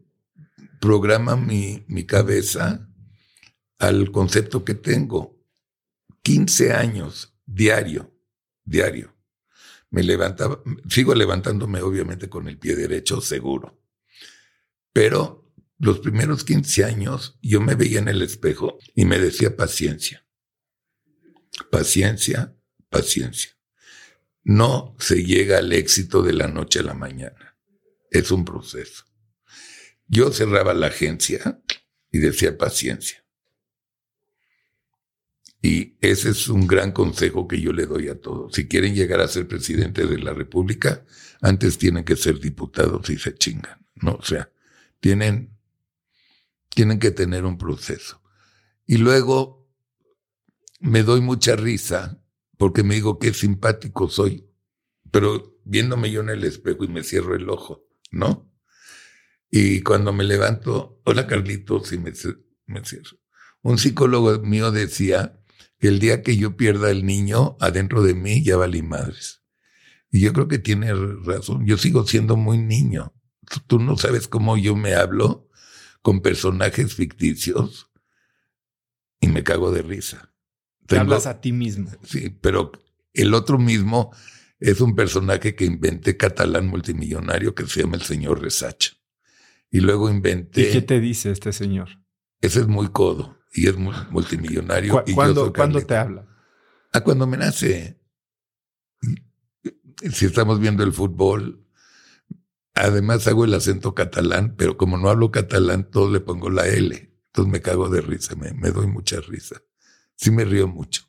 programa 0.79 1.35
mi, 1.35 1.83
mi 1.89 2.05
cabeza 2.05 2.89
al 3.77 4.13
concepto 4.13 4.63
que 4.63 4.75
tengo. 4.75 5.37
15 6.21 6.71
años 6.71 7.37
diario, 7.45 8.17
diario. 8.63 9.13
Me 9.91 10.03
levantaba, 10.03 10.61
sigo 10.87 11.15
levantándome 11.15 11.81
obviamente 11.81 12.29
con 12.29 12.47
el 12.47 12.57
pie 12.57 12.75
derecho, 12.75 13.21
seguro. 13.21 13.81
Pero 14.93 15.51
los 15.79 15.99
primeros 15.99 16.43
15 16.43 16.83
años 16.83 17.39
yo 17.41 17.61
me 17.61 17.75
veía 17.75 17.99
en 17.99 18.07
el 18.07 18.21
espejo 18.21 18.77
y 18.95 19.05
me 19.05 19.19
decía 19.19 19.55
paciencia. 19.55 20.25
Paciencia, 21.71 22.55
paciencia. 22.89 23.51
No 24.43 24.95
se 24.99 25.23
llega 25.23 25.57
al 25.59 25.71
éxito 25.73 26.21
de 26.21 26.33
la 26.33 26.47
noche 26.47 26.79
a 26.79 26.83
la 26.83 26.93
mañana. 26.93 27.57
Es 28.11 28.31
un 28.31 28.45
proceso. 28.45 29.05
Yo 30.07 30.31
cerraba 30.31 30.73
la 30.73 30.87
agencia 30.87 31.61
y 32.11 32.17
decía 32.19 32.57
paciencia. 32.57 33.23
Y 35.61 35.97
ese 35.99 36.29
es 36.29 36.47
un 36.47 36.67
gran 36.67 36.93
consejo 36.93 37.47
que 37.47 37.59
yo 37.59 37.73
le 37.73 37.85
doy 37.85 38.07
a 38.07 38.19
todos. 38.19 38.53
Si 38.53 38.67
quieren 38.67 38.95
llegar 38.95 39.19
a 39.19 39.27
ser 39.27 39.47
presidente 39.47 40.05
de 40.05 40.17
la 40.17 40.33
República, 40.33 41.05
antes 41.41 41.77
tienen 41.77 42.05
que 42.05 42.15
ser 42.15 42.39
diputados 42.39 43.09
y 43.09 43.17
se 43.17 43.35
chingan, 43.35 43.85
¿no? 43.95 44.13
O 44.13 44.23
sea, 44.23 44.51
tienen, 45.01 45.57
tienen 46.69 46.99
que 46.99 47.11
tener 47.11 47.43
un 47.45 47.57
proceso. 47.57 48.21
Y 48.85 48.97
luego, 48.97 49.69
me 50.79 51.03
doy 51.03 51.19
mucha 51.19 51.55
risa 51.55 52.21
porque 52.57 52.83
me 52.83 52.95
digo 52.95 53.19
qué 53.19 53.33
simpático 53.33 54.09
soy, 54.09 54.49
pero 55.11 55.59
viéndome 55.65 56.11
yo 56.11 56.21
en 56.21 56.29
el 56.29 56.43
espejo 56.43 56.85
y 56.85 56.87
me 56.87 57.03
cierro 57.03 57.35
el 57.35 57.49
ojo, 57.49 57.85
¿no? 58.11 58.49
Y 59.51 59.81
cuando 59.81 60.13
me 60.13 60.23
levanto, 60.23 61.01
hola 61.05 61.27
Carlitos, 61.27 61.91
y 61.91 61.97
me, 61.97 62.13
me 62.65 62.85
cierro. 62.85 63.17
Un 63.61 63.77
psicólogo 63.77 64.39
mío 64.39 64.71
decía 64.71 65.38
que 65.79 65.87
el 65.87 65.99
día 65.99 66.21
que 66.21 66.35
yo 66.37 66.57
pierda 66.57 66.91
el 66.91 67.05
niño 67.05 67.57
adentro 67.59 68.03
de 68.03 68.13
mí 68.13 68.43
ya 68.43 68.57
valí 68.57 68.81
madres. 68.81 69.41
Y 70.11 70.21
yo 70.21 70.33
creo 70.33 70.47
que 70.47 70.59
tiene 70.59 70.93
razón. 70.93 71.65
Yo 71.65 71.77
sigo 71.77 72.05
siendo 72.05 72.35
muy 72.35 72.57
niño. 72.57 73.13
Tú 73.67 73.79
no 73.79 73.97
sabes 73.97 74.27
cómo 74.27 74.57
yo 74.57 74.75
me 74.75 74.93
hablo 74.93 75.47
con 76.01 76.21
personajes 76.21 76.93
ficticios 76.93 77.89
y 79.21 79.27
me 79.27 79.43
cago 79.43 79.71
de 79.71 79.81
risa. 79.81 80.33
Te 80.85 80.97
hablas 80.97 81.27
a 81.27 81.39
ti 81.39 81.51
mismo. 81.51 81.91
Sí, 82.03 82.29
pero 82.29 82.71
el 83.13 83.33
otro 83.33 83.57
mismo 83.57 84.11
es 84.59 84.81
un 84.81 84.95
personaje 84.95 85.55
que 85.55 85.65
inventé 85.65 86.17
catalán 86.17 86.67
multimillonario 86.67 87.55
que 87.55 87.65
se 87.67 87.81
llama 87.81 87.95
el 87.95 88.03
señor 88.03 88.41
Resacha. 88.41 88.93
Y 89.71 89.79
luego 89.79 90.09
inventé. 90.09 90.69
¿Y 90.69 90.71
qué 90.71 90.81
te 90.81 90.99
dice 90.99 91.31
este 91.31 91.53
señor? 91.53 91.89
Ese 92.41 92.61
es 92.61 92.67
muy 92.67 92.87
codo 92.89 93.38
y 93.51 93.67
es 93.67 93.75
multimillonario. 93.77 95.03
y 95.05 95.13
¿Cuándo, 95.13 95.51
¿cuándo 95.53 95.81
te 95.81 95.95
habla? 95.95 96.25
Ah, 96.93 97.01
cuando 97.01 97.27
me 97.27 97.37
nace. 97.37 97.99
Si 100.11 100.25
estamos 100.25 100.59
viendo 100.59 100.83
el 100.83 100.93
fútbol, 100.93 101.65
además 102.73 103.27
hago 103.27 103.45
el 103.45 103.53
acento 103.53 103.93
catalán, 103.93 104.55
pero 104.57 104.77
como 104.77 104.97
no 104.97 105.09
hablo 105.09 105.31
catalán, 105.31 105.89
todo 105.89 106.11
le 106.11 106.19
pongo 106.19 106.49
la 106.49 106.67
L. 106.67 106.95
Entonces 107.27 107.51
me 107.51 107.61
cago 107.61 107.89
de 107.89 108.01
risa, 108.01 108.35
me, 108.35 108.53
me 108.53 108.71
doy 108.71 108.87
mucha 108.87 109.19
risa. 109.21 109.61
Sí 110.15 110.31
me 110.31 110.45
río 110.45 110.67
mucho. 110.67 111.03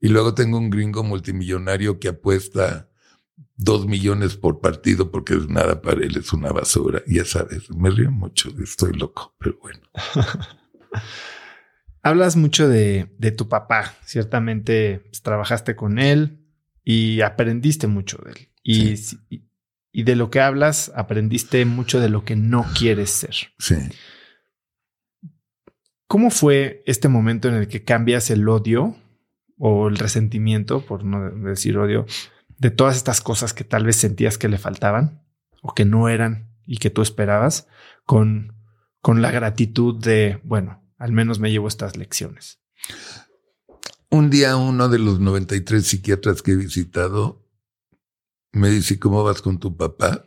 Y 0.00 0.08
luego 0.08 0.34
tengo 0.34 0.58
un 0.58 0.70
gringo 0.70 1.02
multimillonario 1.02 1.98
que 1.98 2.08
apuesta 2.08 2.88
dos 3.56 3.86
millones 3.86 4.36
por 4.36 4.60
partido 4.60 5.10
porque 5.10 5.34
es 5.34 5.48
nada 5.48 5.82
para 5.82 6.02
él, 6.02 6.16
es 6.16 6.32
una 6.32 6.50
basura. 6.52 7.02
Ya 7.06 7.24
sabes, 7.24 7.70
me 7.70 7.90
río 7.90 8.10
mucho, 8.10 8.50
estoy 8.62 8.92
loco, 8.94 9.34
pero 9.38 9.58
bueno. 9.60 9.80
Hablas 12.02 12.36
mucho 12.36 12.68
de, 12.68 13.06
tu 13.36 13.48
papá, 13.48 13.94
ciertamente 14.04 15.00
pues, 15.06 15.22
trabajaste 15.22 15.76
con 15.76 15.98
él 15.98 16.46
y 16.84 17.20
aprendiste 17.20 17.86
mucho 17.86 18.18
de 18.24 18.32
él. 18.32 18.48
Y, 18.62 18.94
y, 19.92 20.02
de 20.02 20.16
lo 20.16 20.30
que 20.30 20.40
hablas, 20.40 20.92
aprendiste 20.94 21.64
mucho 21.64 22.00
de 22.00 22.08
lo 22.08 22.24
que 22.24 22.36
no 22.36 22.64
quieres 22.78 23.10
ser. 23.10 23.34
Sí. 23.58 23.76
¿Cómo 26.06 26.30
fue 26.30 26.82
este 26.86 27.08
momento 27.08 27.48
en 27.48 27.54
el 27.54 27.68
que 27.68 27.84
cambias 27.84 28.30
el 28.30 28.48
odio 28.48 28.96
o 29.58 29.88
el 29.88 29.96
resentimiento, 29.96 30.84
por 30.84 31.04
no 31.04 31.30
decir 31.30 31.76
odio, 31.78 32.06
de 32.58 32.70
todas 32.70 32.96
estas 32.96 33.20
cosas 33.20 33.52
que 33.52 33.64
tal 33.64 33.84
vez 33.84 33.96
sentías 33.96 34.38
que 34.38 34.48
le 34.48 34.58
faltaban 34.58 35.22
o 35.62 35.74
que 35.74 35.84
no 35.84 36.08
eran 36.08 36.50
y 36.66 36.78
que 36.78 36.90
tú 36.90 37.02
esperabas, 37.02 37.68
con, 38.04 38.54
con 39.00 39.22
la 39.22 39.30
gratitud 39.30 40.02
de, 40.02 40.40
bueno, 40.44 40.82
al 41.00 41.12
menos 41.12 41.40
me 41.40 41.50
llevo 41.50 41.66
estas 41.66 41.96
lecciones. 41.96 42.60
Un 44.10 44.28
día 44.28 44.56
uno 44.56 44.88
de 44.88 44.98
los 44.98 45.18
93 45.18 45.84
psiquiatras 45.84 46.42
que 46.42 46.52
he 46.52 46.56
visitado 46.56 47.48
me 48.52 48.68
dice, 48.68 48.98
¿cómo 48.98 49.24
vas 49.24 49.40
con 49.40 49.58
tu 49.58 49.76
papá? 49.76 50.24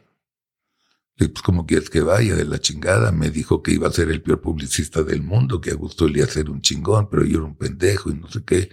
Le 1.16 1.30
pues, 1.30 1.44
¿cómo 1.44 1.68
quieres 1.68 1.92
que 1.92 2.02
vaya 2.02 2.36
de 2.36 2.46
la 2.46 2.60
chingada? 2.60 3.12
Me 3.12 3.30
dijo 3.30 3.62
que 3.62 3.72
iba 3.72 3.88
a 3.88 3.92
ser 3.92 4.10
el 4.10 4.24
peor 4.24 4.42
publicista 4.42 5.04
del 5.04 5.22
mundo, 5.22 5.62
que 5.62 5.70
a 5.70 5.76
gusto 5.76 6.08
le 6.08 6.20
iba 6.20 6.28
a 6.28 6.32
ser 6.32 6.50
un 6.50 6.62
chingón, 6.62 7.08
pero 7.08 7.24
yo 7.24 7.38
era 7.38 7.46
un 7.46 7.56
pendejo 7.56 8.10
y 8.10 8.16
no 8.16 8.28
sé 8.30 8.44
qué. 8.44 8.72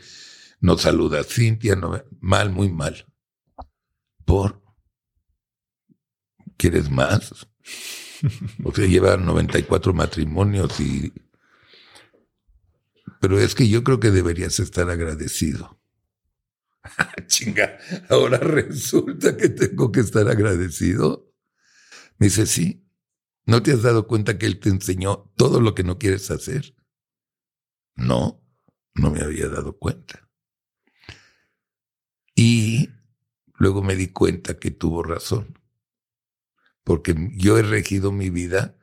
No 0.60 0.78
saluda 0.78 1.20
a 1.20 1.24
Cintia, 1.24 1.76
no, 1.76 2.02
mal, 2.20 2.50
muy 2.50 2.70
mal. 2.70 3.06
¿Por? 4.24 4.62
¿Quieres 6.56 6.90
más? 6.90 7.46
O 8.64 8.74
sea, 8.74 8.86
lleva 8.86 9.16
94 9.16 9.94
matrimonios 9.94 10.78
y... 10.78 11.10
Pero 13.20 13.38
es 13.38 13.54
que 13.54 13.68
yo 13.68 13.84
creo 13.84 14.00
que 14.00 14.10
deberías 14.10 14.58
estar 14.58 14.90
agradecido. 14.90 15.78
Chinga, 17.26 17.78
ahora 18.08 18.38
resulta 18.38 19.36
que 19.36 19.50
tengo 19.50 19.92
que 19.92 20.00
estar 20.00 20.28
agradecido. 20.28 21.32
Me 22.18 22.26
dice, 22.26 22.46
sí. 22.46 22.86
¿No 23.46 23.62
te 23.62 23.72
has 23.72 23.82
dado 23.82 24.06
cuenta 24.06 24.38
que 24.38 24.46
él 24.46 24.60
te 24.60 24.68
enseñó 24.68 25.32
todo 25.36 25.60
lo 25.60 25.74
que 25.74 25.82
no 25.82 25.98
quieres 25.98 26.30
hacer? 26.30 26.74
No, 27.96 28.42
no 28.94 29.10
me 29.10 29.20
había 29.20 29.48
dado 29.48 29.76
cuenta. 29.78 30.28
Y 32.34 32.90
Luego 33.60 33.82
me 33.82 33.94
di 33.94 34.08
cuenta 34.08 34.58
que 34.58 34.70
tuvo 34.70 35.02
razón, 35.02 35.58
porque 36.82 37.14
yo 37.34 37.58
he 37.58 37.62
regido 37.62 38.10
mi 38.10 38.30
vida 38.30 38.74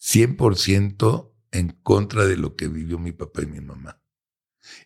100% 0.00 1.30
en 1.54 1.70
contra 1.82 2.26
de 2.26 2.36
lo 2.36 2.56
que 2.56 2.68
vivió 2.68 2.98
mi 2.98 3.12
papá 3.12 3.42
y 3.42 3.46
mi 3.46 3.60
mamá. 3.60 4.00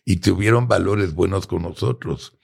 Y 0.05 0.17
tuvieron 0.17 0.67
valores 0.67 1.13
buenos 1.13 1.47
con 1.47 1.63
nosotros. 1.63 2.37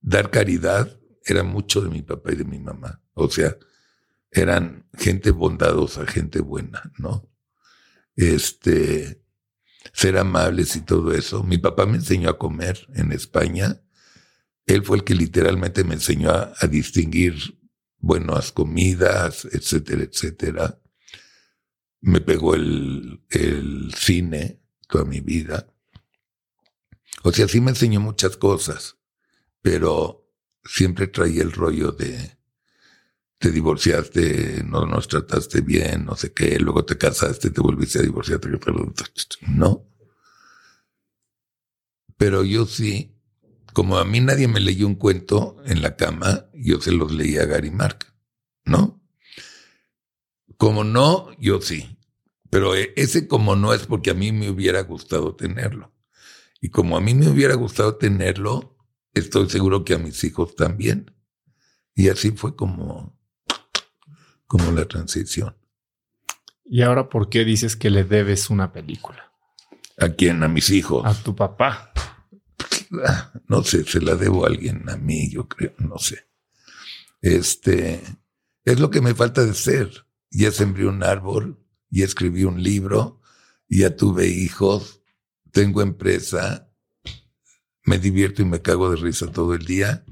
Dar 0.00 0.30
caridad 0.30 0.98
era 1.24 1.42
mucho 1.42 1.80
de 1.80 1.90
mi 1.90 2.02
papá 2.02 2.32
y 2.32 2.36
de 2.36 2.44
mi 2.44 2.58
mamá. 2.58 3.02
O 3.14 3.30
sea, 3.30 3.56
eran 4.30 4.86
gente 4.98 5.30
bondadosa, 5.30 6.06
gente 6.06 6.40
buena, 6.40 6.92
¿no? 6.98 7.30
Este, 8.16 9.22
ser 9.92 10.18
amables 10.18 10.76
y 10.76 10.82
todo 10.82 11.12
eso. 11.12 11.42
Mi 11.42 11.58
papá 11.58 11.86
me 11.86 11.96
enseñó 11.96 12.28
a 12.28 12.38
comer 12.38 12.86
en 12.94 13.12
España 13.12 13.80
él 14.66 14.82
fue 14.82 14.98
el 14.98 15.04
que 15.04 15.14
literalmente 15.14 15.84
me 15.84 15.94
enseñó 15.94 16.30
a, 16.30 16.66
distinguir 16.70 17.34
buenas 17.98 18.52
comidas, 18.52 19.46
etcétera, 19.50 20.04
etcétera. 20.04 20.80
Me 22.04 22.20
pegó 22.20 22.54
el, 22.54 23.20
cine 23.96 24.60
toda 24.88 25.04
mi 25.04 25.20
vida. 25.20 25.66
O 27.22 27.32
sea, 27.32 27.48
sí 27.48 27.60
me 27.60 27.70
enseñó 27.70 28.00
muchas 28.00 28.36
cosas, 28.36 28.96
pero 29.62 30.30
siempre 30.64 31.06
traía 31.06 31.42
el 31.42 31.52
rollo 31.52 31.92
de 31.92 32.38
te 33.38 33.50
divorciaste, 33.50 34.62
no 34.64 34.86
nos 34.86 35.08
trataste 35.08 35.60
bien, 35.60 36.06
no 36.06 36.16
sé 36.16 36.32
qué, 36.32 36.58
luego 36.58 36.84
te 36.84 36.96
casaste, 36.96 37.50
te 37.50 37.60
volviste 37.60 37.98
a 37.98 38.02
divorciar, 38.02 38.40
no. 39.48 39.86
Pero 42.16 42.44
yo 42.44 42.64
sí 42.64 43.14
como 43.74 43.98
a 43.98 44.04
mí 44.04 44.20
nadie 44.20 44.46
me 44.46 44.60
leyó 44.60 44.86
un 44.86 44.94
cuento 44.94 45.56
en 45.66 45.82
la 45.82 45.96
cama, 45.96 46.46
yo 46.54 46.80
se 46.80 46.92
los 46.92 47.12
leía 47.12 47.42
a 47.42 47.46
Gary 47.46 47.72
Mark, 47.72 48.06
¿no? 48.64 49.02
Como 50.56 50.84
no, 50.84 51.36
yo 51.38 51.60
sí. 51.60 51.93
Pero 52.54 52.76
e, 52.76 52.92
ese 52.94 53.26
como 53.26 53.56
no 53.56 53.74
es 53.74 53.84
porque 53.84 54.10
a 54.10 54.14
mí 54.14 54.30
me 54.30 54.48
hubiera 54.48 54.80
gustado 54.82 55.34
tenerlo. 55.34 55.92
Y 56.60 56.68
como 56.68 56.96
a 56.96 57.00
mí 57.00 57.12
me 57.12 57.28
hubiera 57.28 57.56
gustado 57.56 57.96
tenerlo, 57.96 58.78
estoy 59.12 59.50
seguro 59.50 59.84
que 59.84 59.94
a 59.94 59.98
mis 59.98 60.22
hijos 60.22 60.54
también. 60.54 61.12
Y 61.96 62.10
así 62.10 62.30
fue 62.30 62.54
como, 62.54 63.18
como 64.46 64.70
la 64.70 64.84
transición. 64.84 65.56
¿Y 66.64 66.82
ahora 66.82 67.08
por 67.08 67.28
qué 67.28 67.44
dices 67.44 67.74
que 67.74 67.90
le 67.90 68.04
debes 68.04 68.50
una 68.50 68.72
película? 68.72 69.32
¿A 69.98 70.10
quién? 70.10 70.44
A 70.44 70.48
mis 70.48 70.70
hijos. 70.70 71.04
A 71.04 71.24
tu 71.24 71.34
papá. 71.34 71.92
no 73.48 73.64
sé, 73.64 73.82
se 73.82 74.00
la 74.00 74.14
debo 74.14 74.44
a 74.44 74.48
alguien, 74.50 74.88
a 74.88 74.96
mí, 74.96 75.28
yo 75.28 75.48
creo, 75.48 75.74
no 75.78 75.98
sé. 75.98 76.28
Este, 77.20 78.00
es 78.64 78.78
lo 78.78 78.92
que 78.92 79.00
me 79.00 79.12
falta 79.12 79.44
de 79.44 79.54
ser. 79.54 80.06
Ya 80.30 80.52
sembré 80.52 80.86
un 80.86 81.02
árbol, 81.02 81.63
ya 81.94 82.04
escribí 82.04 82.44
un 82.44 82.62
libro, 82.62 83.20
ya 83.68 83.96
tuve 83.96 84.26
hijos, 84.26 85.00
tengo 85.52 85.80
empresa, 85.80 86.68
me 87.84 87.98
divierto 87.98 88.42
y 88.42 88.46
me 88.46 88.62
cago 88.62 88.90
de 88.90 88.96
risa 88.96 89.30
todo 89.30 89.54
el 89.54 89.64
día. 89.64 90.04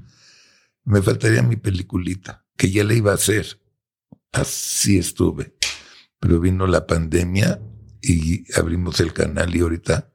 Me 0.85 1.01
faltaría 1.01 1.41
mi 1.41 1.57
peliculita, 1.57 2.45
que 2.55 2.71
ya 2.71 2.83
le 2.83 2.95
iba 2.95 3.11
a 3.11 3.15
hacer. 3.15 3.59
Así 4.31 4.97
estuve. 4.97 5.55
Pero 6.19 6.39
vino 6.39 6.67
la 6.67 6.87
pandemia 6.87 7.61
y 8.01 8.45
abrimos 8.53 8.99
el 8.99 9.11
canal 9.11 9.55
y 9.55 9.59
ahorita 9.59 10.11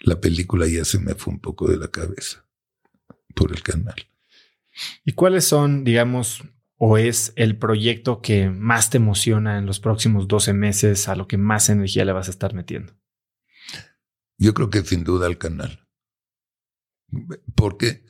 la 0.00 0.20
película 0.20 0.66
ya 0.66 0.84
se 0.84 0.98
me 0.98 1.14
fue 1.14 1.34
un 1.34 1.40
poco 1.40 1.68
de 1.68 1.76
la 1.76 1.88
cabeza 1.88 2.46
por 3.34 3.52
el 3.52 3.62
canal. 3.62 3.96
¿Y 5.04 5.12
cuáles 5.12 5.44
son, 5.44 5.84
digamos, 5.84 6.42
o 6.86 6.98
es 6.98 7.32
el 7.36 7.56
proyecto 7.56 8.20
que 8.20 8.50
más 8.50 8.90
te 8.90 8.98
emociona 8.98 9.56
en 9.56 9.64
los 9.64 9.80
próximos 9.80 10.28
12 10.28 10.52
meses, 10.52 11.08
a 11.08 11.16
lo 11.16 11.26
que 11.26 11.38
más 11.38 11.70
energía 11.70 12.04
le 12.04 12.12
vas 12.12 12.28
a 12.28 12.30
estar 12.30 12.52
metiendo? 12.52 12.92
Yo 14.36 14.52
creo 14.52 14.68
que 14.68 14.82
sin 14.82 15.02
duda 15.02 15.26
al 15.26 15.38
canal. 15.38 15.88
Porque, 17.54 18.04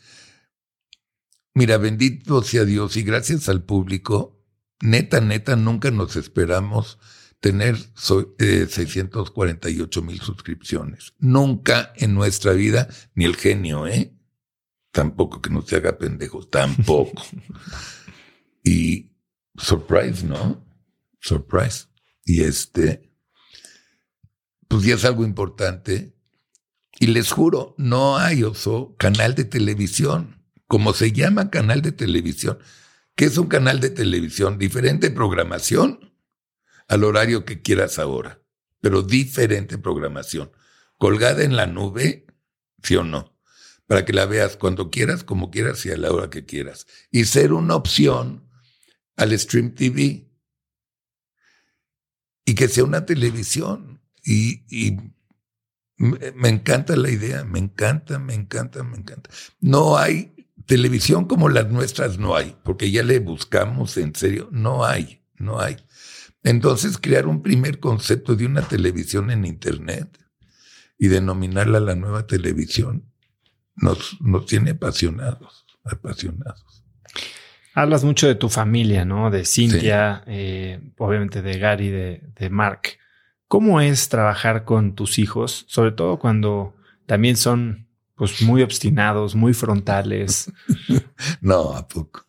mira, 1.55 1.79
bendito 1.79 2.43
sea 2.43 2.65
Dios 2.65 2.97
y 2.97 3.05
gracias 3.05 3.49
al 3.49 3.63
público, 3.63 4.45
neta, 4.81 5.21
neta, 5.21 5.55
nunca 5.55 5.93
nos 5.93 6.17
esperamos 6.17 6.99
tener 7.39 7.77
648 7.95 10.01
eh, 10.01 10.03
mil 10.03 10.21
suscripciones. 10.21 11.15
Nunca 11.21 11.93
en 11.95 12.13
nuestra 12.13 12.55
vida, 12.55 12.89
ni 13.15 13.25
el 13.25 13.37
genio, 13.37 13.87
¿eh? 13.87 14.13
Tampoco 14.91 15.41
que 15.41 15.51
no 15.51 15.63
se 15.63 15.77
haga 15.77 15.97
pendejo, 15.97 16.45
tampoco. 16.45 17.23
y 18.65 19.13
surprise, 19.57 20.25
¿no? 20.25 20.67
Surprise. 21.21 21.87
Y 22.25 22.43
este, 22.43 23.13
pues 24.67 24.83
ya 24.83 24.95
es 24.95 25.05
algo 25.05 25.25
importante. 25.25 26.17
Y 26.99 27.09
les 27.09 27.31
juro, 27.31 27.75
no 27.77 28.17
hay 28.17 28.43
oso 28.43 28.97
canal 28.99 29.35
de 29.35 29.45
televisión, 29.45 30.43
como 30.67 30.95
se 30.95 31.13
llama 31.13 31.51
canal 31.51 31.83
de 31.83 31.93
televisión. 31.93 32.59
¿Qué 33.15 33.27
es 33.27 33.37
un 33.37 33.47
canal 33.47 33.81
de 33.81 33.91
televisión? 33.91 34.59
Diferente 34.59 35.11
programación 35.11 36.15
al 36.89 37.05
horario 37.05 37.45
que 37.45 37.63
quieras 37.63 37.99
ahora, 37.99 38.43
pero 38.81 39.03
diferente 39.03 39.79
programación. 39.79 40.53
Colgada 40.99 41.43
en 41.45 41.57
la 41.57 41.67
nube, 41.67 42.27
sí 42.83 42.97
o 42.97 43.05
no, 43.05 43.37
para 43.87 44.05
que 44.05 44.13
la 44.13 44.27
veas 44.27 44.57
cuando 44.57 44.91
quieras, 44.91 45.25
como 45.25 45.51
quieras 45.51 45.85
y 45.87 45.91
a 45.91 45.97
la 45.97 46.13
hora 46.13 46.31
que 46.31 46.45
quieras. 46.45 46.87
Y 47.11 47.25
ser 47.25 47.53
una 47.53 47.75
opción 47.75 48.49
al 49.17 49.39
Stream 49.39 49.75
TV. 49.75 50.31
Y 52.45 52.55
que 52.55 52.69
sea 52.69 52.85
una 52.85 53.07
televisión. 53.07 54.01
Y, 54.23 54.65
y 54.69 54.97
me 55.97 56.49
encanta 56.49 56.97
la 56.97 57.11
idea, 57.11 57.45
me 57.45 57.59
encanta, 57.59 58.19
me 58.19 58.35
encanta, 58.35 58.83
me 58.83 58.97
encanta. 58.97 59.31
No 59.61 59.97
hay 59.97 60.35
televisión 60.67 61.27
como 61.27 61.49
las 61.49 61.71
nuestras, 61.71 62.19
no 62.19 62.35
hay, 62.35 62.57
porque 62.65 62.91
ya 62.91 63.03
le 63.03 63.19
buscamos 63.21 63.97
en 63.97 64.15
serio, 64.15 64.49
no 64.51 64.85
hay, 64.85 65.23
no 65.37 65.61
hay. 65.61 65.77
Entonces, 66.43 66.99
crear 66.99 67.27
un 67.27 67.43
primer 67.43 67.81
concepto 67.81 68.35
de 68.35 68.47
una 68.47 68.63
televisión 68.63 69.31
en 69.31 69.45
Internet 69.45 70.19
y 70.99 71.09
denominarla 71.09 71.81
la 71.81 71.95
nueva 71.95 72.27
televisión 72.27 73.11
nos, 73.77 74.21
nos 74.21 74.47
tiene 74.47 74.73
apasionados, 74.73 75.67
apasionados. 75.85 76.74
Hablas 77.75 78.05
mucho 78.05 78.27
de 78.27 78.35
tu 78.35 78.49
familia, 78.49 79.05
¿no? 79.05 79.31
De 79.31 79.45
Cintia, 79.45 80.23
eh, 80.27 80.81
obviamente 80.99 81.43
de 81.43 81.59
Gary, 81.59 81.91
de, 81.91 82.23
de 82.39 82.51
Mark. 82.51 82.99
¿Cómo 83.49 83.81
es 83.81 84.09
trabajar 84.09 84.65
con 84.65 84.95
tus 84.95 85.19
hijos, 85.19 85.65
sobre 85.69 85.93
todo 85.93 86.19
cuando 86.19 86.75
también 87.07 87.37
son 87.37 87.89
pues 88.15 88.43
muy 88.43 88.63
obstinados, 88.63 89.35
muy 89.35 89.55
frontales? 89.55 90.53
no, 91.41 91.75
a 91.75 91.87
poco. 91.89 92.27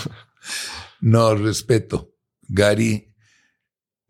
no, 1.00 1.34
respeto. 1.34 2.14
Gary 2.48 3.10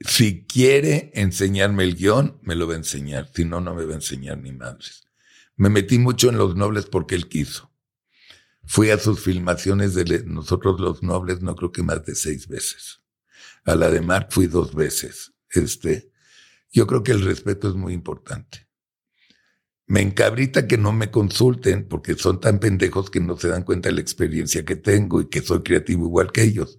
si 0.01 0.47
quiere 0.47 1.11
enseñarme 1.15 1.85
el 1.85 1.95
guion, 1.95 2.39
me 2.43 2.55
lo 2.55 2.67
va 2.67 2.75
a 2.75 2.79
enseñar. 2.79 3.31
Si 3.35 3.45
no, 3.45 3.61
no 3.61 3.75
me 3.75 3.85
va 3.85 3.93
a 3.93 3.97
enseñar 3.97 4.39
ni 4.39 4.53
madres. 4.53 5.07
Me 5.57 5.69
metí 5.69 5.99
mucho 5.99 6.31
en 6.31 6.39
Los 6.39 6.57
Nobles 6.57 6.87
porque 6.87 7.15
él 7.15 7.29
quiso. 7.29 7.70
Fui 8.65 8.91
a 8.91 8.99
sus 8.99 9.20
filmaciones 9.20 9.95
de 9.95 10.24
nosotros 10.24 10.81
los 10.81 11.03
nobles, 11.03 11.43
no 11.43 11.57
creo 11.57 11.73
que 11.73 11.82
más 11.82 12.05
de 12.05 12.15
seis 12.15 12.47
veces. 12.49 13.01
A 13.65 13.74
la 13.74 13.91
de 13.91 14.01
Mark 14.01 14.28
fui 14.31 14.47
dos 14.47 14.74
veces. 14.74 15.32
Este, 15.51 16.11
yo 16.70 16.87
creo 16.87 17.03
que 17.03 17.12
el 17.12 17.24
respeto 17.24 17.69
es 17.69 17.74
muy 17.74 17.93
importante. 17.93 18.69
Me 19.87 20.01
encabrita 20.03 20.69
que 20.69 20.78
no 20.78 20.93
me 20.93 21.11
consulten 21.11 21.89
porque 21.89 22.15
son 22.15 22.41
tan 22.41 22.61
pendejos 22.61 23.11
que 23.11 23.20
no 23.20 23.37
se 23.37 23.49
dan 23.49 23.65
cuenta 23.65 23.89
de 23.89 23.97
la 23.97 24.01
experiencia 24.01 24.65
que 24.65 24.77
tengo 24.77 25.20
y 25.20 25.28
que 25.28 25.43
soy 25.43 25.62
creativo 25.62 26.07
igual 26.07 26.31
que 26.31 26.43
ellos 26.43 26.78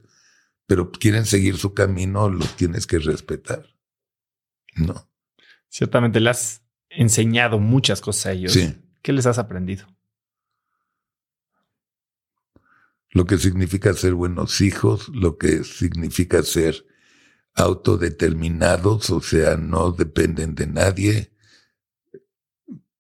pero 0.72 0.90
quieren 0.90 1.26
seguir 1.26 1.58
su 1.58 1.74
camino, 1.74 2.30
los 2.30 2.56
tienes 2.56 2.88
que 2.88 2.98
respetar. 2.98 3.66
No. 4.78 5.12
Ciertamente 5.68 6.22
le 6.22 6.30
has 6.30 6.64
enseñado 6.90 7.60
muchas 7.60 8.00
cosas 8.00 8.28
a 8.28 8.32
ellos. 8.32 8.54
Sí. 8.54 8.78
¿Qué 9.02 9.12
les 9.12 9.26
has 9.26 9.38
aprendido? 9.38 9.86
Lo 13.12 13.26
que 13.26 13.38
significa 13.38 13.94
ser 13.94 14.14
buenos 14.14 14.62
hijos, 14.62 15.10
lo 15.10 15.38
que 15.38 15.64
significa 15.64 16.44
ser 16.44 16.86
autodeterminados, 17.54 19.10
o 19.10 19.22
sea, 19.22 19.58
no 19.58 19.92
dependen 19.92 20.56
de 20.56 20.68
nadie. 20.68 21.34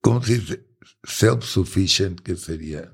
¿Cómo 0.02 0.22
se 0.22 0.40
dice? 0.40 0.68
Self-sufficient, 1.04 2.22
¿qué 2.22 2.36
sería? 2.36 2.92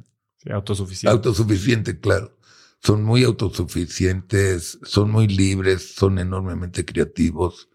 autosuficiente. 0.50 1.10
Autosuficiente, 1.10 2.00
claro 2.00 2.38
son 2.82 3.04
muy 3.04 3.24
autosuficientes, 3.24 4.80
son 4.84 5.12
muy 5.12 5.28
libres, 5.28 5.96
son 5.96 6.20
enormemente 6.20 6.86
creativos, 6.86 7.70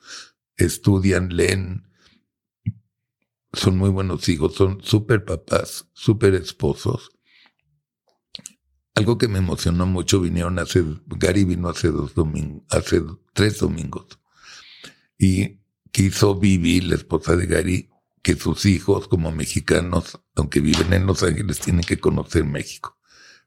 estudian, 0.56 1.36
leen, 1.36 1.88
son 3.52 3.76
muy 3.76 3.90
buenos 3.90 4.28
hijos, 4.28 4.54
son 4.54 4.82
súper 4.82 5.24
papás, 5.24 5.88
súper 5.92 6.34
esposos. 6.34 7.10
Algo 8.94 9.16
que 9.16 9.28
me 9.28 9.38
emocionó 9.38 9.86
mucho, 9.86 10.20
vinieron 10.20 10.58
hace, 10.58 10.84
Gary 11.06 11.44
vino 11.44 11.68
hace 11.68 11.88
dos 11.88 12.14
domingos, 12.14 12.62
hace 12.70 13.02
tres 13.32 13.58
domingos, 13.58 14.18
y 15.18 15.60
quiso 15.90 16.34
vivir 16.34 16.84
la 16.84 16.96
esposa 16.96 17.34
de 17.36 17.46
Gary, 17.46 17.90
que 18.22 18.36
sus 18.36 18.66
hijos 18.66 19.08
como 19.08 19.32
mexicanos, 19.32 20.20
aunque 20.36 20.60
viven 20.60 20.92
en 20.92 21.06
Los 21.06 21.22
Ángeles, 21.22 21.58
tienen 21.58 21.84
que 21.84 21.98
conocer 21.98 22.44
México. 22.44 22.98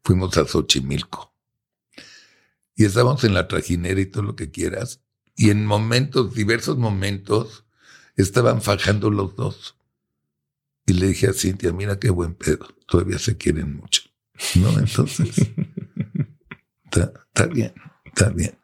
Fuimos 0.04 0.38
a 0.38 0.46
Xochimilco 0.46 1.34
y 2.76 2.86
estábamos 2.86 3.24
en 3.24 3.34
la 3.34 3.48
trajinera 3.48 4.00
y 4.02 4.06
todo 4.06 4.24
lo 4.24 4.36
que 4.36 4.52
quieras. 4.52 5.02
Y 5.36 5.50
en 5.50 5.66
momentos, 5.66 6.34
diversos 6.34 6.78
momentos, 6.78 7.66
estaban 8.16 8.62
fajando 8.62 9.10
los 9.10 9.36
dos. 9.36 9.78
Y 10.86 10.94
le 10.94 11.08
dije 11.08 11.28
a 11.28 11.34
Cintia, 11.34 11.72
mira 11.72 12.00
qué 12.00 12.10
buen 12.10 12.36
pedo, 12.36 12.68
todavía 12.88 13.18
se 13.18 13.38
quieren 13.38 13.78
mucho. 13.78 14.02
¿No? 14.56 14.80
Entonces, 14.80 15.52
está 16.86 17.46
bien, 17.48 17.74
está 18.06 18.30
bien. 18.30 18.58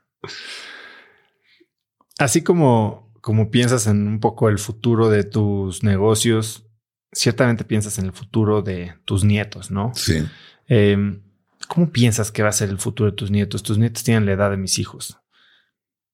Así 2.19 2.43
como, 2.43 3.11
como 3.22 3.49
piensas 3.49 3.88
en 3.88 4.07
un 4.07 4.19
poco 4.19 4.49
el 4.49 4.60
futuro 4.60 5.10
de 5.10 5.23
tus 5.23 5.84
negocios, 5.84 6.65
ciertamente 7.11 7.64
piensas 7.64 7.98
en 7.99 8.06
el 8.06 8.14
futuro 8.14 8.61
de 8.61 8.93
tus 9.06 9.23
nietos, 9.23 9.72
¿no? 9.72 9.91
Sí. 9.95 10.23
Eh, 10.68 11.19
¿Cómo 11.68 11.91
piensas 11.91 12.31
que 12.31 12.43
va 12.43 12.49
a 12.49 12.53
ser 12.53 12.69
el 12.69 12.77
futuro 12.77 13.11
de 13.11 13.15
tus 13.15 13.31
nietos? 13.31 13.64
Tus 13.64 13.77
nietos 13.77 14.03
tienen 14.03 14.26
la 14.26 14.34
edad 14.34 14.52
de 14.52 14.57
mis 14.57 14.77
hijos. 14.80 15.19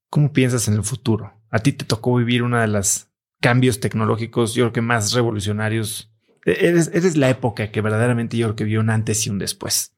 ¿Cómo 0.09 0.31
piensas 0.31 0.67
en 0.67 0.75
el 0.75 0.83
futuro? 0.83 1.33
A 1.49 1.59
ti 1.59 1.73
te 1.73 1.85
tocó 1.85 2.15
vivir 2.15 2.43
uno 2.43 2.59
de 2.59 2.67
los 2.67 3.07
cambios 3.41 3.79
tecnológicos, 3.79 4.53
yo 4.53 4.65
creo 4.65 4.73
que 4.73 4.81
más 4.81 5.13
revolucionarios. 5.13 6.13
E-, 6.47 6.69
eres, 6.69 6.89
eres 6.93 7.17
la 7.17 7.29
época 7.29 7.71
que 7.71 7.81
verdaderamente 7.81 8.37
yo 8.37 8.47
creo 8.47 8.55
que 8.55 8.63
vio 8.63 8.79
un 8.79 8.89
antes 8.89 9.27
y 9.27 9.29
un 9.29 9.37
después. 9.37 9.93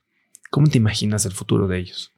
¿Cómo 0.49 0.67
te 0.67 0.79
imaginas 0.79 1.25
el 1.25 1.31
futuro 1.31 1.67
de 1.67 1.77
ellos? 1.77 2.13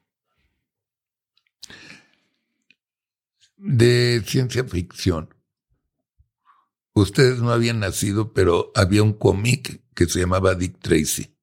De 3.58 4.22
ciencia 4.26 4.64
ficción. 4.64 5.34
Ustedes 6.94 7.40
no 7.40 7.52
habían 7.52 7.80
nacido, 7.80 8.32
pero 8.32 8.72
había 8.74 9.02
un 9.02 9.12
cómic 9.12 9.82
que 9.94 10.06
se 10.06 10.20
llamaba 10.20 10.54
Dick 10.54 10.78
Tracy. 10.80 11.36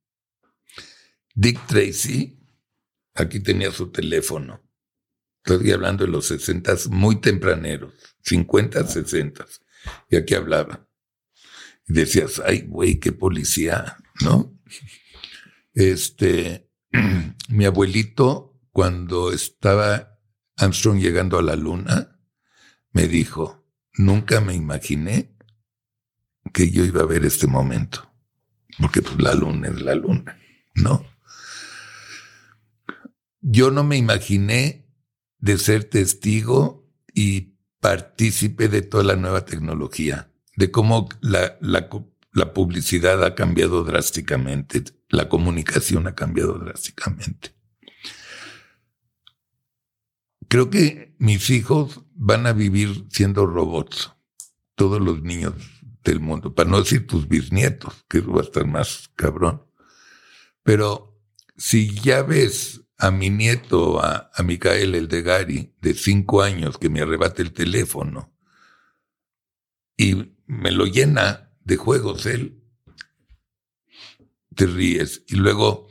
Dick 1.36 1.66
Tracy, 1.68 2.40
aquí 3.14 3.40
tenía 3.40 3.72
su 3.72 3.92
teléfono. 3.92 4.62
Estoy 5.44 5.72
hablando 5.72 6.06
de 6.06 6.12
los 6.12 6.26
60 6.28 6.76
muy 6.90 7.22
tempraneros, 7.22 7.94
50, 8.24 8.86
60. 8.86 9.46
Y 10.10 10.18
aquí 10.18 10.36
hablaba. 10.36 10.89
Y 11.90 11.94
decías, 11.94 12.42
ay, 12.46 12.62
güey, 12.68 13.00
qué 13.00 13.12
policía, 13.12 13.98
¿no? 14.22 14.58
Este, 15.74 16.70
mi 17.50 17.66
abuelito, 17.66 18.62
cuando 18.72 19.32
estaba 19.32 20.20
Armstrong 20.56 21.00
llegando 21.00 21.40
a 21.40 21.42
la 21.42 21.56
luna, 21.56 22.20
me 22.92 23.08
dijo, 23.08 23.66
nunca 23.96 24.40
me 24.40 24.54
imaginé 24.54 25.36
que 26.54 26.70
yo 26.70 26.86
iba 26.86 27.02
a 27.02 27.08
ver 27.08 27.26
este 27.26 27.48
momento. 27.48 28.14
Porque 28.80 29.02
pues 29.02 29.20
la 29.20 29.34
luna 29.34 29.70
es 29.70 29.82
la 29.82 29.96
luna, 29.96 30.40
¿no? 30.76 31.06
Yo 33.42 33.72
no 33.72 33.84
me 33.84 33.98
imaginé 33.98 34.88
de 35.40 35.58
ser 35.58 35.86
testigo 35.86 36.88
y 37.14 37.58
partícipe 37.80 38.68
de 38.68 38.82
toda 38.82 39.04
la 39.04 39.16
nueva 39.16 39.46
tecnología, 39.46 40.29
de 40.60 40.72
cómo 40.72 41.08
la, 41.22 41.58
la, 41.62 42.54
publicidad 42.54 43.24
ha 43.24 43.34
cambiado 43.34 43.86
drásticamente, 43.86 44.84
la 45.08 45.30
comunicación 45.30 46.06
ha 46.06 46.16
cambiado 46.16 46.60
drásticamente. 46.60 47.56
Creo 50.50 50.70
que 50.70 51.16
mis 51.18 51.50
hijos 51.50 52.02
van 52.14 52.46
a 52.46 52.52
vivir 52.52 53.06
siendo 53.10 53.46
robots, 53.46 54.12
todos 54.76 55.00
los 55.02 55.22
niños 55.24 55.54
del 56.04 56.20
mundo, 56.20 56.54
para 56.54 56.70
no 56.70 56.82
decir 56.82 57.08
tus 57.08 57.30
bisnietos, 57.30 58.04
que 58.10 58.20
va 58.20 58.42
a 58.42 58.44
estar 58.44 58.68
más 58.68 59.10
cabrón. 59.16 59.64
Pero 60.62 61.22
si 61.56 61.96
ya 62.02 62.22
ves 62.22 62.82
a 62.98 63.12
mi 63.12 63.30
nieto, 63.30 64.04
a, 64.04 64.30
a 64.34 64.44
Micael, 64.44 64.94
el 64.94 65.08
de 65.08 65.22
Gary, 65.22 65.74
de 65.80 65.94
cinco 65.94 66.42
años, 66.42 66.78
que 66.78 66.90
me 66.90 67.00
arrebate 67.00 67.44
el 67.44 67.54
teléfono 67.54 68.34
y 69.96 70.38
me 70.50 70.72
lo 70.72 70.88
llena 70.88 71.54
de 71.64 71.78
juegos 71.78 72.26
él, 72.26 72.64
te 74.56 74.66
ríes. 74.66 75.24
Y 75.28 75.36
luego 75.36 75.88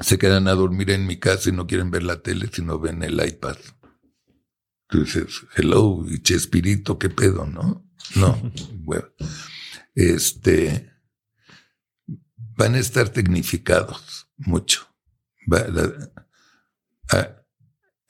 se 0.00 0.18
quedan 0.18 0.48
a 0.48 0.52
dormir 0.52 0.90
en 0.90 1.06
mi 1.06 1.18
casa 1.18 1.48
y 1.48 1.52
no 1.52 1.66
quieren 1.66 1.90
ver 1.90 2.02
la 2.02 2.22
tele, 2.22 2.50
sino 2.52 2.78
ven 2.78 3.02
el 3.02 3.26
iPad. 3.26 3.56
Entonces, 4.90 5.46
hello, 5.56 6.04
y 6.06 6.20
Chespirito, 6.20 6.98
qué 6.98 7.08
pedo, 7.08 7.46
¿no? 7.46 7.90
No, 8.16 8.52
bueno. 8.74 9.08
Este, 9.94 10.92
van 12.36 12.74
a 12.74 12.80
estar 12.80 13.08
tecnificados 13.08 14.28
mucho. 14.36 14.94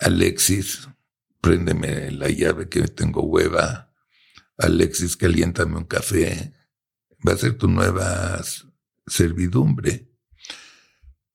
Alexis, 0.01 0.89
préndeme 1.41 2.11
la 2.11 2.29
llave 2.29 2.69
que 2.69 2.89
tengo 2.89 3.23
hueva. 3.23 3.92
Alexis, 4.63 5.17
caliéntame 5.17 5.77
un 5.77 5.85
café. 5.85 6.53
Va 7.27 7.33
a 7.33 7.37
ser 7.37 7.57
tu 7.59 7.69
nueva 7.69 8.41
servidumbre. 9.07 10.09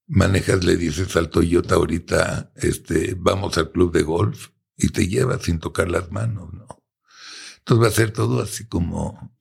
Manejas, 0.08 0.64
le 0.64 0.78
dices 0.78 1.16
al 1.16 1.30
Toyota 1.30 1.76
ahorita, 1.76 2.52
este, 2.56 3.16
vamos 3.18 3.58
al 3.58 3.72
club 3.72 3.92
de 3.92 4.04
golf 4.04 4.50
y 4.78 4.90
te 4.90 5.08
llevas 5.08 5.44
sin 5.44 5.60
tocar 5.60 5.90
las 5.90 6.12
manos, 6.12 6.54
¿no? 6.54 6.68
Entonces 7.60 7.84
va 7.84 7.88
a 7.88 7.92
ser 7.92 8.12
todo 8.12 8.42
así 8.42 8.66
como 8.66 9.36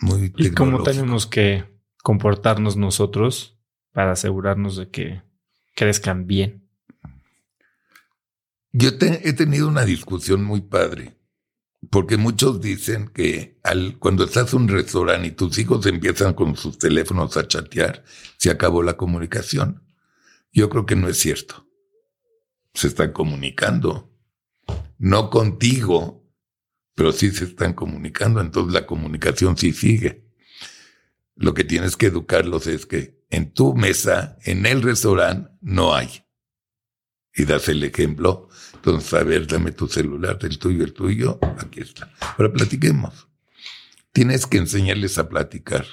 muy 0.00 0.32
¿Y 0.36 0.50
cómo 0.50 0.82
tenemos 0.82 1.26
que 1.26 1.64
comportarnos 2.02 2.76
nosotros 2.76 3.56
para 3.92 4.12
asegurarnos 4.12 4.76
de 4.76 4.90
que 4.90 5.22
crezcan 5.76 6.26
bien? 6.26 6.68
Yo 8.72 8.90
he 8.90 9.32
tenido 9.32 9.68
una 9.68 9.84
discusión 9.84 10.44
muy 10.44 10.60
padre, 10.60 11.17
porque 11.90 12.16
muchos 12.16 12.60
dicen 12.60 13.08
que 13.08 13.58
al, 13.62 13.98
cuando 13.98 14.24
estás 14.24 14.52
en 14.52 14.62
un 14.62 14.68
restaurante 14.68 15.28
y 15.28 15.32
tus 15.32 15.58
hijos 15.58 15.86
empiezan 15.86 16.34
con 16.34 16.56
sus 16.56 16.78
teléfonos 16.78 17.36
a 17.36 17.46
chatear, 17.46 18.04
se 18.36 18.50
acabó 18.50 18.82
la 18.82 18.96
comunicación. 18.96 19.82
Yo 20.52 20.68
creo 20.68 20.86
que 20.86 20.96
no 20.96 21.08
es 21.08 21.18
cierto. 21.18 21.66
Se 22.74 22.88
están 22.88 23.12
comunicando 23.12 24.08
no 24.98 25.30
contigo, 25.30 26.28
pero 26.94 27.12
sí 27.12 27.30
se 27.30 27.44
están 27.44 27.72
comunicando, 27.72 28.40
entonces 28.40 28.74
la 28.74 28.86
comunicación 28.86 29.56
sí 29.56 29.72
sigue. 29.72 30.26
Lo 31.36 31.54
que 31.54 31.64
tienes 31.64 31.96
que 31.96 32.06
educarlos 32.06 32.66
es 32.66 32.84
que 32.84 33.22
en 33.30 33.52
tu 33.52 33.74
mesa, 33.74 34.36
en 34.44 34.66
el 34.66 34.82
restaurante, 34.82 35.50
no 35.60 35.94
hay. 35.94 36.24
Y 37.38 37.46
das 37.46 37.68
el 37.68 37.82
ejemplo. 37.82 38.48
Entonces, 38.74 39.14
a 39.14 39.22
ver, 39.22 39.46
dame 39.46 39.72
tu 39.72 39.88
celular, 39.88 40.38
el 40.42 40.58
tuyo, 40.58 40.84
el 40.84 40.92
tuyo, 40.92 41.38
aquí 41.58 41.80
está. 41.80 42.12
Ahora 42.36 42.52
platiquemos. 42.52 43.28
Tienes 44.12 44.46
que 44.46 44.58
enseñarles 44.58 45.16
a 45.16 45.28
platicar. 45.28 45.86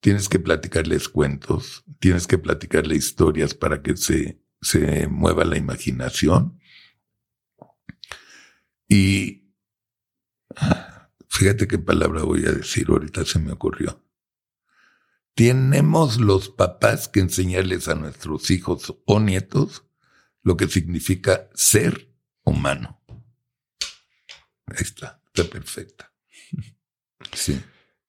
Tienes 0.00 0.28
que 0.28 0.40
platicarles 0.40 1.08
cuentos, 1.08 1.84
tienes 2.00 2.26
que 2.26 2.36
platicarles 2.36 2.98
historias 2.98 3.54
para 3.54 3.82
que 3.82 3.96
se, 3.96 4.42
se 4.60 5.06
mueva 5.06 5.44
la 5.44 5.56
imaginación 5.56 6.58
y 8.92 9.54
fíjate 11.28 11.66
qué 11.66 11.78
palabra 11.78 12.24
voy 12.24 12.44
a 12.44 12.52
decir, 12.52 12.88
ahorita 12.90 13.24
se 13.24 13.38
me 13.38 13.52
ocurrió. 13.52 14.04
Tenemos 15.34 16.20
los 16.20 16.50
papás 16.50 17.08
que 17.08 17.20
enseñarles 17.20 17.88
a 17.88 17.94
nuestros 17.94 18.50
hijos 18.50 18.94
o 19.06 19.18
nietos 19.18 19.86
lo 20.42 20.56
que 20.56 20.68
significa 20.68 21.48
ser 21.54 22.08
humano. 22.44 23.00
Ahí 24.66 24.80
está, 24.80 25.20
está 25.26 25.50
perfecta. 25.50 26.12
Sí. 27.34 27.58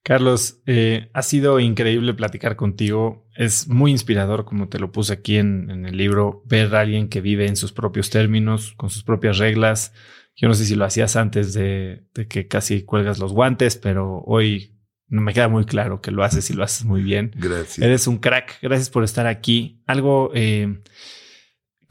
Carlos, 0.01 0.59
eh, 0.65 1.09
ha 1.13 1.21
sido 1.21 1.61
increíble 1.61 2.13
platicar 2.13 2.57
contigo. 2.57 3.29
Es 3.37 3.69
muy 3.69 3.91
inspirador, 3.91 4.43
como 4.43 4.67
te 4.67 4.79
lo 4.79 4.91
puse 4.91 5.13
aquí 5.13 5.37
en, 5.37 5.69
en, 5.69 5.85
el 5.85 5.95
libro, 5.95 6.43
ver 6.45 6.75
a 6.75 6.81
alguien 6.81 7.07
que 7.07 7.21
vive 7.21 7.47
en 7.47 7.55
sus 7.55 7.71
propios 7.71 8.09
términos, 8.09 8.73
con 8.75 8.89
sus 8.89 9.03
propias 9.03 9.37
reglas, 9.37 9.93
yo 10.35 10.47
no 10.47 10.53
sé 10.53 10.65
si 10.65 10.75
lo 10.75 10.85
hacías 10.85 11.15
antes 11.15 11.53
de, 11.53 12.05
que 12.27 12.47
casi 12.47 12.83
cuelgas 12.83 13.19
los 13.19 13.33
guantes, 13.33 13.77
pero 13.77 14.23
hoy 14.25 14.75
no 15.07 15.21
me 15.21 15.33
queda 15.33 15.47
muy 15.47 15.65
claro 15.65 16.01
que 16.01 16.11
lo 16.11 16.23
haces 16.23 16.49
y 16.49 16.53
lo 16.53 16.63
haces 16.63 16.85
muy 16.85 17.03
bien. 17.03 17.31
Gracias. 17.35 17.79
Eres 17.79 18.07
un 18.07 18.17
crack. 18.17 18.57
Gracias 18.61 18.89
por 18.89 19.03
estar 19.03 19.27
aquí. 19.27 19.83
Algo 19.85 20.31
eh, 20.33 20.81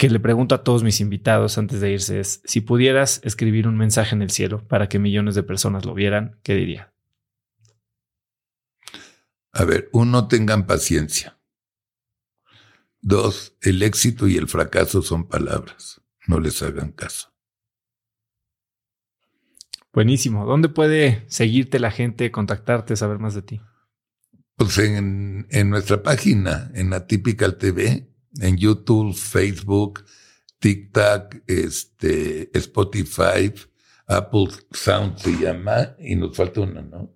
que 0.02 0.10
le 0.10 0.18
pregunto 0.18 0.56
a 0.56 0.64
todos 0.64 0.82
mis 0.82 1.00
invitados 1.00 1.58
antes 1.58 1.80
de 1.80 1.92
irse 1.92 2.18
es, 2.18 2.42
si 2.44 2.60
pudieras 2.60 3.20
escribir 3.22 3.68
un 3.68 3.76
mensaje 3.76 4.16
en 4.16 4.22
el 4.22 4.30
cielo 4.30 4.66
para 4.66 4.88
que 4.88 4.98
millones 4.98 5.36
de 5.36 5.44
personas 5.44 5.84
lo 5.84 5.94
vieran, 5.94 6.40
¿qué 6.42 6.56
diría? 6.56 6.92
A 9.52 9.64
ver, 9.64 9.88
uno, 9.92 10.26
tengan 10.26 10.66
paciencia. 10.66 11.38
Dos, 13.00 13.56
el 13.60 13.80
éxito 13.80 14.26
y 14.26 14.36
el 14.38 14.48
fracaso 14.48 15.02
son 15.02 15.28
palabras. 15.28 16.02
No 16.26 16.40
les 16.40 16.60
hagan 16.64 16.90
caso. 16.90 17.32
Buenísimo. 19.92 20.46
¿Dónde 20.46 20.68
puede 20.68 21.24
seguirte 21.28 21.78
la 21.78 21.92
gente, 21.92 22.32
contactarte, 22.32 22.96
saber 22.96 23.20
más 23.20 23.34
de 23.36 23.42
ti? 23.42 23.60
Pues 24.56 24.78
en, 24.78 25.46
en 25.50 25.70
nuestra 25.70 26.02
página, 26.02 26.72
en 26.74 26.92
Atypical 26.92 27.56
TV, 27.56 28.11
en 28.40 28.56
YouTube, 28.56 29.14
Facebook, 29.14 30.04
TikTok, 30.59 31.42
este, 31.46 32.56
Spotify, 32.56 33.52
Apple 34.06 34.48
Sound 34.70 35.18
se 35.18 35.32
llama, 35.32 35.96
y 35.98 36.14
nos 36.16 36.36
falta 36.36 36.60
una, 36.60 36.82
¿no? 36.82 37.14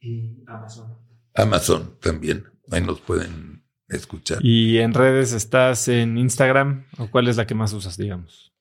Y 0.00 0.42
Amazon. 0.46 0.98
Amazon 1.34 1.98
también. 2.00 2.44
Ahí 2.70 2.82
nos 2.82 3.00
pueden 3.00 3.64
escuchar. 3.88 4.38
¿Y 4.44 4.78
en 4.78 4.94
redes 4.94 5.32
estás 5.32 5.88
en 5.88 6.18
Instagram? 6.18 6.86
¿O 6.98 7.10
cuál 7.10 7.28
es 7.28 7.36
la 7.36 7.46
que 7.46 7.54
más 7.54 7.72
usas, 7.72 7.96
digamos? 7.96 8.52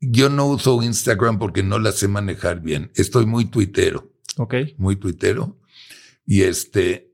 Yo 0.00 0.28
no 0.28 0.46
uso 0.46 0.82
Instagram 0.82 1.38
porque 1.38 1.62
no 1.62 1.78
la 1.78 1.92
sé 1.92 2.08
manejar 2.08 2.60
bien. 2.60 2.90
Estoy 2.94 3.24
muy 3.24 3.44
tuitero. 3.44 4.12
Ok. 4.36 4.54
Muy 4.76 4.96
tuitero. 4.96 5.60
Y 6.26 6.42
este, 6.42 7.12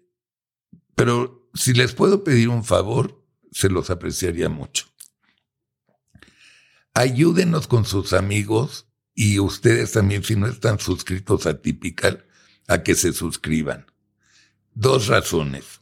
pero 0.94 1.48
si 1.54 1.74
les 1.74 1.92
puedo 1.92 2.24
pedir 2.24 2.48
un 2.48 2.64
favor, 2.64 3.17
se 3.52 3.68
los 3.68 3.90
apreciaría 3.90 4.48
mucho. 4.48 4.86
Ayúdenos 6.94 7.68
con 7.68 7.84
sus 7.84 8.12
amigos 8.12 8.86
y 9.14 9.38
ustedes 9.38 9.92
también, 9.92 10.24
si 10.24 10.36
no 10.36 10.46
están 10.46 10.78
suscritos 10.78 11.46
a 11.46 11.60
Typical, 11.60 12.26
a 12.66 12.82
que 12.82 12.94
se 12.94 13.12
suscriban. 13.12 13.86
Dos 14.74 15.06
razones. 15.06 15.80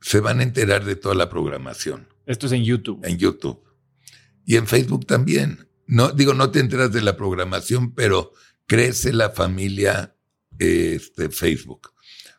Se 0.00 0.20
van 0.20 0.40
a 0.40 0.42
enterar 0.42 0.84
de 0.84 0.96
toda 0.96 1.14
la 1.14 1.28
programación. 1.28 2.08
Esto 2.26 2.46
es 2.46 2.52
en 2.52 2.64
YouTube. 2.64 3.04
En 3.04 3.18
YouTube. 3.18 3.62
Y 4.44 4.56
en 4.56 4.66
Facebook 4.66 5.06
también 5.06 5.70
no, 5.90 6.12
digo, 6.12 6.34
no 6.34 6.52
te 6.52 6.60
enteras 6.60 6.92
de 6.92 7.02
la 7.02 7.16
programación, 7.16 7.92
pero 7.96 8.32
crece 8.66 9.12
la 9.12 9.30
familia 9.30 10.14
este, 10.56 11.30
Facebook. 11.30 11.90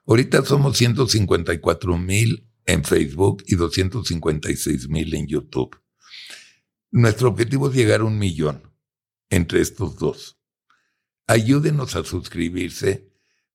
Ahorita 0.07 0.45
somos 0.45 0.77
154 0.77 1.97
mil 1.97 2.47
en 2.65 2.83
Facebook 2.83 3.43
y 3.47 3.55
256 3.55 4.89
mil 4.89 5.13
en 5.13 5.27
YouTube. 5.27 5.77
Nuestro 6.91 7.29
objetivo 7.29 7.69
es 7.69 7.75
llegar 7.75 8.01
a 8.01 8.05
un 8.05 8.17
millón 8.17 8.63
entre 9.29 9.61
estos 9.61 9.97
dos. 9.97 10.37
Ayúdenos 11.27 11.95
a 11.95 12.03
suscribirse 12.03 13.09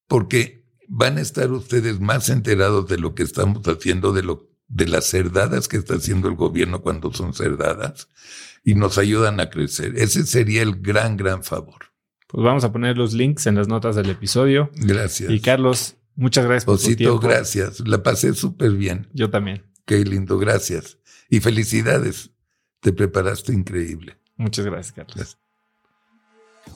porque 0.06 0.64
van 0.88 1.18
a 1.18 1.20
estar 1.20 1.50
ustedes 1.52 2.00
más 2.00 2.28
enterados 2.28 2.88
de 2.88 2.98
lo 2.98 3.14
que 3.14 3.22
estamos 3.22 3.66
haciendo, 3.66 4.12
de 4.12 4.22
lo 4.22 4.48
de 4.68 4.88
las 4.88 5.06
cerdadas 5.06 5.68
que 5.68 5.76
está 5.76 5.94
haciendo 5.94 6.28
el 6.28 6.34
gobierno 6.34 6.82
cuando 6.82 7.12
son 7.12 7.34
cerdadas 7.34 8.08
y 8.64 8.74
nos 8.74 8.98
ayudan 8.98 9.38
a 9.40 9.50
crecer. 9.50 9.96
Ese 9.96 10.24
sería 10.26 10.62
el 10.62 10.80
gran, 10.80 11.16
gran 11.16 11.44
favor. 11.44 11.92
Pues 12.26 12.44
vamos 12.44 12.64
a 12.64 12.72
poner 12.72 12.96
los 12.96 13.12
links 13.12 13.46
en 13.46 13.54
las 13.54 13.68
notas 13.68 13.94
del 13.94 14.10
episodio. 14.10 14.70
Gracias. 14.74 15.30
Y 15.30 15.40
Carlos, 15.40 15.96
muchas 16.16 16.44
gracias 16.44 16.64
por 16.64 16.80
tu 16.80 16.96
tiempo. 16.96 17.20
gracias. 17.20 17.80
La 17.86 18.02
pasé 18.02 18.34
súper 18.34 18.72
bien. 18.72 19.08
Yo 19.12 19.30
también. 19.30 19.62
Qué 19.84 20.04
lindo, 20.04 20.38
gracias. 20.38 20.98
Y 21.30 21.40
felicidades. 21.40 22.30
Te 22.80 22.92
preparaste 22.92 23.52
increíble. 23.52 24.18
Muchas 24.36 24.64
gracias, 24.66 24.92
Carlos. 24.92 25.38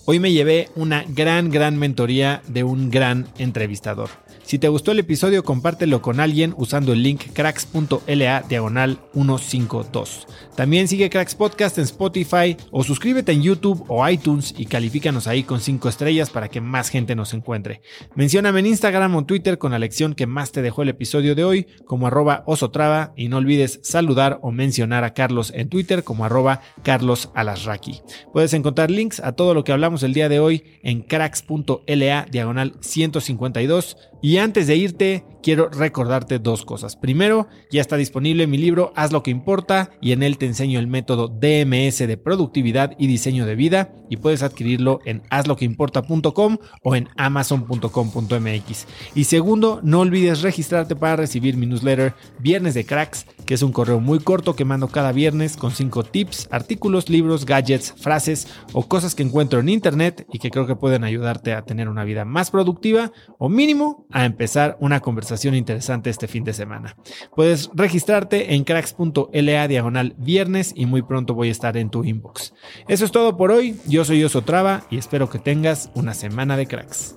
Hoy 0.07 0.19
me 0.19 0.33
llevé 0.33 0.71
una 0.77 1.05
gran, 1.05 1.51
gran 1.51 1.79
mentoría 1.79 2.43
de 2.47 2.65
un 2.65 2.91
gran 2.91 3.27
entrevistador. 3.39 4.09
Si 4.51 4.59
te 4.59 4.66
gustó 4.66 4.90
el 4.90 4.98
episodio, 4.98 5.44
compártelo 5.44 6.02
con 6.02 6.18
alguien 6.18 6.55
usando 6.56 6.93
el 6.93 7.05
link 7.05 7.22
cracks.la 7.35 8.43
diagonal 8.48 8.98
152. 9.12 10.27
También 10.56 10.89
sigue 10.89 11.09
Cracks 11.09 11.36
Podcast 11.36 11.78
en 11.78 11.85
Spotify 11.85 12.56
o 12.72 12.82
suscríbete 12.82 13.31
en 13.31 13.43
YouTube 13.43 13.85
o 13.86 14.06
iTunes 14.09 14.52
y 14.59 14.66
califícanos 14.66 15.28
ahí 15.28 15.44
con 15.44 15.60
5 15.60 15.89
estrellas 15.89 16.31
para 16.31 16.48
que 16.48 16.60
más 16.60 16.89
gente 16.89 17.14
nos 17.14 17.32
encuentre. 17.32 17.81
Mencióname 18.16 18.59
en 18.59 18.66
Instagram 18.66 19.14
o 19.14 19.24
Twitter 19.24 19.56
con 19.56 19.70
la 19.70 19.78
lección 19.78 20.14
que 20.14 20.27
más 20.27 20.51
te 20.51 20.62
dejó 20.62 20.82
el 20.82 20.89
episodio 20.89 21.36
de 21.36 21.44
hoy 21.44 21.68
como 21.86 22.09
arroba 22.09 22.43
osotrava 22.44 23.12
y 23.16 23.28
no 23.28 23.36
olvides 23.36 23.78
saludar 23.85 24.40
o 24.43 24.51
mencionar 24.51 25.05
a 25.05 25.14
Carlos 25.14 25.52
en 25.55 25.68
Twitter 25.68 26.02
como 26.02 26.24
arroba 26.24 26.60
Carlos 26.82 27.31
Alasraki. 27.36 28.02
Puedes 28.32 28.52
encontrar 28.52 28.90
links 28.90 29.20
a 29.20 29.31
todo 29.31 29.55
lo 29.55 29.62
que 29.62 29.70
hablamos 29.70 30.02
el 30.02 30.12
día 30.12 30.28
de 30.28 30.40
hoy 30.40 30.64
en 30.82 31.02
cracks.la 31.02 32.27
diagonal 32.28 32.74
152 32.81 33.97
y 34.22 34.38
antes 34.38 34.66
de 34.66 34.76
irte, 34.76 35.24
quiero 35.42 35.68
recordarte 35.68 36.38
dos 36.38 36.64
cosas. 36.64 36.97
Primero, 36.97 37.48
ya 37.70 37.80
está 37.80 37.97
disponible 37.97 38.47
mi 38.47 38.59
libro 38.59 38.92
Haz 38.97 39.12
lo 39.12 39.22
que 39.22 39.30
importa 39.30 39.90
y 40.01 40.12
en 40.12 40.22
él 40.22 40.38
te 40.38 40.47
enseño 40.47 40.78
el 40.78 40.86
método 40.86 41.28
DMS 41.28 41.98
de 41.98 42.16
productividad 42.16 42.94
y 42.98 43.06
diseño 43.06 43.47
de 43.47 43.55
vida 43.55 43.92
y 44.09 44.16
puedes 44.16 44.42
adquirirlo 44.42 45.01
en 45.05 45.22
hazloqueimporta.com 45.30 46.59
o 46.82 46.97
en 46.97 47.09
amazon.com.mx. 47.16 48.86
Y 49.14 49.24
segundo, 49.24 49.80
no 49.82 50.01
olvides 50.01 50.42
registrarte 50.42 50.97
para 50.97 51.16
recibir 51.16 51.56
mi 51.56 51.66
newsletter 51.66 52.14
Viernes 52.38 52.74
de 52.74 52.84
Cracks, 52.84 53.26
que 53.47 53.55
es 53.55 53.62
un 53.62 53.72
correo 53.72 54.01
muy 54.01 54.18
corto 54.18 54.55
que 54.55 54.64
mando 54.64 54.88
cada 54.88 55.12
viernes 55.12 55.56
con 55.56 55.70
cinco 55.70 56.02
tips, 56.02 56.48
artículos, 56.51 57.09
libros, 57.09 57.47
gadgets, 57.47 57.94
frases 57.97 58.48
o 58.72 58.86
cosas 58.88 59.14
que 59.14 59.22
encuentro 59.22 59.60
en 59.60 59.68
internet 59.68 60.26
y 60.32 60.38
que 60.38 60.51
creo 60.51 60.66
que 60.66 60.76
pueden 60.76 61.05
ayudarte 61.05 61.52
a 61.52 61.62
tener 61.62 61.88
una 61.88 62.05
vida 62.05 62.24
más 62.24 62.51
productiva 62.51 63.12
o 63.38 63.48
mínimo 63.48 64.06
a 64.12 64.24
empezar 64.24 64.77
una 64.81 65.01
conversación 65.01 65.55
interesante 65.55 66.11
este 66.11 66.28
fin 66.28 66.45
de 66.45 66.53
semana. 66.53 66.97
Puedes 67.35 67.70
registrarte 67.74 68.55
en 68.55 68.65
cracks.la 68.65 69.69
diagonal 69.69 70.15
viernes 70.19 70.73
y 70.74 70.87
muy 70.87 71.03
pronto 71.03 71.35
voy 71.35 71.49
a 71.49 71.53
estar 71.53 71.77
en 71.77 71.91
tu 71.91 72.05
inbox. 72.05 72.55
Eso 72.89 73.05
es 73.05 73.12
todo 73.12 73.37
por 73.37 73.51
hoy. 73.51 73.77
Yo 73.87 74.05
soy 74.05 74.23
Oso 74.24 74.43
Traba 74.43 74.85
y 74.91 74.99
espero 74.99 75.28
que 75.31 75.39
tengas 75.39 75.91
una 75.95 76.15
semana 76.15 76.57
de 76.57 76.66
cracks. 76.66 77.16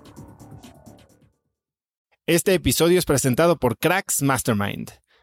Este 2.26 2.54
episodio 2.54 2.98
es 2.98 3.06
presentado 3.06 3.58
por 3.58 3.78
Cracks 3.78 4.22
Mastermind. 4.22 5.03